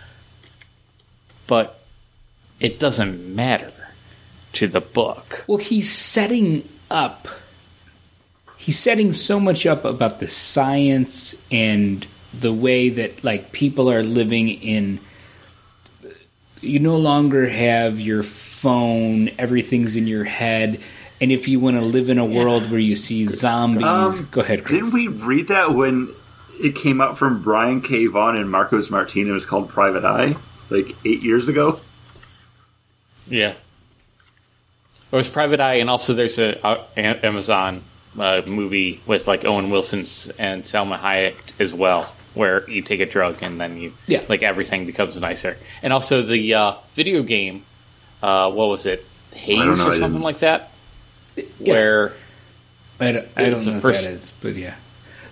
But 1.46 1.80
it 2.60 2.78
doesn't 2.78 3.34
matter 3.34 3.72
to 4.54 4.68
the 4.68 4.80
book. 4.80 5.44
well, 5.46 5.58
he's 5.58 5.90
setting 5.90 6.68
up. 6.90 7.26
He's 8.58 8.78
setting 8.78 9.12
so 9.12 9.40
much 9.40 9.66
up 9.66 9.84
about 9.84 10.20
the 10.20 10.28
science 10.28 11.42
and 11.50 12.06
the 12.38 12.52
way 12.52 12.90
that 12.90 13.24
like 13.24 13.52
people 13.52 13.90
are 13.90 14.02
living 14.02 14.50
in. 14.50 15.00
You 16.60 16.78
no 16.78 16.96
longer 16.96 17.48
have 17.48 17.98
your 17.98 18.22
phone; 18.22 19.30
everything's 19.38 19.96
in 19.96 20.06
your 20.06 20.24
head. 20.24 20.80
And 21.22 21.30
if 21.30 21.46
you 21.46 21.60
want 21.60 21.76
to 21.76 21.82
live 21.82 22.10
in 22.10 22.18
a 22.18 22.24
world 22.26 22.68
where 22.70 22.80
you 22.80 22.96
see 22.96 23.24
zombies, 23.24 23.84
Um, 23.84 24.28
go 24.32 24.40
ahead, 24.40 24.64
Chris. 24.64 24.72
Didn't 24.80 24.92
we 24.92 25.06
read 25.06 25.48
that 25.48 25.72
when 25.72 26.08
it 26.60 26.74
came 26.74 27.00
out 27.00 27.16
from 27.16 27.40
Brian 27.42 27.80
K. 27.80 28.06
Vaughan 28.06 28.36
and 28.36 28.50
Marcos 28.50 28.90
Martin? 28.90 29.28
It 29.28 29.32
was 29.32 29.46
called 29.46 29.68
Private 29.68 30.04
Eye, 30.04 30.34
like 30.68 30.96
eight 31.04 31.22
years 31.22 31.48
ago. 31.48 31.78
Yeah. 33.28 33.54
There 35.12 35.18
was 35.18 35.28
Private 35.28 35.60
Eye, 35.60 35.74
and 35.74 35.88
also 35.88 36.12
there's 36.12 36.40
a, 36.40 36.58
a- 36.64 37.24
Amazon 37.24 37.82
uh, 38.18 38.42
movie 38.46 39.00
with 39.06 39.28
like 39.28 39.44
Owen 39.44 39.70
Wilson's 39.70 40.28
and 40.40 40.64
Salma 40.64 40.98
Hayek 40.98 41.36
as 41.60 41.72
well, 41.72 42.12
where 42.34 42.68
you 42.68 42.82
take 42.82 42.98
a 43.00 43.06
drug 43.06 43.36
and 43.42 43.60
then 43.60 43.78
you 43.78 43.92
Yeah. 44.08 44.22
like 44.28 44.42
everything 44.42 44.86
becomes 44.86 45.16
nicer. 45.20 45.56
And 45.84 45.92
also 45.92 46.22
the 46.22 46.54
uh, 46.54 46.72
video 46.96 47.22
game, 47.22 47.62
uh, 48.24 48.50
what 48.50 48.70
was 48.70 48.86
it, 48.86 49.06
Haze 49.34 49.80
or 49.86 49.94
something 49.94 50.20
like 50.20 50.40
that, 50.40 50.71
Yeah. 51.36 51.72
where 51.72 52.12
I 53.00 53.12
don't, 53.12 53.28
I 53.36 53.50
don't 53.50 53.66
know 53.66 53.74
what 53.74 53.82
that 53.82 54.04
is, 54.04 54.32
but 54.42 54.54
yeah. 54.54 54.74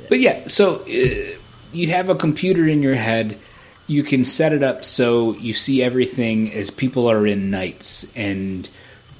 But 0.08 0.20
yeah, 0.20 0.48
so 0.48 0.82
uh, 0.82 1.36
you 1.72 1.88
have 1.90 2.08
a 2.08 2.14
computer 2.14 2.66
in 2.66 2.82
your 2.82 2.94
head. 2.94 3.38
You 3.86 4.02
can 4.02 4.24
set 4.24 4.52
it 4.52 4.62
up 4.62 4.84
so 4.84 5.34
you 5.34 5.54
see 5.54 5.82
everything 5.82 6.52
as 6.52 6.70
people 6.70 7.10
are 7.10 7.26
in 7.26 7.50
knights 7.50 8.06
and 8.16 8.68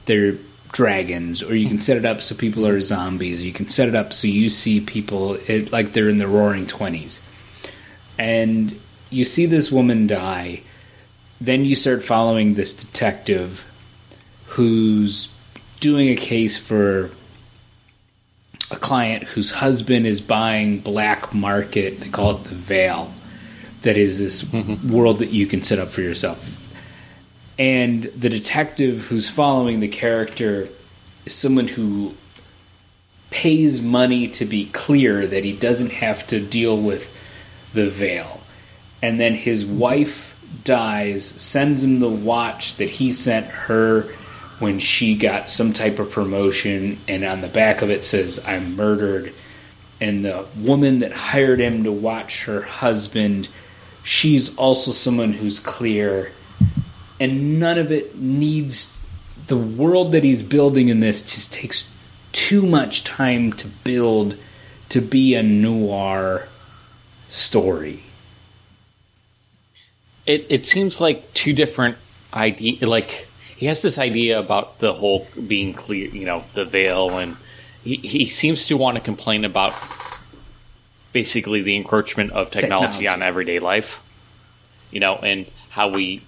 they're 0.07 0.36
dragons, 0.73 1.43
or 1.43 1.55
you 1.55 1.69
can 1.69 1.81
set 1.81 1.97
it 1.97 2.05
up 2.05 2.20
so 2.20 2.35
people 2.35 2.66
are 2.66 2.81
zombies. 2.81 3.40
Or 3.40 3.44
you 3.44 3.52
can 3.52 3.69
set 3.69 3.89
it 3.89 3.94
up 3.94 4.12
so 4.12 4.27
you 4.27 4.51
see 4.51 4.81
people 4.81 5.35
it, 5.47 5.73
like 5.73 5.93
they're 5.93 6.09
in 6.09 6.19
the 6.19 6.28
Roaring 6.28 6.66
Twenties, 6.66 7.24
and 8.19 8.78
you 9.11 9.24
see 9.24 9.47
this 9.47 9.70
woman 9.70 10.07
die. 10.07 10.62
Then 11.40 11.65
you 11.65 11.74
start 11.74 12.05
following 12.05 12.55
this 12.55 12.74
detective 12.74 13.65
who's 14.47 15.35
doing 15.81 16.09
a 16.11 16.16
case 16.16 16.57
for 16.57 17.11
a 18.70 18.77
client 18.77 19.24
whose 19.24 19.51
husband 19.51 20.07
is 20.07 20.20
buying 20.20 20.78
black 20.78 21.35
market. 21.35 22.01
They 22.01 22.09
call 22.09 22.36
it 22.36 22.44
the 22.44 22.55
veil. 22.55 23.12
That 23.82 23.97
is 23.97 24.19
this 24.19 24.43
mm-hmm. 24.43 24.93
world 24.93 25.19
that 25.19 25.31
you 25.31 25.47
can 25.47 25.62
set 25.62 25.78
up 25.78 25.89
for 25.89 26.02
yourself. 26.02 26.59
And 27.59 28.05
the 28.05 28.28
detective 28.28 29.07
who's 29.07 29.28
following 29.28 29.81
the 29.81 29.89
character 29.89 30.69
is 31.24 31.35
someone 31.35 31.69
who 31.69 32.15
pays 33.31 33.81
money 33.81 34.28
to 34.28 34.44
be 34.44 34.66
clear 34.66 35.27
that 35.27 35.44
he 35.44 35.52
doesn't 35.52 35.93
have 35.93 36.27
to 36.28 36.40
deal 36.40 36.77
with 36.77 37.16
the 37.73 37.89
veil. 37.89 38.40
And 39.02 39.19
then 39.19 39.35
his 39.35 39.65
wife 39.65 40.31
dies, 40.65 41.24
sends 41.24 41.82
him 41.82 42.01
the 42.01 42.09
watch 42.09 42.77
that 42.77 42.90
he 42.90 43.12
sent 43.12 43.47
her 43.47 44.09
when 44.61 44.78
she 44.78 45.16
got 45.16 45.49
some 45.49 45.73
type 45.73 45.99
of 45.99 46.11
promotion, 46.11 46.99
and 47.09 47.24
on 47.24 47.41
the 47.41 47.49
back 47.49 47.82
of 47.82 47.91
it 47.91 48.05
says, 48.05 48.45
I'm 48.47 48.77
murdered. 48.77 49.35
And 50.01 50.24
the 50.24 50.47
woman 50.57 51.01
that 51.01 51.12
hired 51.12 51.59
him 51.59 51.85
to 51.85 51.93
watch 51.93 52.45
her 52.45 52.62
husband, 52.62 53.49
she's 54.05 54.55
also 54.57 54.93
someone 54.93 55.32
who's 55.32 55.59
clear. 55.59 56.32
And 57.19 57.59
none 57.59 57.78
of 57.78 57.91
it 57.91 58.16
needs 58.19 58.97
the 59.47 59.57
world 59.57 60.12
that 60.12 60.23
he's 60.23 60.43
building 60.43 60.89
in 60.89 61.01
this 61.01 61.23
just 61.23 61.53
takes 61.53 61.93
too 62.32 62.62
much 62.62 63.03
time 63.03 63.53
to 63.55 63.66
build 63.66 64.37
to 64.91 65.01
be 65.01 65.35
a 65.35 65.43
noir 65.43 66.49
story. 67.28 68.01
it, 70.31 70.47
it 70.49 70.66
seems 70.66 71.01
like 71.01 71.32
two 71.35 71.53
different 71.53 71.97
idea 72.32 72.87
like 72.87 73.27
he 73.61 73.66
has 73.66 73.82
this 73.82 73.99
idea 73.99 74.41
about 74.41 74.78
the 74.78 74.95
whole 74.95 75.28
being 75.47 75.74
clear 75.74 76.09
you 76.09 76.24
know 76.24 76.43
the 76.55 76.65
veil 76.65 77.11
and 77.19 77.37
he, 77.85 77.97
he 77.97 78.27
seems 78.27 78.66
to 78.66 78.77
want 78.77 78.97
to 78.97 79.03
complain 79.03 79.45
about 79.45 79.74
basically 81.12 81.62
the 81.62 81.77
encroachment 81.77 82.31
of 82.32 82.51
technology, 82.51 83.01
Technology. 83.01 83.09
on 83.09 83.23
everyday 83.23 83.59
life 83.59 84.03
you 84.91 84.99
know 84.99 85.16
and 85.16 85.47
how 85.69 85.91
we 85.91 86.23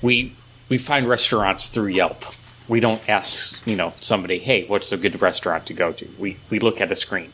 we 0.00 0.32
we 0.68 0.78
find 0.78 1.08
restaurants 1.08 1.68
through 1.68 1.88
yelp 1.88 2.24
we 2.68 2.78
don't 2.78 3.06
ask 3.08 3.58
you 3.66 3.74
know 3.74 3.92
somebody 4.00 4.38
hey 4.38 4.64
what's 4.66 4.92
a 4.92 4.96
good 4.96 5.20
restaurant 5.20 5.66
to 5.66 5.74
go 5.74 5.90
to 5.90 6.08
we 6.16 6.36
we 6.48 6.60
look 6.60 6.80
at 6.80 6.92
a 6.92 6.96
screen 6.96 7.32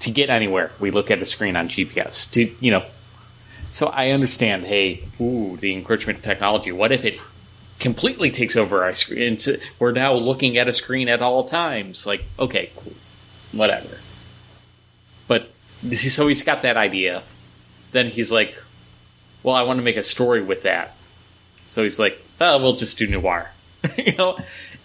to 0.00 0.10
get 0.10 0.28
anywhere 0.28 0.72
we 0.80 0.90
look 0.90 1.08
at 1.08 1.22
a 1.22 1.26
screen 1.26 1.54
on 1.54 1.68
gps 1.68 2.28
to 2.32 2.52
you 2.60 2.72
know 2.72 2.84
so 3.70 3.88
I 3.88 4.12
understand, 4.12 4.64
hey, 4.64 5.04
ooh, 5.20 5.58
the 5.58 5.74
encroachment 5.74 6.20
of 6.20 6.24
technology. 6.24 6.72
What 6.72 6.90
if 6.90 7.04
it 7.04 7.20
completely 7.78 8.30
takes 8.30 8.56
over 8.56 8.82
our 8.84 8.94
screen? 8.94 9.22
And 9.22 9.60
we're 9.78 9.92
now 9.92 10.14
looking 10.14 10.56
at 10.56 10.68
a 10.68 10.72
screen 10.72 11.08
at 11.08 11.22
all 11.22 11.48
times. 11.48 12.06
Like, 12.06 12.24
okay, 12.38 12.70
cool, 12.76 12.94
whatever. 13.52 13.98
But 15.26 15.50
so 15.92 16.26
he's 16.26 16.42
got 16.42 16.62
that 16.62 16.76
idea. 16.76 17.22
Then 17.92 18.08
he's 18.08 18.32
like, 18.32 18.56
well, 19.42 19.54
I 19.54 19.62
want 19.62 19.78
to 19.78 19.84
make 19.84 19.96
a 19.96 20.02
story 20.02 20.42
with 20.42 20.62
that. 20.64 20.96
So 21.66 21.82
he's 21.82 21.98
like, 21.98 22.20
oh, 22.40 22.60
we'll 22.60 22.76
just 22.76 22.98
do 22.98 23.06
noir. 23.06 23.50
you 23.96 24.14
know, 24.16 24.38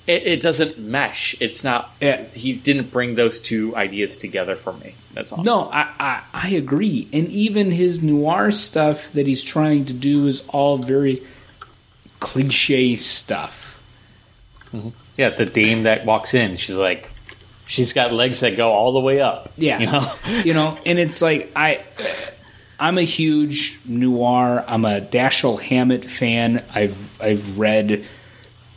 it, 0.05 0.23
it 0.27 0.41
doesn't 0.41 0.77
mesh. 0.77 1.35
It's 1.39 1.63
not. 1.63 1.91
Yeah. 2.01 2.23
He 2.23 2.53
didn't 2.53 2.91
bring 2.91 3.15
those 3.15 3.39
two 3.39 3.75
ideas 3.75 4.17
together 4.17 4.55
for 4.55 4.73
me. 4.73 4.95
That's 5.13 5.31
all. 5.31 5.43
No, 5.43 5.69
I, 5.71 5.89
I, 5.99 6.23
I 6.33 6.49
agree. 6.49 7.07
And 7.13 7.29
even 7.29 7.71
his 7.71 8.03
noir 8.03 8.51
stuff 8.51 9.11
that 9.13 9.27
he's 9.27 9.43
trying 9.43 9.85
to 9.85 9.93
do 9.93 10.27
is 10.27 10.43
all 10.49 10.77
very 10.77 11.23
cliche 12.23 12.95
stuff. 12.95 13.69
Yeah, 15.17 15.29
the 15.29 15.45
dame 15.45 15.83
that 15.83 16.05
walks 16.05 16.33
in, 16.33 16.57
she's 16.57 16.77
like, 16.77 17.11
she's 17.67 17.93
got 17.93 18.11
legs 18.11 18.39
that 18.39 18.57
go 18.57 18.71
all 18.71 18.93
the 18.93 18.99
way 18.99 19.19
up. 19.21 19.51
Yeah. 19.57 19.79
you 19.79 19.85
know. 19.87 20.13
you 20.43 20.53
know, 20.53 20.77
and 20.85 20.97
it's 20.97 21.21
like 21.21 21.51
I 21.55 21.83
I'm 22.79 22.97
a 22.97 23.03
huge 23.03 23.79
noir. 23.85 24.63
I'm 24.67 24.85
a 24.85 25.01
Dashiell 25.01 25.61
Hammett 25.61 26.05
fan. 26.05 26.63
I've 26.73 27.21
I've 27.21 27.59
read 27.59 28.05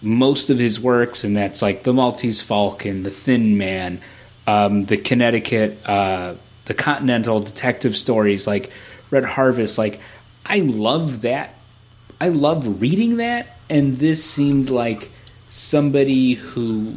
most 0.03 0.51
of 0.51 0.59
his 0.59 0.79
works, 0.79 1.25
and 1.25 1.37
that's 1.37 1.63
like 1.63 1.83
the 1.83 1.93
Maltese 1.93 2.43
Falcon, 2.43 3.03
the 3.03 3.11
Thin 3.11 3.57
Man, 3.57 4.01
um, 4.47 4.85
the 4.85 4.97
Connecticut, 4.97 5.79
uh, 5.87 6.35
the 6.67 6.75
Continental 6.75 7.41
detective 7.41 7.97
stories, 7.97 8.47
like 8.47 8.71
Red 9.11 9.25
Harvest. 9.25 9.79
Like 9.79 10.01
I 10.45 10.61
love 10.61 11.23
that. 11.23 11.55
I 12.21 12.29
love 12.29 12.81
reading 12.81 13.19
that, 13.19 13.59
and 13.69 13.99
this 13.99 14.25
seemed 14.25 14.71
like 14.71 15.11
somebody 15.51 16.35
who 16.35 16.97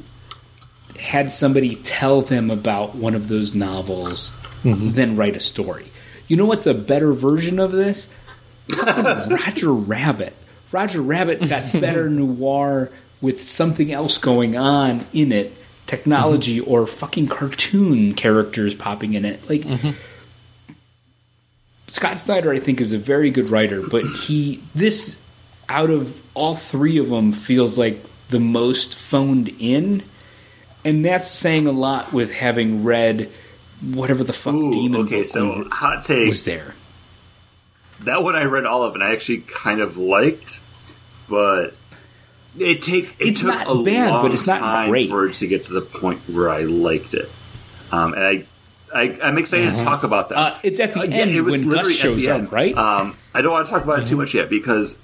had 0.97 1.31
somebody 1.31 1.75
tell 1.75 2.21
them 2.21 2.51
about 2.51 2.95
one 2.95 3.15
of 3.15 3.27
those 3.27 3.55
novels, 3.55 4.29
mm-hmm. 4.63 4.91
then 4.91 5.15
write 5.15 5.35
a 5.35 5.39
story. 5.39 5.85
You 6.27 6.37
know 6.37 6.45
what's 6.45 6.67
a 6.67 6.73
better 6.73 7.13
version 7.13 7.59
of 7.59 7.71
this? 7.71 8.13
Roger 8.85 9.73
Rabbit. 9.73 10.35
Roger 10.71 11.01
Rabbit's 11.01 11.47
got 11.47 11.71
better 11.73 12.09
noir 12.09 12.91
with 13.21 13.41
something 13.41 13.91
else 13.91 14.17
going 14.17 14.55
on 14.55 15.05
in 15.13 15.31
it, 15.31 15.53
technology 15.87 16.59
mm-hmm. 16.59 16.71
or 16.71 16.85
fucking 16.85 17.27
cartoon 17.27 18.13
characters 18.13 18.75
popping 18.75 19.15
in 19.15 19.25
it. 19.25 19.49
Like 19.49 19.61
mm-hmm. 19.61 19.91
Scott 21.89 22.19
Snyder, 22.19 22.51
I 22.53 22.59
think, 22.59 22.79
is 22.81 22.93
a 22.93 22.97
very 22.97 23.31
good 23.31 23.49
writer, 23.49 23.81
but 23.87 24.03
he 24.05 24.61
this 24.75 25.19
out 25.67 25.89
of 25.89 26.19
all 26.35 26.55
three 26.55 26.97
of 26.97 27.09
them 27.09 27.31
feels 27.31 27.77
like 27.77 27.97
the 28.29 28.39
most 28.39 28.95
phoned 28.97 29.49
in, 29.59 30.03
and 30.85 31.03
that's 31.03 31.27
saying 31.27 31.67
a 31.67 31.71
lot 31.71 32.13
with 32.13 32.31
having 32.31 32.83
read 32.83 33.29
whatever 33.81 34.23
the 34.23 34.33
fuck 34.33 34.53
Ooh, 34.53 34.71
demon 34.71 35.01
okay, 35.01 35.23
so 35.23 35.65
hot 35.71 36.03
take. 36.03 36.29
was 36.29 36.43
there. 36.43 36.75
that 38.01 38.23
one 38.23 38.35
I 38.35 38.43
read 38.43 38.65
all 38.65 38.83
of, 38.83 38.93
and 38.95 39.03
I 39.03 39.11
actually 39.13 39.39
kind 39.41 39.79
of 39.81 39.97
liked, 39.97 40.59
but 41.29 41.73
it 42.57 42.81
take 42.81 43.15
it 43.19 43.29
It's 43.29 43.41
took 43.41 43.49
not 43.53 43.67
a 43.67 43.83
bad, 43.83 44.09
long 44.11 44.21
but 44.23 44.33
it's 44.33 44.47
not 44.47 44.59
time 44.59 44.89
great. 44.89 45.09
for 45.09 45.25
it 45.27 45.33
to 45.35 45.47
get 45.47 45.65
to 45.65 45.73
the 45.73 45.81
point 45.81 46.19
where 46.29 46.49
I 46.49 46.61
liked 46.63 47.13
it. 47.13 47.29
Um, 47.91 48.13
and 48.13 48.23
I, 48.23 48.45
I 48.93 49.17
I'm 49.21 49.37
excited 49.37 49.75
to 49.75 49.83
talk 49.83 50.03
about 50.03 50.29
that. 50.29 50.37
Uh, 50.37 50.57
it's 50.63 50.79
at 50.79 50.93
the 50.93 51.01
Uh, 51.01 51.03
yeah, 51.03 51.15
end 51.17 51.31
it 51.31 51.41
was 51.41 51.53
when 51.59 51.61
Gus 51.63 51.69
literally 51.69 51.93
at 51.93 51.97
shows 51.99 52.25
the 52.25 52.31
up, 52.31 52.37
end. 52.39 52.51
right? 52.51 52.75
Um, 52.77 53.15
I 53.33 53.41
don't 53.41 53.51
want 53.51 53.65
to 53.67 53.71
talk 53.71 53.83
about 53.83 53.99
it 54.01 54.07
too 54.07 54.17
much 54.17 54.33
yet 54.33 54.49
because 54.49 54.95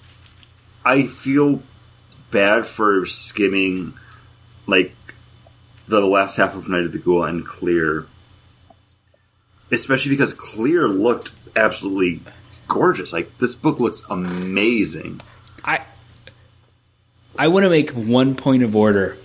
I 0.83 1.07
feel 1.07 1.61
bad 2.31 2.65
for 2.67 3.05
skimming 3.05 3.93
like 4.67 4.95
the 5.87 6.01
last 6.01 6.37
half 6.37 6.55
of 6.55 6.67
Night 6.67 6.83
of 6.85 6.91
the 6.91 6.97
Ghoul 6.99 7.23
and 7.23 7.45
Clear, 7.45 8.07
especially 9.71 10.11
because 10.11 10.33
Clear 10.33 10.87
looked 10.87 11.31
absolutely 11.55 12.21
gorgeous. 12.67 13.13
Like 13.13 13.37
this 13.37 13.55
book 13.55 13.79
looks 13.79 14.01
amazing. 14.09 15.21
I 15.63 15.81
I 17.37 17.47
want 17.49 17.63
to 17.63 17.69
make 17.69 17.91
one 17.91 18.35
point 18.35 18.63
of 18.63 18.75
order. 18.75 19.17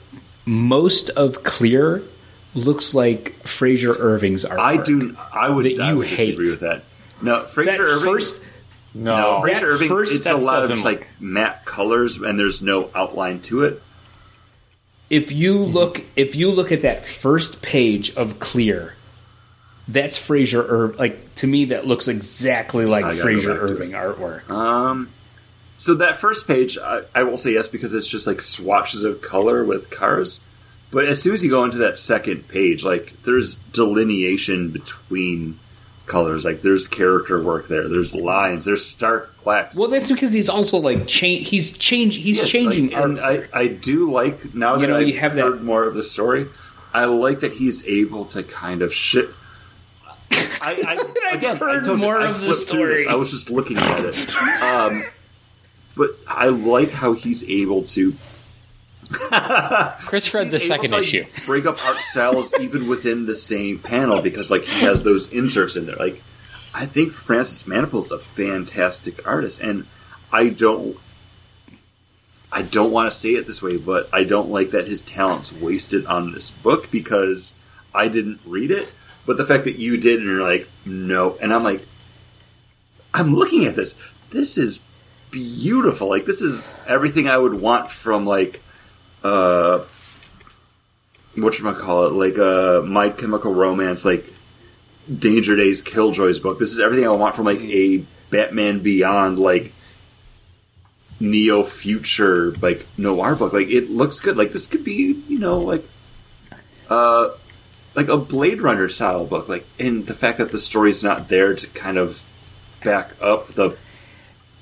Most 0.44 1.10
of 1.10 1.42
Clear 1.42 2.02
looks 2.54 2.94
like 2.94 3.32
Frazer 3.44 3.94
Irving's 3.94 4.44
art. 4.44 4.58
I 4.58 4.76
do. 4.76 5.16
I 5.32 5.48
would. 5.50 5.64
That 5.66 5.80
I 5.80 5.90
you 5.92 5.96
would 5.98 6.08
disagree 6.08 6.46
hate. 6.46 6.50
with 6.52 6.60
that. 6.60 6.82
No, 7.22 7.42
Fraser 7.44 7.70
that 7.72 7.80
Irving. 7.80 8.12
first. 8.12 8.44
no, 8.94 9.16
No, 9.34 9.40
Frazer 9.40 9.68
Irving. 9.68 9.88
first- 9.88 10.14
it's 10.14 10.26
a 10.26 10.34
lot 10.34 10.62
of 10.62 10.68
doesn't 10.70 10.84
like 10.84 11.08
matte 11.20 11.64
colors, 11.64 12.16
and 12.18 12.38
there's 12.38 12.62
no 12.62 12.90
outline 12.94 13.40
to 13.42 13.64
it. 13.64 13.82
If 15.10 15.32
you 15.32 15.54
Mm-hmm. 15.54 15.72
look, 15.72 16.02
if 16.16 16.36
you 16.36 16.50
look 16.50 16.70
at 16.72 16.82
that 16.82 17.04
first 17.06 17.62
page 17.62 18.14
of 18.16 18.38
Clear, 18.38 18.94
that's 19.88 20.16
Frazer 20.16 20.62
Irving. 20.66 20.98
Like 20.98 21.34
to 21.36 21.46
me, 21.46 21.66
that 21.66 21.86
looks 21.86 22.06
exactly 22.08 22.86
like 22.86 23.02
gotta 23.04 23.16
Frazer 23.18 23.52
Irving 23.60 23.90
artwork. 23.90 24.48
Um, 24.50 25.08
so 25.78 25.94
that 25.94 26.16
first 26.18 26.46
page, 26.46 26.78
I, 26.78 27.02
I 27.14 27.22
will 27.24 27.36
say 27.36 27.52
yes 27.54 27.66
because 27.68 27.92
it's 27.92 28.06
just 28.08 28.26
like 28.26 28.40
swatches 28.40 29.02
of 29.04 29.20
color 29.20 29.64
with 29.64 29.90
cars. 29.90 30.40
But 30.92 31.06
as 31.06 31.22
soon 31.22 31.34
as 31.34 31.44
you 31.44 31.50
go 31.50 31.64
into 31.64 31.78
that 31.78 31.98
second 31.98 32.48
page, 32.48 32.84
like 32.84 33.22
there's 33.22 33.54
delineation 33.54 34.70
between 34.70 35.58
colors. 36.06 36.44
Like 36.44 36.62
there's 36.62 36.88
character 36.88 37.40
work 37.42 37.68
there. 37.68 37.86
There's 37.88 38.14
lines. 38.14 38.64
There's 38.64 38.84
stark 38.84 39.32
blacks. 39.44 39.76
Well, 39.76 39.88
that's 39.88 40.10
because 40.10 40.32
he's 40.32 40.48
also 40.48 40.78
like 40.78 41.06
change. 41.06 41.48
He's 41.48 41.78
change. 41.78 42.16
He's 42.16 42.38
Yes, 42.38 42.48
changing 42.48 42.90
like, 42.90 42.96
and 43.04 43.20
I, 43.20 43.42
I 43.52 43.68
do 43.68 44.10
like 44.10 44.52
now 44.54 44.74
You 44.74 44.80
that 44.82 44.86
know, 44.88 44.96
I've 44.96 45.06
you 45.08 45.18
have 45.20 45.34
that- 45.36 45.42
heard 45.44 45.62
more 45.62 45.84
of 45.84 45.94
the 45.94 46.02
story. 46.02 46.46
I 46.92 47.04
like 47.04 47.40
that 47.40 47.52
he's 47.52 47.86
able 47.86 48.24
to 48.26 48.42
kind 48.42 48.82
of 48.82 48.92
shit. 48.92 49.28
I, 50.32 50.82
I 50.84 51.04
I've 51.30 51.34
again, 51.38 51.56
heard 51.58 51.82
I 51.82 51.86
told 51.86 52.00
more 52.00 52.18
you, 52.20 52.26
I 52.26 52.32
the 52.32 52.38
through 52.38 52.48
this. 52.48 52.66
story. 52.66 53.06
I 53.06 53.14
was 53.14 53.30
just 53.30 53.48
looking 53.50 53.76
at 53.78 54.04
it, 54.04 54.36
um, 54.62 55.04
but 55.96 56.10
I 56.26 56.48
like 56.48 56.90
how 56.90 57.12
he's 57.12 57.48
able 57.48 57.84
to. 57.84 58.12
Chris 59.10 60.32
read 60.32 60.50
the 60.50 60.60
second 60.60 60.90
to, 60.90 60.96
like, 60.96 61.02
issue. 61.04 61.24
Break 61.46 61.66
up 61.66 61.84
art 61.84 62.00
styles 62.02 62.52
even 62.60 62.88
within 62.88 63.26
the 63.26 63.34
same 63.34 63.78
panel 63.78 64.22
because 64.22 64.50
like 64.50 64.62
he 64.62 64.80
has 64.80 65.02
those 65.02 65.32
inserts 65.32 65.76
in 65.76 65.86
there. 65.86 65.96
Like 65.96 66.22
I 66.74 66.86
think 66.86 67.12
Francis 67.12 67.64
Manapul 67.64 68.02
is 68.02 68.12
a 68.12 68.18
fantastic 68.18 69.26
artist, 69.26 69.60
and 69.60 69.86
I 70.32 70.48
don't. 70.48 70.96
I 72.52 72.62
don't 72.62 72.90
want 72.90 73.08
to 73.08 73.16
say 73.16 73.30
it 73.30 73.46
this 73.46 73.62
way, 73.62 73.76
but 73.76 74.08
I 74.12 74.24
don't 74.24 74.50
like 74.50 74.70
that 74.70 74.88
his 74.88 75.02
talent's 75.02 75.52
wasted 75.52 76.04
on 76.06 76.32
this 76.32 76.50
book 76.50 76.90
because 76.90 77.56
I 77.94 78.08
didn't 78.08 78.40
read 78.44 78.72
it. 78.72 78.92
But 79.24 79.36
the 79.36 79.46
fact 79.46 79.64
that 79.64 79.76
you 79.76 79.96
did, 79.96 80.18
and 80.18 80.28
you're 80.28 80.42
like, 80.42 80.68
no, 80.84 81.36
and 81.40 81.54
I'm 81.54 81.62
like, 81.62 81.86
I'm 83.14 83.34
looking 83.34 83.66
at 83.66 83.76
this. 83.76 84.00
This 84.30 84.58
is 84.58 84.80
beautiful. 85.30 86.08
Like 86.08 86.24
this 86.24 86.42
is 86.42 86.68
everything 86.86 87.28
I 87.28 87.38
would 87.38 87.60
want 87.60 87.90
from 87.90 88.26
like, 88.26 88.60
uh, 89.22 89.84
what 91.36 91.58
you 91.58 91.72
call 91.72 92.06
it, 92.06 92.12
like 92.12 92.38
uh, 92.38 92.82
My 92.86 93.10
Chemical 93.10 93.54
Romance, 93.54 94.04
like 94.04 94.24
Danger 95.18 95.56
Days, 95.56 95.82
Killjoy's 95.82 96.40
book. 96.40 96.58
This 96.58 96.72
is 96.72 96.80
everything 96.80 97.06
I 97.06 97.10
want 97.10 97.36
from 97.36 97.46
like 97.46 97.60
a 97.60 98.04
Batman 98.30 98.80
Beyond, 98.80 99.38
like 99.38 99.72
neo 101.20 101.62
future, 101.62 102.52
like 102.62 102.86
noir 102.98 103.34
book. 103.34 103.52
Like 103.52 103.68
it 103.68 103.90
looks 103.90 104.20
good. 104.20 104.36
Like 104.36 104.52
this 104.52 104.66
could 104.66 104.84
be, 104.84 105.22
you 105.28 105.38
know, 105.38 105.60
like 105.60 105.84
uh, 106.88 107.30
like 107.94 108.08
a 108.08 108.16
Blade 108.16 108.62
Runner 108.62 108.88
style 108.88 109.26
book. 109.26 109.48
Like, 109.48 109.64
and 109.78 110.06
the 110.06 110.14
fact 110.14 110.38
that 110.38 110.52
the 110.52 110.58
story's 110.58 111.04
not 111.04 111.28
there 111.28 111.54
to 111.54 111.66
kind 111.68 111.98
of 111.98 112.24
back 112.84 113.12
up 113.20 113.48
the 113.48 113.76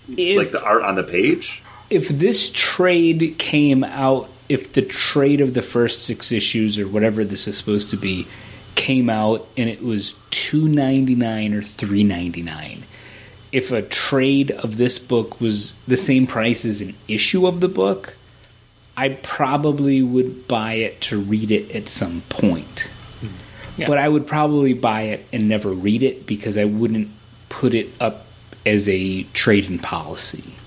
if, 0.08 0.38
like 0.38 0.50
the 0.50 0.62
art 0.62 0.82
on 0.82 0.96
the 0.96 1.04
page. 1.04 1.62
if 1.90 2.08
this 2.08 2.50
trade 2.50 3.36
came 3.38 3.84
out, 3.84 4.28
if 4.48 4.72
the 4.72 4.82
trade 4.82 5.40
of 5.40 5.54
the 5.54 5.62
first 5.62 6.04
six 6.04 6.32
issues 6.32 6.78
or 6.78 6.88
whatever 6.88 7.24
this 7.24 7.46
is 7.46 7.58
supposed 7.58 7.90
to 7.90 7.96
be 7.96 8.26
came 8.74 9.10
out 9.10 9.46
and 9.56 9.68
it 9.68 9.82
was 9.82 10.14
two 10.30 10.68
ninety 10.68 11.14
nine 11.14 11.52
or 11.52 11.62
three 11.62 12.04
ninety 12.04 12.42
nine, 12.42 12.84
if 13.52 13.72
a 13.72 13.82
trade 13.82 14.50
of 14.50 14.76
this 14.76 14.98
book 14.98 15.40
was 15.40 15.72
the 15.86 15.96
same 15.96 16.26
price 16.26 16.64
as 16.64 16.80
an 16.80 16.94
issue 17.08 17.46
of 17.46 17.60
the 17.60 17.68
book, 17.68 18.16
I 18.96 19.10
probably 19.22 20.02
would 20.02 20.48
buy 20.48 20.74
it 20.74 21.00
to 21.02 21.20
read 21.20 21.50
it 21.50 21.74
at 21.74 21.88
some 21.88 22.22
point. 22.28 22.90
Yeah. 23.76 23.86
But 23.86 23.98
I 23.98 24.08
would 24.08 24.26
probably 24.26 24.72
buy 24.72 25.02
it 25.02 25.24
and 25.32 25.48
never 25.48 25.70
read 25.70 26.02
it 26.02 26.26
because 26.26 26.58
I 26.58 26.64
wouldn't 26.64 27.08
put 27.48 27.74
it 27.74 27.90
up 28.00 28.26
as 28.66 28.88
a 28.88 29.22
trade 29.34 29.66
in 29.66 29.78
policy. 29.78 30.57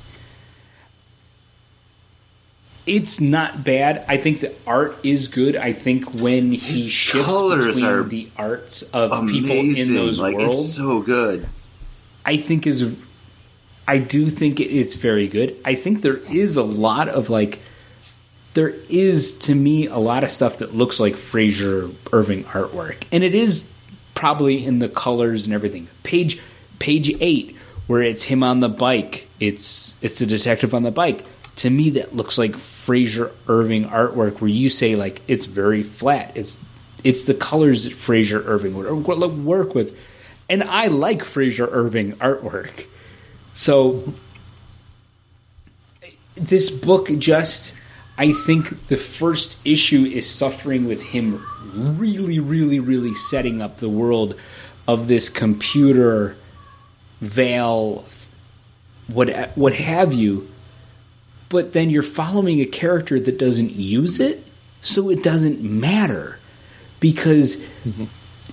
It's 2.92 3.22
not 3.22 3.64
bad. 3.64 4.04
I 4.10 4.18
think 4.18 4.42
the 4.42 4.54
art 4.68 4.98
is 5.04 5.30
good. 5.30 5.56
I 5.56 5.72
think 5.72 6.14
when 6.16 6.52
he 6.52 6.58
His 6.58 6.92
shifts 6.92 7.26
between 7.28 8.10
the 8.10 8.28
arts 8.38 8.82
of 8.84 9.12
Amazing. 9.14 9.42
people 9.44 9.82
in 9.82 9.94
those 9.96 10.20
like 10.20 10.36
worlds, 10.36 10.60
it's 10.60 10.76
so 10.76 11.02
good. 11.02 11.48
I 12.26 12.36
think 12.38 12.68
is 12.68 12.94
I 13.88 13.98
do 13.98 14.30
think 14.30 14.60
it's 14.60 14.96
very 14.96 15.28
good. 15.28 15.56
I 15.66 15.76
think 15.76 16.02
there 16.02 16.18
is 16.18 16.58
a 16.58 16.64
lot 16.64 17.08
of 17.08 17.30
like 17.30 17.60
there 18.54 18.74
is 18.90 19.38
to 19.40 19.56
me 19.56 19.88
a 19.88 19.98
lot 19.98 20.24
of 20.26 20.32
stuff 20.32 20.58
that 20.58 20.76
looks 20.76 21.00
like 21.00 21.16
Frazer 21.16 21.90
Irving 22.12 22.44
artwork, 22.44 23.06
and 23.12 23.24
it 23.24 23.34
is 23.34 23.72
probably 24.16 24.66
in 24.66 24.80
the 24.80 24.90
colors 24.90 25.46
and 25.46 25.54
everything. 25.54 25.88
Page 26.04 26.42
page 26.80 27.16
eight, 27.22 27.56
where 27.88 28.02
it's 28.02 28.26
him 28.26 28.44
on 28.44 28.60
the 28.60 28.70
bike. 28.70 29.28
It's 29.40 29.96
it's 30.02 30.20
a 30.20 30.26
detective 30.26 30.74
on 30.74 30.84
the 30.84 30.92
bike. 30.92 31.24
To 31.58 31.70
me, 31.70 31.92
that 31.92 32.16
looks 32.16 32.38
like 32.38 32.56
Frazer 32.84 33.32
Irving 33.48 33.86
artwork, 33.86 34.42
where 34.42 34.50
you 34.50 34.70
say 34.70 34.96
like 34.96 35.22
it's 35.28 35.46
very 35.46 35.84
flat. 35.84 36.32
It's 36.36 36.58
it's 37.04 37.26
the 37.26 37.34
colors 37.34 37.84
that 37.84 37.94
Frazer 37.94 38.44
Irving 38.46 38.76
would 38.76 39.46
work 39.46 39.76
with, 39.76 39.98
and 40.50 40.64
I 40.64 40.88
like 40.88 41.24
Frazer 41.24 41.68
Irving 41.72 42.14
artwork. 42.14 42.88
So 43.54 44.14
this 46.36 46.70
book 46.72 47.10
just 47.20 47.74
I 48.18 48.34
think 48.34 48.88
the 48.88 48.98
first 48.98 49.58
issue 49.66 50.04
is 50.04 50.30
suffering 50.30 50.86
with 50.86 51.02
him 51.02 51.44
really, 51.74 52.40
really, 52.40 52.80
really 52.80 53.14
setting 53.14 53.62
up 53.62 53.78
the 53.78 53.90
world 53.90 54.36
of 54.88 55.08
this 55.08 55.30
computer 55.30 56.36
veil, 57.20 58.06
what 59.08 59.52
what 59.56 59.74
have 59.76 60.14
you. 60.14 60.51
But 61.52 61.74
then 61.74 61.90
you're 61.90 62.02
following 62.02 62.62
a 62.62 62.66
character 62.66 63.20
that 63.20 63.38
doesn't 63.38 63.74
use 63.74 64.20
it, 64.20 64.44
so 64.82 65.10
it 65.10 65.22
doesn't 65.22 65.62
matter 65.62 66.40
because 67.00 67.58
mm-hmm. 67.58 68.06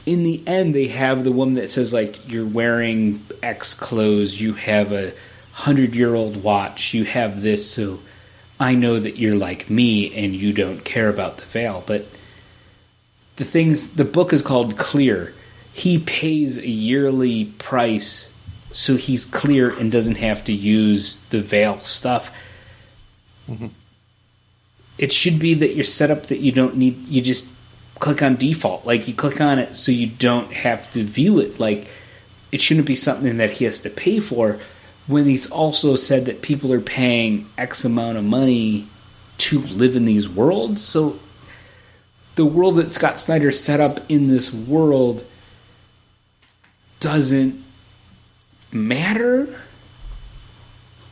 in 0.05 0.25
the 0.25 0.43
end 0.47 0.75
they 0.75 0.89
have 0.89 1.23
the 1.23 1.33
woman 1.33 1.55
that 1.55 1.71
says 1.71 1.93
like 1.93 2.29
you're 2.29 2.47
wearing 2.47 3.25
X 3.43 3.73
clothes, 3.73 4.41
you 4.41 4.55
have 4.55 4.93
a 4.93 5.13
hundred 5.53 5.95
year 5.95 6.15
old 6.15 6.43
watch, 6.43 6.93
you 6.93 7.05
have 7.05 7.41
this, 7.41 7.71
so 7.71 8.01
I 8.59 8.75
know 8.75 8.99
that 8.99 9.17
you're 9.17 9.37
like 9.37 9.71
me 9.71 10.15
and 10.15 10.35
you 10.35 10.53
don't 10.53 10.85
care 10.85 11.09
about 11.09 11.37
the 11.37 11.47
veil. 11.47 11.85
But 11.87 12.05
the 13.37 13.45
things 13.45 13.93
the 13.93 14.05
book 14.05 14.33
is 14.33 14.43
called 14.43 14.77
Clear. 14.77 15.33
He 15.73 16.01
pays 16.01 16.59
a 16.59 16.69
yearly 16.69 17.45
price 17.59 18.29
so 18.73 18.97
he's 18.97 19.25
clear 19.25 19.77
and 19.77 19.91
doesn't 19.91 20.17
have 20.17 20.45
to 20.45 20.53
use 20.53 21.17
the 21.31 21.41
veil 21.41 21.79
stuff. 21.79 22.33
Mm-hmm. 23.49 23.69
It 24.99 25.13
should 25.13 25.39
be 25.39 25.55
that 25.55 25.75
you're 25.75 25.85
set 25.85 26.11
up 26.11 26.25
that 26.25 26.39
you 26.39 26.53
don't 26.53 26.77
need 26.77 27.09
you 27.09 27.23
just 27.23 27.49
click 27.99 28.23
on 28.23 28.37
default. 28.37 28.85
Like 28.85 29.09
you 29.09 29.15
click 29.15 29.41
on 29.41 29.59
it 29.59 29.77
so 29.77 29.93
you 29.93 30.07
don't 30.07 30.53
have 30.53 30.91
to 30.93 31.03
view 31.03 31.39
it. 31.39 31.59
Like 31.59 31.89
it 32.53 32.61
shouldn't 32.61 32.87
be 32.87 32.97
something 32.97 33.37
that 33.39 33.53
he 33.53 33.65
has 33.65 33.79
to 33.81 33.91
pay 33.91 34.21
for 34.21 34.59
when 35.07 35.25
he's 35.27 35.51
also 35.51 35.97
said 35.97 36.27
that 36.27 36.43
people 36.43 36.73
are 36.73 36.81
paying 36.81 37.49
X 37.57 37.85
amount 37.85 38.19
of 38.19 38.25
money 38.25 38.87
to 39.39 39.61
live 39.61 39.97
in 39.97 40.05
these 40.05 40.29
worlds. 40.29 40.83
So 40.85 41.19
the 42.35 42.45
world 42.45 42.77
that 42.77 42.93
Scott 42.93 43.19
Snyder 43.19 43.53
set 43.53 43.81
up 43.81 43.99
in 44.11 44.29
this 44.29 44.53
world 44.53 45.25
doesn't 47.01 47.65
matter. 48.73 49.61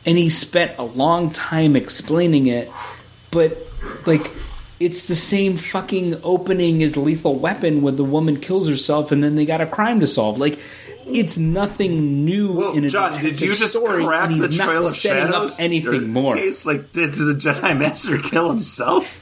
And 0.07 0.17
he 0.17 0.29
spent 0.29 0.79
a 0.79 0.83
long 0.83 1.29
time 1.31 1.75
explaining 1.75 2.47
it, 2.47 2.71
but 3.29 3.57
like 4.05 4.31
it's 4.79 5.07
the 5.07 5.15
same 5.15 5.57
fucking 5.57 6.21
opening 6.23 6.81
as 6.81 6.95
Lethal 6.97 7.35
Weapon 7.35 7.81
when 7.81 7.95
the 7.97 8.03
woman 8.03 8.39
kills 8.39 8.69
herself 8.69 9.11
and 9.11 9.21
then 9.23 9.35
they 9.35 9.45
got 9.45 9.59
a 9.59 9.65
crime 9.65 9.99
to 9.99 10.07
solve. 10.07 10.37
Like 10.39 10.59
it's 11.05 11.37
nothing 11.37 12.23
new 12.25 12.53
Well, 12.53 12.73
in 12.73 12.85
a 12.85 12.89
John, 12.89 13.11
detective 13.11 13.39
did 13.39 13.47
you 13.49 13.55
just 13.55 13.73
story, 13.73 14.05
crack 14.05 14.29
and 14.29 14.41
the 14.41 14.47
he's 14.47 14.57
Trail 14.57 14.81
not 14.81 14.85
of 14.85 14.91
setting 14.95 15.27
Shadows? 15.31 15.55
up 15.55 15.61
anything 15.63 15.93
Or- 16.03 16.07
more. 16.07 16.37
It's 16.37 16.65
like, 16.65 16.91
did 16.93 17.13
the 17.13 17.33
Jedi 17.33 17.77
Master 17.77 18.17
kill 18.17 18.49
himself? 18.49 19.13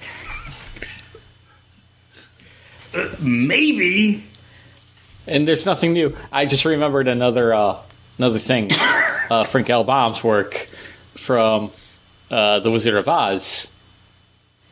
Maybe 3.21 4.23
And 5.27 5.47
there's 5.47 5.65
nothing 5.65 5.93
new. 5.93 6.15
I 6.31 6.45
just 6.45 6.65
remembered 6.65 7.07
another 7.07 7.53
uh, 7.53 7.77
another 8.17 8.39
thing. 8.39 8.69
uh, 9.29 9.43
Frank 9.43 9.69
L. 9.69 9.83
Baum's 9.83 10.23
work 10.23 10.69
from 11.17 11.71
uh, 12.31 12.59
The 12.59 12.71
Wizard 12.71 12.95
of 12.95 13.07
Oz. 13.07 13.71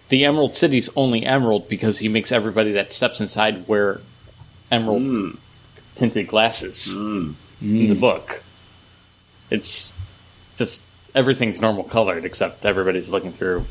The 0.10 0.26
Emerald 0.26 0.56
City's 0.56 0.90
only 0.96 1.26
emerald 1.26 1.68
because 1.70 1.98
he 1.98 2.08
makes 2.08 2.32
everybody 2.32 2.74
that 2.74 2.94
steps 2.94 3.20
inside 3.22 3.68
wear 3.68 4.02
emerald 4.72 5.38
tinted 5.96 6.28
glasses 6.28 6.94
in 6.94 7.36
the 7.62 7.94
book. 7.96 8.44
It's 9.50 9.92
just 10.58 10.84
everything's 11.16 11.62
normal 11.62 11.84
colored 11.84 12.26
except 12.26 12.66
everybody's 12.66 13.10
looking 13.10 13.32
through. 13.32 13.66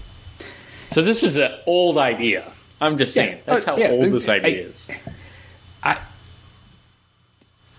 So 0.90 1.02
this 1.02 1.22
is 1.22 1.36
an 1.36 1.52
old 1.66 1.98
idea. 1.98 2.50
I'm 2.80 2.98
just 2.98 3.14
saying. 3.14 3.36
Yeah. 3.38 3.54
That's 3.54 3.68
Oh, 3.68 3.72
how 3.72 3.78
yeah. 3.78 3.90
old 3.90 4.06
this 4.12 4.28
I- 4.28 4.34
idea 4.36 4.66
is. 4.66 4.90
I 5.82 5.98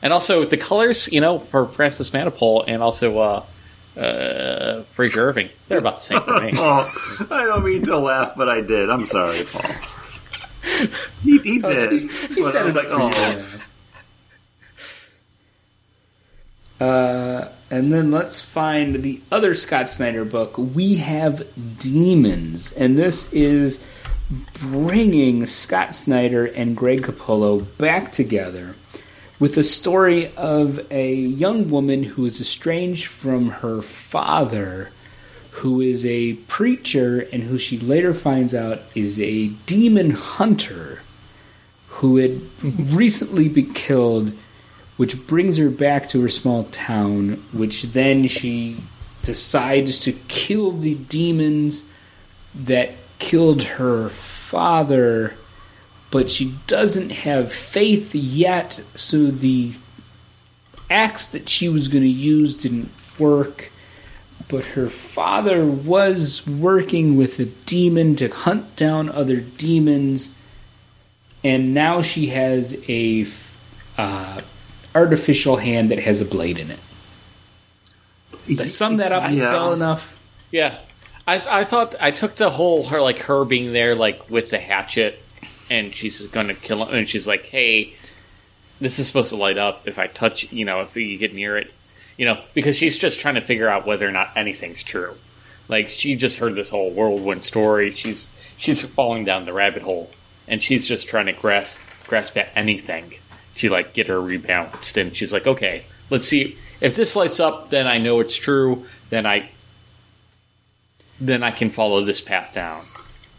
And 0.02 0.12
also 0.14 0.46
the 0.46 0.58
colors, 0.58 1.10
you 1.12 1.22
know, 1.22 1.40
for 1.40 1.66
Francis 1.66 2.10
Manapul 2.12 2.66
and 2.68 2.82
also 2.82 3.20
uh, 3.20 3.44
uh, 3.98 4.84
Frazer 4.94 5.30
Irving, 5.30 5.50
they're 5.68 5.80
about 5.80 5.96
the 5.96 6.02
same 6.02 6.22
for 6.22 6.42
me. 6.42 6.52
Oh, 6.56 7.28
I 7.32 7.46
don't 7.46 7.64
mean 7.64 7.84
to 7.84 7.98
laugh, 7.98 8.34
but 8.36 8.50
I 8.50 8.62
did. 8.62 8.90
I'm 8.90 9.06
sorry, 9.06 9.46
Paul. 9.46 9.72
He, 11.24 11.40
he 11.40 11.60
did. 11.60 12.10
He 12.10 12.42
But 12.42 12.56
I 12.56 12.64
was 12.64 12.76
like, 12.76 12.90
up 12.90 13.14
oh. 13.16 13.60
Uh, 16.84 17.50
and 17.70 17.94
then 17.94 18.12
let's 18.12 18.42
find 18.42 19.04
the 19.04 19.22
other 19.32 19.54
Scott 19.54 19.90
Snyder 19.90 20.26
book. 20.26 20.58
We 20.58 20.96
have 20.96 21.48
Demons, 21.80 22.74
and 22.74 22.98
this 22.98 23.32
is 23.32 23.88
bringing 24.60 25.46
Scott 25.46 25.96
Snyder 25.96 26.46
and 26.46 26.76
Greg 26.76 27.04
Capullo 27.04 27.66
back 27.78 28.12
together 28.12 28.76
with 29.44 29.56
the 29.56 29.64
story 29.64 30.32
of 30.38 30.90
a 30.90 31.14
young 31.14 31.70
woman 31.70 32.02
who 32.02 32.26
is 32.26 32.40
estranged 32.40 33.08
from 33.08 33.50
her 33.50 33.82
father, 33.82 34.90
who 35.52 35.82
is 35.82 36.06
a 36.06 36.32
preacher, 36.48 37.28
and 37.34 37.44
who 37.44 37.58
she 37.58 37.78
later 37.78 38.14
finds 38.14 38.56
out 38.56 38.80
is 38.96 39.20
a 39.20 39.50
demon 39.66 40.12
hunter 40.12 41.02
who 41.90 42.16
had 42.16 42.40
recently 42.96 43.50
been 43.50 43.74
killed 43.74 44.32
which 44.96 45.28
brings 45.28 45.58
her 45.58 45.70
back 45.70 46.08
to 46.08 46.22
her 46.22 46.30
small 46.30 46.64
town, 46.64 47.32
which 47.52 47.82
then 47.82 48.30
she 48.30 48.78
decides 49.24 50.00
to 50.00 50.14
kill 50.30 50.72
the 50.72 50.96
demons 50.96 51.86
that 52.56 52.94
killed 53.20 53.64
her 53.64 54.08
father, 54.08 55.34
but 56.14 56.30
she 56.30 56.54
doesn't 56.68 57.10
have 57.10 57.52
faith 57.52 58.14
yet, 58.14 58.74
so 58.94 59.32
the 59.32 59.72
axe 60.88 61.28
that 61.30 61.50
she 61.50 61.68
was 61.68 61.88
going 61.88 62.04
to 62.04 62.08
use 62.08 62.54
didn't 62.54 62.92
work. 63.18 63.72
But 64.48 64.64
her 64.64 64.90
father 64.90 65.66
was 65.66 66.46
working 66.46 67.18
with 67.18 67.40
a 67.40 67.46
demon 67.46 68.16
to 68.18 68.28
hunt 68.28 68.76
down 68.76 69.10
other 69.10 69.38
demons, 69.38 70.36
and 71.44 71.74
now 71.74 72.04
she 72.04 72.28
has 72.28 72.80
a 72.88 73.26
uh, 73.98 74.42
artificial 74.94 75.58
hand 75.58 75.90
that 75.90 75.98
has 75.98 76.22
a 76.22 76.26
blade 76.26 76.60
in 76.60 76.70
it. 76.70 76.80
Did 78.46 78.62
I 78.62 78.66
sum 78.68 78.98
that 78.98 79.12
up 79.12 79.32
Yeah. 79.32 79.52
well 79.52 79.74
enough? 79.74 80.22
Yeah, 80.52 80.78
I 81.26 81.62
I 81.62 81.64
thought 81.64 81.96
I 82.00 82.12
took 82.12 82.36
the 82.36 82.52
whole 82.52 82.84
her 82.84 83.02
like 83.02 83.18
her 83.24 83.46
being 83.46 83.74
there 83.74 83.96
like 83.96 84.30
with 84.30 84.52
the 84.52 84.60
hatchet, 84.60 85.23
and 85.70 85.94
she's 85.94 86.26
to 86.26 86.54
kill 86.54 86.86
him, 86.86 86.96
and 86.96 87.10
she's 87.10 87.28
like, 87.28 87.46
"Hey, 87.46 87.94
this 88.80 89.00
is 89.00 89.08
supposed 89.08 89.30
to 89.30 89.36
light 89.36 89.58
up 89.58 89.88
if 89.88 89.98
I 89.98 90.08
touch, 90.08 90.52
you 90.52 90.66
know, 90.66 90.82
if 90.82 90.96
you 90.96 91.18
get 91.18 91.34
near 91.34 91.58
it, 91.58 91.72
you 92.18 92.26
know, 92.26 92.40
because 92.54 92.76
she's 92.76 92.98
just 92.98 93.20
trying 93.20 93.36
to 93.36 93.42
figure 93.42 93.70
out 93.70 93.88
whether 93.88 94.08
or 94.08 94.12
not 94.12 94.32
anything's 94.36 94.84
true. 94.84 95.16
Like 95.68 95.90
she 95.90 96.16
just 96.16 96.38
heard 96.40 96.56
this 96.56 96.70
whole 96.70 96.92
whirlwind 96.92 97.44
story. 97.44 97.92
She's 97.94 98.30
she's 98.58 98.84
falling 98.84 99.26
down 99.26 99.46
the 99.46 99.54
rabbit 99.54 99.82
hole, 99.82 100.12
and 100.48 100.62
she's 100.62 100.86
just 100.86 101.08
trying 101.08 101.28
to 101.28 101.34
grasp 101.34 101.80
grasp 102.08 102.38
at 102.38 102.50
anything 102.56 103.14
to 103.56 103.70
like 103.70 103.94
get 103.94 104.08
her 104.08 104.20
rebalanced. 104.20 105.00
And 105.00 105.16
she's 105.16 105.32
like, 105.32 105.48
okay, 105.48 105.86
let's 106.10 106.28
see 106.28 106.58
if 106.82 106.96
this 106.96 107.16
lights 107.16 107.40
up. 107.40 107.70
Then 107.70 107.88
I 107.88 107.98
know 107.98 108.20
it's 108.20 108.36
true. 108.36 108.86
Then 109.10 109.26
I 109.26 109.50
then 111.20 111.42
I 111.42 111.52
can 111.52 111.70
follow 111.70 112.04
this 112.04 112.20
path 112.20 112.54
down. 112.54 112.86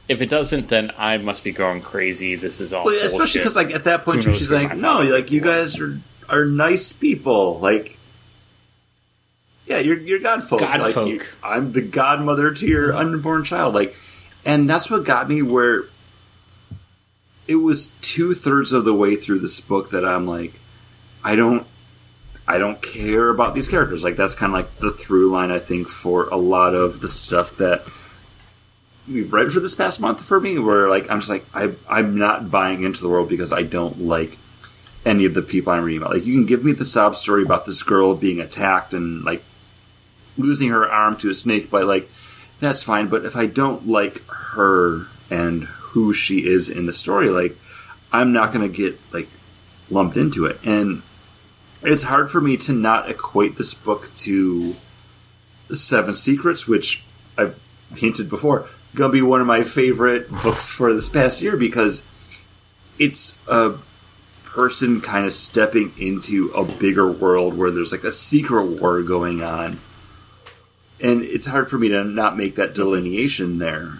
If 0.06 0.20
it 0.20 0.26
doesn't, 0.26 0.68
then 0.68 0.90
I 0.98 1.16
must 1.16 1.44
be 1.44 1.52
going 1.52 1.80
crazy. 1.80 2.34
This 2.34 2.60
is 2.60 2.74
all 2.74 2.84
Well, 2.84 3.02
especially 3.02 3.40
because, 3.40 3.56
like, 3.56 3.70
at 3.70 3.84
that 3.84 4.04
point, 4.04 4.24
she's 4.24 4.52
like, 4.52 4.76
"No, 4.76 5.00
like 5.00 5.30
you 5.30 5.40
guys 5.40 5.80
are 5.80 5.98
are 6.28 6.44
nice 6.44 6.92
people. 6.92 7.58
Like, 7.58 7.98
yeah, 9.66 9.78
you're 9.78 9.98
you're 9.98 10.20
God 10.20 10.48
folk. 10.48 10.60
God 10.60 10.80
like, 10.80 10.94
folk. 10.94 11.08
you- 11.08 11.22
I'm 11.42 11.72
the 11.72 11.82
godmother 11.82 12.52
to 12.52 12.66
your 12.66 12.88
mm-hmm. 12.88 13.14
unborn 13.14 13.44
child. 13.44 13.74
Like, 13.74 13.96
and 14.44 14.68
that's 14.68 14.90
what 14.90 15.04
got 15.04 15.28
me 15.28 15.42
where 15.42 15.84
it 17.46 17.56
was 17.56 17.86
two 18.00 18.34
thirds 18.34 18.72
of 18.72 18.84
the 18.84 18.94
way 18.94 19.16
through 19.16 19.40
this 19.40 19.60
book 19.60 19.90
that 19.90 20.04
I'm 20.04 20.26
like, 20.26 20.52
I 21.22 21.36
don't. 21.36 21.66
I 22.46 22.58
don't 22.58 22.82
care 22.82 23.30
about 23.30 23.54
these 23.54 23.68
characters. 23.68 24.04
Like 24.04 24.16
that's 24.16 24.34
kind 24.34 24.52
of 24.52 24.60
like 24.60 24.76
the 24.76 24.90
through 24.90 25.30
line 25.30 25.50
I 25.50 25.58
think 25.58 25.88
for 25.88 26.28
a 26.28 26.36
lot 26.36 26.74
of 26.74 27.00
the 27.00 27.08
stuff 27.08 27.56
that 27.56 27.82
we've 29.08 29.32
read 29.32 29.52
for 29.52 29.60
this 29.60 29.74
past 29.74 30.00
month 30.00 30.24
for 30.24 30.40
me, 30.40 30.58
where 30.58 30.88
like 30.88 31.10
I'm 31.10 31.20
just 31.20 31.30
like 31.30 31.44
I 31.54 31.72
I'm 31.88 32.18
not 32.18 32.50
buying 32.50 32.82
into 32.82 33.02
the 33.02 33.08
world 33.08 33.28
because 33.28 33.52
I 33.52 33.62
don't 33.62 34.00
like 34.00 34.38
any 35.04 35.24
of 35.24 35.34
the 35.34 35.42
people 35.42 35.72
I'm 35.72 35.84
reading 35.84 36.02
about. 36.02 36.14
Like 36.14 36.26
you 36.26 36.34
can 36.34 36.46
give 36.46 36.64
me 36.64 36.72
the 36.72 36.84
sob 36.84 37.16
story 37.16 37.42
about 37.42 37.66
this 37.66 37.82
girl 37.82 38.14
being 38.14 38.40
attacked 38.40 38.94
and 38.94 39.24
like 39.24 39.42
losing 40.36 40.70
her 40.70 40.90
arm 40.90 41.16
to 41.18 41.30
a 41.30 41.34
snake, 41.34 41.70
but 41.70 41.84
like 41.84 42.08
that's 42.60 42.82
fine. 42.82 43.08
But 43.08 43.24
if 43.24 43.36
I 43.36 43.46
don't 43.46 43.86
like 43.86 44.26
her 44.28 45.06
and 45.30 45.64
who 45.64 46.12
she 46.12 46.46
is 46.46 46.70
in 46.70 46.86
the 46.86 46.92
story, 46.92 47.28
like 47.28 47.56
I'm 48.12 48.32
not 48.32 48.52
gonna 48.52 48.68
get 48.68 48.98
like 49.12 49.28
lumped 49.90 50.16
into 50.16 50.46
it. 50.46 50.58
And 50.64 51.02
it's 51.82 52.04
hard 52.04 52.30
for 52.30 52.40
me 52.40 52.56
to 52.58 52.72
not 52.72 53.10
equate 53.10 53.56
this 53.56 53.74
book 53.74 54.14
to 54.18 54.76
Seven 55.70 56.14
Secrets, 56.14 56.66
which 56.66 57.04
I've 57.36 57.60
hinted 57.94 58.30
before, 58.30 58.66
gonna 58.94 59.12
be 59.12 59.22
one 59.22 59.40
of 59.40 59.46
my 59.46 59.62
favorite 59.62 60.30
books 60.30 60.70
for 60.70 60.92
this 60.92 61.08
past 61.08 61.42
year 61.42 61.56
because 61.56 62.02
it's 62.98 63.36
a 63.48 63.74
person 64.44 65.00
kind 65.00 65.26
of 65.26 65.32
stepping 65.32 65.92
into 65.98 66.50
a 66.52 66.64
bigger 66.64 67.10
world 67.10 67.58
where 67.58 67.70
there's 67.70 67.90
like 67.90 68.04
a 68.04 68.12
secret 68.12 68.64
war 68.64 69.02
going 69.02 69.42
on. 69.42 69.80
And 71.00 71.22
it's 71.22 71.48
hard 71.48 71.68
for 71.68 71.76
me 71.76 71.88
to 71.88 72.04
not 72.04 72.36
make 72.36 72.54
that 72.54 72.74
delineation 72.74 73.58
there. 73.58 73.98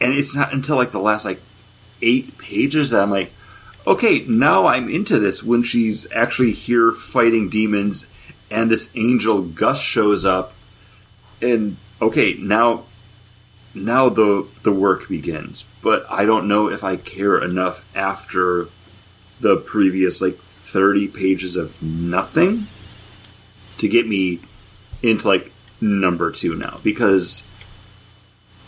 And 0.00 0.12
it's 0.12 0.34
not 0.34 0.52
until 0.52 0.76
like 0.76 0.90
the 0.90 0.98
last 0.98 1.24
like 1.24 1.40
eight 2.02 2.36
pages 2.36 2.90
that 2.90 3.00
I'm 3.00 3.10
like, 3.10 3.32
okay, 3.86 4.24
now 4.26 4.66
I'm 4.66 4.88
into 4.88 5.18
this 5.18 5.44
when 5.44 5.62
she's 5.62 6.10
actually 6.12 6.50
here 6.50 6.90
fighting 6.90 7.48
demons 7.48 8.06
and 8.50 8.70
this 8.70 8.90
angel 8.96 9.42
Gus 9.42 9.80
shows 9.80 10.24
up 10.24 10.52
and 11.40 11.76
okay, 12.00 12.34
now 12.34 12.84
now 13.74 14.08
the 14.08 14.46
the 14.62 14.72
work 14.72 15.08
begins. 15.08 15.66
But 15.82 16.04
I 16.10 16.24
don't 16.24 16.48
know 16.48 16.68
if 16.68 16.84
I 16.84 16.96
care 16.96 17.42
enough 17.42 17.96
after 17.96 18.68
the 19.40 19.56
previous 19.56 20.20
like 20.20 20.36
30 20.36 21.08
pages 21.08 21.56
of 21.56 21.82
nothing 21.82 22.66
to 23.78 23.88
get 23.88 24.06
me 24.06 24.40
into 25.02 25.26
like 25.26 25.50
number 25.80 26.30
2 26.30 26.54
now 26.54 26.78
because 26.84 27.42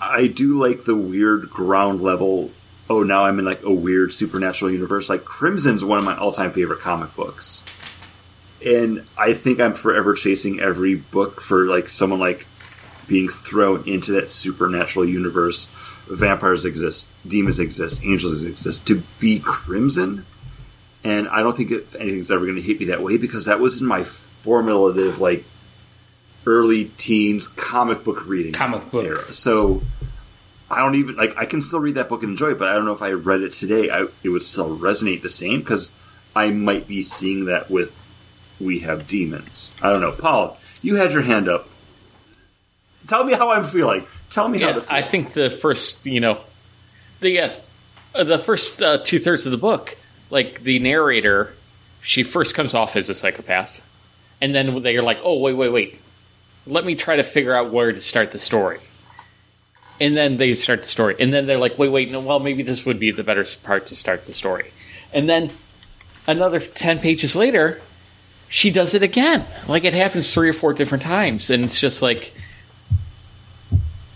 I 0.01 0.27
do 0.27 0.59
like 0.59 0.85
the 0.85 0.97
weird 0.97 1.51
ground 1.51 2.01
level 2.01 2.51
oh 2.89 3.03
now 3.03 3.25
I'm 3.25 3.39
in 3.39 3.45
like 3.45 3.63
a 3.63 3.73
weird 3.73 4.13
supernatural 4.13 4.71
universe 4.71 5.11
like 5.11 5.25
Crimson's 5.25 5.85
one 5.85 5.99
of 5.99 6.05
my 6.05 6.17
all-time 6.17 6.53
favorite 6.53 6.81
comic 6.81 7.15
books. 7.15 7.63
And 8.65 9.05
I 9.19 9.35
think 9.35 9.61
I'm 9.61 9.75
forever 9.75 10.15
chasing 10.15 10.61
every 10.61 10.95
book 10.95 11.41
for 11.41 11.67
like 11.67 11.89
someone 11.89 12.21
like 12.21 12.47
being 13.13 13.29
thrown 13.29 13.87
into 13.87 14.13
that 14.13 14.31
supernatural 14.31 15.05
universe. 15.05 15.67
Vampires 16.09 16.65
exist, 16.65 17.09
demons 17.29 17.59
exist, 17.59 18.03
angels 18.03 18.43
exist. 18.43 18.87
To 18.87 19.03
be 19.21 19.39
Crimson, 19.39 20.25
and 21.05 21.29
I 21.29 21.43
don't 21.43 21.55
think 21.55 21.71
if 21.71 21.95
anything's 21.95 22.31
ever 22.31 22.47
going 22.47 22.57
to 22.57 22.63
hit 22.63 22.81
me 22.81 22.87
that 22.87 23.03
way 23.03 23.19
because 23.19 23.45
that 23.45 23.61
was 23.61 23.83
in 23.83 23.87
my 23.87 24.03
formative, 24.03 25.19
like 25.21 25.45
early 26.47 26.87
teens 26.97 27.49
comic 27.49 28.03
book 28.03 28.27
reading 28.27 28.53
Comic 28.55 28.91
book. 28.91 29.05
era. 29.05 29.31
So 29.31 29.83
I 30.71 30.79
don't 30.79 30.95
even 30.95 31.17
like. 31.17 31.37
I 31.37 31.45
can 31.45 31.61
still 31.61 31.81
read 31.81 31.97
that 31.97 32.09
book 32.09 32.23
and 32.23 32.31
enjoy 32.31 32.53
it, 32.53 32.59
but 32.59 32.69
I 32.69 32.73
don't 32.73 32.87
know 32.87 32.93
if 32.95 33.03
I 33.03 33.11
read 33.13 33.43
it 33.43 33.53
today, 33.53 33.91
I, 33.91 34.07
it 34.25 34.31
would 34.31 34.43
still 34.43 34.77
resonate 34.77 35.21
the 35.21 35.29
same 35.29 35.61
because 35.61 35.93
I 36.35 36.49
might 36.49 36.89
be 36.89 37.03
seeing 37.03 37.45
that 37.45 37.71
with 37.71 37.95
"We 38.59 38.79
Have 38.81 39.07
Demons." 39.07 39.75
I 39.83 39.91
don't 39.91 40.01
know, 40.01 40.13
Paul. 40.13 40.57
You 40.81 40.97
had 40.97 41.13
your 41.13 41.23
hand 41.23 41.47
up. 41.49 41.69
Tell 43.09 43.25
me 43.25 43.33
how 43.33 43.51
I'm 43.51 43.65
feeling. 43.65 44.05
Tell 44.31 44.49
me 44.49 44.61
how 44.61 44.69
Yeah, 44.69 44.81
feel. 44.81 44.87
I 44.91 45.03
think 45.03 45.33
the 45.33 45.51
first, 45.51 46.07
you 46.07 46.21
know, 46.21 46.39
the 47.21 47.41
uh, 47.41 47.51
the 48.25 48.39
first 48.39 48.83
uh, 48.83 48.99
two 48.99 49.19
thirds 49.19 49.47
of 49.47 49.53
the 49.53 49.59
book, 49.59 49.97
like 50.31 50.63
the 50.63 50.79
narrator, 50.79 51.55
she 52.03 52.23
first 52.23 52.55
comes 52.55 52.75
off 52.75 52.97
as 52.97 53.09
a 53.09 53.15
psychopath, 53.15 53.87
and 54.41 54.55
then 54.55 54.83
they're 54.83 55.03
like, 55.03 55.21
"Oh, 55.23 55.39
wait, 55.39 55.55
wait, 55.55 55.71
wait, 55.71 56.01
let 56.67 56.85
me 56.85 56.95
try 56.95 57.17
to 57.17 57.25
figure 57.25 57.55
out 57.55 57.73
where 57.73 57.93
to 57.93 58.01
start 58.01 58.33
the 58.33 58.39
story." 58.39 58.79
And 60.01 60.17
then 60.17 60.37
they 60.37 60.55
start 60.55 60.81
the 60.81 60.89
story, 60.89 61.17
and 61.21 61.33
then 61.33 61.47
they're 61.47 61.59
like, 61.59 61.79
"Wait, 61.79 61.91
wait, 61.91 62.11
no, 62.11 62.21
well, 62.21 62.41
maybe 62.41 62.63
this 62.63 62.85
would 62.85 62.99
be 62.99 63.11
the 63.11 63.25
better 63.25 63.47
part 63.63 63.87
to 63.89 63.97
start 63.97 64.27
the 64.27 64.35
story." 64.35 64.73
And 65.13 65.29
then 65.29 65.51
another 66.27 66.61
ten 66.61 66.99
pages 66.99 67.37
later, 67.37 67.81
she 68.49 68.71
does 68.71 68.95
it 68.95 69.03
again. 69.03 69.45
Like 69.69 69.85
it 69.85 69.95
happens 69.95 70.33
three 70.33 70.49
or 70.49 70.53
four 70.53 70.73
different 70.73 71.03
times, 71.05 71.51
and 71.51 71.65
it's 71.65 71.81
just 71.81 72.03
like 72.03 72.33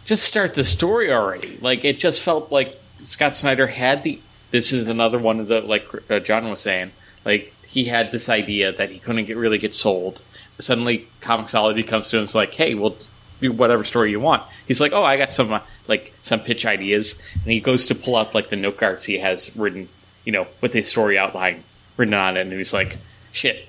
just 0.07 0.25
start 0.25 0.55
the 0.55 0.65
story 0.65 1.13
already. 1.13 1.59
Like 1.61 1.85
it 1.85 1.99
just 1.99 2.23
felt 2.23 2.51
like 2.51 2.75
Scott 3.03 3.37
Snyder 3.37 3.67
had 3.67 4.03
the. 4.03 4.21
This 4.53 4.73
is 4.73 4.89
another 4.89 5.19
one 5.19 5.41
of 5.41 5.49
the 5.49 5.61
like 5.61 5.87
uh, 6.11 6.21
John 6.21 6.49
was 6.49 6.61
saying. 6.61 6.93
Like 7.25 7.53
he 7.67 7.85
had 7.85 8.13
this 8.13 8.29
idea 8.29 8.73
that 8.73 8.91
he 8.91 8.99
couldn't 8.99 9.27
get 9.27 9.37
really 9.37 9.59
get 9.59 9.75
sold. 9.75 10.23
Suddenly, 10.59 11.07
Comixology 11.21 11.87
comes 11.87 12.09
to 12.09 12.17
him 12.17 12.21
and 12.21 12.29
is 12.29 12.35
like, 12.35 12.55
"Hey, 12.55 12.75
we'll 12.75 12.97
do 13.41 13.53
whatever 13.53 13.85
story 13.85 14.13
you 14.13 14.21
want." 14.21 14.45
He's 14.67 14.81
like, 14.81 14.93
"Oh, 14.93 15.03
I 15.03 15.19
got 15.19 15.33
some 15.33 15.53
uh, 15.53 15.61
like 15.89 16.15
some 16.23 16.41
pitch 16.41 16.65
ideas, 16.65 17.21
and 17.35 17.53
he 17.53 17.61
goes 17.61 17.89
to 17.89 17.95
pull 17.95 18.15
up 18.15 18.35
like 18.35 18.49
the 18.49 18.57
note 18.57 18.79
cards 18.79 19.05
he 19.05 19.19
has 19.19 19.55
written, 19.57 19.89
you 20.25 20.33
know, 20.33 20.47
with 20.61 20.73
his 20.73 20.89
story 20.89 21.19
outline 21.19 21.63
written 21.97 22.15
on 22.15 22.37
it, 22.37 22.43
and 22.43 22.53
he's 22.53 22.73
like, 22.73 22.97
"Shit, 23.33 23.69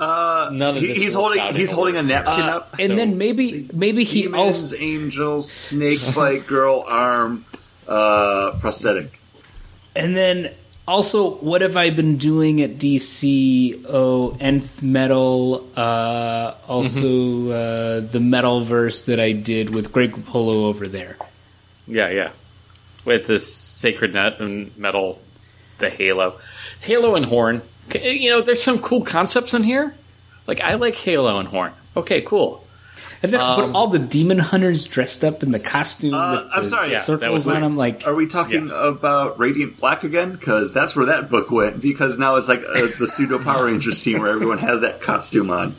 Uh, 0.00 0.48
None 0.52 0.76
of 0.76 0.80
he- 0.82 0.88
this 0.88 0.98
he's 1.02 1.14
holding 1.14 1.54
he's 1.54 1.70
holding 1.72 1.94
a 1.96 1.98
order. 1.98 2.08
napkin 2.08 2.44
Uh, 2.48 2.56
up. 2.56 2.74
and 2.78 2.90
So- 2.92 2.96
then 2.96 3.18
maybe 3.18 3.68
maybe 3.72 4.02
he 4.04 4.26
also 4.28 4.74
angels, 4.78 5.50
snake 5.50 6.00
bite, 6.14 6.46
girl 6.46 6.84
arm, 6.88 7.44
uh, 7.86 8.52
prosthetic. 8.60 9.20
and 9.94 10.16
then 10.16 10.50
also 10.88 11.32
what 11.44 11.60
have 11.60 11.76
I 11.76 11.90
been 11.90 12.16
doing 12.16 12.62
at 12.62 12.78
DC? 12.78 13.84
Oh, 13.88 14.34
Nth 14.40 14.82
Metal, 14.82 15.68
uh, 15.76 16.54
also 16.66 17.02
Mm-hmm. 17.02 17.50
uh, 18.06 18.10
the 18.10 18.20
Metal 18.20 18.62
verse 18.64 19.02
that 19.02 19.20
I 19.20 19.32
did 19.32 19.74
with 19.74 19.92
Greg 19.92 20.14
Polo 20.26 20.66
over 20.66 20.88
there. 20.88 21.16
yeah, 21.86 22.08
yeah," 22.08 22.30
with 23.04 23.26
this 23.26 23.52
sacred 23.52 24.14
net 24.14 24.40
and 24.40 24.70
metal, 24.78 25.20
the 25.78 25.90
Halo, 25.90 26.34
Halo 26.80 27.14
and 27.14 27.26
Horn. 27.26 27.62
You 27.94 28.30
know, 28.30 28.40
there's 28.42 28.62
some 28.62 28.78
cool 28.78 29.02
concepts 29.04 29.54
in 29.54 29.62
here. 29.64 29.94
Like 30.46 30.60
I 30.60 30.74
like 30.74 30.94
Halo 30.96 31.38
and 31.38 31.48
Horn. 31.48 31.72
Okay, 31.96 32.20
cool. 32.22 32.64
And 33.22 33.32
then 33.32 33.40
Um, 33.40 33.60
but 33.60 33.74
all 33.74 33.88
the 33.88 33.98
demon 33.98 34.38
hunters 34.38 34.84
dressed 34.84 35.24
up 35.24 35.42
in 35.42 35.50
the 35.50 35.58
costume 35.58 36.14
Uh, 36.14 36.32
with 36.36 36.50
I'm 36.54 36.62
the 36.62 36.68
sorry, 36.68 36.88
yeah, 36.90 36.98
that 36.98 37.04
circles 37.04 37.30
was 37.32 37.46
on 37.48 37.54
like- 37.54 37.62
them. 37.62 37.76
Like 37.76 38.06
Are 38.06 38.14
we 38.14 38.26
talking 38.26 38.70
about 38.72 39.38
Radiant 39.38 39.78
Black 39.78 40.04
again? 40.04 40.32
Because 40.32 40.72
that's 40.72 40.96
where 40.96 41.06
that 41.06 41.28
book 41.28 41.50
went. 41.50 41.82
Because 41.82 42.16
now 42.18 42.36
it's 42.36 42.48
like 42.48 42.62
uh, 42.66 42.88
the 42.98 43.06
pseudo 43.06 43.38
Power 43.42 43.66
Rangers 43.66 44.02
team 44.02 44.20
where 44.20 44.30
everyone 44.30 44.58
has 44.58 44.80
that 44.80 45.02
costume 45.02 45.50
on. 45.50 45.74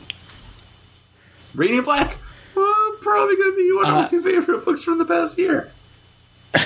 Radiant 1.54 1.84
Black, 1.84 2.16
well, 2.54 2.92
probably 3.00 3.36
going 3.36 3.50
to 3.52 3.56
be 3.56 3.72
one 3.72 3.86
Uh, 3.86 4.04
of 4.04 4.12
my 4.12 4.20
favorite 4.30 4.64
books 4.64 4.84
from 4.84 4.98
the 4.98 5.04
past 5.04 5.36
year. 5.38 5.70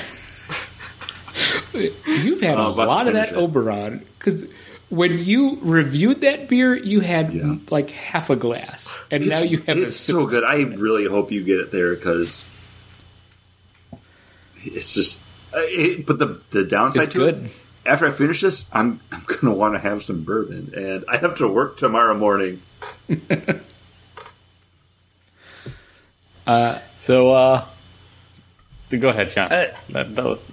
You've 2.07 2.41
had 2.41 2.57
Oh, 2.59 2.69
a 2.69 2.73
lot 2.73 3.07
of 3.07 3.15
that 3.15 3.33
it. 3.33 3.37
Oberon 3.37 4.05
because 4.19 4.47
when 4.89 5.19
you 5.25 5.59
reviewed 5.63 6.21
that 6.23 6.49
beer, 6.49 6.75
you 6.75 7.01
had 7.01 7.33
Yeah. 7.33 7.57
like 7.71 7.91
half 7.91 8.31
a 8.31 8.37
glass, 8.37 8.97
and 9.11 9.23
It's, 9.23 9.31
now 9.31 9.41
you 9.43 9.59
have 9.67 9.77
it's 9.77 9.97
sip. 9.97 10.15
so 10.15 10.27
good. 10.27 10.45
I 10.45 10.61
really 10.63 11.07
hope 11.07 11.33
you 11.33 11.43
get 11.43 11.59
it 11.61 11.73
there 11.73 11.95
because 11.95 12.45
it's 14.65 14.95
just. 14.95 15.19
uh, 15.55 15.59
It, 15.63 16.07
but 16.07 16.19
the 16.19 16.41
the 16.51 16.65
downside 16.65 17.05
It's 17.05 17.13
to 17.15 17.19
good. 17.19 17.45
it, 17.47 17.51
after 17.85 18.07
I 18.07 18.11
finish 18.13 18.41
this, 18.41 18.69
I'm 18.73 19.01
I'm 19.13 19.23
gonna 19.27 19.55
want 19.55 19.75
to 19.75 19.79
have 19.81 20.03
some 20.03 20.23
bourbon, 20.23 20.73
and 20.77 21.05
I 21.09 21.17
have 21.19 21.37
to 21.39 21.49
work 21.49 21.77
tomorrow 21.77 22.17
morning. 22.17 22.61
Uh, 26.47 26.79
so, 26.95 27.33
uh, 27.33 27.65
go 29.01 29.09
ahead, 29.09 29.35
John. 29.35 29.47
Uh, 29.53 29.67
that, 29.91 30.15
that 30.15 30.25
was 30.25 30.49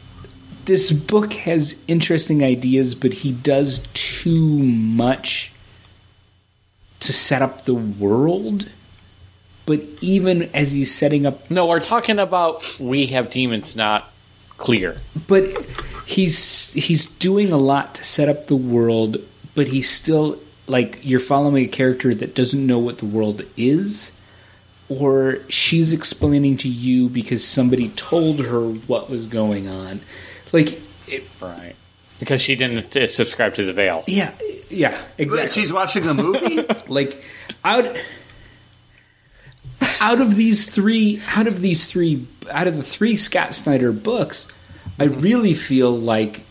This 0.65 0.91
book 0.91 1.33
has 1.33 1.75
interesting 1.87 2.43
ideas, 2.43 2.95
but 2.95 3.13
he 3.13 3.31
does 3.31 3.85
too 3.93 4.57
much 4.59 5.51
to 7.01 7.11
set 7.11 7.41
up 7.41 7.65
the 7.65 7.73
world. 7.73 8.69
But 9.65 9.81
even 10.01 10.43
as 10.53 10.71
he's 10.73 10.93
setting 10.93 11.25
up 11.25 11.49
no. 11.49 11.65
We're 11.67 11.79
talking 11.79 12.19
about 12.19 12.79
we 12.79 13.07
have 13.07 13.31
demons, 13.31 13.75
not 13.75 14.11
clear. 14.57 14.97
but 15.27 15.45
he's 16.05 16.73
he's 16.73 17.05
doing 17.05 17.51
a 17.51 17.57
lot 17.57 17.95
to 17.95 18.03
set 18.03 18.29
up 18.29 18.47
the 18.47 18.55
world 18.55 19.17
but 19.55 19.67
he's 19.67 19.89
still 19.89 20.37
like 20.67 20.99
you're 21.01 21.19
following 21.19 21.65
a 21.65 21.67
character 21.67 22.13
that 22.13 22.35
doesn't 22.35 22.65
know 22.65 22.79
what 22.79 22.97
the 22.99 23.05
world 23.05 23.41
is 23.57 24.11
or 24.89 25.39
she's 25.47 25.93
explaining 25.93 26.57
to 26.57 26.67
you 26.69 27.09
because 27.09 27.45
somebody 27.45 27.89
told 27.89 28.39
her 28.41 28.61
what 28.61 29.09
was 29.09 29.25
going 29.25 29.67
on 29.67 30.01
like 30.53 30.79
it, 31.07 31.23
Right. 31.41 31.75
Because 32.19 32.41
she 32.41 32.55
didn't 32.55 32.95
uh, 32.95 33.07
subscribe 33.07 33.55
to 33.55 33.65
the 33.65 33.73
veil. 33.73 34.03
yeah 34.07 34.31
yeah 34.69 34.97
exactly 35.17 35.61
She's 35.61 35.73
watching 35.73 36.05
the 36.05 36.13
movie. 36.13 36.63
like 36.87 37.21
out 37.65 37.85
out 39.99 40.21
of 40.21 40.35
these 40.35 40.67
three 40.69 41.21
out 41.35 41.47
of 41.47 41.59
these 41.61 41.89
three 41.91 42.25
out 42.49 42.67
of 42.67 42.77
the 42.77 42.83
three 42.83 43.17
Scott 43.17 43.53
Snyder 43.55 43.91
books 43.91 44.47
I 44.99 45.05
really 45.05 45.53
feel 45.53 45.91
like 45.91 46.41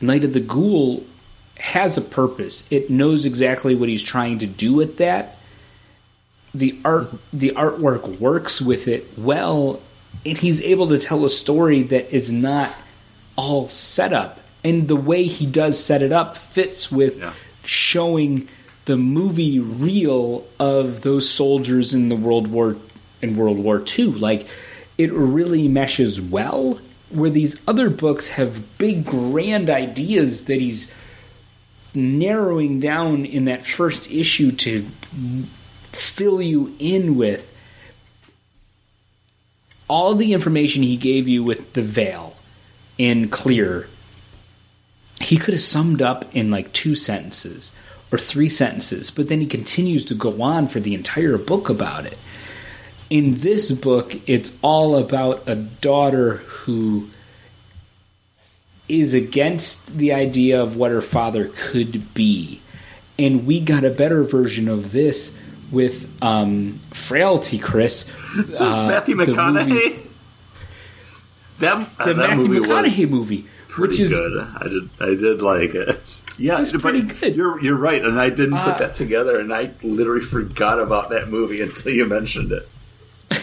Night 0.00 0.24
of 0.24 0.32
the 0.34 0.40
Ghoul 0.40 1.04
has 1.58 1.96
a 1.96 2.02
purpose 2.02 2.70
it 2.70 2.90
knows 2.90 3.24
exactly 3.24 3.74
what 3.74 3.88
he's 3.88 4.02
trying 4.02 4.38
to 4.40 4.46
do 4.46 4.74
with 4.74 4.98
that 4.98 5.36
the 6.54 6.78
art 6.84 7.10
the 7.32 7.50
artwork 7.52 8.18
works 8.20 8.60
with 8.60 8.86
it 8.88 9.06
well 9.16 9.80
and 10.26 10.36
he's 10.38 10.60
able 10.62 10.88
to 10.88 10.98
tell 10.98 11.24
a 11.24 11.30
story 11.30 11.82
that 11.82 12.14
is 12.14 12.30
not 12.30 12.74
all 13.36 13.68
set 13.68 14.12
up 14.12 14.40
and 14.64 14.88
the 14.88 14.96
way 14.96 15.24
he 15.24 15.46
does 15.46 15.82
set 15.82 16.02
it 16.02 16.12
up 16.12 16.36
fits 16.36 16.90
with 16.90 17.18
Yeah. 17.18 17.32
showing 17.64 18.48
the 18.86 18.96
movie 18.96 19.58
reel 19.58 20.46
of 20.58 21.02
those 21.02 21.28
soldiers 21.28 21.92
in 21.92 22.08
the 22.08 22.16
World 22.16 22.46
War 22.48 22.76
in 23.22 23.36
World 23.36 23.58
War 23.58 23.82
II. 23.98 24.06
Like 24.06 24.46
it 24.98 25.12
really 25.12 25.68
meshes 25.68 26.20
well. 26.20 26.80
Where 27.10 27.30
these 27.30 27.60
other 27.68 27.88
books 27.90 28.28
have 28.28 28.78
big 28.78 29.04
grand 29.04 29.70
ideas 29.70 30.44
that 30.44 30.60
he's 30.60 30.90
narrowing 31.94 32.80
down 32.80 33.24
in 33.24 33.44
that 33.46 33.64
first 33.64 34.10
issue 34.10 34.50
to 34.52 34.82
fill 35.92 36.42
you 36.42 36.74
in 36.78 37.16
with 37.16 37.52
all 39.88 40.14
the 40.14 40.32
information 40.32 40.82
he 40.82 40.96
gave 40.96 41.28
you 41.28 41.42
with 41.44 41.72
the 41.74 41.82
veil 41.82 42.35
in 42.98 43.28
clear 43.28 43.88
he 45.20 45.36
could 45.36 45.54
have 45.54 45.62
summed 45.62 46.02
up 46.02 46.24
in 46.34 46.50
like 46.50 46.72
two 46.72 46.94
sentences 46.94 47.72
or 48.12 48.18
three 48.18 48.48
sentences, 48.48 49.10
but 49.10 49.28
then 49.28 49.40
he 49.40 49.46
continues 49.46 50.04
to 50.04 50.14
go 50.14 50.42
on 50.42 50.68
for 50.68 50.80
the 50.80 50.94
entire 50.94 51.38
book 51.38 51.68
about 51.68 52.06
it. 52.06 52.18
In 53.08 53.34
this 53.34 53.70
book, 53.70 54.16
it's 54.28 54.58
all 54.62 54.96
about 54.96 55.48
a 55.48 55.54
daughter 55.54 56.36
who 56.36 57.08
is 58.88 59.14
against 59.14 59.96
the 59.96 60.12
idea 60.12 60.62
of 60.62 60.76
what 60.76 60.90
her 60.90 61.02
father 61.02 61.50
could 61.54 62.14
be. 62.14 62.60
And 63.18 63.46
we 63.46 63.60
got 63.60 63.84
a 63.84 63.90
better 63.90 64.22
version 64.22 64.68
of 64.68 64.92
this 64.92 65.36
with 65.72 66.22
um, 66.22 66.78
Frailty 66.90 67.58
Chris. 67.58 68.10
Uh, 68.36 68.88
Matthew 68.88 69.16
McConaughey. 69.16 70.05
That 71.60 71.96
The, 71.98 72.04
that 72.14 72.16
Matthew 72.16 72.48
movie 72.48 72.60
McConaughey 72.68 73.08
movie, 73.10 73.46
pretty 73.68 73.92
which 73.92 74.00
is 74.00 74.10
good. 74.10 74.38
I 74.38 74.68
did 74.68 74.88
I 75.00 75.06
did 75.14 75.42
like 75.42 75.74
it. 75.74 76.20
Yeah, 76.38 76.60
It's 76.60 76.70
pretty 76.72 77.00
good. 77.00 77.34
You're 77.34 77.58
you're 77.62 77.76
right, 77.78 78.04
and 78.04 78.20
I 78.20 78.28
didn't 78.28 78.54
Uh, 78.58 78.64
put 78.64 78.78
that 78.78 78.94
together, 78.94 79.40
and 79.40 79.54
I 79.54 79.70
literally 79.82 80.20
forgot 80.20 80.78
about 80.78 81.08
that 81.08 81.30
movie 81.30 81.62
until 81.66 81.92
you 81.92 82.04
mentioned 82.06 82.52
it. 82.52 82.68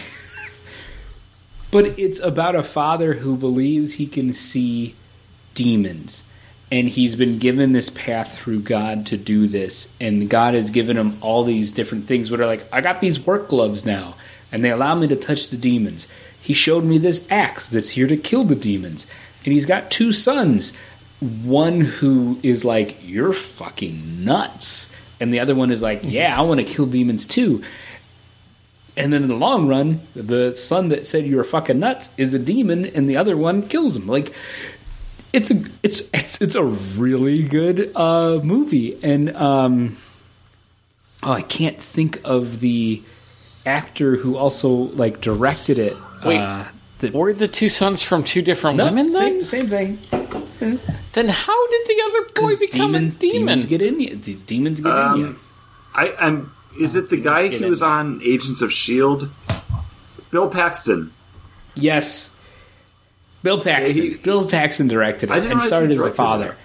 But 1.70 1.98
it's 1.98 2.20
about 2.20 2.54
a 2.54 2.62
father 2.62 3.14
who 3.14 3.36
believes 3.36 3.94
he 3.94 4.06
can 4.06 4.32
see 4.32 4.94
demons. 5.54 6.22
And 6.70 6.88
he's 6.88 7.14
been 7.16 7.38
given 7.38 7.72
this 7.72 7.90
path 7.90 8.38
through 8.38 8.60
God 8.60 9.06
to 9.06 9.16
do 9.16 9.46
this. 9.48 9.92
And 10.00 10.28
God 10.30 10.54
has 10.54 10.70
given 10.70 10.96
him 10.96 11.18
all 11.20 11.44
these 11.44 11.72
different 11.72 12.06
things 12.06 12.28
that 12.30 12.40
are 12.40 12.46
like, 12.46 12.64
I 12.72 12.80
got 12.80 13.00
these 13.00 13.18
work 13.24 13.48
gloves 13.48 13.84
now, 13.84 14.14
and 14.52 14.64
they 14.64 14.70
allow 14.70 14.94
me 14.94 15.06
to 15.08 15.16
touch 15.16 15.48
the 15.48 15.56
demons. 15.56 16.06
He 16.44 16.52
showed 16.52 16.84
me 16.84 16.98
this 16.98 17.26
axe 17.30 17.70
that's 17.70 17.90
here 17.90 18.06
to 18.06 18.18
kill 18.18 18.44
the 18.44 18.54
demons. 18.54 19.06
And 19.44 19.54
he's 19.54 19.64
got 19.64 19.90
two 19.90 20.12
sons. 20.12 20.74
One 21.20 21.80
who 21.80 22.38
is 22.42 22.66
like, 22.66 22.98
You're 23.02 23.32
fucking 23.32 24.22
nuts. 24.24 24.94
And 25.20 25.32
the 25.32 25.40
other 25.40 25.54
one 25.54 25.70
is 25.70 25.80
like, 25.80 26.00
Yeah, 26.02 26.38
I 26.38 26.42
want 26.42 26.60
to 26.60 26.66
kill 26.66 26.84
demons 26.84 27.26
too. 27.26 27.64
And 28.94 29.12
then 29.12 29.22
in 29.22 29.28
the 29.28 29.34
long 29.34 29.66
run, 29.68 30.00
the 30.14 30.52
son 30.52 30.88
that 30.88 31.06
said 31.06 31.26
you 31.26 31.36
were 31.36 31.44
fucking 31.44 31.80
nuts 31.80 32.14
is 32.16 32.32
a 32.34 32.38
demon, 32.38 32.84
and 32.84 33.08
the 33.08 33.16
other 33.16 33.36
one 33.36 33.66
kills 33.66 33.96
him. 33.96 34.06
Like 34.06 34.32
it's 35.32 35.50
a 35.50 35.64
it's 35.82 36.02
it's, 36.12 36.40
it's 36.40 36.54
a 36.54 36.62
really 36.62 37.42
good 37.42 37.90
uh, 37.96 38.40
movie, 38.44 38.98
and 39.02 39.34
um, 39.34 39.96
oh, 41.22 41.32
I 41.32 41.42
can't 41.42 41.80
think 41.80 42.20
of 42.22 42.60
the 42.60 43.02
actor 43.66 44.16
who 44.16 44.36
also 44.36 44.68
like 44.68 45.20
directed 45.20 45.78
it. 45.78 45.96
Wait. 46.24 46.38
uh, 46.38 46.64
the, 47.00 47.10
Were 47.10 47.32
the 47.32 47.48
two 47.48 47.68
sons 47.68 48.02
from 48.02 48.24
two 48.24 48.40
different 48.42 48.76
no, 48.76 48.84
women 48.86 49.12
then? 49.12 49.42
same, 49.44 49.68
same 49.68 49.98
thing. 49.98 50.78
Then 51.12 51.28
how 51.28 51.68
did 51.68 51.86
the 51.86 52.02
other 52.06 52.22
boy 52.46 52.56
become 52.56 52.92
demons, 52.92 53.16
a 53.16 53.18
demon? 53.18 53.36
demons 53.38 53.66
get 53.66 53.82
in 53.82 54.00
you. 54.00 54.16
The 54.16 54.34
demons 54.34 54.80
get 54.80 54.90
in 54.90 54.96
Um, 54.98 55.20
you. 55.20 55.38
I 55.94 56.14
I'm 56.18 56.52
is 56.80 56.96
it 56.96 57.10
the 57.10 57.16
guy 57.18 57.48
who 57.48 57.68
was 57.68 57.82
on 57.82 58.20
Agents 58.24 58.62
of 58.62 58.72
Shield? 58.72 59.30
Bill 60.30 60.48
Paxton. 60.48 61.12
Yes. 61.76 62.34
Bill 63.42 63.60
Paxton. 63.62 63.96
Yeah, 63.96 64.02
he- 64.10 64.14
Bill 64.16 64.48
Paxton 64.48 64.88
directed 64.88 65.30
it 65.30 65.34
didn't 65.34 65.42
and 65.52 65.60
realize 65.60 65.66
started 65.68 65.90
as 65.92 66.00
a 66.00 66.10
father. 66.10 66.48
that. 66.48 66.56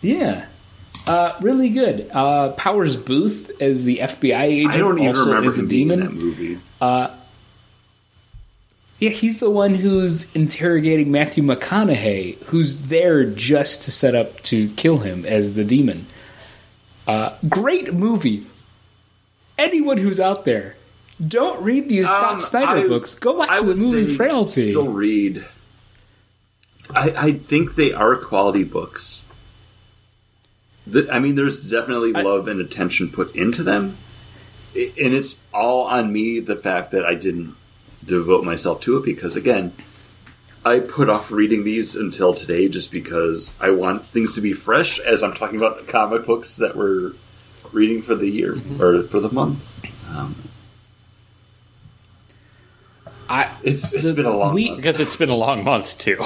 Yeah. 0.00 0.46
Uh, 1.06 1.36
really 1.40 1.68
good. 1.68 2.08
Uh, 2.12 2.52
Powers 2.52 2.96
Boothe 2.96 3.50
as 3.60 3.84
the 3.84 3.98
FBI 3.98 4.42
agent 4.44 4.72
I 4.74 4.76
don't 4.78 4.98
even 4.98 5.08
also 5.16 5.26
remember 5.26 5.48
is 5.48 5.58
a 5.58 5.62
him 5.62 5.68
being 5.68 5.90
in 5.90 5.98
demon. 5.98 6.06
that 6.06 6.24
movie. 6.24 6.58
Yeah, 9.02 9.10
he's 9.10 9.40
the 9.40 9.50
one 9.50 9.74
who's 9.74 10.32
interrogating 10.32 11.10
Matthew 11.10 11.42
McConaughey, 11.42 12.40
who's 12.44 12.86
there 12.86 13.24
just 13.24 13.82
to 13.82 13.90
set 13.90 14.14
up 14.14 14.40
to 14.42 14.68
kill 14.76 14.98
him 14.98 15.24
as 15.24 15.56
the 15.56 15.64
demon. 15.64 16.06
Uh, 17.08 17.36
great 17.48 17.92
movie. 17.92 18.46
Anyone 19.58 19.96
who's 19.98 20.20
out 20.20 20.44
there, 20.44 20.76
don't 21.26 21.60
read 21.64 21.88
these 21.88 22.06
Scott 22.06 22.34
Um, 22.34 22.40
Snyder 22.40 22.84
I- 22.84 22.86
books. 22.86 23.16
Go 23.16 23.32
watch 23.32 23.60
the 23.60 23.74
movie 23.74 24.14
Frailty. 24.14 24.70
Still 24.70 24.86
read. 24.86 25.44
I, 26.88 27.10
I 27.10 27.32
think 27.32 27.74
they 27.74 27.92
are 27.92 28.14
quality 28.14 28.62
books. 28.62 29.24
The, 30.86 31.08
I 31.12 31.18
mean, 31.18 31.34
there's 31.34 31.68
definitely 31.68 32.14
I- 32.14 32.22
love 32.22 32.46
and 32.46 32.60
attention 32.60 33.08
put 33.10 33.34
into 33.34 33.64
them, 33.64 33.96
and 34.76 34.92
it's 35.12 35.40
all 35.52 35.86
on 35.88 36.12
me. 36.12 36.38
The 36.38 36.54
fact 36.54 36.92
that 36.92 37.04
I 37.04 37.16
didn't 37.16 37.56
devote 38.04 38.44
myself 38.44 38.80
to 38.82 38.96
it 38.96 39.04
because, 39.04 39.36
again, 39.36 39.72
I 40.64 40.78
put 40.80 41.08
off 41.08 41.30
reading 41.32 41.64
these 41.64 41.96
until 41.96 42.34
today 42.34 42.68
just 42.68 42.92
because 42.92 43.54
I 43.60 43.70
want 43.70 44.06
things 44.06 44.34
to 44.36 44.40
be 44.40 44.52
fresh 44.52 44.98
as 45.00 45.22
I'm 45.22 45.34
talking 45.34 45.56
about 45.56 45.78
the 45.84 45.90
comic 45.90 46.24
books 46.26 46.56
that 46.56 46.76
we're 46.76 47.12
reading 47.72 48.02
for 48.02 48.14
the 48.14 48.28
year 48.28 48.54
Mm-hmm. 48.54 48.82
or 48.82 49.02
for 49.02 49.18
the 49.20 49.30
month. 49.30 49.68
Um, 50.14 50.36
I, 53.28 53.50
it's 53.62 53.92
it's 53.92 54.04
The- 54.04 54.12
been 54.14 54.26
a 54.26 54.36
long 54.36 54.54
we- 54.54 54.66
month. 54.66 54.76
Because 54.76 55.00
it's 55.00 55.16
been 55.16 55.30
a 55.30 55.36
long 55.36 55.64
month 55.64 55.98
too. 55.98 56.22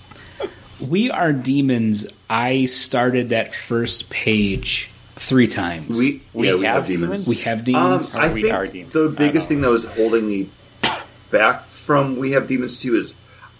we 0.80 1.10
are 1.10 1.32
demons. 1.32 2.06
I 2.30 2.66
started 2.66 3.30
that 3.30 3.54
first 3.54 4.08
page 4.10 4.90
three 5.16 5.48
times. 5.48 5.88
We, 5.88 6.22
We 6.32 6.46
yeah, 6.48 6.54
we 6.54 6.64
have 6.66 6.74
have 6.76 6.86
demons. 6.86 7.24
demons? 7.24 7.28
We 7.28 7.44
have 7.44 7.58
Um, 7.58 7.64
demons. 7.64 8.14
Or 8.16 8.20
I 8.22 8.32
we 8.32 8.42
think 8.42 8.54
are 8.54 8.66
demons. 8.66 8.92
the 8.92 9.08
biggest 9.16 9.48
thing 9.48 9.60
that 9.62 9.70
was 9.70 9.84
holding 9.84 10.28
me 10.28 10.48
back 11.30 11.64
from 11.64 12.16
We 12.18 12.32
Have 12.32 12.46
Demons 12.48 12.78
too 12.78 12.94
is 12.94 13.14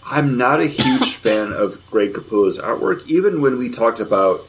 I'm 0.05 0.37
not 0.37 0.59
a 0.59 0.65
huge 0.67 1.13
fan 1.15 1.51
of 1.53 1.85
Greg 1.89 2.13
Capullo's 2.13 2.57
artwork. 2.57 3.05
Even 3.07 3.41
when 3.41 3.57
we 3.57 3.69
talked 3.69 3.99
about 3.99 4.41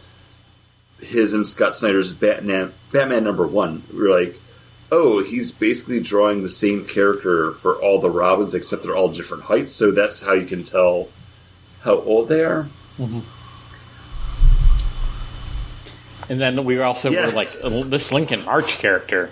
his 1.00 1.32
and 1.34 1.46
Scott 1.46 1.74
Snyder's 1.76 2.12
Batman, 2.12 2.72
Batman 2.92 3.24
number 3.24 3.46
one, 3.46 3.82
we 3.92 4.00
were 4.02 4.10
like, 4.20 4.36
oh, 4.92 5.22
he's 5.22 5.52
basically 5.52 6.00
drawing 6.00 6.42
the 6.42 6.48
same 6.48 6.84
character 6.84 7.52
for 7.52 7.76
all 7.76 8.00
the 8.00 8.10
Robins, 8.10 8.54
except 8.54 8.82
they're 8.82 8.96
all 8.96 9.08
different 9.08 9.44
heights. 9.44 9.72
So 9.72 9.90
that's 9.92 10.22
how 10.22 10.32
you 10.34 10.46
can 10.46 10.64
tell 10.64 11.08
how 11.82 11.96
old 12.00 12.28
they 12.28 12.44
are. 12.44 12.66
And 16.28 16.40
then 16.40 16.64
we 16.64 16.76
were 16.76 16.84
also 16.84 17.10
Yeah. 17.10 17.26
were 17.26 17.32
like, 17.32 17.50
this 17.62 18.12
Lincoln 18.12 18.44
March 18.44 18.78
character. 18.78 19.30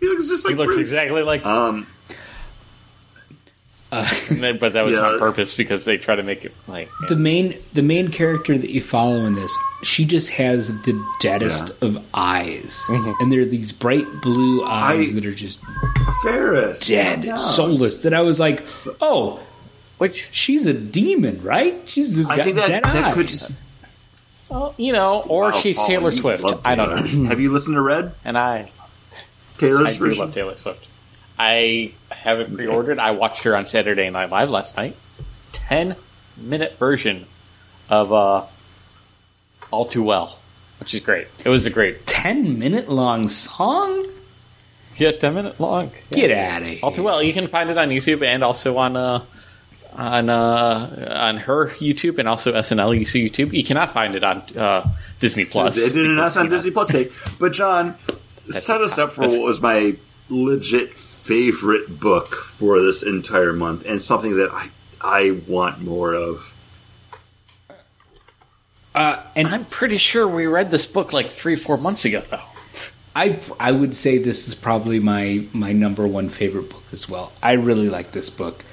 He 0.00 0.08
looks 0.08 0.28
just 0.28 0.44
like 0.44 0.52
He 0.52 0.58
looks 0.58 0.74
Bruce. 0.74 0.90
exactly 0.90 1.22
like. 1.22 1.44
Um, 1.46 1.86
Uh, 3.94 4.06
but 4.60 4.72
that 4.72 4.84
was 4.84 4.92
Yeah. 4.94 5.00
on 5.12 5.18
purpose 5.18 5.54
because 5.54 5.84
they 5.84 5.96
try 5.98 6.16
to 6.16 6.22
make 6.22 6.44
it 6.44 6.52
like. 6.68 6.88
the 7.08 7.16
main 7.16 7.54
the 7.72 7.82
main 7.82 8.08
character 8.08 8.56
that 8.58 8.70
you 8.70 8.80
follow 8.82 9.24
in 9.24 9.34
this, 9.34 9.54
she 9.82 10.04
just 10.04 10.30
has 10.30 10.68
the 10.82 11.00
deadest 11.20 11.82
of 11.82 12.04
eyes, 12.14 12.82
and 12.88 13.32
they're 13.32 13.44
these 13.44 13.72
bright 13.72 14.06
blue 14.22 14.64
eyes 14.64 15.10
I- 15.10 15.14
that 15.14 15.26
are 15.26 15.34
just 15.34 15.60
Ferris, 16.22 16.86
dead, 16.86 17.24
yeah. 17.24 17.36
soulless. 17.36 18.02
That 18.02 18.14
I 18.14 18.20
was 18.22 18.40
like, 18.40 18.62
oh, 19.00 19.40
Which, 19.98 20.28
she's 20.32 20.66
a 20.66 20.72
demon, 20.74 21.42
right? 21.42 21.74
She's 21.86 22.16
just 22.16 22.30
I 22.32 22.36
got 22.38 22.44
think 22.44 22.56
that 22.56 22.68
dead 22.68 22.84
that 22.84 23.04
eyes. 23.04 23.14
could 23.14 23.28
just 23.28 23.52
well, 24.48 24.74
you 24.76 24.92
know, 24.92 25.22
or 25.28 25.44
Wow, 25.44 25.50
she's 25.52 25.76
Paul, 25.76 25.86
Taylor 25.86 26.12
Swift. 26.12 26.42
love 26.42 26.60
I 26.64 26.74
don't 26.74 26.90
know. 27.22 27.24
Have 27.28 27.40
you 27.40 27.50
listened 27.52 27.74
to 27.76 27.80
Red? 27.80 28.12
And 28.24 28.36
I, 28.38 28.70
Taylor's 29.58 29.96
I 29.96 29.98
do 29.98 30.14
love 30.14 30.34
Taylor 30.34 30.54
Swift. 30.56 30.86
I 31.38 31.92
haven't 32.10 32.54
pre-ordered. 32.56 32.98
I 32.98 33.12
watched 33.12 33.42
her 33.44 33.56
on 33.56 33.66
Saturday 33.66 34.08
Night 34.10 34.30
Live 34.30 34.50
last 34.50 34.76
night. 34.76 34.96
Ten 35.52 35.96
minute 36.36 36.76
version 36.78 37.26
of 37.88 38.12
uh, 38.12 38.44
"All 39.70 39.86
Too 39.86 40.02
Well," 40.02 40.38
which 40.80 40.94
is 40.94 41.00
great. 41.02 41.26
It 41.44 41.48
was 41.48 41.64
a 41.64 41.70
great, 41.70 42.06
ten 42.06 42.58
minute 42.58 42.88
long 42.88 43.28
song. 43.28 44.06
yeah, 44.96 45.12
ten 45.12 45.34
minute 45.34 45.58
long. 45.60 45.90
Yeah. 46.10 46.16
Get 46.16 46.30
out 46.30 46.62
of 46.62 46.68
here! 46.68 46.78
All 46.82 46.92
Too 46.92 47.02
Well. 47.02 47.22
You 47.22 47.32
can 47.32 47.48
find 47.48 47.70
it 47.70 47.78
on 47.78 47.88
YouTube 47.88 48.24
and 48.26 48.42
also 48.44 48.76
on 48.78 48.96
uh, 48.96 49.24
on 49.96 50.28
uh, 50.28 51.14
on 51.16 51.36
her 51.38 51.68
YouTube 51.78 52.18
and 52.18 52.28
also 52.28 52.52
SNL 52.52 53.00
YouTube. 53.00 53.52
You 53.52 53.64
cannot 53.64 53.92
find 53.92 54.14
it 54.14 54.24
on 54.24 54.42
uh, 54.56 54.88
Disney 55.20 55.44
Plus. 55.44 55.76
They 55.76 55.88
did 55.90 56.06
announce 56.06 56.36
on 56.36 56.48
Disney 56.48 56.70
Plus 56.72 56.88
today. 56.88 57.10
But 57.38 57.52
John, 57.52 57.94
set 58.50 58.80
us 58.80 58.98
up 58.98 59.12
for 59.12 59.22
what 59.28 59.40
was 59.40 59.60
my 59.60 59.96
legit 60.28 60.90
favorite 61.24 61.98
book 62.00 62.34
for 62.34 62.80
this 62.80 63.02
entire 63.02 63.52
month, 63.52 63.84
and 63.86 64.00
something 64.02 64.36
that 64.36 64.50
I 64.52 64.68
I 65.00 65.40
want 65.48 65.80
more 65.82 66.12
of. 66.14 66.50
Uh, 68.94 69.20
and 69.34 69.48
I'm 69.48 69.64
pretty 69.64 69.96
sure 69.98 70.28
we 70.28 70.46
read 70.46 70.70
this 70.70 70.86
book 70.86 71.12
like 71.12 71.30
three, 71.32 71.56
four 71.56 71.76
months 71.76 72.04
ago, 72.04 72.22
though. 72.30 72.40
I 73.16 73.38
I 73.58 73.72
would 73.72 73.94
say 73.94 74.18
this 74.18 74.46
is 74.48 74.54
probably 74.54 75.00
my 75.00 75.46
my 75.52 75.72
number 75.72 76.06
one 76.06 76.28
favorite 76.28 76.68
book 76.70 76.84
as 76.92 77.08
well. 77.08 77.32
I 77.42 77.52
really 77.52 77.88
like 77.88 78.12
this 78.12 78.28
book, 78.30 78.64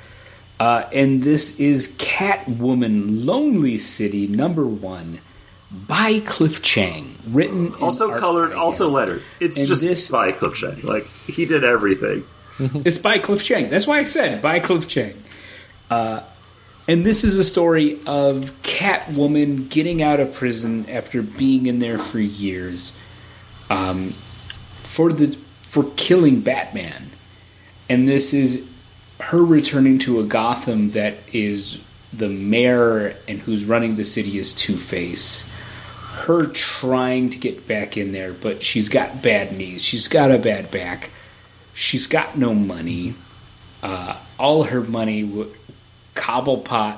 uh, 0.60 0.84
and 0.94 1.24
this 1.24 1.60
is 1.60 1.96
Catwoman: 1.98 3.26
Lonely 3.26 3.78
City 3.78 4.28
number 4.28 4.66
one 4.66 5.20
by 5.88 6.20
Cliff 6.26 6.62
Chiang, 6.62 7.16
written 7.30 7.74
Also 7.82 8.18
colored, 8.20 8.52
also 8.54 8.88
him. 8.88 8.94
lettered. 8.94 9.24
It's 9.40 9.58
And 9.58 9.68
just 9.68 9.82
this- 9.84 10.12
by 10.12 10.34
Cliff 10.34 10.56
Chiang. 10.56 10.82
Like 10.84 11.08
he 11.28 11.46
did 11.46 11.64
everything. 11.64 12.26
It's 12.86 12.98
by 12.98 13.18
Cliff 13.20 13.44
Chiang. 13.44 13.70
That's 13.70 13.88
why 13.88 14.00
I 14.00 14.04
said 14.04 14.42
by 14.42 14.60
Cliff 14.60 14.88
Chiang. 14.88 15.22
Uh, 15.90 16.22
and 16.88 17.06
this 17.06 17.24
is 17.24 17.38
a 17.38 17.44
story 17.44 18.00
of 18.06 18.52
Catwoman 18.64 19.70
getting 19.70 20.02
out 20.02 20.20
of 20.20 20.34
prison 20.34 20.90
after 20.90 21.22
being 21.22 21.68
in 21.68 21.80
there 21.80 21.98
for 21.98 22.20
years, 22.20 22.98
um, 23.70 24.10
for 24.10 25.14
the 25.14 25.28
for 25.64 25.86
killing 25.96 26.42
Batman. 26.42 27.08
And 27.90 28.08
this 28.08 28.34
is 28.34 28.70
her 29.20 29.44
returning 29.44 30.00
to 30.00 30.20
a 30.20 30.24
Gotham 30.24 30.92
that 30.92 31.16
is 31.34 31.80
the 32.12 32.30
mayor 32.30 33.16
and 33.28 33.40
who's 33.40 33.64
running 33.64 33.96
the 33.96 34.06
city 34.06 34.38
is 34.38 34.54
Two 34.54 34.76
Face. 34.76 35.50
Her 36.26 36.48
trying 36.48 37.30
to 37.30 37.38
get 37.38 37.68
back 37.68 37.96
in 37.96 38.12
there, 38.12 38.34
but 38.34 38.62
she's 38.62 38.90
got 38.90 39.22
bad 39.22 39.58
knees. 39.58 39.84
She's 39.84 40.08
got 40.08 40.32
a 40.32 40.38
bad 40.38 40.72
back. 40.72 41.10
She's 41.74 42.08
got 42.08 42.38
no 42.38 42.54
money. 42.54 43.14
Uh, 43.82 44.18
all 44.40 44.64
her 44.66 44.82
money, 44.82 45.24
w- 45.24 45.50
Cobblepot 46.16 46.98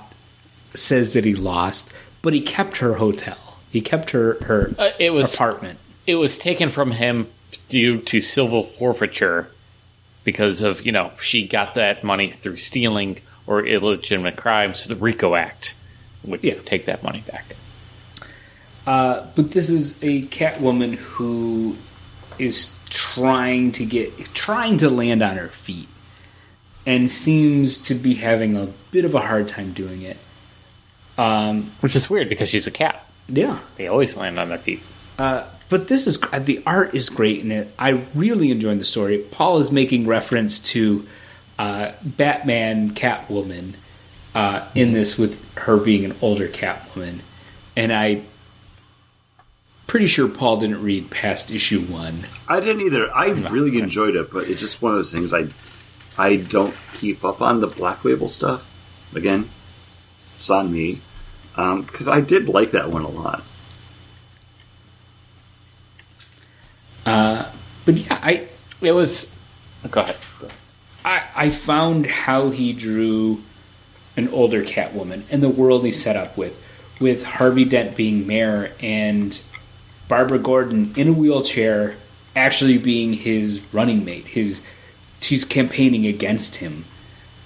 says 0.74 1.14
that 1.14 1.24
he 1.26 1.36
lost, 1.36 1.91
but 2.22 2.34
he 2.34 2.41
kept 2.41 2.78
her 2.78 2.95
hotel. 2.95 3.38
He 3.72 3.82
kept 3.82 4.12
her 4.12 4.38
her 4.44 4.72
Uh, 4.78 4.91
it 5.00 5.12
was 5.14 5.34
apartment. 5.34 5.80
it 6.08 6.16
was 6.16 6.38
taken 6.38 6.70
from 6.70 6.91
him 6.91 7.28
due 7.70 8.00
to 8.00 8.20
civil 8.22 8.64
forfeiture 8.66 9.50
because 10.24 10.62
of 10.62 10.86
you 10.86 10.91
know 10.91 11.12
she 11.22 11.48
got 11.48 11.76
that 11.76 12.04
money 12.04 12.32
through 12.32 12.58
stealing 12.58 13.20
or 13.48 13.66
illegitimate 13.66 14.36
crimes. 14.36 14.86
The 14.86 14.95
RICO 14.95 15.36
Act 15.36 15.76
would 16.24 16.44
Yeah. 16.44 16.56
take 16.66 16.86
that 16.86 17.04
money 17.04 17.24
back. 17.32 17.56
Uh, 18.86 19.26
but 19.36 19.52
this 19.52 19.70
is 19.70 19.95
a 20.02 20.24
Catwoman 20.24 20.95
who 20.95 21.78
is 22.39 22.77
trying 22.89 23.72
to 23.73 23.85
get 23.85 24.15
trying 24.34 24.77
to 24.77 24.89
land 24.89 25.22
on 25.22 25.38
her 25.38 25.47
feet 25.47 25.88
and 26.85 27.10
seems 27.10 27.81
to 27.84 27.95
be 27.95 28.15
having 28.15 28.57
a 28.57 28.68
bit 28.91 29.05
of 29.05 29.15
a 29.15 29.19
hard 29.19 29.47
time 29.47 29.73
doing 29.73 30.01
it. 30.01 30.18
Um, 31.18 31.72
Which 31.81 31.95
is 31.95 32.10
weird 32.10 32.30
because 32.30 32.49
she's 32.49 32.68
a 32.68 32.72
cat. 32.72 33.07
yeah, 33.27 33.60
They 33.77 33.88
always 33.88 34.18
land 34.18 34.39
on 34.39 34.49
their 34.49 34.57
feet. 34.57 34.81
Uh, 35.18 35.45
but 35.69 35.88
this 35.88 36.07
is 36.07 36.19
the 36.39 36.61
art 36.65 36.93
is 36.93 37.10
great 37.10 37.39
in 37.41 37.51
it. 37.51 37.73
I 37.80 38.01
really 38.14 38.51
enjoyed 38.51 38.80
the 38.80 38.85
story. 38.85 39.19
Paul 39.31 39.60
is 39.60 39.72
making 39.72 40.07
reference 40.07 40.60
to 40.72 41.07
uh, 41.57 41.91
Batman 42.03 42.91
Catwoman 42.91 43.73
uh, 44.35 44.68
in 44.76 44.91
this 44.91 45.18
with 45.18 45.57
her 45.57 45.77
being 45.77 46.03
an 46.05 46.15
older 46.22 46.47
Catwoman, 46.47 47.19
and 47.77 47.93
I 47.93 48.22
pretty 49.88 50.07
sure 50.07 50.27
Paul 50.27 50.57
didn't 50.57 50.81
read 50.81 51.11
past 51.11 51.51
issue 51.51 51.81
one. 51.81 52.26
I 52.47 52.60
didn't 52.60 52.81
either. 52.81 53.14
I 53.15 53.30
really 53.30 53.80
enjoyed 53.80 54.15
it, 54.15 54.31
but 54.31 54.47
it's 54.47 54.61
just 54.61 54.81
one 54.81 54.93
of 54.93 54.97
those 54.99 55.11
things. 55.11 55.34
I 55.34 55.47
I 56.18 56.38
don't 56.38 56.76
keep 56.93 57.23
up 57.23 57.41
on 57.41 57.61
the 57.61 57.68
Black 57.68 58.05
Label 58.05 58.27
stuff. 58.27 58.69
Again, 59.15 59.49
it's 60.35 60.49
on 60.49 60.72
me 60.72 60.99
because 61.55 62.07
I 62.07 62.22
did 62.22 62.49
like 62.49 62.72
that 62.72 62.89
one 62.89 63.03
a 63.03 63.10
lot. 63.10 63.43
Uh, 67.05 67.51
but 67.85 67.95
yeah, 67.95 68.19
I 68.22 68.47
It 68.81 68.91
was. 68.91 69.34
Go 69.91 70.01
ahead. 70.01 70.15
I, 71.05 71.23
I 71.35 71.49
found 71.49 72.05
how 72.05 72.49
he 72.49 72.72
drew 72.72 73.43
an 74.15 74.30
older 74.30 74.64
Catwoman 74.64 75.23
and 75.30 75.43
the 75.43 75.49
world 75.49 75.85
he 75.85 75.91
set 75.91 76.15
up 76.15 76.38
with, 76.38 76.57
with 77.01 77.26
Harvey 77.26 77.65
Dent 77.65 77.97
being 77.97 78.26
mayor 78.26 78.72
and 78.80 79.41
Barbara 80.07 80.39
Gordon 80.39 80.93
in 80.95 81.07
a 81.09 81.13
wheelchair 81.13 81.95
actually 82.35 82.77
being 82.77 83.13
his 83.13 83.61
running 83.73 84.03
mate. 84.05 84.25
His 84.25 84.61
she's 85.21 85.45
campaigning 85.45 86.05
against 86.07 86.57
him. 86.57 86.85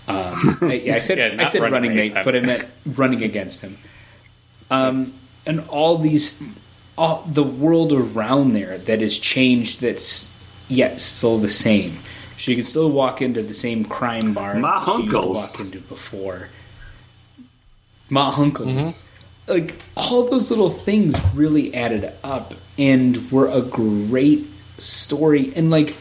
Um, 0.08 0.58
I, 0.62 0.82
yeah, 0.84 0.96
I 0.96 1.00
said 1.00 1.18
Yeah, 1.34 1.42
I 1.46 1.50
said 1.50 1.62
running 1.62 1.74
running 1.74 1.96
mate, 1.96 2.14
mate, 2.14 2.26
but 2.26 2.36
I 2.36 2.40
meant 2.40 2.66
running 2.86 3.24
against 3.24 3.62
him. 3.62 3.78
Um, 4.72 5.14
and 5.46 5.62
all 5.70 5.98
these, 5.98 6.42
all 6.98 7.24
the 7.24 7.44
world 7.44 7.94
around 7.94 8.54
there 8.54 8.78
that 8.78 9.02
has 9.02 9.18
changed. 9.18 9.82
That's 9.82 10.34
yet 10.70 11.00
still 11.00 11.38
the 11.38 11.50
same. 11.50 11.98
She 12.38 12.54
can 12.54 12.64
still 12.64 12.92
walk 12.92 13.22
into 13.22 13.42
the 13.42 13.54
same 13.54 13.84
crime 13.86 14.34
bar 14.34 14.56
Ma 14.56 14.80
that 14.80 14.86
she 14.86 15.02
used 15.04 15.12
to 15.12 15.18
Hunkel's. 15.18 15.36
walk 15.36 15.60
into 15.60 15.80
before. 15.80 16.50
Ma 18.10 18.32
Hunkel's. 18.32 18.96
Like 19.48 19.76
all 19.96 20.28
those 20.30 20.50
little 20.50 20.70
things 20.70 21.18
really 21.34 21.74
added 21.74 22.12
up 22.24 22.54
and 22.78 23.32
were 23.32 23.48
a 23.48 23.62
great 23.62 24.46
story. 24.78 25.54
And 25.56 25.72
like 25.72 25.96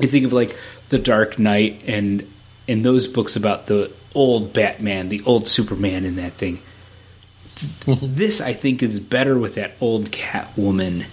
I 0.00 0.06
think 0.06 0.24
of 0.24 0.32
like 0.32 0.56
the 0.88 0.98
Dark 0.98 1.38
Knight 1.38 1.82
and 1.86 2.26
and 2.68 2.84
those 2.84 3.06
books 3.06 3.36
about 3.36 3.66
the 3.66 3.92
old 4.14 4.52
Batman, 4.52 5.08
the 5.08 5.22
old 5.26 5.46
Superman 5.46 6.04
in 6.04 6.16
that 6.16 6.32
thing. 6.32 6.60
this 7.86 8.40
I 8.40 8.54
think 8.54 8.82
is 8.82 9.00
better 9.00 9.38
with 9.38 9.56
that 9.56 9.72
old 9.80 10.10
Catwoman 10.10 11.06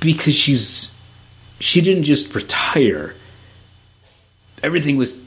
because 0.00 0.34
she's 0.34 0.92
she 1.58 1.80
didn't 1.80 2.04
just 2.04 2.34
retire. 2.34 3.14
Everything 4.62 4.96
was 4.96 5.25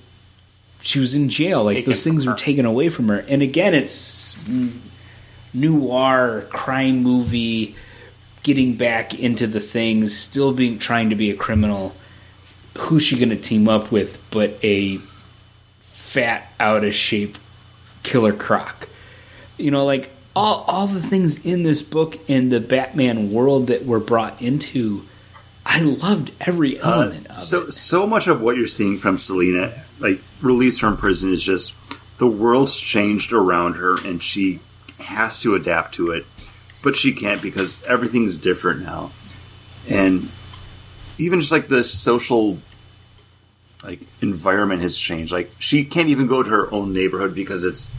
she 0.81 0.99
was 0.99 1.15
in 1.15 1.30
jail. 1.30 1.64
Like 1.64 1.77
Taken 1.77 1.91
those 1.91 2.03
things 2.03 2.26
were 2.26 2.34
taken 2.35 2.65
away 2.65 2.89
from 2.89 3.07
her. 3.10 3.19
And 3.27 3.41
again, 3.41 3.73
it's 3.73 4.35
noir 5.53 6.45
crime 6.49 7.03
movie, 7.03 7.76
getting 8.43 8.76
back 8.76 9.19
into 9.19 9.47
the 9.47 9.60
things, 9.60 10.18
still 10.18 10.53
being 10.53 10.80
trying 10.80 11.10
to 11.10 11.15
be 11.15 11.31
a 11.31 11.35
criminal. 11.35 11.95
Who's 12.77 13.03
she 13.03 13.18
going 13.18 13.30
to 13.30 13.35
team 13.35 13.68
up 13.68 13.91
with 13.91 14.26
but 14.31 14.57
a 14.64 14.97
fat, 15.81 16.47
out 16.60 16.84
of 16.84 16.93
shape 16.95 17.38
killer 18.03 18.34
croc? 18.34 18.88
You 19.57 19.72
know, 19.72 19.84
like 19.85 20.10
all 20.35 20.64
all 20.68 20.88
the 20.88 21.01
things 21.01 21.43
in 21.45 21.64
this 21.64 21.81
book 21.81 22.18
and 22.30 22.51
the 22.51 22.60
Batman 22.61 23.31
world 23.31 23.68
that 23.68 23.85
were 23.85 23.99
brought 23.99 24.41
into. 24.41 25.01
I 25.65 25.81
loved 25.81 26.31
every 26.41 26.80
Uh, 26.80 26.91
element 27.01 27.27
of 27.27 27.43
so 27.43 27.64
it. 27.64 27.73
so 27.73 28.07
much 28.07 28.27
of 28.27 28.41
what 28.41 28.56
you're 28.56 28.65
seeing 28.65 28.97
from 28.97 29.18
Selina, 29.18 29.73
like 29.99 30.22
released 30.41 30.82
from 30.82 30.98
prison, 30.98 31.34
is 31.34 31.44
just 31.44 31.74
the 32.18 32.28
world's 32.28 32.78
changed 32.78 33.34
around 33.34 33.74
her, 33.74 33.95
and 34.06 34.22
she 34.22 34.60
has 34.99 35.40
to 35.41 35.56
adapt 35.56 35.95
to 35.95 36.11
it, 36.11 36.26
but 36.84 36.95
she 36.95 37.14
can't 37.14 37.41
because 37.41 37.84
everything's 37.84 38.38
different 38.38 38.82
now, 38.82 39.11
and 39.90 40.30
even 41.18 41.40
just 41.40 41.52
like 41.52 41.68
the 41.68 41.84
social 41.84 42.57
like 43.84 44.02
environment 44.22 44.82
has 44.82 44.98
changed. 44.98 45.32
Like 45.32 45.52
she 45.60 45.84
can't 45.84 46.10
even 46.10 46.28
go 46.28 46.44
to 46.44 46.49
her 46.49 46.74
own 46.74 46.94
neighborhood 46.94 47.34
because 47.34 47.64
it's 47.64 47.91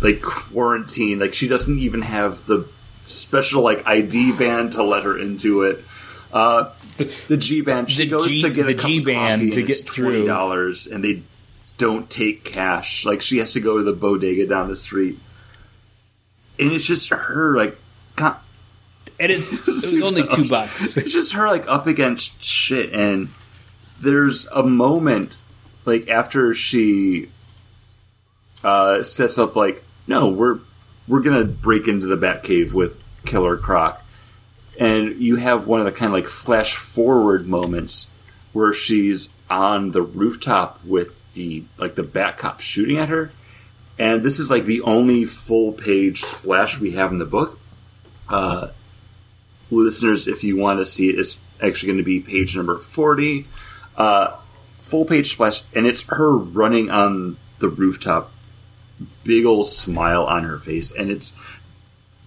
like 0.00 0.22
quarantine. 0.22 1.18
Like 1.18 1.34
she 1.34 1.48
doesn't 1.48 1.78
even 1.78 2.02
have 2.02 2.46
the 2.46 2.68
special 3.04 3.62
like 3.62 3.86
ID 3.86 4.32
band 4.32 4.72
to 4.74 4.82
let 4.82 5.02
her 5.04 5.18
into 5.18 5.62
it. 5.62 5.84
Uh, 6.34 6.70
the 7.28 7.36
G 7.36 7.60
band. 7.62 7.90
She 7.90 8.04
The 8.04 8.10
goes 8.10 8.26
G- 8.28 8.42
to 8.42 8.50
get 8.50 8.64
a 8.68 8.74
the 8.74 8.82
G 8.82 9.02
band 9.04 9.52
to 9.54 9.62
get 9.62 9.76
through. 9.88 10.04
twenty 10.10 10.26
dollars, 10.26 10.86
and 10.88 11.02
they 11.04 11.22
don't 11.78 12.10
take 12.10 12.44
cash. 12.44 13.06
Like 13.06 13.22
she 13.22 13.38
has 13.38 13.52
to 13.54 13.60
go 13.60 13.78
to 13.78 13.84
the 13.84 13.92
bodega 13.92 14.46
down 14.46 14.68
the 14.68 14.76
street, 14.76 15.18
and 16.58 16.72
it's 16.72 16.86
just 16.86 17.08
her 17.10 17.56
like. 17.56 17.78
And 19.20 19.30
it's, 19.30 19.52
it 19.52 19.64
was 19.64 19.92
only 20.02 20.26
two 20.26 20.48
bucks. 20.48 20.96
it's 20.96 21.12
just 21.12 21.34
her 21.34 21.46
like 21.46 21.68
up 21.68 21.86
against 21.86 22.42
shit 22.42 22.92
and 22.92 23.28
there's 24.00 24.46
a 24.48 24.62
moment 24.64 25.36
like 25.84 26.08
after 26.08 26.52
she 26.52 27.28
uh 28.64 29.02
sets 29.04 29.38
up 29.38 29.54
like 29.54 29.84
no 30.08 30.28
we're 30.28 30.58
we're 31.06 31.20
gonna 31.20 31.44
break 31.44 31.86
into 31.86 32.06
the 32.08 32.16
bat 32.16 32.42
cave 32.42 32.74
with 32.74 33.02
killer 33.24 33.56
croc 33.56 34.03
and 34.78 35.20
you 35.20 35.36
have 35.36 35.66
one 35.66 35.80
of 35.80 35.86
the 35.86 35.92
kind 35.92 36.06
of 36.06 36.14
like 36.14 36.28
flash 36.28 36.76
forward 36.76 37.46
moments 37.46 38.10
where 38.52 38.72
she's 38.72 39.30
on 39.50 39.90
the 39.90 40.02
rooftop 40.02 40.84
with 40.84 41.32
the 41.34 41.64
like 41.78 41.94
the 41.94 42.02
bat 42.02 42.38
cop 42.38 42.60
shooting 42.60 42.98
at 42.98 43.08
her. 43.08 43.30
And 43.98 44.22
this 44.22 44.40
is 44.40 44.50
like 44.50 44.64
the 44.64 44.82
only 44.82 45.24
full 45.24 45.72
page 45.72 46.22
splash 46.22 46.80
we 46.80 46.92
have 46.92 47.12
in 47.12 47.18
the 47.18 47.24
book. 47.24 47.58
Uh 48.28 48.68
listeners, 49.70 50.28
if 50.28 50.44
you 50.44 50.56
want 50.56 50.78
to 50.78 50.84
see 50.84 51.10
it, 51.10 51.18
it's 51.18 51.38
actually 51.60 51.88
going 51.88 51.98
to 51.98 52.04
be 52.04 52.20
page 52.20 52.56
number 52.56 52.78
40. 52.78 53.46
Uh, 53.96 54.36
full 54.78 55.04
page 55.04 55.32
splash, 55.32 55.62
and 55.74 55.86
it's 55.86 56.02
her 56.08 56.36
running 56.36 56.90
on 56.90 57.36
the 57.58 57.68
rooftop, 57.68 58.32
big 59.22 59.44
old 59.44 59.66
smile 59.66 60.24
on 60.24 60.44
her 60.44 60.58
face, 60.58 60.90
and 60.90 61.10
it's 61.10 61.36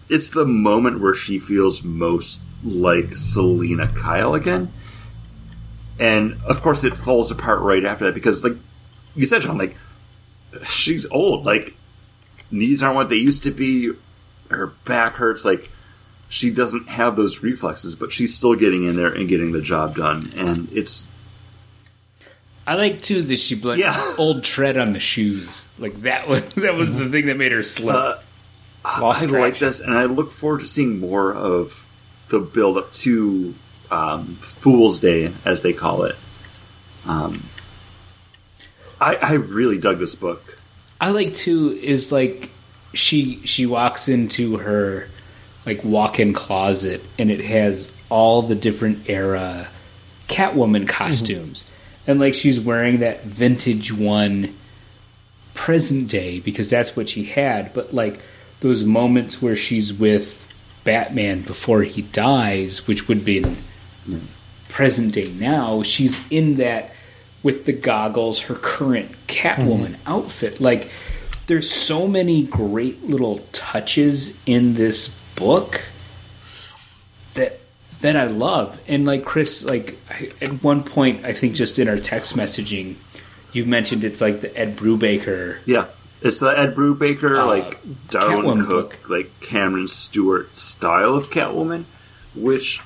it's 0.09 0.29
the 0.29 0.45
moment 0.45 0.99
where 0.99 1.13
she 1.13 1.39
feels 1.39 1.83
most 1.83 2.41
like 2.63 3.15
Selina 3.17 3.87
Kyle 3.87 4.33
again. 4.33 4.71
And 5.99 6.37
of 6.45 6.61
course, 6.61 6.83
it 6.83 6.95
falls 6.95 7.31
apart 7.31 7.59
right 7.61 7.83
after 7.83 8.05
that 8.05 8.13
because, 8.13 8.43
like 8.43 8.53
you 9.15 9.25
said, 9.25 9.41
John, 9.41 9.57
like 9.57 9.75
she's 10.67 11.05
old. 11.11 11.45
Like 11.45 11.75
knees 12.51 12.83
aren't 12.83 12.95
what 12.95 13.09
they 13.09 13.15
used 13.15 13.43
to 13.43 13.51
be. 13.51 13.91
Her 14.49 14.67
back 14.85 15.13
hurts. 15.15 15.43
Like 15.43 15.69
she 16.29 16.51
doesn't 16.51 16.87
have 16.89 17.15
those 17.15 17.41
reflexes, 17.41 17.95
but 17.95 18.11
she's 18.11 18.35
still 18.35 18.55
getting 18.55 18.83
in 18.83 18.95
there 18.95 19.11
and 19.13 19.27
getting 19.27 19.51
the 19.53 19.61
job 19.61 19.95
done. 19.95 20.29
And 20.37 20.69
it's 20.71 21.11
I 22.65 22.75
like 22.75 23.01
too 23.01 23.21
that 23.23 23.37
she 23.39 23.55
put 23.55 23.77
Yeah. 23.79 24.15
old 24.17 24.43
tread 24.43 24.77
on 24.77 24.93
the 24.93 24.99
shoes. 24.99 25.65
Like 25.79 25.95
that 26.01 26.27
was 26.27 26.43
that 26.55 26.75
was 26.75 26.93
the 26.95 27.09
thing 27.09 27.25
that 27.27 27.37
made 27.37 27.51
her 27.53 27.63
slip. 27.63 27.95
uh, 27.95 28.15
I 28.87 29.25
track. 29.25 29.31
like 29.31 29.59
this, 29.59 29.81
and 29.81 29.93
I 29.93 30.05
look 30.05 30.31
forward 30.31 30.61
to 30.61 30.67
seeing 30.67 30.99
more 30.99 31.33
of 31.33 31.83
the 32.29 32.39
build 32.39 32.77
up 32.77 32.93
to 32.93 33.53
um, 33.91 34.25
Fool's 34.25 34.99
Day, 34.99 35.31
as 35.45 35.61
they 35.61 35.73
call 35.73 36.03
it. 36.03 36.15
Um, 37.07 37.43
I, 38.99 39.15
I 39.15 39.33
really 39.33 39.77
dug 39.77 39.99
this 39.99 40.15
book. 40.15 40.59
I 40.99 41.11
like 41.11 41.35
too 41.35 41.71
is 41.71 42.11
like 42.11 42.49
she 42.93 43.45
she 43.45 43.65
walks 43.65 44.07
into 44.07 44.57
her 44.57 45.07
like 45.65 45.83
walk-in 45.83 46.33
closet 46.33 47.03
and 47.19 47.29
it 47.29 47.41
has 47.41 47.93
all 48.09 48.41
the 48.41 48.55
different 48.55 49.09
era 49.09 49.67
Catwoman 50.27 50.87
costumes. 50.87 51.69
And 52.07 52.19
like 52.19 52.33
she's 52.33 52.59
wearing 52.59 52.99
that 52.99 53.23
vintage 53.23 53.91
one 53.93 54.53
present 55.53 56.09
day 56.09 56.39
because 56.39 56.69
that's 56.69 56.95
what 56.95 57.09
she 57.09 57.23
had, 57.23 57.73
but 57.73 57.93
like 57.93 58.19
those 58.59 58.83
moments 58.83 59.41
where 59.41 59.55
she's 59.55 59.93
with 59.93 60.43
Batman 60.83 61.41
before 61.41 61.83
he 61.83 62.01
dies, 62.01 62.87
which 62.87 63.07
would 63.07 63.23
be 63.25 63.39
in 63.39 63.57
present 64.69 65.13
day 65.13 65.31
now, 65.33 65.83
she's 65.83 66.29
in 66.31 66.57
that 66.57 66.91
with 67.43 67.65
the 67.65 67.73
goggles, 67.73 68.41
her 68.41 68.55
current 68.55 69.11
Catwoman 69.27 69.91
mm-hmm. 69.91 70.11
outfit. 70.11 70.59
Like, 70.59 70.89
there's 71.47 71.69
so 71.69 72.07
many 72.07 72.43
great 72.43 73.03
little 73.03 73.39
touches 73.53 74.37
in 74.45 74.73
this 74.75 75.07
book 75.35 75.81
that 77.35 77.59
that 78.01 78.15
I 78.15 78.27
love. 78.27 78.79
And 78.87 79.05
like 79.05 79.23
Chris, 79.25 79.63
like 79.63 79.97
I- 80.09 80.29
at 80.41 80.63
one 80.63 80.83
point, 80.83 81.25
I 81.25 81.33
think 81.33 81.55
just 81.55 81.79
in 81.79 81.87
our 81.87 81.97
text 81.97 82.35
messaging, 82.35 82.95
you 83.53 83.65
mentioned 83.65 84.03
it's 84.03 84.21
like 84.21 84.41
the 84.41 84.55
Ed 84.55 84.77
Brubaker. 84.77 85.59
Yeah, 85.65 85.85
it's 86.21 86.39
the 86.39 86.47
Ed 86.57 86.75
Brubaker, 86.75 87.39
Uh, 87.39 87.45
like 87.45 87.79
Darwin 88.09 88.59
Catwoman 88.59 88.65
Cook, 88.65 88.89
book. 89.01 89.09
like 89.09 89.39
Cameron 89.41 89.87
Stewart 89.87 90.55
style 90.57 91.13
of 91.15 91.29
Catwoman, 91.29 91.83
which 92.35 92.81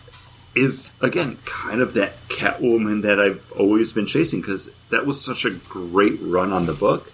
is 0.53 0.91
again 1.01 1.37
kind 1.45 1.79
of 1.81 1.93
that 1.93 2.13
Catwoman 2.27 3.03
that 3.03 3.19
I've 3.19 3.51
always 3.53 3.93
been 3.93 4.05
chasing 4.05 4.41
because 4.41 4.69
that 4.89 5.05
was 5.05 5.19
such 5.23 5.45
a 5.45 5.49
great 5.49 6.19
run 6.21 6.51
on 6.51 6.65
the 6.65 6.73
book 6.73 7.11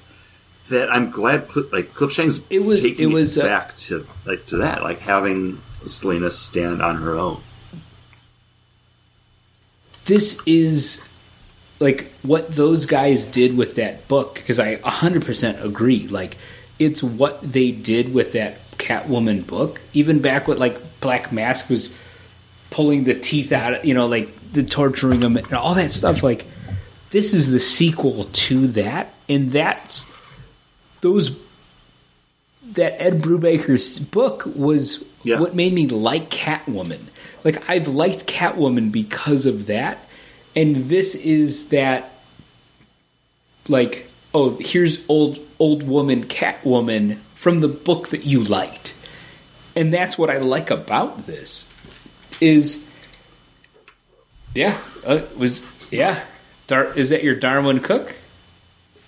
that 0.69 0.91
I'm 0.91 1.11
glad 1.11 1.48
Cliff, 1.48 1.72
like 1.72 1.94
Cliff 1.94 2.11
Chiang's 2.11 2.41
It 2.49 2.64
was- 2.65 2.81
taking 2.81 3.11
it 3.11 3.14
was, 3.14 3.38
it 3.38 3.45
uh, 3.45 3.48
back 3.48 3.77
to 3.77 4.06
like 4.26 4.45
to 4.48 4.57
that, 4.57 4.81
like 4.84 4.99
having 4.99 5.60
Selina 5.85 6.31
stand 6.31 6.81
on 6.81 6.98
her 6.98 7.14
own. 7.15 7.41
this 10.06 10.41
is 10.45 11.02
like 11.80 12.12
what 12.24 12.49
those 12.56 12.86
guys 12.86 13.26
did 13.26 13.56
with 13.58 13.76
that 13.76 14.08
book 14.08 14.36
because 14.36 14.60
I 14.60 14.78
100% 14.78 15.64
agree 15.64 16.08
like 16.08 16.38
it's 16.80 17.02
what 17.04 17.41
they 17.41 17.72
did 17.72 18.14
with 18.14 18.34
that 18.34 18.60
Catwoman 18.78 19.45
book 19.45 19.80
even 19.94 20.22
back 20.22 20.48
with 20.48 20.58
like 20.60 20.78
Black 21.02 21.32
Mask 21.32 21.70
was 21.70 21.95
pulling 22.70 23.04
the 23.06 23.14
teeth 23.14 23.52
out 23.52 23.86
you 23.86 23.94
know 23.94 24.08
like 24.08 24.30
the 24.54 24.64
torturing 24.64 25.20
them 25.22 25.38
and 25.38 25.54
all 25.54 25.76
that 25.76 25.91
stuff 25.91 26.24
like 26.24 26.45
this 27.12 27.34
is 27.34 27.52
the 27.52 27.60
sequel 27.60 28.26
to 28.26 28.68
that 28.68 29.14
and 29.30 29.52
that's 29.52 30.04
those 31.02 31.38
that 32.74 33.02
Ed 33.02 33.22
Brubaker's 33.22 33.99
book 33.99 34.44
was 34.56 35.04
Yeah. 35.24 35.40
what 35.40 35.56
made 35.56 35.74
me 35.74 35.88
like 35.88 36.30
Catwoman. 36.30 36.99
Like 37.44 37.70
I've 37.70 37.88
liked 37.88 38.28
Catwoman 38.28 38.91
because 38.91 39.45
of 39.45 39.68
that, 39.68 40.06
and 40.58 40.76
this 40.90 41.14
is 41.14 41.70
that 41.70 42.12
like, 43.70 44.10
oh, 44.34 44.58
here's 44.60 45.08
old 45.08 45.40
old 45.60 45.88
woman, 45.88 46.24
Catwoman 46.24 47.18
from 47.36 47.62
the 47.62 47.68
book 47.68 48.10
that 48.10 48.26
you 48.26 48.44
liked, 48.44 48.96
and 49.76 49.94
that's 49.94 50.18
what 50.18 50.32
I 50.32 50.40
like 50.40 50.72
about 50.72 51.28
this. 51.28 51.72
Is 52.42 52.90
yeah, 54.56 54.80
uh, 55.06 55.22
was 55.38 55.62
yeah. 55.92 56.20
Dar- 56.66 56.98
is 56.98 57.12
that 57.12 57.24
your 57.24 57.36
Darwin 57.36 57.80
Cooke? 57.80 58.16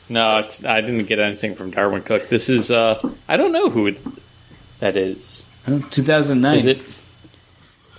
No, 0.07 0.37
it's, 0.37 0.63
I 0.63 0.81
didn't 0.81 1.05
get 1.05 1.19
anything 1.19 1.55
from 1.55 1.71
Darwin 1.71 2.03
Cooke. 2.03 2.29
This 2.29 2.47
is 2.49 2.69
uh, 2.69 3.01
I 3.27 3.37
don't 3.37 3.51
know 3.51 3.71
who 3.71 3.87
it, 3.87 3.97
that 4.79 4.95
is. 4.95 5.49
Oh, 5.67 5.79
2009. 5.79 6.57
Is 6.57 6.65
it 6.67 6.77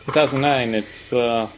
2009? 0.06 0.74
It's 0.74 1.12
uh, 1.12 1.50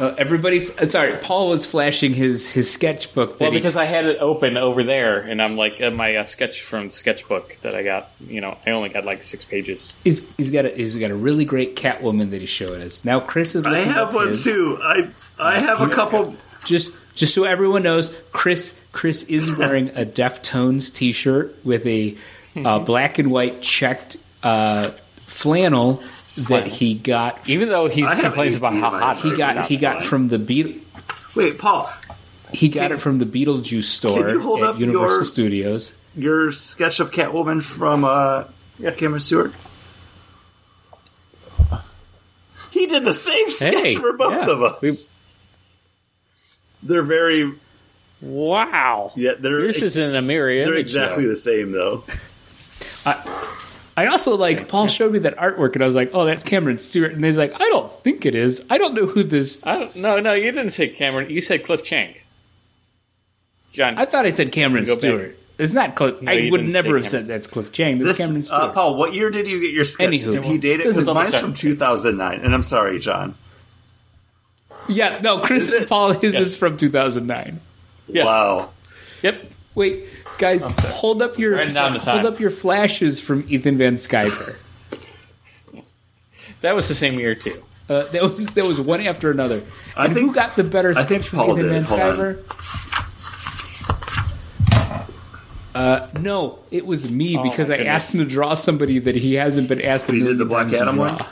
Uh, 0.00 0.14
everybody's. 0.18 0.76
uh, 0.78 0.88
Sorry, 0.88 1.14
Paul 1.20 1.48
was 1.50 1.66
flashing 1.66 2.14
his 2.14 2.48
his 2.48 2.70
sketchbook. 2.72 3.38
That 3.38 3.40
well 3.44 3.50
he- 3.52 3.58
because 3.58 3.76
I 3.76 3.84
had 3.84 4.04
it 4.06 4.18
open 4.20 4.56
over 4.56 4.82
there, 4.84 5.20
and 5.20 5.40
I'm 5.42 5.56
like 5.56 5.80
uh, 5.80 5.90
my 5.90 6.16
uh, 6.16 6.24
sketch 6.24 6.62
from 6.62 6.90
sketchbook 6.90 7.56
that 7.62 7.74
I 7.74 7.82
got. 7.82 8.10
You 8.26 8.40
know, 8.40 8.56
I 8.66 8.70
only 8.70 8.88
got 8.88 9.04
like 9.04 9.22
six 9.22 9.44
pages. 9.44 9.94
he's, 10.04 10.28
he's 10.36 10.50
got 10.50 10.64
a 10.66 10.70
he's 10.70 10.96
got 10.96 11.10
a 11.10 11.16
really 11.16 11.44
great 11.44 11.76
Catwoman 11.76 12.30
that 12.30 12.40
he's 12.40 12.50
showing 12.50 12.82
us. 12.82 13.04
Now 13.04 13.20
Chris 13.20 13.54
is. 13.54 13.64
I 13.64 13.78
have 13.80 14.14
one 14.14 14.28
his. 14.28 14.44
too. 14.44 14.78
I 14.82 15.08
I 15.38 15.58
have 15.60 15.80
a 15.80 15.88
couple. 15.88 16.36
Just 16.64 16.92
just 17.14 17.34
so 17.34 17.44
everyone 17.44 17.82
knows, 17.82 18.20
Chris 18.32 18.78
Chris 18.92 19.24
is 19.24 19.50
wearing 19.56 19.88
a 19.90 20.04
Deftones 20.04 20.94
T-shirt 20.94 21.56
with 21.64 21.86
a 21.86 22.16
uh, 22.56 22.78
black 22.80 23.18
and 23.18 23.30
white 23.30 23.60
checked 23.62 24.16
uh, 24.42 24.90
flannel 25.16 26.02
that 26.46 26.66
he 26.68 26.94
got. 26.94 27.48
Even 27.48 27.68
though 27.68 27.88
he 27.88 28.02
complains 28.02 28.58
about 28.58 28.74
how 28.74 28.90
hot 28.90 29.18
He 29.18 29.34
got 29.34 29.66
he 29.66 29.76
got 29.76 29.98
fine. 29.98 30.02
from 30.08 30.28
the 30.28 30.38
Beat. 30.38 30.84
Wait, 31.36 31.58
Paul, 31.58 31.90
He 32.52 32.68
got 32.68 32.84
Can- 32.88 32.92
it 32.92 33.00
from 33.00 33.18
the 33.18 33.26
Beetlejuice 33.26 33.84
store 33.84 34.30
you 34.30 34.40
hold 34.40 34.60
at 34.62 34.70
up 34.70 34.80
Universal 34.80 35.16
your- 35.18 35.24
Studios. 35.24 35.94
your 36.16 36.52
sketch 36.52 37.00
of 37.00 37.10
Catwoman 37.10 37.62
from 37.62 38.04
uh, 38.04 38.44
Yeah. 38.78 38.92
Cameron 38.92 39.20
Stewart. 39.20 39.54
He 42.70 42.86
did 42.86 43.04
the 43.04 43.14
same 43.14 43.50
sketch 43.50 43.74
Hey, 43.74 43.94
for 43.96 44.12
both 44.12 44.32
yeah. 44.32 44.50
of 44.50 44.62
us. 44.62 44.82
We- 44.82 46.88
They're 46.88 47.02
very 47.02 47.52
Wow. 48.20 49.12
yeah. 49.16 49.32
They're 49.38 49.60
Yours 49.60 49.82
is 49.82 49.96
in 49.96 50.14
a 50.14 50.22
mirror 50.22 50.64
they're 50.64 50.74
exactly 50.74 51.24
though. 51.24 51.30
the 51.30 51.36
same 51.36 51.72
though. 51.72 52.04
I 53.06 53.14
also 54.06 54.36
like 54.36 54.68
Paul 54.68 54.86
showed 54.88 55.12
me 55.12 55.18
that 55.20 55.36
artwork, 55.36 55.74
and 55.74 55.82
I 55.82 55.86
was 55.86 55.94
like, 55.94 56.10
"Oh, 56.14 56.24
that's 56.24 56.44
Cameron 56.44 56.78
Stewart." 56.78 57.12
And 57.12 57.24
he's 57.24 57.36
like, 57.36 57.52
"I 57.54 57.68
don't 57.68 57.92
think 58.02 58.24
it 58.26 58.34
is. 58.34 58.64
I 58.70 58.78
don't 58.78 58.94
know 58.94 59.06
who 59.06 59.22
this." 59.24 59.64
I 59.66 59.78
don't, 59.78 59.96
no, 59.96 60.20
no, 60.20 60.32
you 60.34 60.50
didn't 60.52 60.70
say 60.70 60.88
Cameron. 60.88 61.30
You 61.30 61.40
said 61.40 61.64
Cliff 61.64 61.82
Chiang. 61.84 62.14
John, 63.72 63.98
I 63.98 64.04
thought 64.06 64.26
I 64.26 64.30
said 64.30 64.52
Cameron 64.52 64.84
Go 64.84 64.94
back. 64.94 65.00
Stewart. 65.00 65.38
It's 65.58 65.72
not 65.72 65.94
Cliff. 65.96 66.22
No, 66.22 66.30
I 66.32 66.48
would 66.50 66.64
never 66.64 66.96
have 66.98 67.04
Cameron. 67.04 67.04
said 67.10 67.26
that's 67.26 67.46
Cliff 67.48 67.72
Chang. 67.72 67.98
That's 67.98 68.16
This 68.18 68.26
Cameron 68.26 68.44
Stewart. 68.44 68.60
uh, 68.62 68.68
Paul, 68.72 68.96
what 68.96 69.12
year 69.12 69.30
did 69.30 69.48
you 69.48 69.60
get 69.60 69.72
your 69.72 69.84
sketch? 69.84 70.10
Anywho. 70.10 70.32
did 70.32 70.44
he 70.44 70.58
date 70.58 70.80
it? 70.80 70.86
Because 70.86 71.06
mine's 71.08 71.32
matter. 71.32 71.38
from 71.46 71.54
2009. 71.54 72.40
And 72.40 72.54
I'm 72.54 72.62
sorry, 72.62 72.98
John. 73.00 73.34
yeah, 74.88 75.20
no, 75.22 75.40
Chris 75.40 75.68
Is 75.68 75.82
it? 75.82 75.88
Paul. 75.88 76.12
His 76.12 76.34
Yes. 76.34 76.42
is 76.48 76.56
from 76.58 76.76
2009. 76.76 77.60
Yeah. 78.08 78.24
Wow. 78.24 78.70
Yep. 79.22 79.50
Wait, 79.74 80.04
guys, 80.38 80.62
hold 80.64 81.20
up 81.22 81.38
your 81.38 81.56
Writing 81.56 81.74
down 81.74 81.92
the 81.94 81.98
time. 81.98 82.20
hold 82.22 82.32
up 82.34 82.40
your 82.40 82.50
flashes 82.50 83.20
from 83.20 83.44
Ethan 83.48 83.76
Van 83.78 83.94
Sciver. 83.96 84.56
That 86.62 86.74
was 86.74 86.88
the 86.88 86.94
same 86.94 87.18
year 87.18 87.34
too. 87.34 87.62
Uh, 87.88 88.04
that 88.04 88.22
was 88.22 88.46
that 88.48 88.64
was 88.64 88.80
one 88.80 89.00
after 89.06 89.30
another. 89.30 89.62
I 89.96 90.06
and 90.06 90.14
think- 90.14 90.26
who 90.28 90.34
got 90.34 90.56
the 90.56 90.64
better 90.64 90.90
I 90.90 90.94
sketch 91.04 91.08
think 91.08 91.24
from 91.24 91.38
Paul 91.38 91.58
Ethan 91.58 91.72
did. 91.72 91.84
Van 91.84 91.84
Hold 91.84 92.00
on. 92.00 92.16
Sciver? 92.16 92.44
Uh, 95.74 96.08
no, 96.20 96.58
it 96.70 96.84
was 96.86 97.08
me 97.10 97.36
Oh, 97.38 97.42
because 97.42 97.70
I 97.70 97.76
goodness. 97.76 97.94
asked 98.04 98.14
him 98.14 98.20
to 98.24 98.26
draw 98.30 98.54
somebody 98.54 98.98
that 98.98 99.14
he 99.14 99.34
hasn't 99.34 99.68
been 99.68 99.80
asked. 99.80 100.08
a 100.08 100.12
He 100.12 100.18
did 100.18 100.24
million 100.24 100.38
the 100.38 100.44
Black 100.46 100.62
times 100.62 100.72
to 100.72 100.80
Adam 100.80 100.96
draw. 100.96 101.14
one? 101.14 101.26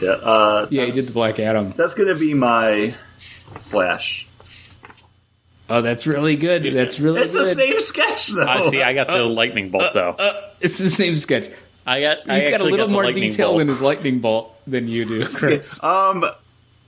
Yeah. 0.00 0.10
Uh, 0.10 0.66
Yeah, 0.70 0.84
he 0.84 0.92
did 0.92 1.04
the 1.06 1.12
Black 1.12 1.40
Adam. 1.40 1.72
That's 1.76 1.94
going 1.94 2.08
to 2.08 2.14
be 2.14 2.32
my 2.34 2.94
flash. 3.58 4.25
Oh, 5.68 5.82
that's 5.82 6.06
really 6.06 6.36
good. 6.36 6.62
That's 6.64 7.00
really 7.00 7.20
It's 7.22 7.32
the 7.32 7.54
same 7.54 7.80
sketch 7.80 8.28
though. 8.28 8.46
I 8.46 8.62
see. 8.70 8.82
I 8.82 8.92
got 8.94 9.08
the 9.08 9.24
lightning 9.24 9.70
bolt 9.70 9.92
though. 9.94 10.10
Uh, 10.10 10.50
it's 10.60 10.78
the 10.78 10.88
same 10.88 11.16
sketch. 11.16 11.48
I 11.86 12.00
got. 12.00 12.28
I 12.28 12.40
He's 12.40 12.50
got 12.50 12.60
a 12.60 12.64
little 12.64 12.86
the 12.86 12.92
more 12.92 13.10
detail 13.12 13.50
bolt. 13.50 13.62
in 13.62 13.68
his 13.68 13.80
lightning 13.80 14.20
bolt 14.20 14.52
than 14.66 14.88
you 14.88 15.04
do, 15.04 15.26
Chris. 15.34 15.82
Um, 15.82 16.24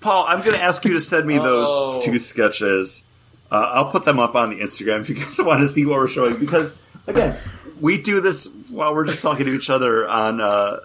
Paul, 0.00 0.26
I'm 0.28 0.40
going 0.40 0.52
to 0.52 0.62
ask 0.62 0.84
you 0.84 0.92
to 0.94 1.00
send 1.00 1.26
me 1.26 1.38
those 1.38 1.66
Oh. 1.68 2.00
two 2.00 2.18
sketches. 2.20 3.04
Uh, 3.50 3.68
I'll 3.74 3.90
put 3.90 4.04
them 4.04 4.18
up 4.20 4.34
on 4.36 4.50
the 4.50 4.56
Instagram 4.60 5.00
if 5.00 5.08
you 5.08 5.16
guys 5.16 5.38
want 5.40 5.60
to 5.62 5.68
see 5.68 5.84
what 5.86 5.96
we're 5.98 6.06
showing. 6.08 6.36
Because 6.38 6.80
again, 7.06 7.36
we 7.80 8.00
do 8.00 8.20
this 8.20 8.46
while 8.70 8.94
we're 8.94 9.06
just 9.06 9.22
talking 9.22 9.46
to 9.46 9.52
each 9.54 9.70
other 9.70 10.06
on 10.08 10.40
uh, 10.40 10.80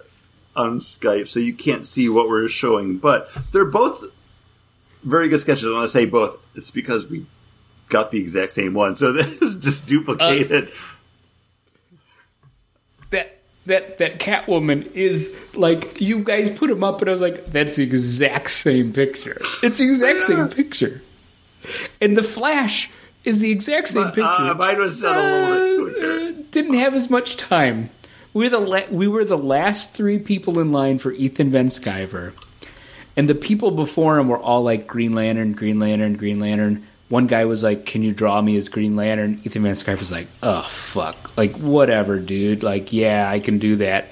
on 0.55 0.77
Skype, 0.77 1.27
so 1.27 1.39
you 1.39 1.53
can't 1.53 1.85
see 1.85 2.09
what 2.09 2.27
we're 2.29 2.47
showing. 2.47 2.97
But 2.97 3.29
they're 3.51 3.65
both 3.65 4.03
very 5.03 5.27
good 5.29 5.41
sketches. 5.41 5.65
When 5.65 5.75
I 5.77 5.85
say 5.87 6.05
both, 6.05 6.37
it's 6.55 6.71
because 6.71 7.07
we 7.07 7.25
got 7.89 8.11
the 8.11 8.19
exact 8.19 8.51
same 8.51 8.73
one. 8.73 8.95
So 8.95 9.11
this 9.13 9.41
is 9.41 9.63
just 9.63 9.87
duplicated. 9.87 10.71
that 13.11 13.39
that 13.65 13.97
that 13.99 14.19
Catwoman 14.19 14.91
is 14.93 15.33
like 15.53 16.01
you 16.01 16.19
guys 16.23 16.49
put 16.57 16.69
him 16.69 16.83
up, 16.83 17.01
and 17.01 17.09
I 17.09 17.11
was 17.11 17.21
like, 17.21 17.45
that's 17.47 17.75
the 17.75 17.83
exact 17.83 18.49
same 18.49 18.91
picture. 18.93 19.39
It's 19.61 19.77
the 19.77 19.89
exact 19.89 20.23
same 20.23 20.47
picture, 20.49 21.01
and 22.01 22.17
the 22.17 22.23
Flash 22.23 22.89
is 23.23 23.39
the 23.39 23.51
exact 23.51 23.87
same 23.89 24.03
But, 24.03 24.15
picture. 24.15 24.29
uh, 24.29 24.53
mine 24.55 24.77
was 24.79 25.01
done 25.01 25.17
a 25.17 25.49
little 25.49 25.85
bit 25.85 25.93
quicker. 25.95 26.39
Uh, 26.39 26.43
didn't 26.51 26.73
have 26.73 26.93
as 26.93 27.09
much 27.09 27.37
time. 27.37 27.89
We 28.33 28.45
were 28.45 28.49
the 28.49 28.59
la- 28.59 28.89
we 28.91 29.07
were 29.07 29.23
the 29.23 29.37
last 29.37 29.93
three 29.93 30.19
people 30.19 30.59
in 30.59 30.71
line 30.71 30.97
for 30.97 31.11
Ethan 31.13 31.49
Van 31.51 31.67
Sciver, 31.67 32.33
and 33.15 33.29
the 33.29 33.35
people 33.35 33.71
before 33.71 34.17
him 34.17 34.27
were 34.27 34.39
all 34.39 34.63
like 34.63 34.87
Green 34.87 35.13
Lantern, 35.13 35.53
Green 35.53 35.79
Lantern, 35.79 36.15
Green 36.15 36.39
Lantern. 36.39 36.85
One 37.13 37.27
guy 37.27 37.45
was 37.45 37.61
like, 37.61 37.85
"Can 37.85 38.01
you 38.01 38.11
draw 38.11 38.41
me 38.41 38.57
as 38.57 38.69
Green 38.69 38.95
Lantern?" 38.95 39.39
Ethan 39.43 39.61
Van 39.61 39.75
Sciver 39.75 39.99
was 39.99 40.11
like, 40.11 40.25
"Oh 40.41 40.63
fuck, 40.63 41.37
like 41.37 41.55
whatever, 41.57 42.17
dude. 42.17 42.63
Like, 42.63 42.91
yeah, 42.91 43.29
I 43.29 43.39
can 43.39 43.59
do 43.59 43.75
that." 43.75 44.07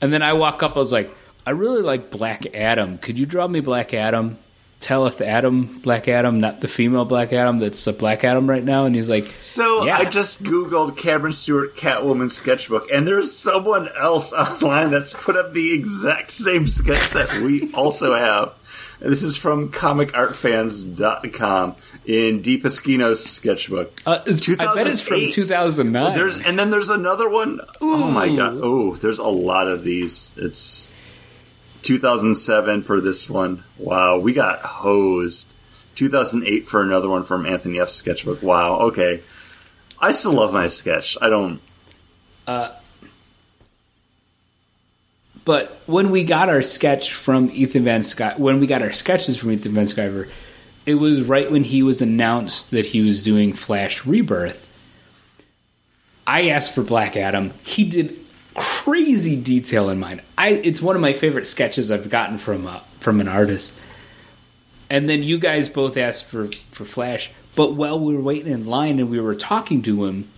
And 0.00 0.12
then 0.12 0.20
I 0.20 0.32
walk 0.32 0.64
up, 0.64 0.74
I 0.74 0.80
was 0.80 0.90
like, 0.90 1.14
"I 1.46 1.52
really 1.52 1.80
like 1.80 2.10
Black 2.10 2.52
Adam. 2.52 2.98
Could 2.98 3.20
you 3.20 3.24
draw 3.24 3.46
me 3.46 3.60
Black 3.60 3.94
Adam?" 3.94 4.36
Telleth 4.80 5.20
Adam, 5.20 5.78
Black 5.82 6.08
Adam, 6.08 6.40
not 6.40 6.60
the 6.60 6.66
female 6.66 7.04
Black 7.04 7.32
Adam 7.32 7.58
that's 7.58 7.84
the 7.84 7.92
Black 7.92 8.24
Adam 8.24 8.48
right 8.48 8.64
now. 8.64 8.86
And 8.86 8.96
he's 8.96 9.10
like, 9.10 9.26
So 9.42 9.84
Yeah. 9.84 9.98
I 9.98 10.06
just 10.06 10.42
googled 10.42 10.96
Cameron 10.96 11.34
Stewart 11.34 11.76
Catwoman 11.76 12.30
sketchbook, 12.30 12.90
and 12.90 13.06
there's 13.06 13.30
someone 13.30 13.90
else 13.96 14.32
online 14.46 14.90
that's 14.90 15.14
put 15.14 15.36
up 15.36 15.52
the 15.52 15.74
exact 15.74 16.30
same 16.30 16.66
sketch 16.66 17.10
that 17.10 17.42
we 17.42 17.70
also 17.74 18.14
have. 18.14 18.54
This 19.00 19.22
is 19.22 19.36
from 19.36 19.72
comicartfans.com 19.72 21.76
in 22.04 22.42
Dee 22.42 22.60
Pasquino's 22.60 23.24
sketchbook. 23.24 24.02
Uh, 24.06 24.20
I 24.20 24.74
bet 24.74 24.86
it's 24.86 25.00
from 25.00 25.30
2009. 25.30 26.14
There's 26.14 26.38
and 26.38 26.58
then 26.58 26.70
there's 26.70 26.90
another 26.90 27.28
one. 27.28 27.60
Oh 27.80 28.10
my 28.10 28.34
god! 28.34 28.58
Oh, 28.62 28.94
there's 28.96 29.18
a 29.18 29.24
lot 29.24 29.68
of 29.68 29.84
these. 29.84 30.32
It's 30.36 30.90
2007 31.82 32.82
for 32.82 33.00
this 33.00 33.30
one. 33.30 33.64
Wow, 33.78 34.18
we 34.18 34.32
got 34.32 34.60
hosed. 34.60 35.52
2008 35.94 36.66
for 36.66 36.82
another 36.82 37.08
one 37.08 37.24
from 37.24 37.46
Anthony 37.46 37.80
F. 37.80 37.90
Sketchbook. 37.90 38.42
Wow. 38.42 38.80
Okay, 38.88 39.20
I 40.00 40.12
still 40.12 40.32
love 40.32 40.52
my 40.52 40.66
sketch. 40.66 41.16
I 41.20 41.28
don't. 41.28 41.60
But 45.50 45.72
when 45.86 46.12
we 46.12 46.22
got 46.22 46.48
our 46.48 46.62
sketch 46.62 47.12
from 47.12 47.50
Ethan 47.50 47.82
Van 47.82 48.04
Sky, 48.04 48.34
when 48.36 48.60
we 48.60 48.68
got 48.68 48.82
our 48.82 48.92
sketches 48.92 49.36
from 49.36 49.50
Ethan 49.50 49.72
Van 49.72 49.86
Sciver, 49.86 50.30
it 50.86 50.94
was 50.94 51.22
right 51.22 51.50
when 51.50 51.64
he 51.64 51.82
was 51.82 52.00
announced 52.00 52.70
that 52.70 52.86
he 52.86 53.00
was 53.00 53.24
doing 53.24 53.52
Flash 53.52 54.06
Rebirth. 54.06 54.72
I 56.24 56.50
asked 56.50 56.72
for 56.72 56.84
Black 56.84 57.16
Adam. 57.16 57.50
He 57.64 57.82
did 57.82 58.16
crazy 58.54 59.34
detail 59.34 59.88
in 59.88 59.98
mine. 59.98 60.20
I 60.38 60.50
it's 60.50 60.80
one 60.80 60.94
of 60.94 61.02
my 61.02 61.14
favorite 61.14 61.48
sketches 61.48 61.90
I've 61.90 62.08
gotten 62.08 62.38
from 62.38 62.68
uh, 62.68 62.78
from 63.00 63.20
an 63.20 63.26
artist. 63.26 63.76
And 64.88 65.08
then 65.08 65.24
you 65.24 65.40
guys 65.40 65.68
both 65.68 65.96
asked 65.96 66.26
for 66.26 66.48
for 66.70 66.84
Flash, 66.84 67.32
but 67.56 67.72
while 67.72 67.98
we 67.98 68.14
were 68.14 68.22
waiting 68.22 68.52
in 68.52 68.66
line 68.68 69.00
and 69.00 69.10
we 69.10 69.18
were 69.18 69.34
talking 69.34 69.82
to 69.82 70.04
him, 70.04 70.28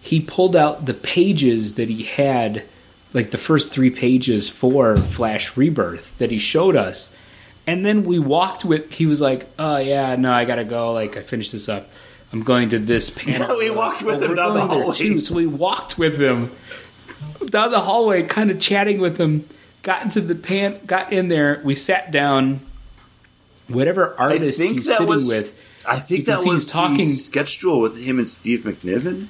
he 0.00 0.20
pulled 0.20 0.54
out 0.54 0.86
the 0.86 0.94
pages 0.94 1.74
that 1.74 1.88
he 1.88 2.04
had, 2.04 2.62
like 3.12 3.30
the 3.30 3.38
first 3.38 3.72
three 3.72 3.90
pages 3.90 4.48
for 4.48 4.96
Flash 4.96 5.56
Rebirth 5.56 6.16
that 6.18 6.30
he 6.30 6.38
showed 6.38 6.76
us. 6.76 7.14
And 7.66 7.84
then 7.84 8.04
we 8.04 8.18
walked 8.18 8.64
with. 8.64 8.90
He 8.92 9.06
was 9.06 9.20
like, 9.20 9.46
"Oh 9.58 9.76
yeah, 9.76 10.16
no, 10.16 10.32
I 10.32 10.44
gotta 10.44 10.64
go. 10.64 10.92
Like 10.92 11.16
I 11.16 11.22
finished 11.22 11.52
this 11.52 11.68
up. 11.68 11.88
I'm 12.32 12.42
going 12.42 12.70
to 12.70 12.78
this 12.78 13.10
panel." 13.16 13.48
Yeah, 13.48 13.56
we 13.56 13.70
walked 13.70 14.02
with 14.02 14.22
"Oh, 14.22 14.26
him 14.28 14.34
down 14.36 14.54
the 14.54 14.66
going 14.66 14.80
there, 14.84 14.94
too." 14.94 15.20
So 15.20 15.36
we 15.36 15.46
walked 15.46 15.98
with 15.98 16.20
him 16.20 16.50
down 17.46 17.70
the 17.70 17.80
hallway, 17.80 18.22
kind 18.24 18.50
of 18.50 18.60
chatting 18.60 19.00
with 19.00 19.18
him. 19.18 19.46
Got 19.82 20.02
into 20.02 20.20
the 20.20 20.34
pan, 20.34 20.80
got 20.86 21.12
in 21.12 21.28
there. 21.28 21.60
We 21.64 21.74
sat 21.74 22.10
down. 22.10 22.60
Whatever 23.68 24.14
artist 24.18 24.58
he's 24.60 24.86
sitting 24.86 25.06
was- 25.06 25.28
with, 25.28 25.56
I 25.86 26.00
think 26.00 26.24
can 26.24 26.36
that 26.36 26.44
was 26.44 26.62
he's 26.62 26.66
talking- 26.66 26.96
the 26.98 27.04
sketch 27.12 27.58
duel 27.60 27.80
with 27.80 27.96
him 28.02 28.18
and 28.18 28.28
Steve 28.28 28.60
McNiven. 28.60 29.26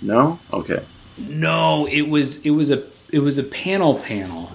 No, 0.00 0.38
okay. 0.52 0.82
No, 1.18 1.86
it 1.86 2.08
was 2.08 2.38
it 2.46 2.50
was 2.50 2.70
a 2.70 2.82
it 3.10 3.20
was 3.20 3.38
a 3.38 3.42
panel 3.44 3.94
panel 3.96 4.50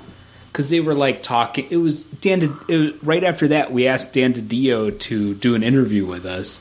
because 0.51 0.69
they 0.69 0.79
were 0.79 0.93
like 0.93 1.23
talking. 1.23 1.67
It 1.69 1.77
was 1.77 2.03
Dan. 2.03 2.39
Di- 2.39 2.73
It 2.73 2.77
was, 2.77 3.03
right 3.03 3.23
after 3.23 3.47
that, 3.49 3.71
we 3.71 3.87
asked 3.87 4.13
Dan 4.13 4.33
DiDio 4.33 4.97
to 5.01 5.33
do 5.35 5.55
an 5.55 5.63
interview 5.63 6.05
with 6.05 6.25
us. 6.25 6.59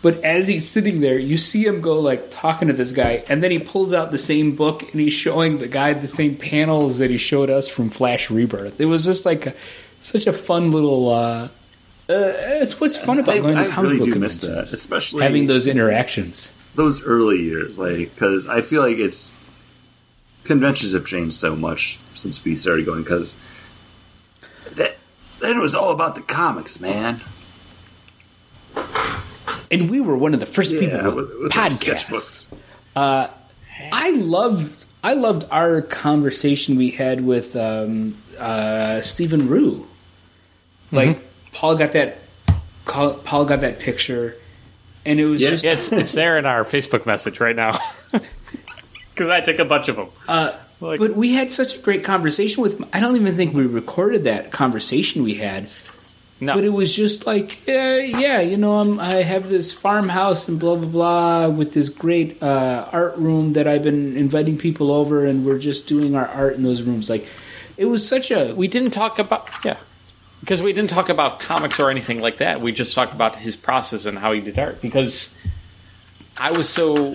But 0.00 0.22
as 0.22 0.46
he's 0.46 0.68
sitting 0.68 1.00
there, 1.00 1.18
you 1.18 1.38
see 1.38 1.66
him 1.66 1.80
go 1.80 1.98
like 1.98 2.30
talking 2.30 2.68
to 2.68 2.74
this 2.74 2.92
guy, 2.92 3.24
and 3.28 3.42
then 3.42 3.50
he 3.50 3.58
pulls 3.58 3.92
out 3.92 4.12
the 4.12 4.18
same 4.18 4.54
book 4.54 4.82
and 4.92 5.00
he's 5.00 5.12
showing 5.12 5.58
the 5.58 5.66
guy 5.66 5.92
the 5.92 6.06
same 6.06 6.36
panels 6.36 6.98
that 6.98 7.10
he 7.10 7.16
showed 7.16 7.50
us 7.50 7.66
from 7.68 7.88
Flash 7.90 8.30
Rebirth. 8.30 8.80
It 8.80 8.84
was 8.84 9.04
just 9.04 9.24
like 9.26 9.46
a, 9.46 9.54
such 10.00 10.28
a 10.28 10.32
fun 10.32 10.70
little. 10.70 11.10
Uh, 11.10 11.48
uh, 12.08 12.32
it's 12.60 12.80
what's 12.80 12.96
fun 12.96 13.18
about 13.18 13.34
I, 13.34 13.38
going 13.40 13.56
to 13.56 13.62
I 13.62 13.66
comic 13.68 13.92
really 13.92 14.04
book 14.06 14.14
do 14.14 14.20
miss 14.20 14.38
that, 14.38 14.72
especially 14.72 15.24
having 15.24 15.48
those 15.48 15.66
interactions. 15.66 16.54
those 16.76 17.02
early 17.04 17.42
years, 17.42 17.76
like 17.78 18.14
because 18.14 18.46
I 18.46 18.60
feel 18.62 18.82
like 18.82 18.98
it's 18.98 19.32
conventions 20.44 20.92
have 20.94 21.06
changed 21.06 21.34
so 21.34 21.54
much 21.56 21.98
since 22.14 22.44
we 22.44 22.56
started 22.56 22.86
going. 22.86 23.02
Because 23.02 23.34
that 24.74 24.96
then 25.40 25.56
it 25.56 25.60
was 25.60 25.74
all 25.74 25.90
about 25.92 26.14
the 26.14 26.22
comics, 26.22 26.80
man. 26.80 27.20
And 29.70 29.90
we 29.90 30.00
were 30.00 30.16
one 30.16 30.32
of 30.34 30.40
the 30.40 30.46
first 30.46 30.78
people 30.78 31.02
with, 31.02 31.14
with, 31.14 31.42
with 31.42 31.56
our 31.56 31.66
podcasts. 31.66 32.50
sketchbooks. 32.96 33.30
I 33.92 34.10
loved 34.10 34.84
I 35.04 35.14
loved 35.14 35.46
our 35.50 35.82
conversation 35.82 36.76
we 36.76 36.90
had 36.90 37.20
with 37.24 37.54
um, 37.54 38.16
uh, 38.38 39.00
Stephane 39.02 39.46
Roux. 39.48 39.86
Like 40.90 41.18
Paul 41.52 41.76
got 41.76 41.92
that 41.92 42.18
Paul 42.86 43.14
Paul 43.14 43.44
got 43.44 43.60
that 43.60 43.78
picture, 43.78 44.34
and 45.04 45.20
it 45.20 45.26
was 45.26 45.42
Yeah. 45.42 45.50
just 45.50 45.64
Yeah, 45.64 45.72
it's, 45.74 45.92
it's 45.92 46.12
there 46.12 46.38
in 46.38 46.46
our 46.46 46.64
Facebook 46.64 47.04
message 47.06 47.38
right 47.40 47.54
now. 47.56 47.78
Because 49.18 49.30
I 49.30 49.40
took 49.40 49.58
a 49.58 49.64
bunch 49.64 49.88
of 49.88 49.96
them. 49.96 50.08
Uh, 50.28 50.52
Like- 50.80 51.00
but 51.00 51.16
we 51.16 51.34
had 51.34 51.50
such 51.50 51.74
a 51.74 51.78
great 51.78 52.04
conversation 52.04 52.62
with 52.62 52.78
him. 52.78 52.86
I 52.92 53.00
don't 53.00 53.16
even 53.16 53.34
think 53.34 53.52
we 53.52 53.66
recorded 53.66 54.24
that 54.24 54.52
conversation 54.52 55.24
we 55.24 55.34
had. 55.34 55.68
No. 56.40 56.54
But 56.54 56.62
it 56.62 56.72
was 56.72 56.94
just 56.94 57.26
like, 57.26 57.66
yeah, 57.66 57.96
yeah, 57.96 58.40
you 58.40 58.56
know, 58.56 58.78
I'm, 58.78 59.00
I 59.00 59.16
have 59.16 59.48
this 59.48 59.72
farmhouse 59.72 60.46
and 60.46 60.60
blah 60.60 60.76
blah 60.76 60.86
blah 60.86 61.48
with 61.48 61.72
this 61.72 61.88
great 61.88 62.40
uh, 62.40 62.86
art 62.92 63.16
room 63.16 63.54
that 63.54 63.66
I've 63.66 63.82
been 63.82 64.16
inviting 64.16 64.56
people 64.56 64.92
over, 64.92 65.26
and 65.26 65.44
we're 65.44 65.58
just 65.58 65.88
doing 65.88 66.14
our 66.14 66.28
art 66.28 66.54
in 66.54 66.62
those 66.62 66.80
rooms. 66.80 67.10
Like, 67.10 67.26
it 67.76 67.86
was 67.86 68.06
such 68.06 68.30
a 68.30 68.52
we 68.54 68.68
didn't 68.68 68.90
talk 68.90 69.18
about 69.18 69.48
yeah 69.64 69.78
because 70.40 70.60
we 70.60 70.72
didn't 70.72 70.90
talk 70.90 71.08
about 71.08 71.40
comics 71.40 71.80
or 71.80 71.90
anything 71.90 72.20
like 72.20 72.38
that 72.38 72.60
we 72.60 72.72
just 72.72 72.94
talked 72.94 73.14
about 73.14 73.36
his 73.36 73.56
process 73.56 74.04
and 74.04 74.18
how 74.18 74.32
he 74.32 74.40
did 74.40 74.58
art 74.58 74.82
because 74.82 75.36
i 76.36 76.50
was 76.50 76.68
so 76.68 77.14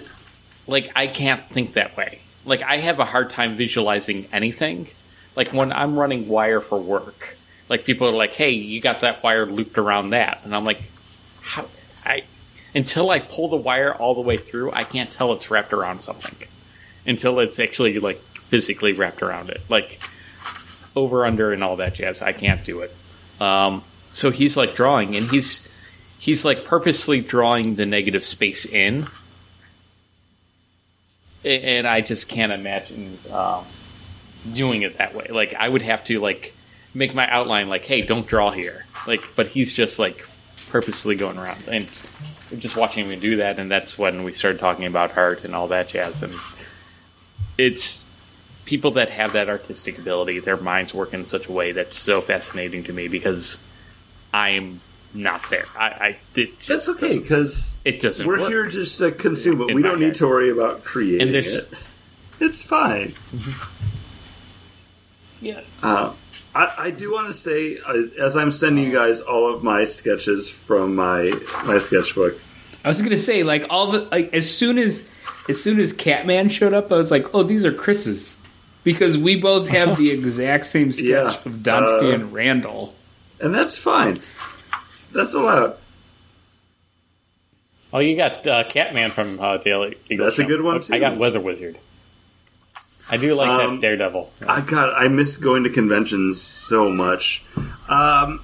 like 0.67 0.91
i 0.95 1.07
can't 1.07 1.43
think 1.49 1.73
that 1.73 1.95
way 1.97 2.19
like 2.45 2.61
i 2.63 2.77
have 2.77 2.99
a 2.99 3.05
hard 3.05 3.29
time 3.29 3.55
visualizing 3.55 4.25
anything 4.31 4.87
like 5.35 5.51
when 5.53 5.71
i'm 5.71 5.97
running 5.97 6.27
wire 6.27 6.61
for 6.61 6.79
work 6.79 7.37
like 7.69 7.85
people 7.85 8.07
are 8.07 8.13
like 8.13 8.33
hey 8.33 8.51
you 8.51 8.81
got 8.81 9.01
that 9.01 9.21
wire 9.23 9.45
looped 9.45 9.77
around 9.77 10.11
that 10.11 10.39
and 10.43 10.55
i'm 10.55 10.65
like 10.65 10.81
how 11.41 11.65
i 12.05 12.23
until 12.75 13.09
i 13.09 13.19
pull 13.19 13.47
the 13.49 13.55
wire 13.55 13.93
all 13.93 14.15
the 14.15 14.21
way 14.21 14.37
through 14.37 14.71
i 14.71 14.83
can't 14.83 15.11
tell 15.11 15.33
it's 15.33 15.49
wrapped 15.51 15.73
around 15.73 16.01
something 16.01 16.47
until 17.05 17.39
it's 17.39 17.59
actually 17.59 17.99
like 17.99 18.17
physically 18.17 18.93
wrapped 18.93 19.21
around 19.21 19.49
it 19.49 19.61
like 19.69 19.99
over 20.95 21.25
under 21.25 21.51
and 21.51 21.63
all 21.63 21.77
that 21.77 21.95
jazz. 21.95 22.21
I 22.21 22.33
can't 22.33 22.63
do 22.63 22.81
it. 22.81 22.95
Um, 23.39 23.83
so 24.11 24.31
he's 24.31 24.55
like 24.55 24.75
drawing, 24.75 25.15
and 25.15 25.29
he's 25.29 25.67
he's 26.19 26.45
like 26.45 26.65
purposely 26.65 27.21
drawing 27.21 27.75
the 27.75 27.85
negative 27.85 28.23
space 28.23 28.65
in, 28.65 29.07
and 31.45 31.87
I 31.87 32.01
just 32.01 32.27
can't 32.27 32.51
imagine 32.51 33.17
um, 33.31 33.65
doing 34.53 34.81
it 34.81 34.97
that 34.97 35.13
way. 35.13 35.27
Like 35.29 35.53
I 35.53 35.67
would 35.67 35.81
have 35.81 36.03
to 36.05 36.19
like 36.19 36.53
make 36.93 37.13
my 37.13 37.29
outline 37.29 37.69
like, 37.69 37.83
hey, 37.83 38.01
don't 38.01 38.27
draw 38.27 38.51
here. 38.51 38.85
Like, 39.07 39.21
but 39.35 39.47
he's 39.47 39.73
just 39.73 39.99
like 39.99 40.27
purposely 40.69 41.15
going 41.15 41.37
around 41.37 41.63
and 41.67 41.87
just 42.57 42.75
watching 42.77 43.05
him 43.05 43.19
do 43.19 43.37
that, 43.37 43.59
and 43.59 43.69
that's 43.69 43.97
when 43.97 44.23
we 44.23 44.33
started 44.33 44.59
talking 44.59 44.85
about 44.85 45.17
art 45.17 45.43
and 45.43 45.55
all 45.55 45.67
that 45.69 45.89
jazz, 45.89 46.21
and 46.21 46.33
it's 47.57 48.05
people 48.65 48.91
that 48.91 49.09
have 49.09 49.33
that 49.33 49.49
artistic 49.49 49.97
ability, 49.97 50.39
their 50.39 50.57
minds 50.57 50.93
work 50.93 51.13
in 51.13 51.25
such 51.25 51.47
a 51.47 51.51
way 51.51 51.71
that's 51.71 51.97
so 51.97 52.21
fascinating 52.21 52.83
to 52.83 52.93
me 52.93 53.07
because 53.07 53.61
I'm 54.33 54.79
not 55.15 55.47
there. 55.49 55.65
I, 55.77 55.85
I 55.87 56.17
it 56.35 56.57
just 56.59 56.67
That's 56.67 56.89
okay 56.89 57.17
because 57.19 57.77
It 57.85 58.01
doesn't. 58.01 58.25
we're 58.25 58.39
work. 58.39 58.49
here 58.49 58.67
just 58.67 58.97
to 58.99 59.11
consume 59.11 59.61
it. 59.61 59.69
In 59.69 59.75
We 59.75 59.81
don't 59.83 59.99
need 59.99 60.15
to 60.15 60.27
worry 60.27 60.49
about 60.49 60.83
creating 60.83 61.21
And 61.27 61.35
this- 61.35 61.55
it. 61.55 61.77
It's 62.39 62.63
fine. 62.63 63.13
Yeah. 65.41 65.61
Uh, 65.81 66.13
I, 66.55 66.73
I 66.77 66.91
do 66.91 67.11
want 67.11 67.27
to 67.27 67.33
say, 67.33 67.77
uh, 67.85 68.01
as 68.19 68.37
I'm 68.37 68.51
sending 68.51 68.85
you 68.85 68.93
guys 68.93 69.21
all 69.21 69.53
of 69.53 69.63
my 69.63 69.85
sketches 69.85 70.49
from 70.49 70.95
my 70.95 71.33
my 71.65 71.77
sketchbook, 71.79 72.37
I 72.85 72.87
was 72.87 73.01
gonna 73.01 73.17
say 73.17 73.43
like 73.43 73.65
all 73.69 73.91
the 73.91 73.99
like 74.11 74.33
as 74.33 74.49
soon 74.53 74.77
as 74.77 75.05
as 75.49 75.61
soon 75.61 75.79
as 75.79 75.91
Catman 75.91 76.49
showed 76.49 76.73
up, 76.73 76.91
I 76.91 76.95
was 76.95 77.11
like, 77.11 77.33
oh, 77.35 77.43
these 77.43 77.65
are 77.65 77.73
Chris's 77.73 78.37
because 78.85 79.17
we 79.17 79.35
both 79.39 79.67
have 79.67 79.97
the 79.97 80.11
exact 80.17 80.65
same 80.65 80.91
sketch 80.93 81.07
Yeah, 81.07 81.27
of 81.27 81.43
Donsky 81.57 82.11
uh, 82.11 82.15
and 82.15 82.31
Randall. 82.33 82.95
and 83.41 83.53
that's 83.53 83.77
fine. 83.77 84.21
That's 85.13 85.33
allowed. 85.33 85.77
Oh, 87.91 87.99
you 87.99 88.15
got 88.15 88.45
uh, 88.47 88.63
Catman 88.63 89.11
from 89.11 89.39
uh, 89.39 89.57
Daily 89.57 89.97
Eagle. 90.09 90.25
That's 90.25 90.39
a 90.39 90.43
good 90.45 90.61
one, 90.61 90.81
too. 90.81 90.93
I 90.95 90.99
got 90.99 91.17
Weather 91.17 91.39
Wizard. 91.39 91.77
I 93.11 93.17
do 93.17 93.35
like 93.35 93.47
Um, 93.49 93.75
that 93.75 93.81
Daredevil. 93.81 94.31
I 94.47 94.61
got. 94.61 94.93
I 94.95 95.07
miss 95.09 95.37
going 95.37 95.63
to 95.65 95.69
conventions 95.69 96.41
so 96.41 96.89
much. 96.89 97.43
Um, 97.87 98.39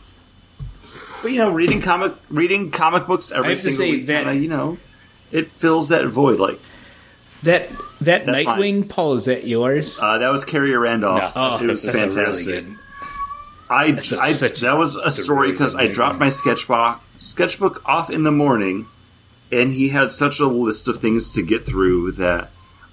but 1.24 1.32
you 1.32 1.40
know, 1.40 1.50
reading 1.52 1.82
comic 1.82 2.14
reading 2.30 2.70
comic 2.70 3.08
books 3.08 3.32
every 3.32 3.56
single 3.56 3.78
say 3.78 3.92
week, 3.92 4.06
that- 4.08 4.26
kinda, 4.26 4.36
you 4.42 4.50
know, 4.50 4.78
it 5.32 5.48
fills 5.48 5.90
that 5.90 6.06
void. 6.08 6.40
Like 6.40 6.60
That 7.44 7.70
that 8.02 8.26
That's 8.26 8.46
Nightwing, 8.46 8.88
Paul, 8.90 9.14
is 9.16 9.26
that 9.26 9.48
yours? 9.48 9.98
uh, 10.02 10.18
that 10.20 10.30
was 10.32 10.46
Khary 10.46 10.80
Randolph. 10.80 11.32
oh, 11.36 11.58
it 11.64 11.68
was 11.68 11.84
fantastic. 11.90 12.18
really 12.18 12.44
good. 12.44 12.76
I, 13.70 13.92
That's 13.92 14.14
I 14.14 14.32
such- 14.32 14.62
that 14.62 14.78
was 14.78 14.96
a 14.96 15.12
story 15.12 15.52
because 15.52 15.76
I 15.76 15.88
dropped 15.88 16.20
my 16.20 16.30
sketchbook 16.30 17.02
sketchbook 17.20 17.88
off 17.88 18.10
in 18.10 18.24
the 18.24 18.32
morning, 18.32 18.86
and 19.52 19.72
he 19.74 19.90
had 19.90 20.12
such 20.12 20.40
a 20.40 20.48
list 20.48 20.88
of 20.88 20.98
things 20.98 21.30
to 21.32 21.42
get 21.44 21.66
through 21.66 22.12
that 22.14 22.50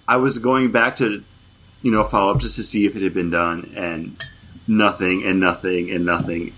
I 0.08 0.16
was 0.16 0.38
going 0.38 0.70
back 0.72 0.96
to, 0.98 1.22
you 1.82 1.90
know, 1.90 2.04
follow 2.04 2.32
up 2.34 2.40
just 2.40 2.56
to 2.56 2.62
see 2.64 2.86
if 2.86 2.94
it 2.96 3.02
had 3.02 3.14
been 3.14 3.30
done, 3.30 3.72
and 3.76 4.22
nothing, 4.68 5.22
and 5.24 5.40
nothing, 5.40 5.90
and 5.90 6.04
nothing. 6.04 6.52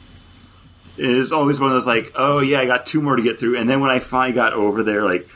It 0.97 1.05
is 1.11 1.31
always 1.31 1.61
one 1.61 1.71
of 1.71 1.77
those 1.77 1.87
like, 1.87 2.11
oh 2.17 2.41
yeah, 2.41 2.59
I 2.61 2.67
got 2.67 2.87
two 2.87 3.01
more 3.01 3.15
to 3.17 3.23
get 3.23 3.39
through, 3.39 3.57
and 3.59 3.69
then 3.71 3.81
when 3.81 3.91
I 3.91 3.99
finally 4.01 4.35
got 4.35 4.53
over 4.53 4.83
there, 4.83 5.05
like, 5.05 5.29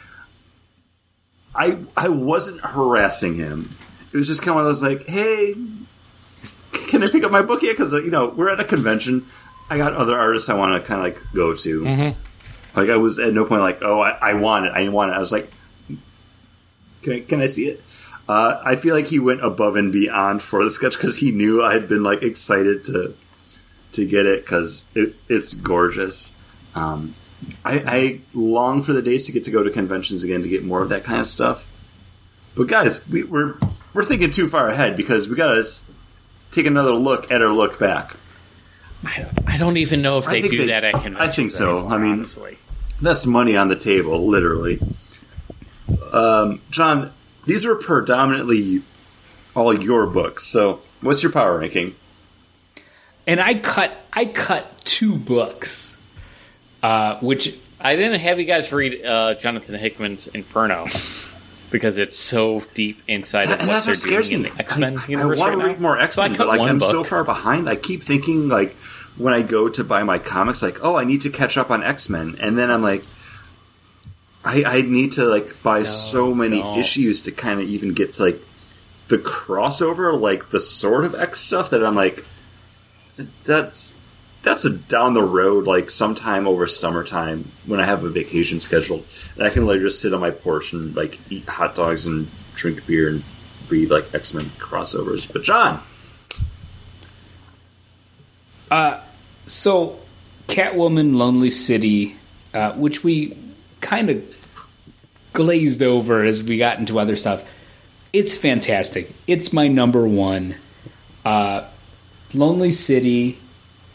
I 1.55 1.79
I 1.97 2.09
wasn't 2.09 2.61
harassing 2.63 3.35
him. 3.37 3.71
It 4.13 4.17
was 4.17 4.27
just 4.27 4.41
kind 4.43 4.51
of 4.51 4.55
one 4.57 4.65
of 4.65 4.69
those 4.69 4.83
like, 4.83 5.07
hey, 5.07 5.55
can 6.93 7.03
I 7.03 7.09
pick 7.09 7.25
up 7.25 7.33
my 7.33 7.41
book 7.41 7.63
yet? 7.63 7.73
Because 7.73 7.95
you 7.95 8.11
know 8.11 8.29
we're 8.29 8.51
at 8.51 8.61
a 8.61 8.65
convention. 8.65 9.27
I 9.71 9.79
got 9.79 9.95
other 9.95 10.17
artists 10.17 10.51
I 10.51 10.55
want 10.55 10.81
to 10.81 10.87
kind 10.87 11.01
of 11.01 11.05
like 11.07 11.33
go 11.33 11.57
to. 11.57 11.87
Like 12.77 12.91
I 12.91 12.97
was 12.97 13.19
at 13.19 13.33
no 13.33 13.47
point 13.47 13.63
like, 13.63 13.79
oh, 13.81 14.01
I, 14.01 14.11
I 14.11 14.35
want 14.35 14.67
it. 14.67 14.73
I 14.75 14.87
want 14.91 15.11
it. 15.11 15.15
I 15.15 15.19
was 15.19 15.33
like, 15.33 15.51
can 17.03 17.13
I, 17.15 17.21
can 17.21 17.41
I 17.41 17.47
see 17.47 17.65
it? 17.69 17.83
Uh, 18.29 18.61
I 18.63 18.77
feel 18.77 18.95
like 18.95 19.07
he 19.07 19.19
went 19.19 19.43
above 19.43 19.77
and 19.77 19.91
beyond 19.91 20.43
for 20.43 20.63
the 20.63 20.71
sketch 20.71 20.93
because 20.97 21.17
he 21.17 21.33
knew 21.33 21.63
I 21.63 21.73
had 21.73 21.89
been 21.89 22.03
like 22.03 22.23
excited 22.23 22.85
to 22.85 23.15
to 23.93 24.07
get 24.07 24.27
it 24.27 24.45
because 24.45 24.85
it, 24.95 25.15
it's 25.31 25.55
gorgeous. 25.55 26.37
Um, 26.75 27.15
I, 27.65 27.83
I 27.87 28.21
long 28.35 28.83
for 28.83 28.93
the 28.93 29.03
days 29.03 29.25
to 29.27 29.33
get 29.33 29.45
to 29.45 29.51
go 29.51 29.63
to 29.63 29.71
conventions 29.71 30.25
again 30.25 30.43
to 30.43 30.49
get 30.49 30.63
more 30.63 30.83
of 30.83 30.91
that 30.91 31.05
kind 31.05 31.21
of 31.23 31.27
stuff. 31.27 31.69
But 32.55 32.69
guys, 32.69 33.09
we, 33.09 33.25
we're 33.25 33.55
we're 33.95 34.05
thinking 34.05 34.31
too 34.31 34.49
far 34.49 34.69
ahead 34.69 34.95
because 34.95 35.27
we 35.27 35.37
got 35.37 35.55
to 35.55 35.67
take 36.53 36.67
another 36.67 36.93
look 36.93 37.31
at 37.33 37.43
our 37.43 37.51
look 37.53 37.79
back. 37.79 38.15
I, 39.05 39.27
I 39.47 39.57
don't 39.57 39.79
even 39.79 40.01
know 40.01 40.19
if 40.19 40.27
they 40.27 40.43
do 40.43 40.59
they- 40.59 40.67
that 40.67 40.85
at 40.85 40.95
I 40.95 41.29
think 41.29 41.51
so. 41.51 41.89
I 41.89 41.99
mean- 41.99 42.13
honestly. 42.13 42.59
That's 43.01 43.27
money 43.27 43.57
on 43.57 43.69
the 43.69 43.75
table, 43.75 44.29
literally. 44.29 44.79
Um, 46.13 46.61
John, 46.71 47.13
these 47.47 47.65
were 47.67 47.75
predominantly 47.75 48.83
all 49.57 49.75
your 49.77 50.07
books. 50.07 50.45
So, 50.45 50.81
what's 51.01 51.21
your 51.21 51.33
power 51.33 51.59
ranking? 51.59 51.97
And 53.27 53.41
I 53.41 53.55
cut 53.55 53.93
I 54.13 54.27
cut 54.27 54.79
two 54.85 55.17
books, 55.17 55.97
uh, 56.83 57.19
which 57.19 57.59
I 57.81 57.97
didn't 57.97 58.21
have 58.21 58.39
you 58.39 58.45
guys 58.45 58.71
read 58.73 59.05
uh, 59.05 59.35
Jonathan 59.35 59.75
Hickman's 59.75 60.29
Inferno 60.29 60.87
because 61.73 61.99
it's 61.99 62.19
so 62.19 62.63
deep 62.75 63.01
inside 63.09 63.51
of 63.51 63.59
And 63.59 63.67
what 63.69 63.75
that's 63.75 63.87
they're 63.87 63.93
what 63.95 63.99
scares 63.99 64.29
doing 64.29 64.43
me. 64.43 64.51
in 64.51 64.55
the 64.57 64.63
X 64.63 64.77
Men 64.77 64.99
I, 64.99 65.07
universe 65.07 65.39
I 65.39 65.41
want 65.41 65.51
right 65.51 65.57
to 65.57 65.57
now. 65.59 65.65
read 65.73 65.81
more 65.81 65.99
X 65.99 66.17
Men, 66.17 66.35
cut 66.35 66.47
but 66.47 66.59
like 66.59 66.61
I'm 66.69 66.79
book. 66.79 66.91
so 66.91 67.03
far 67.03 67.25
behind. 67.25 67.69
I 67.69 67.77
keep 67.77 68.03
thinking 68.03 68.49
like 68.49 68.75
when 69.17 69.35
I 69.35 69.43
go 69.43 69.69
to 69.69 69.83
buy 69.85 70.05
my 70.05 70.19
comics, 70.19 70.63
like, 70.63 70.83
oh, 70.85 70.97
I 70.97 71.05
need 71.05 71.23
to 71.23 71.31
catch 71.31 71.59
up 71.59 71.71
on 71.71 71.83
X 71.83 72.09
Men, 72.09 72.37
and 72.41 72.57
then 72.57 72.71
I'm 72.71 72.83
like, 72.83 73.05
I, 74.45 74.65
I 74.65 74.81
need 74.83 75.13
to 75.13 75.25
like 75.25 75.63
buy 75.63 75.83
so 75.83 76.35
many 76.35 76.61
no. 76.61 76.79
issues 76.79 77.21
to 77.23 77.33
kind 77.33 77.61
of 77.61 77.69
even 77.69 77.93
get 77.95 78.15
to 78.15 78.25
like 78.25 78.39
the 79.09 79.19
crossover, 79.19 80.19
like 80.19 80.51
the 80.51 80.61
sort 80.61 81.05
of 81.05 81.15
X 81.15 81.41
stuff 81.41 81.71
that 81.71 81.85
I'm 81.85 81.95
like, 81.95 82.25
that's 83.45 83.93
that's 84.43 84.69
down 84.69 85.15
the 85.15 85.23
road, 85.23 85.67
like 85.67 85.91
sometime 85.91 86.47
over 86.47 86.67
summertime 86.67 87.51
when 87.67 87.81
I 87.81 87.85
have 87.85 88.05
a 88.05 88.09
vacation 88.09 88.61
scheduled, 88.61 89.07
and 89.37 89.45
I 89.45 89.51
can 89.51 89.67
like 89.67 89.81
just 89.81 90.01
sit 90.01 90.13
on 90.13 90.21
my 90.21 90.31
porch 90.31 90.73
and 90.73 90.95
like 90.97 91.19
eat 91.31 91.49
hot 91.49 91.75
dogs 91.75 92.07
and 92.07 92.29
drink 92.55 92.87
beer 92.87 93.09
and 93.09 93.23
read 93.69 93.91
like 93.91 94.13
X 94.15 94.35
Men 94.35 94.45
crossovers. 94.59 95.33
But 95.33 95.43
John, 95.43 95.81
So, 99.47 99.99
Catwoman, 100.49 101.15
Lonely 101.17 101.51
City, 101.51 102.17
uh, 102.55 102.73
which 102.73 103.05
we 103.05 103.37
kind 103.81 104.09
of 104.09 104.25
glazed 105.35 105.83
over 105.83 106.25
as 106.25 106.43
we 106.43 106.59
got 106.59 106.79
into 106.79 106.99
other 106.99 107.17
stuff. 107.17 107.45
It's 108.13 108.37
fantastic. 108.37 109.13
It's 109.27 109.53
my 109.53 109.69
number 109.69 110.07
one. 110.07 110.55
Uh, 111.25 111.69
Lonely 112.35 112.73
City, 112.73 113.39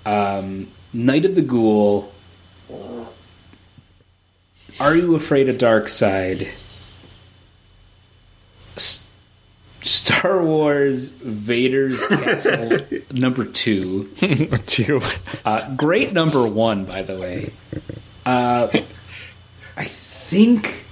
um, 0.08 0.68
Night 0.94 1.26
of 1.26 1.36
the 1.36 1.42
Ghoul. 1.42 2.12
Are 4.80 4.96
you 4.96 5.16
afraid 5.16 5.50
of 5.50 5.58
Darkseid? 5.58 6.42
S- 8.76 9.08
Star 9.82 10.44
Wars 10.44 11.10
Vader's 11.10 12.06
Castle 12.08 12.80
number 13.12 13.44
two. 13.46 14.06
Two. 14.68 15.02
Uh, 15.44 15.76
great 15.76 16.14
number 16.14 16.48
one, 16.48 16.86
by 16.86 17.02
the 17.02 17.18
way. 17.18 17.52
Uh, 18.26 18.68
I 19.76 19.86
think 19.86 20.86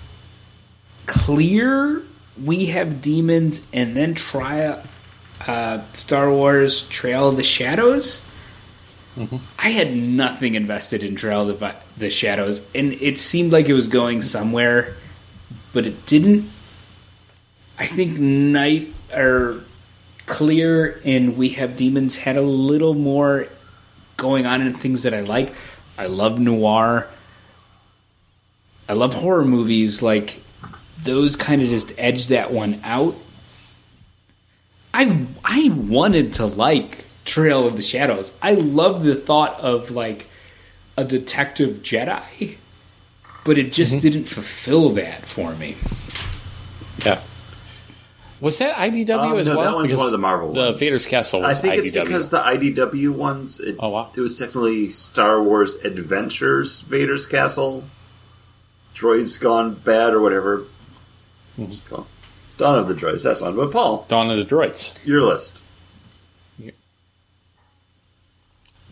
clear. 1.06 2.02
We 2.44 2.66
have 2.68 3.02
demons, 3.02 3.66
and 3.72 3.95
then 3.95 4.14
try 4.14 4.77
uh, 5.48 5.82
Star 5.94 6.30
Wars 6.30 6.88
Trail 6.90 7.30
of 7.30 7.38
the 7.38 7.44
Shadows. 7.44 8.24
I 9.60 9.69
had 9.69 9.95
nothing 9.95 10.56
invested 10.56 11.03
in 11.03 11.16
Trail 11.16 11.50
of 11.50 11.60
the, 11.60 11.76
the 11.98 12.10
Shadows, 12.10 12.68
and 12.76 12.94
it 12.94 13.18
seemed 13.18 13.52
like 13.52 13.69
it 13.69 13.74
was 13.74 13.88
going 13.88 14.22
somewhere, 14.22 14.95
but 15.74 15.85
it 15.85 16.06
didn't. 16.06 16.50
I 17.80 17.85
think 17.85 18.19
Night 18.19 18.94
or 19.16 19.61
Clear 20.26 21.02
and 21.06 21.38
We 21.38 21.50
Have 21.50 21.77
Demons 21.77 22.16
had 22.18 22.35
a 22.35 22.42
little 22.42 22.94
more 22.94 23.48
going 24.18 24.45
on 24.45 24.61
in 24.61 24.74
things 24.74 25.03
that 25.03 25.14
I 25.14 25.22
like. 25.22 25.53
I 25.98 26.08
love 26.08 26.40
noir. 26.40 27.08
I 28.90 28.94
love 28.94 29.14
horror 29.14 29.45
movies. 29.45 30.02
Like 30.02 30.42
those 31.02 31.35
kind 31.35 31.61
of 31.61 31.69
just 31.69 31.94
edge 31.98 32.27
that 32.27 32.52
one 32.52 32.82
out. 32.84 33.16
I 34.94 35.26
I 35.44 35.69
wanted 35.69 36.34
to 36.34 36.45
like 36.45 37.05
Trail 37.25 37.65
of 37.67 37.75
the 37.75 37.81
Shadows. 37.81 38.31
I 38.41 38.53
love 38.53 39.03
the 39.03 39.15
thought 39.15 39.59
of 39.59 39.91
like 39.91 40.27
a 40.97 41.03
detective 41.03 41.77
Jedi, 41.77 42.57
but 43.43 43.57
it 43.57 43.73
just 43.73 44.01
didn't 44.01 44.25
fulfill 44.25 44.89
that 44.91 45.25
for 45.25 45.53
me. 45.55 45.75
Yeah. 47.05 47.19
Was 48.41 48.57
that 48.59 48.75
IDW 48.75 49.09
Um, 49.17 49.39
as 49.39 49.47
no, 49.47 49.55
well? 49.57 49.65
that 49.65 49.73
one's 49.75 49.87
Because 49.87 49.97
one 49.97 50.05
of 50.07 50.11
the 50.11 50.17
Marvel 50.17 50.53
The. 50.53 50.73
Vader's 50.73 51.05
Castle 51.05 51.43
I 51.43 51.49
was 51.49 51.59
think 51.59 51.75
it's 51.75 51.87
IDW. 51.89 52.03
because 52.05 52.29
the 52.29 52.39
IDW 52.41 53.11
ones. 53.11 53.59
It, 53.59 53.75
Oh, 53.79 53.89
wow. 53.89 54.09
It 54.15 54.19
was 54.21 54.37
technically 54.37 54.89
Star 54.91 55.41
Wars 55.41 55.75
Adventures 55.77 56.81
Vader's 56.81 57.25
Castle, 57.25 57.83
Droids 58.93 59.39
Gone 59.41 59.73
Bad 59.73 60.13
or 60.13 60.21
whatever. 60.21 60.65
Hmm. 61.55 61.63
It's 61.63 61.79
called 61.79 62.07
Dawn 62.57 62.77
of 62.79 62.87
the 62.87 62.93
Droids. 62.93 63.23
That's 63.23 63.41
one. 63.41 63.55
But 63.55 63.71
Paul, 63.71 64.05
Dawn 64.09 64.29
of 64.29 64.37
the 64.37 64.45
Droids. 64.55 65.03
your 65.05 65.21
list. 65.21 65.63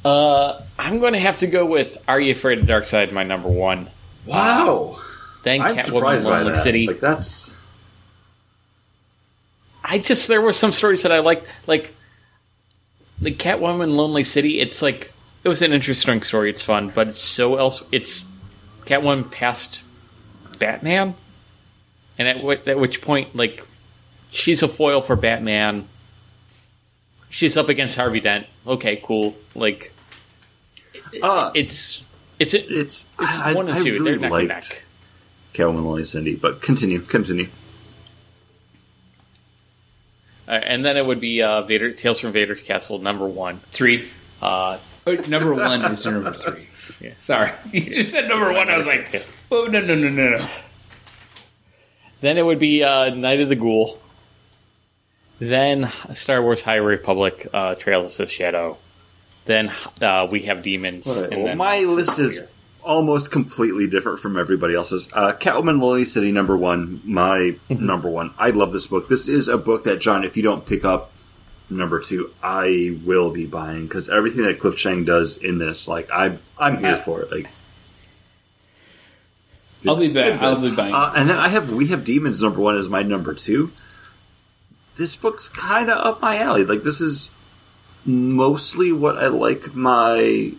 Uh, 0.03 0.61
I'm 0.77 0.99
going 0.99 1.13
to 1.13 1.19
have 1.19 1.37
to 1.37 1.47
go 1.47 1.65
with 1.65 1.97
Are 2.07 2.19
You 2.19 2.31
Afraid 2.33 2.59
of 2.59 2.65
Darkseid, 2.65 3.11
my 3.11 3.23
number 3.23 3.49
one. 3.49 3.89
Wow, 4.25 4.99
Then 5.43 5.61
I'm 5.61 5.75
Catwoman 5.77 6.23
Lonely 6.23 6.51
that. 6.53 6.63
City. 6.63 6.87
Like 6.87 6.99
that's 6.99 7.53
I 9.83 9.97
just 9.99 10.27
there 10.27 10.41
were 10.41 10.53
some 10.53 10.71
stories 10.71 11.03
that 11.03 11.11
I 11.11 11.19
liked, 11.19 11.45
like 11.67 11.93
the 13.21 13.31
Catwoman 13.31 13.95
Lonely 13.95 14.23
City. 14.23 14.59
It's 14.59 14.81
like 14.81 15.11
it 15.43 15.49
was 15.49 15.61
an 15.61 15.73
interesting 15.73 16.21
story. 16.23 16.49
It's 16.49 16.63
fun, 16.63 16.89
but 16.89 17.09
it's 17.09 17.19
so 17.21 17.57
else. 17.57 17.83
It's 17.91 18.25
Catwoman 18.85 19.29
past 19.29 19.81
Batman, 20.57 21.15
and 22.17 22.27
at, 22.27 22.37
wh- 22.37 22.67
at 22.67 22.79
which 22.79 23.01
point, 23.01 23.35
like 23.35 23.63
she's 24.31 24.63
a 24.63 24.67
foil 24.69 25.01
for 25.01 25.15
Batman. 25.17 25.87
She's 27.29 27.57
up 27.57 27.67
against 27.67 27.97
Harvey 27.97 28.21
Dent. 28.21 28.47
Okay, 28.65 29.01
cool. 29.03 29.35
Like 29.53 29.92
uh, 31.21 31.51
it's 31.53 32.01
it's 32.39 32.53
it's, 32.53 32.69
it's 32.69 33.09
it's 33.19 33.39
I, 33.39 33.53
one 33.53 33.69
and 33.69 33.77
I 33.79 33.83
two. 33.83 33.93
really 33.93 34.11
They're 34.11 34.19
neck 34.19 34.23
and 34.23 34.31
liked 34.31 34.69
neck. 34.69 34.83
Catwoman 35.53 35.83
Lonely 35.85 36.03
City, 36.03 36.35
but 36.35 36.61
continue, 36.61 36.99
continue. 36.99 37.47
Uh, 40.47 40.51
and 40.51 40.83
then 40.83 40.97
it 40.97 41.05
would 41.05 41.19
be 41.21 41.41
uh, 41.41 41.61
Vader 41.61 41.91
Tales 41.91 42.19
from 42.19 42.31
Vader's 42.33 42.61
Castle 42.61 42.99
number 42.99 43.27
one. 43.27 43.57
Three. 43.57 44.07
Uh, 44.41 44.77
Oh, 45.05 45.15
number 45.27 45.53
one 45.53 45.83
is 45.85 46.05
number 46.05 46.31
three. 46.31 46.67
Yeah. 46.99 47.13
Sorry, 47.19 47.51
you 47.71 47.79
just 47.81 48.09
said 48.09 48.27
number 48.29 48.51
one. 48.53 48.69
I 48.69 48.75
was 48.77 48.85
like, 48.85 49.25
oh 49.51 49.65
no 49.65 49.79
no 49.79 49.95
no 49.95 50.09
no 50.09 50.37
no. 50.37 50.47
Then 52.21 52.37
it 52.37 52.41
would 52.45 52.59
be 52.59 52.83
uh, 52.83 53.09
Night 53.13 53.39
of 53.39 53.47
the 53.49 53.55
Ghoul. 53.55 53.99
Then 55.39 55.89
Star 56.13 56.41
Wars 56.41 56.61
High 56.61 56.75
Republic, 56.77 57.47
uh, 57.53 57.75
Trails 57.75 58.19
of 58.19 58.29
Shadow. 58.29 58.77
Then 59.45 59.71
uh, 60.01 60.27
we 60.29 60.43
have 60.43 60.63
Demons. 60.63 61.07
All 61.07 61.21
right, 61.21 61.31
and 61.31 61.43
well, 61.43 61.55
my 61.55 61.79
list 61.81 62.19
is 62.19 62.39
Clear. 62.39 62.49
almost 62.83 63.31
completely 63.31 63.87
different 63.87 64.19
from 64.19 64.37
everybody 64.37 64.73
else's. 64.75 65.09
Uh, 65.11 65.33
Catwoman 65.33 65.81
Lonely 65.81 66.05
City, 66.05 66.31
number 66.31 66.55
one, 66.55 67.01
my 67.03 67.55
number 67.69 68.09
one. 68.09 68.33
I 68.37 68.51
love 68.51 68.71
this 68.71 68.87
book. 68.87 69.09
This 69.09 69.27
is 69.27 69.47
a 69.47 69.57
book 69.57 69.83
that, 69.83 69.99
John, 69.99 70.23
if 70.23 70.37
you 70.37 70.43
don't 70.43 70.65
pick 70.65 70.85
up 70.85 71.11
number 71.69 71.99
two, 71.99 72.31
I 72.41 72.97
will 73.03 73.31
be 73.31 73.45
buying 73.45 73.87
because 73.87 74.09
everything 74.09 74.43
that 74.43 74.59
Cliff 74.59 74.77
Chiang 74.77 75.03
does 75.05 75.37
in 75.37 75.57
this, 75.57 75.87
like, 75.87 76.09
I, 76.11 76.37
I'm 76.57 76.77
here 76.77 76.97
for 76.97 77.21
it. 77.21 77.31
Like, 77.31 77.49
I'll 79.85 79.97
be 79.97 80.13
back. 80.13 80.41
I'll 80.41 80.61
be 80.61 80.71
buying. 80.71 80.93
Uh, 80.93 81.13
and 81.15 81.27
then 81.27 81.37
I 81.37 81.49
have 81.49 81.69
We 81.71 81.87
Have 81.87 82.05
Demons 82.05 82.41
number 82.41 82.61
one 82.61 82.77
as 82.77 82.87
my 82.87 83.03
number 83.03 83.33
two. 83.33 83.71
This 84.95 85.15
book's 85.15 85.49
kind 85.49 85.89
of 85.89 85.97
up 85.97 86.21
my 86.21 86.37
alley. 86.37 86.63
Like 86.63 86.83
this 86.83 87.01
is 87.01 87.31
mostly 88.05 88.91
what 88.91 89.17
I 89.17 89.27
like 89.27 89.75
my 89.75 90.53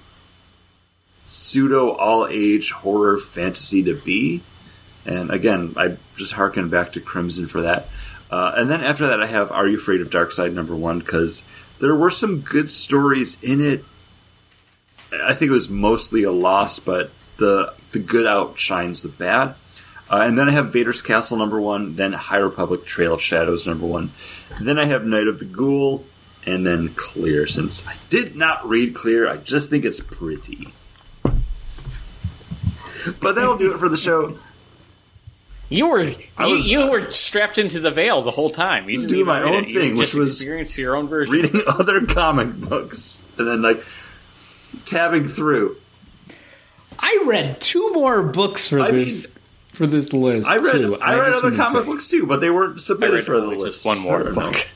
pseudo 1.26 1.90
all 1.90 2.26
age 2.26 2.70
horror 2.70 3.18
fantasy 3.18 3.82
to 3.84 3.94
be. 3.94 4.42
And 5.06 5.30
again, 5.30 5.74
I 5.76 5.96
just 6.16 6.32
harken 6.32 6.68
back 6.68 6.92
to 6.92 7.00
Crimson 7.00 7.46
for 7.46 7.62
that. 7.62 7.88
Uh, 8.30 8.52
and 8.56 8.70
then 8.70 8.82
after 8.82 9.06
that, 9.06 9.22
I 9.22 9.26
have 9.26 9.52
Are 9.52 9.66
You 9.66 9.76
Afraid 9.76 10.00
of 10.00 10.10
Darkseid 10.10 10.52
number 10.54 10.74
one 10.74 10.98
because 10.98 11.42
there 11.78 11.94
were 11.94 12.10
some 12.10 12.40
good 12.40 12.70
stories 12.70 13.42
in 13.42 13.60
it. 13.60 13.84
I 15.22 15.34
think 15.34 15.50
it 15.50 15.52
was 15.52 15.68
mostly 15.68 16.22
a 16.24 16.32
loss, 16.32 16.78
but 16.78 17.10
the 17.36 17.74
the 17.92 17.98
good 17.98 18.26
outshines 18.26 19.02
the 19.02 19.08
bad. 19.08 19.54
Uh, 20.10 20.24
and 20.26 20.38
then 20.38 20.48
I 20.48 20.52
have 20.52 20.72
Vader's 20.72 21.00
Castle 21.00 21.38
number 21.38 21.60
one, 21.60 21.96
then 21.96 22.12
High 22.12 22.38
Republic 22.38 22.84
Trail 22.84 23.14
of 23.14 23.22
Shadows 23.22 23.66
number 23.66 23.86
one, 23.86 24.10
then 24.60 24.78
I 24.78 24.84
have 24.84 25.06
Night 25.06 25.26
of 25.26 25.38
the 25.38 25.44
Ghoul, 25.46 26.04
and 26.46 26.66
then 26.66 26.88
Clear. 26.90 27.46
Since 27.46 27.86
I 27.86 27.94
did 28.10 28.36
not 28.36 28.66
read 28.68 28.94
Clear, 28.94 29.28
I 29.28 29.36
just 29.38 29.70
think 29.70 29.84
it's 29.84 30.00
pretty. 30.00 30.68
But 33.20 33.34
that'll 33.34 33.58
do 33.58 33.72
it 33.74 33.78
for 33.78 33.88
the 33.88 33.96
show. 33.96 34.38
You 35.68 35.88
were 35.88 36.00
I 36.38 36.46
you, 36.46 36.52
was- 36.54 36.66
you 36.68 36.90
were 36.90 37.10
strapped 37.10 37.58
into 37.58 37.80
the 37.80 37.90
veil 37.90 38.22
the 38.22 38.30
whole 38.30 38.50
time. 38.50 38.88
You 38.88 38.96
Just 38.96 39.08
didn't 39.08 39.24
doing 39.24 39.26
my 39.26 39.42
own 39.42 39.64
it. 39.64 39.74
Thing, 39.74 39.96
just 39.96 39.98
which 39.98 40.14
was 40.14 40.40
experienced 40.40 40.78
your 40.78 40.94
own 40.96 41.08
version. 41.08 41.32
Reading 41.32 41.62
other 41.66 42.04
comic 42.06 42.52
books 42.54 43.30
and 43.38 43.46
then 43.46 43.62
like 43.62 43.84
tabbing 44.86 45.28
through. 45.28 45.76
I 46.98 47.22
read 47.26 47.60
two 47.60 47.92
more 47.92 48.22
books 48.22 48.68
for 48.68 48.80
I 48.80 48.90
this 48.90 49.26
for 49.72 49.86
this 49.86 50.12
list. 50.12 50.48
I 50.48 50.56
read 50.58 50.72
too. 50.72 50.96
I 50.98 51.18
read 51.18 51.32
other 51.32 51.54
comic 51.56 51.82
say- 51.82 51.86
books 51.86 52.08
too, 52.08 52.26
but 52.26 52.40
they 52.40 52.50
weren't 52.50 52.76
I 52.76 52.80
submitted 52.80 53.14
read 53.16 53.24
for 53.24 53.40
the 53.40 53.46
list. 53.48 53.76
just 53.76 53.86
one 53.86 53.98
more 53.98 54.20
I 54.20 54.22
don't 54.24 54.34
know. 54.34 54.50
book. 54.50 54.68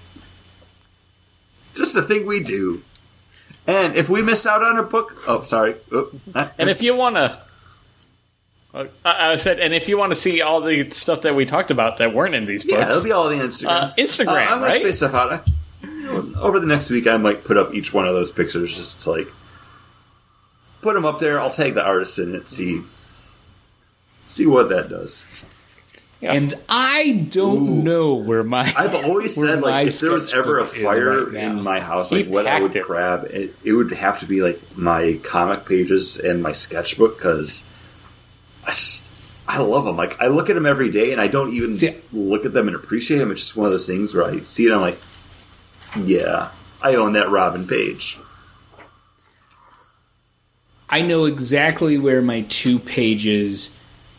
Just 1.78 1.96
a 1.96 2.02
thing 2.02 2.26
we 2.26 2.40
do. 2.40 2.82
And 3.66 3.96
if 3.96 4.08
we 4.08 4.20
miss 4.22 4.46
out 4.46 4.62
on 4.62 4.78
a 4.78 4.82
book, 4.82 5.22
oh, 5.28 5.42
sorry. 5.44 5.74
And 6.34 6.68
if 6.70 6.82
you 6.82 6.94
want 6.96 7.16
to, 7.16 7.38
I, 8.74 8.88
I 9.32 9.36
said, 9.36 9.60
and 9.60 9.72
if 9.74 9.88
you 9.88 9.96
want 9.98 10.10
to 10.10 10.16
see 10.16 10.42
all 10.42 10.60
the 10.60 10.90
stuff 10.90 11.22
that 11.22 11.34
we 11.34 11.44
talked 11.46 11.70
about 11.70 11.98
that 11.98 12.12
weren't 12.14 12.34
in 12.34 12.46
these 12.46 12.64
books, 12.64 12.74
yeah, 12.78 12.88
it'll 12.88 13.02
be 13.04 13.12
all 13.12 13.28
on 13.28 13.38
the 13.38 13.44
Instagram. 13.44 13.68
Uh, 13.68 13.92
Instagram, 13.96 14.46
Uh, 14.46 14.54
I'm 14.54 14.62
right? 14.62 14.80
space 14.80 14.96
stuff 14.98 15.14
out. 15.14 15.46
Over 16.38 16.58
the 16.60 16.66
next 16.66 16.90
week, 16.90 17.06
I 17.06 17.16
might 17.18 17.44
put 17.44 17.56
up 17.56 17.74
each 17.74 17.92
one 17.92 18.06
of 18.06 18.14
those 18.14 18.30
pictures 18.30 18.74
just 18.76 19.02
to 19.02 19.10
like 19.10 19.28
put 20.80 20.94
them 20.94 21.04
up 21.04 21.20
there. 21.20 21.38
I'll 21.40 21.50
tag 21.50 21.74
the 21.74 21.84
artist 21.84 22.18
in 22.18 22.34
it. 22.34 22.48
See, 22.48 22.82
see 24.28 24.46
what 24.46 24.68
that 24.70 24.88
does. 24.88 25.24
Yeah. 26.20 26.32
And 26.32 26.54
I 26.68 27.28
don't 27.30 27.68
Ooh. 27.68 27.82
know 27.82 28.14
where 28.14 28.42
my 28.42 28.62
I've 28.76 28.94
always 28.94 29.36
said 29.36 29.60
like 29.60 29.86
if 29.86 30.00
there 30.00 30.10
was 30.10 30.34
ever 30.34 30.58
a 30.58 30.66
fire 30.66 31.26
right 31.26 31.34
in 31.44 31.62
my 31.62 31.78
house, 31.78 32.10
He 32.10 32.24
like 32.24 32.26
what 32.32 32.46
I 32.48 32.60
would 32.60 32.74
it. 32.74 32.84
grab, 32.84 33.24
it, 33.30 33.54
it 33.62 33.72
would 33.72 33.92
have 33.92 34.18
to 34.20 34.26
be 34.26 34.42
like 34.42 34.60
my 34.76 35.20
comic 35.22 35.64
pages 35.64 36.16
and 36.18 36.42
my 36.42 36.50
sketchbook 36.52 37.18
because 37.18 37.70
I 38.66 38.70
just 38.72 39.12
I 39.46 39.58
love 39.58 39.84
them. 39.84 39.96
Like 39.96 40.20
I 40.20 40.26
look 40.26 40.50
at 40.50 40.54
them 40.54 40.66
every 40.66 40.90
day, 40.90 41.12
and 41.12 41.20
I 41.20 41.28
don't 41.28 41.54
even 41.54 41.76
See- 41.76 41.94
look 42.12 42.44
at 42.44 42.52
them 42.52 42.66
and 42.66 42.74
appreciate 42.76 43.18
them. 43.18 43.30
It's 43.30 43.40
just 43.40 43.56
one 43.56 43.66
of 43.66 43.72
those 43.72 43.86
things 43.86 44.12
where 44.12 44.24
I 44.24 44.40
see 44.40 44.64
it, 44.64 44.72
and 44.72 44.74
I'm 44.74 44.80
like, 44.80 44.98
yeah, 46.04 46.50
I 46.82 46.96
own 46.96 47.12
that 47.12 47.30
Robin 47.30 47.64
page. 47.66 48.18
I 50.90 51.02
know 51.02 51.26
exactly 51.26 51.96
where 51.98 52.22
my 52.22 52.42
two 52.48 52.78
pages, 52.78 53.74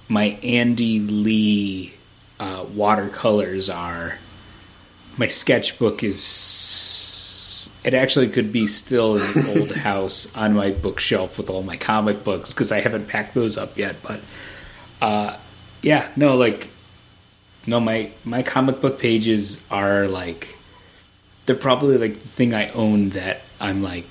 my 0.10 0.38
Andy 0.44 1.00
Lee 1.00 1.94
uh, 2.40 2.66
watercolors 2.74 3.70
are. 3.70 4.18
My 5.18 5.28
sketchbook 5.28 6.04
is. 6.04 7.70
It 7.84 7.94
actually 7.94 8.28
could 8.30 8.52
be 8.52 8.68
still 8.68 9.16
in 9.16 9.34
the 9.34 9.60
old 9.60 9.72
house 9.88 10.36
on 10.36 10.54
my 10.54 10.72
bookshelf 10.72 11.38
with 11.38 11.50
all 11.50 11.64
my 11.64 11.78
comic 11.78 12.24
books 12.26 12.54
because 12.54 12.72
I 12.72 12.82
haven't 12.82 13.08
packed 13.08 13.34
those 13.34 13.58
up 13.58 13.78
yet. 13.78 13.96
But 14.04 14.20
uh, 15.02 15.38
yeah, 15.82 16.10
no, 16.16 16.36
like 16.36 16.68
no, 17.68 17.80
my 17.80 18.12
my 18.26 18.44
comic 18.44 18.82
book 18.82 19.00
pages 19.00 19.64
are 19.70 20.08
like 20.08 20.56
they're 21.46 21.56
probably 21.56 21.98
like 21.98 22.14
the 22.14 22.28
thing 22.28 22.54
I 22.54 22.70
own 22.72 23.10
that 23.10 23.42
I'm 23.62 23.82
like 23.82 24.06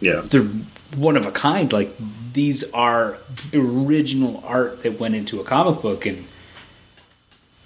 Yeah, 0.00 0.20
they're 0.20 0.48
one 0.96 1.16
of 1.16 1.26
a 1.26 1.32
kind. 1.32 1.72
Like 1.72 1.90
these 2.32 2.70
are 2.72 3.16
original 3.52 4.42
art 4.46 4.82
that 4.82 4.98
went 5.00 5.14
into 5.14 5.40
a 5.40 5.44
comic 5.44 5.82
book, 5.82 6.06
and 6.06 6.24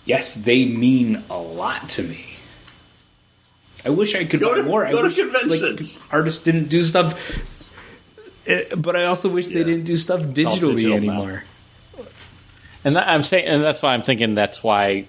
yes, 0.04 0.34
they 0.34 0.64
mean 0.64 1.22
a 1.30 1.38
lot 1.38 1.88
to 1.90 2.02
me. 2.02 2.24
I 3.84 3.90
wish 3.90 4.14
I 4.14 4.24
could 4.24 4.40
Go 4.40 4.50
buy 4.50 4.56
to- 4.58 4.62
more. 4.62 4.86
I 4.86 4.92
go 4.92 5.08
to 5.08 5.08
wish 5.08 5.46
like, 5.62 6.12
artists 6.12 6.42
didn't 6.42 6.68
do 6.68 6.82
stuff, 6.82 7.18
Eh, 8.46 8.74
but 8.76 8.94
I 8.96 9.04
also 9.06 9.28
wish 9.30 9.48
they 9.48 9.64
didn't 9.64 9.84
do 9.84 9.96
stuff 9.96 10.20
digitally 10.20 10.34
digital 10.34 10.90
now. 10.90 10.96
anymore. 10.96 11.44
And 12.84 12.98
I'm 12.98 13.22
saying, 13.22 13.46
and 13.46 13.62
that's 13.64 13.80
why 13.80 13.94
I'm 13.94 14.02
thinking 14.02 14.34
that's 14.34 14.62
why 14.62 15.06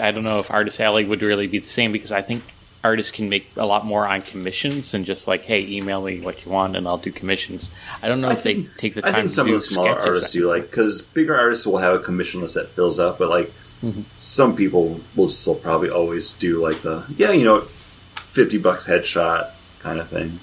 I 0.00 0.10
don't 0.12 0.24
know 0.24 0.38
if 0.38 0.50
Artist 0.50 0.80
Alley 0.80 1.04
would 1.04 1.20
really 1.20 1.46
be 1.46 1.58
the 1.58 1.68
same 1.68 1.92
because 1.92 2.10
I 2.12 2.22
think 2.22 2.42
artists 2.82 3.12
can 3.12 3.28
make 3.28 3.50
a 3.56 3.66
lot 3.66 3.84
more 3.84 4.06
on 4.06 4.22
commissions 4.22 4.94
and 4.94 5.04
just 5.04 5.28
like, 5.28 5.42
hey, 5.42 5.66
email 5.66 6.02
me 6.02 6.20
what 6.20 6.44
you 6.44 6.50
want 6.52 6.76
and 6.76 6.86
I'll 6.88 6.98
do 6.98 7.12
commissions. 7.12 7.70
I 8.02 8.08
don't 8.08 8.20
know 8.20 8.28
I 8.28 8.32
if 8.32 8.42
they 8.42 8.62
take 8.78 8.94
the 8.94 9.02
time. 9.02 9.10
I 9.10 9.12
time. 9.12 9.20
think 9.22 9.30
some 9.30 9.46
to 9.48 9.54
of 9.54 9.60
the 9.60 9.66
smaller 9.66 9.98
artists 9.98 10.30
do 10.32 10.48
like 10.48 10.70
because 10.70 11.02
bigger 11.02 11.36
artists 11.36 11.66
will 11.66 11.78
have 11.78 11.94
a 11.94 12.02
commission 12.02 12.40
list 12.40 12.54
that 12.54 12.68
fills 12.68 12.98
up, 12.98 13.18
but 13.18 13.28
like 13.28 13.50
Mm-hmm. 13.82 14.02
some 14.18 14.56
people 14.56 15.00
will 15.16 15.30
still 15.30 15.54
probably 15.54 15.88
always 15.88 16.34
do 16.34 16.60
like 16.62 16.82
the 16.82 17.02
yeah, 17.16 17.30
you 17.32 17.44
know, 17.44 17.62
fifty 17.62 18.58
bucks 18.58 18.86
headshot 18.86 19.52
kind 19.78 19.98
of 19.98 20.06
thing. 20.06 20.38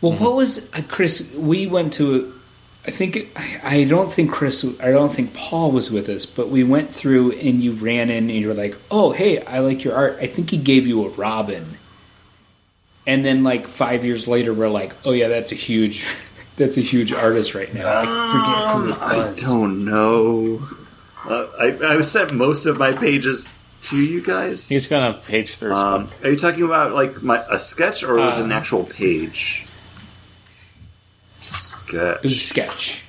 Well, 0.00 0.12
what 0.12 0.36
was 0.36 0.72
uh, 0.72 0.82
Chris? 0.86 1.32
We 1.34 1.66
went 1.66 1.92
to. 1.94 2.32
I 2.86 2.90
think 2.92 3.28
I, 3.36 3.60
I 3.62 3.84
don't 3.84 4.10
think 4.12 4.30
Chris. 4.32 4.64
I 4.80 4.90
don't 4.90 5.10
think 5.12 5.34
Paul 5.34 5.70
was 5.70 5.90
with 5.90 6.08
us, 6.08 6.24
but 6.24 6.48
we 6.48 6.64
went 6.64 6.88
through 6.90 7.32
and 7.32 7.62
you 7.62 7.72
ran 7.72 8.08
in 8.10 8.30
and 8.30 8.30
you 8.30 8.48
were 8.48 8.54
like, 8.54 8.74
"Oh, 8.90 9.12
hey, 9.12 9.42
I 9.44 9.58
like 9.58 9.84
your 9.84 9.94
art." 9.94 10.16
I 10.20 10.26
think 10.26 10.50
he 10.50 10.56
gave 10.56 10.86
you 10.86 11.04
a 11.04 11.10
Robin, 11.10 11.76
and 13.06 13.24
then 13.24 13.42
like 13.44 13.66
five 13.66 14.04
years 14.04 14.26
later, 14.26 14.54
we're 14.54 14.68
like, 14.70 14.94
"Oh 15.04 15.12
yeah, 15.12 15.28
that's 15.28 15.52
a 15.52 15.56
huge, 15.56 16.06
that's 16.56 16.78
a 16.78 16.80
huge 16.80 17.12
artist 17.12 17.54
right 17.54 17.72
now." 17.74 17.86
I 17.86 18.04
forget 18.32 18.74
who 18.76 18.86
it 18.86 18.90
was. 19.28 19.44
I 19.44 19.46
don't 19.46 19.84
know. 19.84 20.66
Uh, 21.28 21.46
I 21.58 21.96
I 21.96 22.00
sent 22.00 22.32
most 22.34 22.64
of 22.64 22.78
my 22.78 22.92
pages 22.92 23.52
to 23.82 23.96
you 23.98 24.22
guys. 24.22 24.68
He's 24.70 24.86
gonna 24.88 25.12
page 25.26 25.56
through. 25.56 25.74
Um, 25.74 26.08
are 26.24 26.30
you 26.30 26.36
talking 26.38 26.64
about 26.64 26.94
like 26.94 27.22
my 27.22 27.44
a 27.50 27.58
sketch 27.58 28.02
or 28.02 28.14
was 28.16 28.38
it 28.38 28.44
an 28.44 28.52
Uh, 28.52 28.56
actual 28.56 28.84
page? 28.84 29.66
It 31.94 32.22
was 32.22 32.32
a 32.32 32.36
Sketch. 32.36 33.02
sketch. 33.02 33.04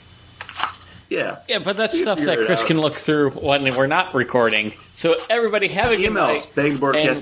Yeah. 1.10 1.40
yeah, 1.50 1.60
but 1.60 1.76
that's 1.76 1.94
you 1.96 2.04
stuff 2.04 2.20
that 2.20 2.46
Chris 2.46 2.62
out. 2.62 2.68
can 2.68 2.80
look 2.80 2.94
through 2.94 3.32
when 3.32 3.64
we're 3.76 3.88
not 3.88 4.14
recording. 4.14 4.72
So 4.94 5.16
everybody 5.30 5.68
have 5.70 5.92
a 5.92 5.96
good 5.98 6.06
Email 6.06 6.28
night. 6.28 6.38
us, 6.38 6.46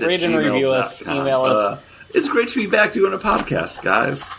rate 0.06 0.22
and 0.22 0.36
review 0.36 0.68
us, 0.70 1.02
email 1.02 1.42
us. 1.42 1.78
Uh, 1.78 1.82
it's 2.14 2.28
great 2.28 2.48
to 2.50 2.56
be 2.56 2.66
back 2.68 2.92
doing 2.92 3.12
a 3.12 3.18
podcast, 3.18 3.82
guys. 3.82 4.32